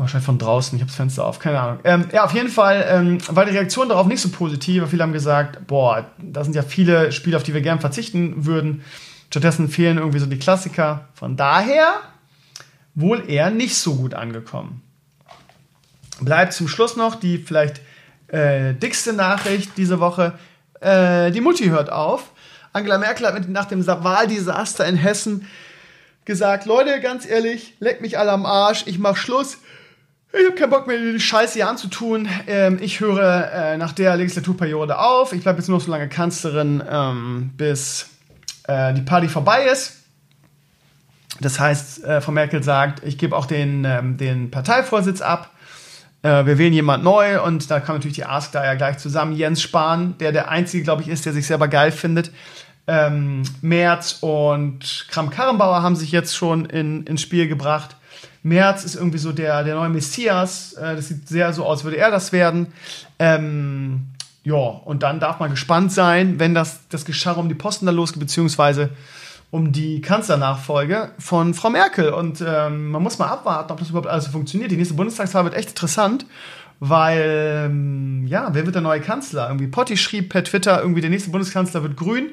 [0.00, 1.80] Wahrscheinlich von draußen, ich habe das Fenster auf, keine Ahnung.
[1.84, 4.88] Ähm, ja, auf jeden Fall ähm, war die Reaktion darauf nicht so positiv.
[4.88, 8.82] Viele haben gesagt, boah, da sind ja viele Spiele, auf die wir gern verzichten würden.
[9.28, 11.08] Stattdessen fehlen irgendwie so die Klassiker.
[11.12, 11.96] Von daher
[12.94, 14.80] wohl eher nicht so gut angekommen.
[16.22, 17.82] Bleibt zum Schluss noch die vielleicht
[18.28, 20.32] äh, dickste Nachricht diese Woche.
[20.80, 22.32] Äh, die Mutti hört auf.
[22.72, 25.46] Angela Merkel hat mit, nach dem Wahldesaster in Hessen
[26.24, 29.58] gesagt, Leute, ganz ehrlich, leckt mich alle am Arsch, ich mach Schluss
[30.32, 32.28] ich habe keinen Bock mehr, die Scheiße hier anzutun.
[32.46, 35.32] Ähm, ich höre äh, nach der Legislaturperiode auf.
[35.32, 38.08] Ich bleibe jetzt nur so lange Kanzlerin, ähm, bis
[38.68, 39.96] äh, die Party vorbei ist.
[41.40, 45.50] Das heißt, äh, Frau Merkel sagt, ich gebe auch den, ähm, den Parteivorsitz ab.
[46.22, 49.32] äh, wir wählen jemand neu und da kam natürlich die Ask da ja gleich zusammen.
[49.32, 52.30] Jens Spahn, der der Einzige, glaube ich, ist, der sich selber geil findet.
[52.86, 57.96] Ähm, Merz und Kram-Karrenbauer haben sich jetzt schon in, ins Spiel gebracht.
[58.42, 60.72] Merz ist irgendwie so der, der neue Messias.
[60.74, 62.68] Äh, das sieht sehr so aus, würde er das werden.
[63.18, 64.08] Ähm,
[64.42, 67.92] ja, und dann darf man gespannt sein, wenn das, das Gescharre um die Posten da
[67.92, 68.90] losgeht, beziehungsweise
[69.50, 72.10] um die Kanzlernachfolge von Frau Merkel.
[72.10, 74.70] Und ähm, man muss mal abwarten, ob das überhaupt alles funktioniert.
[74.70, 76.24] Die nächste Bundestagswahl wird echt interessant,
[76.78, 79.48] weil, ähm, ja, wer wird der neue Kanzler?
[79.48, 82.30] Irgendwie Potti schrieb per Twitter, irgendwie der nächste Bundeskanzler wird grün.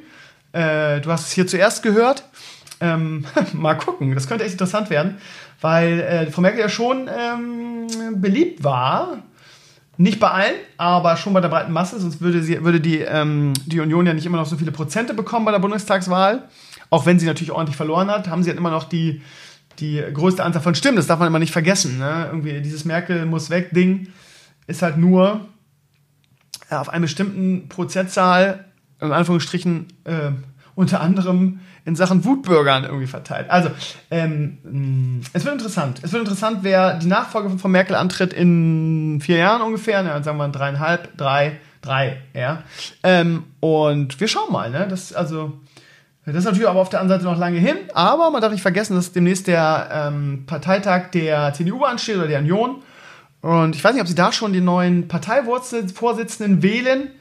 [0.53, 2.23] Äh, du hast es hier zuerst gehört.
[2.79, 5.17] Ähm, mal gucken, das könnte echt interessant werden,
[5.61, 7.87] weil äh, Frau Merkel ja schon ähm,
[8.21, 9.19] beliebt war.
[9.99, 13.53] Nicht bei allen, aber schon bei der breiten Masse, sonst würde, sie, würde die, ähm,
[13.65, 16.43] die Union ja nicht immer noch so viele Prozente bekommen bei der Bundestagswahl.
[16.91, 19.23] Auch wenn sie natürlich ordentlich verloren hat, haben sie halt immer noch die,
[19.79, 20.97] die größte Anzahl von Stimmen.
[20.97, 21.97] Das darf man immer nicht vergessen.
[21.97, 22.27] Ne?
[22.27, 24.09] Irgendwie dieses Merkel muss weg Ding
[24.67, 25.47] ist halt nur
[26.69, 28.65] auf einen bestimmten Prozentzahl,
[28.99, 30.31] in Anführungsstrichen, äh,
[30.75, 33.49] unter anderem in Sachen Wutbürgern irgendwie verteilt.
[33.49, 33.71] Also,
[34.11, 36.01] ähm, es wird interessant.
[36.03, 40.21] Es wird interessant, wer die Nachfolge von Frau Merkel antritt in vier Jahren ungefähr, ne,
[40.21, 42.63] sagen wir dreieinhalb, drei, drei, ja.
[43.03, 44.85] Ähm, und wir schauen mal, ne?
[44.89, 45.53] Das, also,
[46.25, 48.61] das ist natürlich aber auf der anderen Seite noch lange hin, aber man darf nicht
[48.61, 52.83] vergessen, dass demnächst der ähm, Parteitag der CDU ansteht oder der Union.
[53.39, 57.11] Und ich weiß nicht, ob sie da schon den neuen Parteivorsitzenden wählen.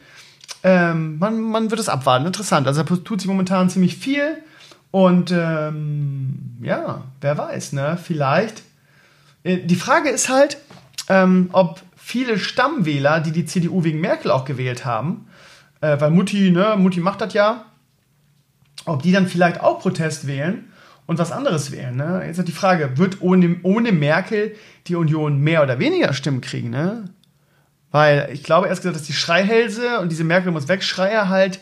[0.65, 2.27] Ähm, man, man wird es abwarten.
[2.27, 2.67] Interessant.
[2.67, 4.43] Also da tut sich momentan ziemlich viel.
[4.97, 7.99] Und ähm, ja, wer weiß, ne?
[8.03, 8.63] Vielleicht.
[9.45, 10.57] Äh, die Frage ist halt,
[11.11, 15.29] ähm, ob viele Stammwähler, die die CDU wegen Merkel auch gewählt haben,
[15.83, 17.67] äh, weil Mutti, ne, Mutti macht das ja,
[18.87, 20.73] ob die dann vielleicht auch Protest wählen
[21.05, 21.95] und was anderes wählen.
[21.95, 22.23] Ne?
[22.27, 24.55] Jetzt hat die Frage, wird ohne, ohne Merkel
[24.87, 26.71] die Union mehr oder weniger Stimmen kriegen?
[26.71, 27.05] Ne?
[27.91, 31.61] Weil ich glaube erst gesagt, dass die Schreihälse und diese Merkel muss wegschreier halt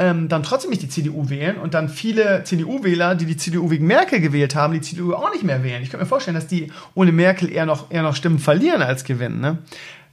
[0.00, 3.86] ähm, dann trotzdem nicht die CDU wählen und dann viele CDU-Wähler, die die CDU wegen
[3.86, 5.82] Merkel gewählt haben, die CDU auch nicht mehr wählen.
[5.82, 9.04] Ich könnte mir vorstellen, dass die ohne Merkel eher noch, eher noch Stimmen verlieren als
[9.04, 9.42] gewinnen.
[9.42, 9.58] Ne?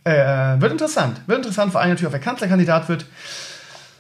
[0.04, 1.22] Äh, wird interessant.
[1.26, 3.06] Wird interessant, vor allem natürlich, wer Kanzlerkandidat wird.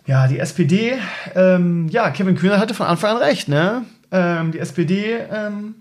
[0.05, 0.97] Ja, die SPD,
[1.35, 3.84] ähm, ja, Kevin Kühner hatte von Anfang an recht, ne?
[4.11, 5.76] Ähm, die SPD ähm,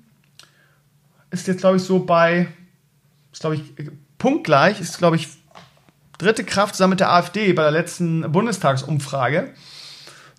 [1.30, 2.46] ist jetzt, glaube ich, so bei,
[3.32, 3.62] ist, glaube ich,
[4.18, 5.28] punktgleich, ist, glaube ich,
[6.18, 9.52] dritte Kraft zusammen mit der AfD bei der letzten Bundestagsumfrage.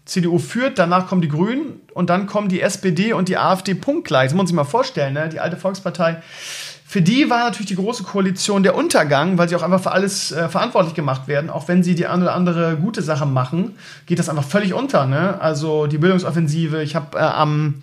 [0.08, 4.30] CDU führt, danach kommen die Grünen und dann kommen die SPD und die AfD punktgleich.
[4.30, 5.30] Das muss man sich mal vorstellen, ne?
[5.30, 6.18] Die alte Volkspartei
[6.90, 10.32] für die war natürlich die große Koalition der Untergang, weil sie auch einfach für alles
[10.32, 11.50] äh, verantwortlich gemacht werden.
[11.50, 13.76] Auch wenn sie die eine oder andere gute Sache machen,
[14.06, 15.06] geht das einfach völlig unter.
[15.06, 15.40] Ne?
[15.42, 17.82] Also die Bildungsoffensive, ich habe äh, am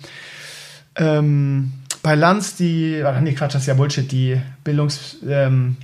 [0.96, 5.76] ähm, bei Lanz die, ach nee, Quatsch, das ist ja Bullshit, die Bildungs, ähm,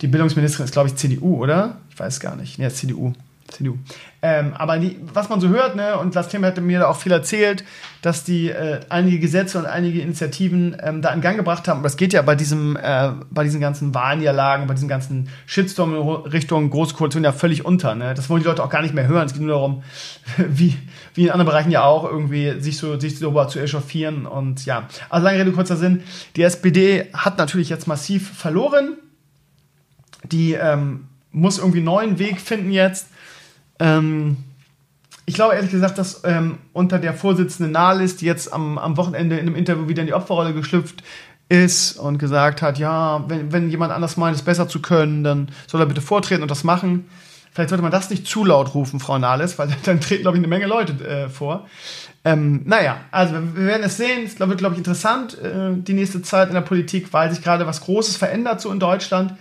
[0.00, 1.78] die Bildungsministerin ist, glaube ich, CDU, oder?
[1.90, 2.60] Ich weiß gar nicht.
[2.60, 3.12] Nee, CDU.
[3.48, 3.78] CDU.
[4.22, 6.96] Ähm, aber die, was man so hört, ne, und Lars Thema hatte mir da auch
[6.96, 7.64] viel erzählt,
[8.02, 11.78] dass die äh, einige Gesetze und einige Initiativen ähm, da in Gang gebracht haben.
[11.78, 15.94] Und das geht ja bei diesem, äh, bei diesen ganzen Wahlniederlagen, bei diesem ganzen Shitstorm
[15.94, 17.94] in Richtung Großkoalition ja völlig unter.
[17.94, 18.12] Ne?
[18.12, 19.24] Das wollen die Leute auch gar nicht mehr hören.
[19.24, 19.82] Es geht nur darum,
[20.36, 20.76] wie,
[21.14, 24.26] wie in anderen Bereichen ja auch, irgendwie sich so sich darüber zu echauffieren.
[24.26, 26.02] Und ja, also lange Rede, kurzer Sinn.
[26.36, 28.96] Die SPD hat natürlich jetzt massiv verloren.
[30.24, 33.08] Die ähm, muss irgendwie einen neuen Weg finden jetzt.
[33.80, 34.36] Ähm,
[35.26, 39.36] ich glaube ehrlich gesagt, dass ähm, unter der Vorsitzenden Nahles, die jetzt am, am Wochenende
[39.36, 41.02] in einem Interview wieder in die Opferrolle geschlüpft
[41.48, 45.48] ist und gesagt hat, ja, wenn, wenn jemand anders meint, es besser zu können, dann
[45.66, 47.08] soll er bitte vortreten und das machen.
[47.52, 50.40] Vielleicht sollte man das nicht zu laut rufen, Frau Nahles, weil dann treten, glaube ich,
[50.40, 51.66] eine Menge Leute äh, vor.
[52.24, 54.24] Ähm, naja, also wir werden es sehen.
[54.24, 57.66] Es wird, glaube ich, interessant, äh, die nächste Zeit in der Politik, weil sich gerade
[57.66, 59.34] was Großes verändert so in Deutschland.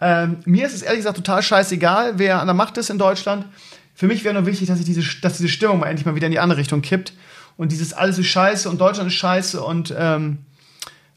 [0.00, 3.46] Ähm, mir ist es ehrlich gesagt total scheißegal, wer an der Macht ist in Deutschland.
[3.94, 6.26] Für mich wäre nur wichtig, dass, ich diese, dass diese Stimmung mal endlich mal wieder
[6.26, 7.12] in die andere Richtung kippt.
[7.56, 10.38] Und dieses alles ist scheiße und Deutschland ist scheiße und ähm,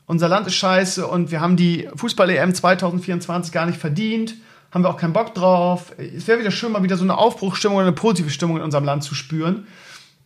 [0.05, 4.35] unser Land ist scheiße und wir haben die Fußball-EM 2024 gar nicht verdient,
[4.71, 5.93] haben wir auch keinen Bock drauf.
[5.97, 8.85] Es wäre wieder schön, mal wieder so eine Aufbruchstimmung oder eine positive Stimmung in unserem
[8.85, 9.65] Land zu spüren.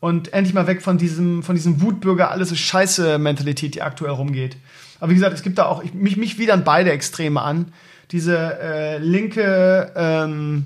[0.02, 4.12] Und endlich mal weg von diesem, von diesem Wutbürger, alles ist scheiße Mentalität, die aktuell
[4.12, 4.58] rumgeht.
[5.00, 7.72] Aber wie gesagt, es gibt da auch, ich, mich, mich widern beide Extreme an.
[8.12, 10.66] Diese äh, linke, ähm,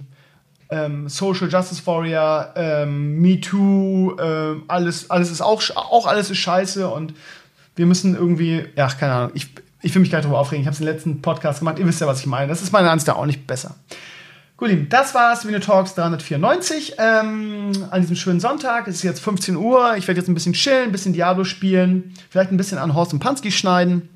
[0.69, 6.37] ähm, Social Justice Warrior, ähm, Me Too, ähm, alles, alles ist auch, auch alles ist
[6.37, 7.13] scheiße und
[7.75, 9.49] wir müssen irgendwie, ja, keine Ahnung, ich,
[9.81, 10.61] ich will mich gar nicht darüber aufregen.
[10.61, 12.47] Ich habe es im letzten Podcast gemacht, ihr wisst ja, was ich meine.
[12.47, 13.75] Das ist meiner Ansicht nach auch nicht besser.
[14.57, 18.87] Gut, lieben, das war's, Video Talks 394 ähm, an diesem schönen Sonntag.
[18.87, 19.97] Es ist jetzt 15 Uhr.
[19.97, 23.11] Ich werde jetzt ein bisschen chillen, ein bisschen Diablo spielen, vielleicht ein bisschen an Horst
[23.11, 24.07] und Pansky schneiden.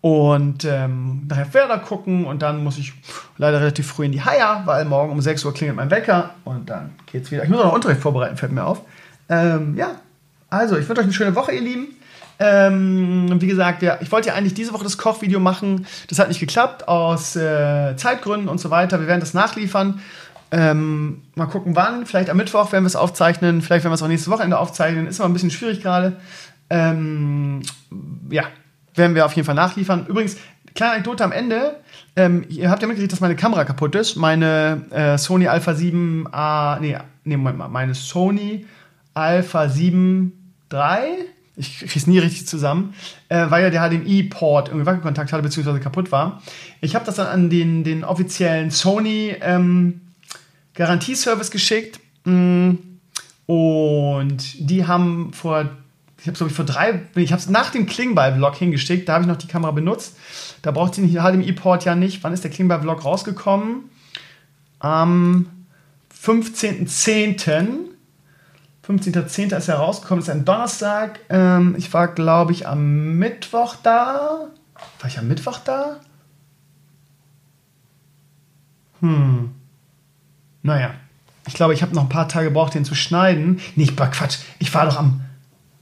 [0.00, 2.92] Und ähm, nachher Werder gucken und dann muss ich
[3.36, 6.70] leider relativ früh in die Haia, weil morgen um 6 Uhr klingelt mein Wecker und
[6.70, 7.42] dann geht's wieder.
[7.42, 8.82] Ich muss auch noch Unterricht vorbereiten, fällt mir auf.
[9.28, 9.96] Ähm, ja,
[10.50, 11.88] also ich wünsche euch eine schöne Woche, ihr Lieben.
[12.40, 15.86] Ähm, wie gesagt, ja, ich wollte ja eigentlich diese Woche das Kochvideo machen.
[16.08, 19.00] Das hat nicht geklappt aus äh, Zeitgründen und so weiter.
[19.00, 20.00] Wir werden das nachliefern.
[20.50, 22.06] Ähm, mal gucken, wann.
[22.06, 23.60] Vielleicht am Mittwoch werden wir es aufzeichnen.
[23.60, 25.08] Vielleicht werden wir es auch nächstes Wochenende aufzeichnen.
[25.08, 26.16] Ist immer ein bisschen schwierig gerade.
[26.70, 27.62] Ähm,
[28.30, 28.44] ja,
[28.98, 30.06] werden wir auf jeden Fall nachliefern.
[30.06, 30.36] Übrigens,
[30.74, 31.76] kleine Anekdote am Ende.
[32.16, 34.16] Ähm, ihr habt ja mitgekriegt, dass meine Kamera kaputt ist.
[34.16, 38.66] Meine äh, Sony Alpha 7A, nee, nee, Moment mal, meine Sony
[39.14, 40.32] Alpha 7
[40.72, 42.94] III ich kriege es nie richtig zusammen,
[43.28, 46.40] äh, weil ja der HDMI-Port irgendwie Wackelkontakt hatte, beziehungsweise kaputt war.
[46.80, 50.00] Ich habe das dann an den, den offiziellen Sony ähm,
[50.74, 52.74] Garantieservice geschickt mm,
[53.46, 55.68] und die haben vor,
[56.28, 59.24] habe es glaube ich vor drei, ich habe es nach dem Klingbeil-Vlog hingeschickt, da habe
[59.24, 60.16] ich noch die Kamera benutzt.
[60.62, 62.22] Da braucht sie den HDMI-Port ja nicht.
[62.22, 63.90] Wann ist der Klingbeil-Vlog rausgekommen?
[64.78, 65.46] Am
[66.24, 67.88] 15.10.
[68.86, 69.56] 15.10.
[69.56, 71.20] ist er rausgekommen, ist ein Donnerstag.
[71.28, 74.48] Ähm, ich war, glaube ich, am Mittwoch da.
[75.00, 76.00] War ich am Mittwoch da?
[79.00, 79.50] Hm.
[80.62, 80.94] Naja.
[81.46, 83.60] Ich glaube, ich habe noch ein paar Tage gebraucht, den zu schneiden.
[83.74, 84.38] Nee, Quatsch.
[84.58, 85.22] Ich war doch am.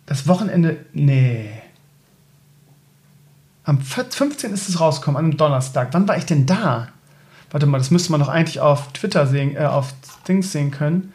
[0.06, 0.86] Das Wochenende.
[0.92, 1.50] Nee.
[3.64, 4.52] Am 15.
[4.52, 5.88] ist es rausgekommen, am Donnerstag.
[5.92, 6.88] Wann war ich denn da?
[7.50, 9.92] Warte mal, das müsste man doch eigentlich auf Twitter sehen, äh, auf
[10.26, 11.12] Dings sehen können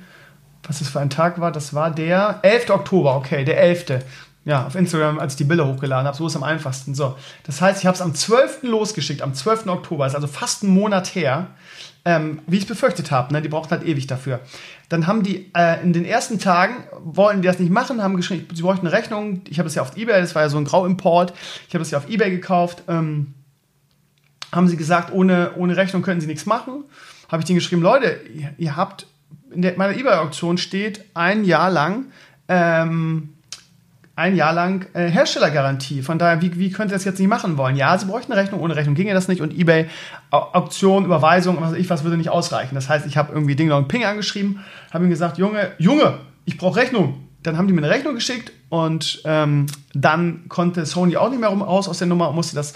[0.64, 1.52] was das für ein Tag war.
[1.52, 2.70] Das war der 11.
[2.70, 4.04] Oktober, okay, der 11.
[4.44, 6.96] Ja, auf Instagram, als ich die Bilder hochgeladen habe, so ist es am einfachsten.
[6.96, 8.64] So, das heißt, ich habe es am 12.
[8.64, 9.68] losgeschickt, am 12.
[9.68, 11.48] Oktober, ist also fast ein Monat her,
[12.06, 13.34] ähm, wie ich befürchtet habe.
[13.34, 13.42] Ne?
[13.44, 14.40] Die brauchten halt ewig dafür.
[14.92, 18.54] Dann haben die äh, in den ersten Tagen, wollten die das nicht machen, haben geschrieben,
[18.54, 19.42] sie bräuchten eine Rechnung.
[19.50, 21.34] Ich habe es ja auf Ebay, das war ja so ein Grauimport.
[21.70, 22.84] Ich habe es ja auf Ebay gekauft.
[22.90, 23.34] Ähm,
[24.52, 26.84] haben sie gesagt, ohne, ohne Rechnung können sie nichts machen.
[27.30, 29.08] Habe ich denen geschrieben, Leute, ihr, ihr habt
[29.50, 32.08] in der, meiner eBay-Auktion steht ein Jahr lang
[32.50, 33.30] ähm,
[34.22, 36.04] ein Jahr lang äh, Herstellergarantie.
[36.04, 37.76] Von daher, wie, wie könnt ihr das jetzt nicht machen wollen?
[37.76, 39.88] Ja, sie bräuchten eine Rechnung, ohne Rechnung ginge das nicht und eBay,
[40.30, 42.76] Auktion, Überweisung, was weiß ich was, würde nicht ausreichen.
[42.76, 44.60] Das heißt, ich habe irgendwie Ding Dong Ping angeschrieben,
[44.92, 47.28] habe ihm gesagt, Junge, Junge, ich brauche Rechnung.
[47.42, 49.66] Dann haben die mir eine Rechnung geschickt und ähm,
[49.96, 52.74] dann konnte Sony auch nicht mehr raus aus der Nummer und musste das,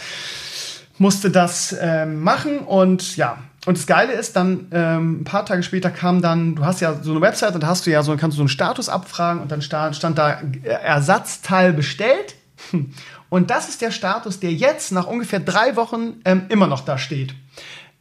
[0.97, 5.63] musste das ähm, machen und ja, und das Geile ist, dann ähm, ein paar Tage
[5.63, 8.15] später kam dann, du hast ja so eine Website und da hast du ja so,
[8.15, 12.35] kannst du so einen Status abfragen und dann stand, da äh, Ersatzteil bestellt.
[13.27, 16.97] Und das ist der Status, der jetzt nach ungefähr drei Wochen ähm, immer noch da
[16.97, 17.35] steht.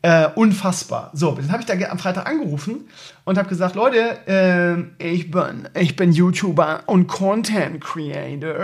[0.02, 1.10] Äh, unfassbar.
[1.14, 2.88] So, dann habe ich da am Freitag angerufen
[3.24, 8.54] und habe gesagt, Leute, äh, ich, bin, ich bin YouTuber und Content Creator.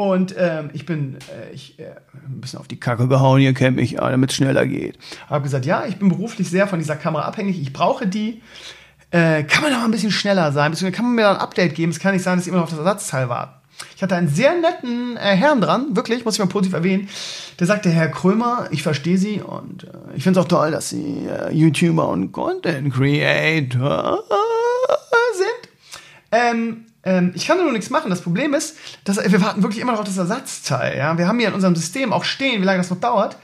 [0.00, 3.74] Und ähm, ich bin äh, ich, äh, ein bisschen auf die Kacke gehauen, ihr kennt
[3.74, 4.96] mich, ja, damit es schneller geht.
[5.28, 8.40] Habe gesagt, ja, ich bin beruflich sehr von dieser Kamera abhängig, ich brauche die.
[9.10, 10.70] Äh, kann man da ein bisschen schneller sein?
[10.70, 11.90] Beziehungsweise kann man mir da ein Update geben?
[11.90, 13.54] Es kann nicht sein, dass ich immer noch auf das Ersatzteil warte.
[13.96, 17.08] Ich hatte einen sehr netten äh, Herrn dran, wirklich, muss ich mal positiv erwähnen.
[17.58, 20.90] Der sagte, Herr Krömer, ich verstehe Sie und äh, ich finde es auch toll, dass
[20.90, 24.22] Sie äh, YouTuber und Content Creator
[25.34, 25.70] sind.
[26.30, 28.10] Ähm, ähm, ich kann nur nichts machen.
[28.10, 30.98] Das Problem ist, dass wir warten wirklich immer noch auf das Ersatzteil.
[30.98, 31.16] Ja?
[31.16, 33.38] Wir haben hier in unserem System auch stehen, wie lange das noch dauert.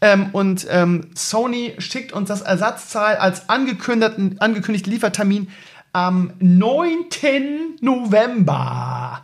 [0.00, 5.50] Ähm, und ähm, Sony schickt uns das Ersatzteil als angekündigten, angekündigten Liefertermin
[5.92, 7.78] am 9.
[7.80, 9.22] November.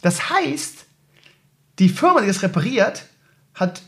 [0.00, 0.86] Das heißt,
[1.78, 3.04] die Firma, die das repariert,
[3.54, 3.82] hat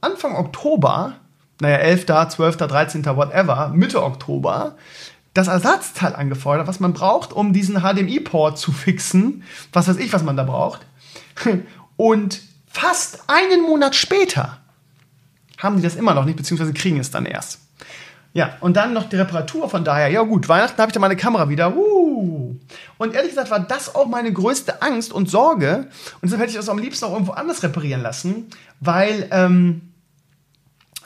[0.00, 1.14] Anfang Oktober,
[1.60, 4.76] naja, 11., 12., 13., whatever, Mitte Oktober,
[5.38, 9.44] das Ersatzteil angefordert, was man braucht, um diesen HDMI-Port zu fixen.
[9.72, 10.80] Was weiß ich, was man da braucht.
[11.96, 14.58] Und fast einen Monat später
[15.58, 17.60] haben die das immer noch nicht, beziehungsweise kriegen es dann erst.
[18.34, 21.16] Ja, und dann noch die Reparatur, von daher, ja gut, Weihnachten habe ich dann meine
[21.16, 21.74] Kamera wieder.
[21.76, 22.56] Uh.
[22.98, 25.88] Und ehrlich gesagt war das auch meine größte Angst und Sorge.
[26.20, 28.46] Und deshalb hätte ich das am liebsten auch irgendwo anders reparieren lassen,
[28.80, 29.87] weil ähm,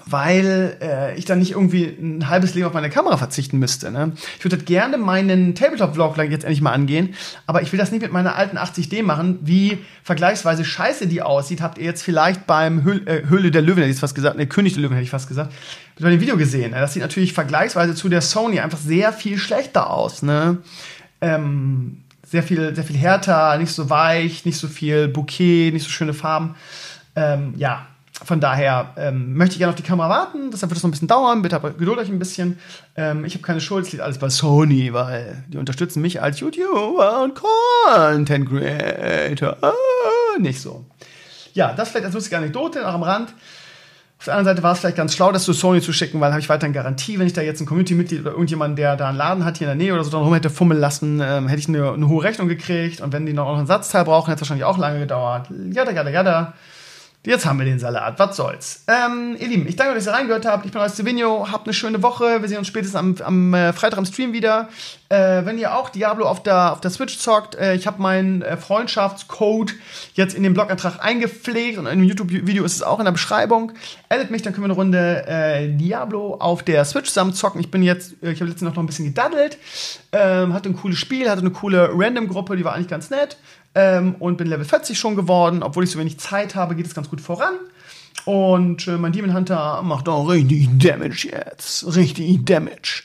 [0.06, 3.90] weil äh, ich dann nicht irgendwie ein halbes Leben auf meine Kamera verzichten müsste.
[3.90, 4.12] Ne?
[4.39, 7.14] Ich würde gerne meinen Tabletop-Vlog jetzt endlich mal angehen,
[7.47, 9.39] aber ich will das nicht mit meiner alten 80D machen.
[9.42, 13.78] Wie vergleichsweise scheiße die aussieht, habt ihr jetzt vielleicht beim Höhl, äh, Höhle der Löwen,
[13.78, 15.52] hätte ich fast gesagt, ne, König der Löwen hätte ich fast gesagt,
[16.00, 16.72] bei dem Video gesehen.
[16.72, 16.81] Ne?
[16.81, 20.22] Das sieht natürlich vergleichsweise zu der Sony einfach sehr viel schlechter aus.
[20.22, 20.58] Ne?
[21.20, 25.90] Ähm, sehr viel, sehr viel härter, nicht so weich, nicht so viel Bouquet, nicht so
[25.90, 26.55] schöne Farben.
[27.14, 27.86] Ähm, ja,
[28.25, 30.51] von daher ähm, möchte ich gerne auf die Kamera warten.
[30.51, 31.42] Deshalb wird es noch ein bisschen dauern.
[31.42, 32.59] Bitte geduld euch ein bisschen.
[32.97, 33.86] Ähm, ich habe keine Schuld.
[33.86, 39.57] Es liegt alles bei Sony, weil die unterstützen mich als YouTuber und Content Creator.
[39.60, 40.84] Ah, nicht so.
[41.52, 43.34] Ja, das vielleicht als lustige Anekdote noch am Rand.
[44.23, 46.31] Auf der anderen Seite war es vielleicht ganz schlau, das zu Sony zu schicken, weil
[46.31, 49.18] habe ich weiterhin Garantie, wenn ich da jetzt ein Community-Mitglied oder irgendjemand, der da einen
[49.18, 51.59] Laden hat hier in der Nähe oder so, dann rum hätte fummeln lassen, ähm, hätte
[51.59, 53.01] ich eine, eine, hohe Rechnung gekriegt.
[53.01, 55.49] Und wenn die noch einen Satzteil brauchen, hätte es wahrscheinlich auch lange gedauert.
[55.73, 56.55] Jada, jada, jada.
[57.25, 58.18] Jetzt haben wir den Salat.
[58.18, 58.83] Was soll's?
[58.89, 60.67] Ähm, ihr Lieben, ich danke, dass ihr reingehört habt.
[60.67, 61.52] Ich bin euer Stevenio.
[61.52, 62.42] Habt eine schöne Woche.
[62.42, 64.68] Wir sehen uns spätestens am, am äh, Freitag am Stream wieder.
[65.09, 68.42] Äh, wenn ihr auch Diablo auf der, auf der Switch zockt, äh, ich habe meinen
[68.42, 69.73] äh, Freundschaftscode
[70.15, 73.70] jetzt in den Blogantrag eingepflegt und in einem YouTube-Video ist es auch in der Beschreibung.
[74.09, 77.60] Addet mich, dann können wir eine Runde äh, Diablo auf der Switch zusammen zocken.
[77.60, 79.59] Ich bin jetzt, äh, ich habe letztens noch ein bisschen gedaddelt.
[80.10, 83.36] Ähm, hatte ein cooles Spiel, hatte eine coole Random-Gruppe, die war eigentlich ganz nett
[83.75, 85.62] ähm, und bin Level 40 schon geworden.
[85.62, 87.55] Obwohl ich so wenig Zeit habe, geht es ganz gut voran.
[88.25, 91.97] Und äh, mein Demon Hunter macht auch richtig Damage jetzt.
[91.97, 93.02] Richtig Damage.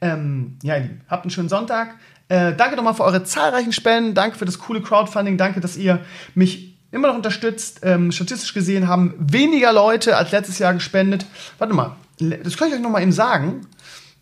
[0.00, 1.94] Ähm, ja, ihr Lieben, habt einen schönen Sonntag.
[2.28, 4.14] Äh, danke nochmal für eure zahlreichen Spenden.
[4.14, 5.38] Danke für das coole Crowdfunding.
[5.38, 6.00] Danke, dass ihr
[6.34, 7.80] mich immer noch unterstützt.
[7.82, 11.26] Ähm, statistisch gesehen haben weniger Leute als letztes Jahr gespendet.
[11.58, 13.66] Warte mal, das kann ich euch nochmal eben sagen,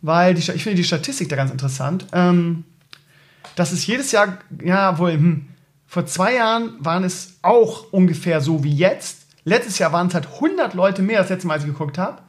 [0.02, 2.06] weil die, ich finde die Statistik da ganz interessant.
[2.12, 2.64] Ähm,
[3.56, 5.46] das ist jedes Jahr, ja, wohl, hm,
[5.86, 9.26] vor zwei Jahren waren es auch ungefähr so wie jetzt.
[9.44, 12.22] Letztes Jahr waren es halt 100 Leute mehr, das letzte Mal, als ich geguckt habe.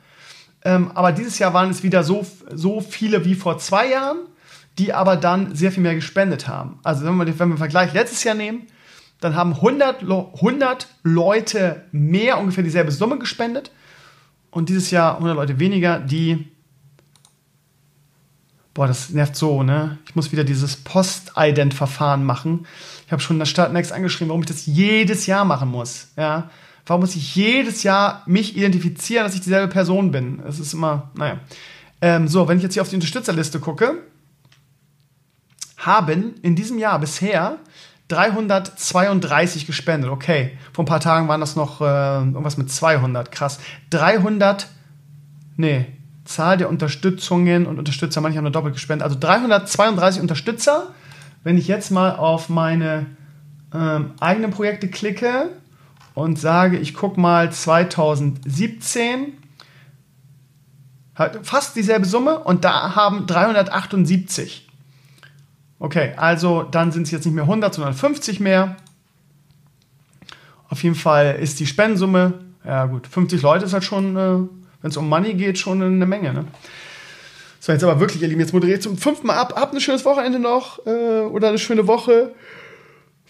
[0.63, 4.19] Ähm, aber dieses Jahr waren es wieder so, so viele wie vor zwei Jahren,
[4.77, 6.79] die aber dann sehr viel mehr gespendet haben.
[6.83, 8.67] Also wenn wir, wenn wir den Vergleich letztes Jahr nehmen,
[9.19, 13.71] dann haben 100, 100 Leute mehr ungefähr dieselbe Summe gespendet
[14.51, 16.47] und dieses Jahr 100 Leute weniger, die
[18.77, 19.97] Boah, das nervt so, ne?
[20.05, 22.67] Ich muss wieder dieses Post-Ident-Verfahren machen.
[23.07, 26.09] Ich habe schon in der Stadt Next angeschrieben, warum ich das jedes Jahr machen muss.
[26.17, 26.49] Ja?
[26.85, 30.41] Warum muss ich jedes Jahr mich identifizieren, dass ich dieselbe Person bin?
[30.45, 31.39] Es ist immer, naja.
[32.01, 34.03] Ähm, so, wenn ich jetzt hier auf die Unterstützerliste gucke,
[35.77, 37.59] haben in diesem Jahr bisher
[38.09, 40.09] 332 gespendet.
[40.09, 43.31] Okay, vor ein paar Tagen waren das noch äh, irgendwas mit 200.
[43.31, 43.59] Krass.
[43.91, 44.67] 300,
[45.55, 45.85] nee,
[46.25, 49.05] Zahl der Unterstützungen und Unterstützer, manche haben nur doppelt gespendet.
[49.05, 50.93] Also 332 Unterstützer.
[51.47, 53.05] Wenn ich jetzt mal auf meine
[53.73, 55.49] ähm, eigenen Projekte klicke
[56.13, 59.31] und sage, ich gucke mal 2017,
[61.15, 64.67] hat fast dieselbe Summe und da haben 378.
[65.79, 68.75] Okay, also dann sind es jetzt nicht mehr 100, sondern 50 mehr.
[70.67, 72.33] Auf jeden Fall ist die Spendensumme,
[72.65, 74.39] ja gut, 50 Leute ist halt schon äh,
[74.81, 76.33] wenn es um Money geht, schon eine Menge.
[76.33, 76.45] Ne?
[77.59, 79.53] So, jetzt aber wirklich, ihr Lieben, jetzt moderiert zum fünften Mal ab.
[79.55, 82.33] Habt ein schönes Wochenende noch äh, oder eine schöne Woche.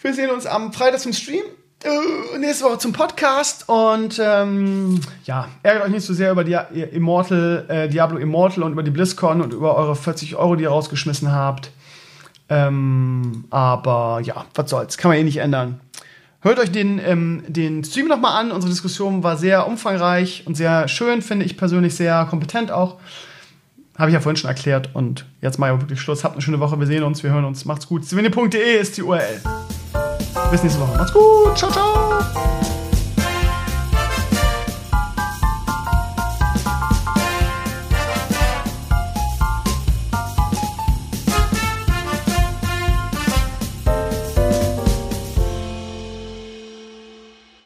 [0.01, 1.43] Wir sehen uns am Freitag zum Stream.
[1.83, 6.57] Äh, nächste Woche zum Podcast und ähm, ja, ärgert euch nicht so sehr über die
[6.91, 10.69] Immortal, äh, Diablo Immortal und über die BlizzCon und über eure 40 Euro, die ihr
[10.69, 11.69] rausgeschmissen habt.
[12.49, 15.79] Ähm, aber ja, was soll's, kann man eh nicht ändern.
[16.41, 18.51] Hört euch den, ähm, den Stream nochmal an.
[18.51, 22.95] Unsere Diskussion war sehr umfangreich und sehr schön, finde ich persönlich sehr kompetent auch.
[23.97, 24.89] Habe ich ja vorhin schon erklärt.
[24.93, 26.23] Und jetzt mal ja wirklich Schluss.
[26.23, 26.79] Habt eine schöne Woche.
[26.79, 27.65] Wir sehen uns, wir hören uns.
[27.65, 28.05] Macht's gut.
[28.05, 29.41] Svenne.de ist die URL.
[30.51, 30.97] Bis nächste Woche.
[30.97, 31.57] Macht's gut.
[31.57, 32.66] Ciao, ciao.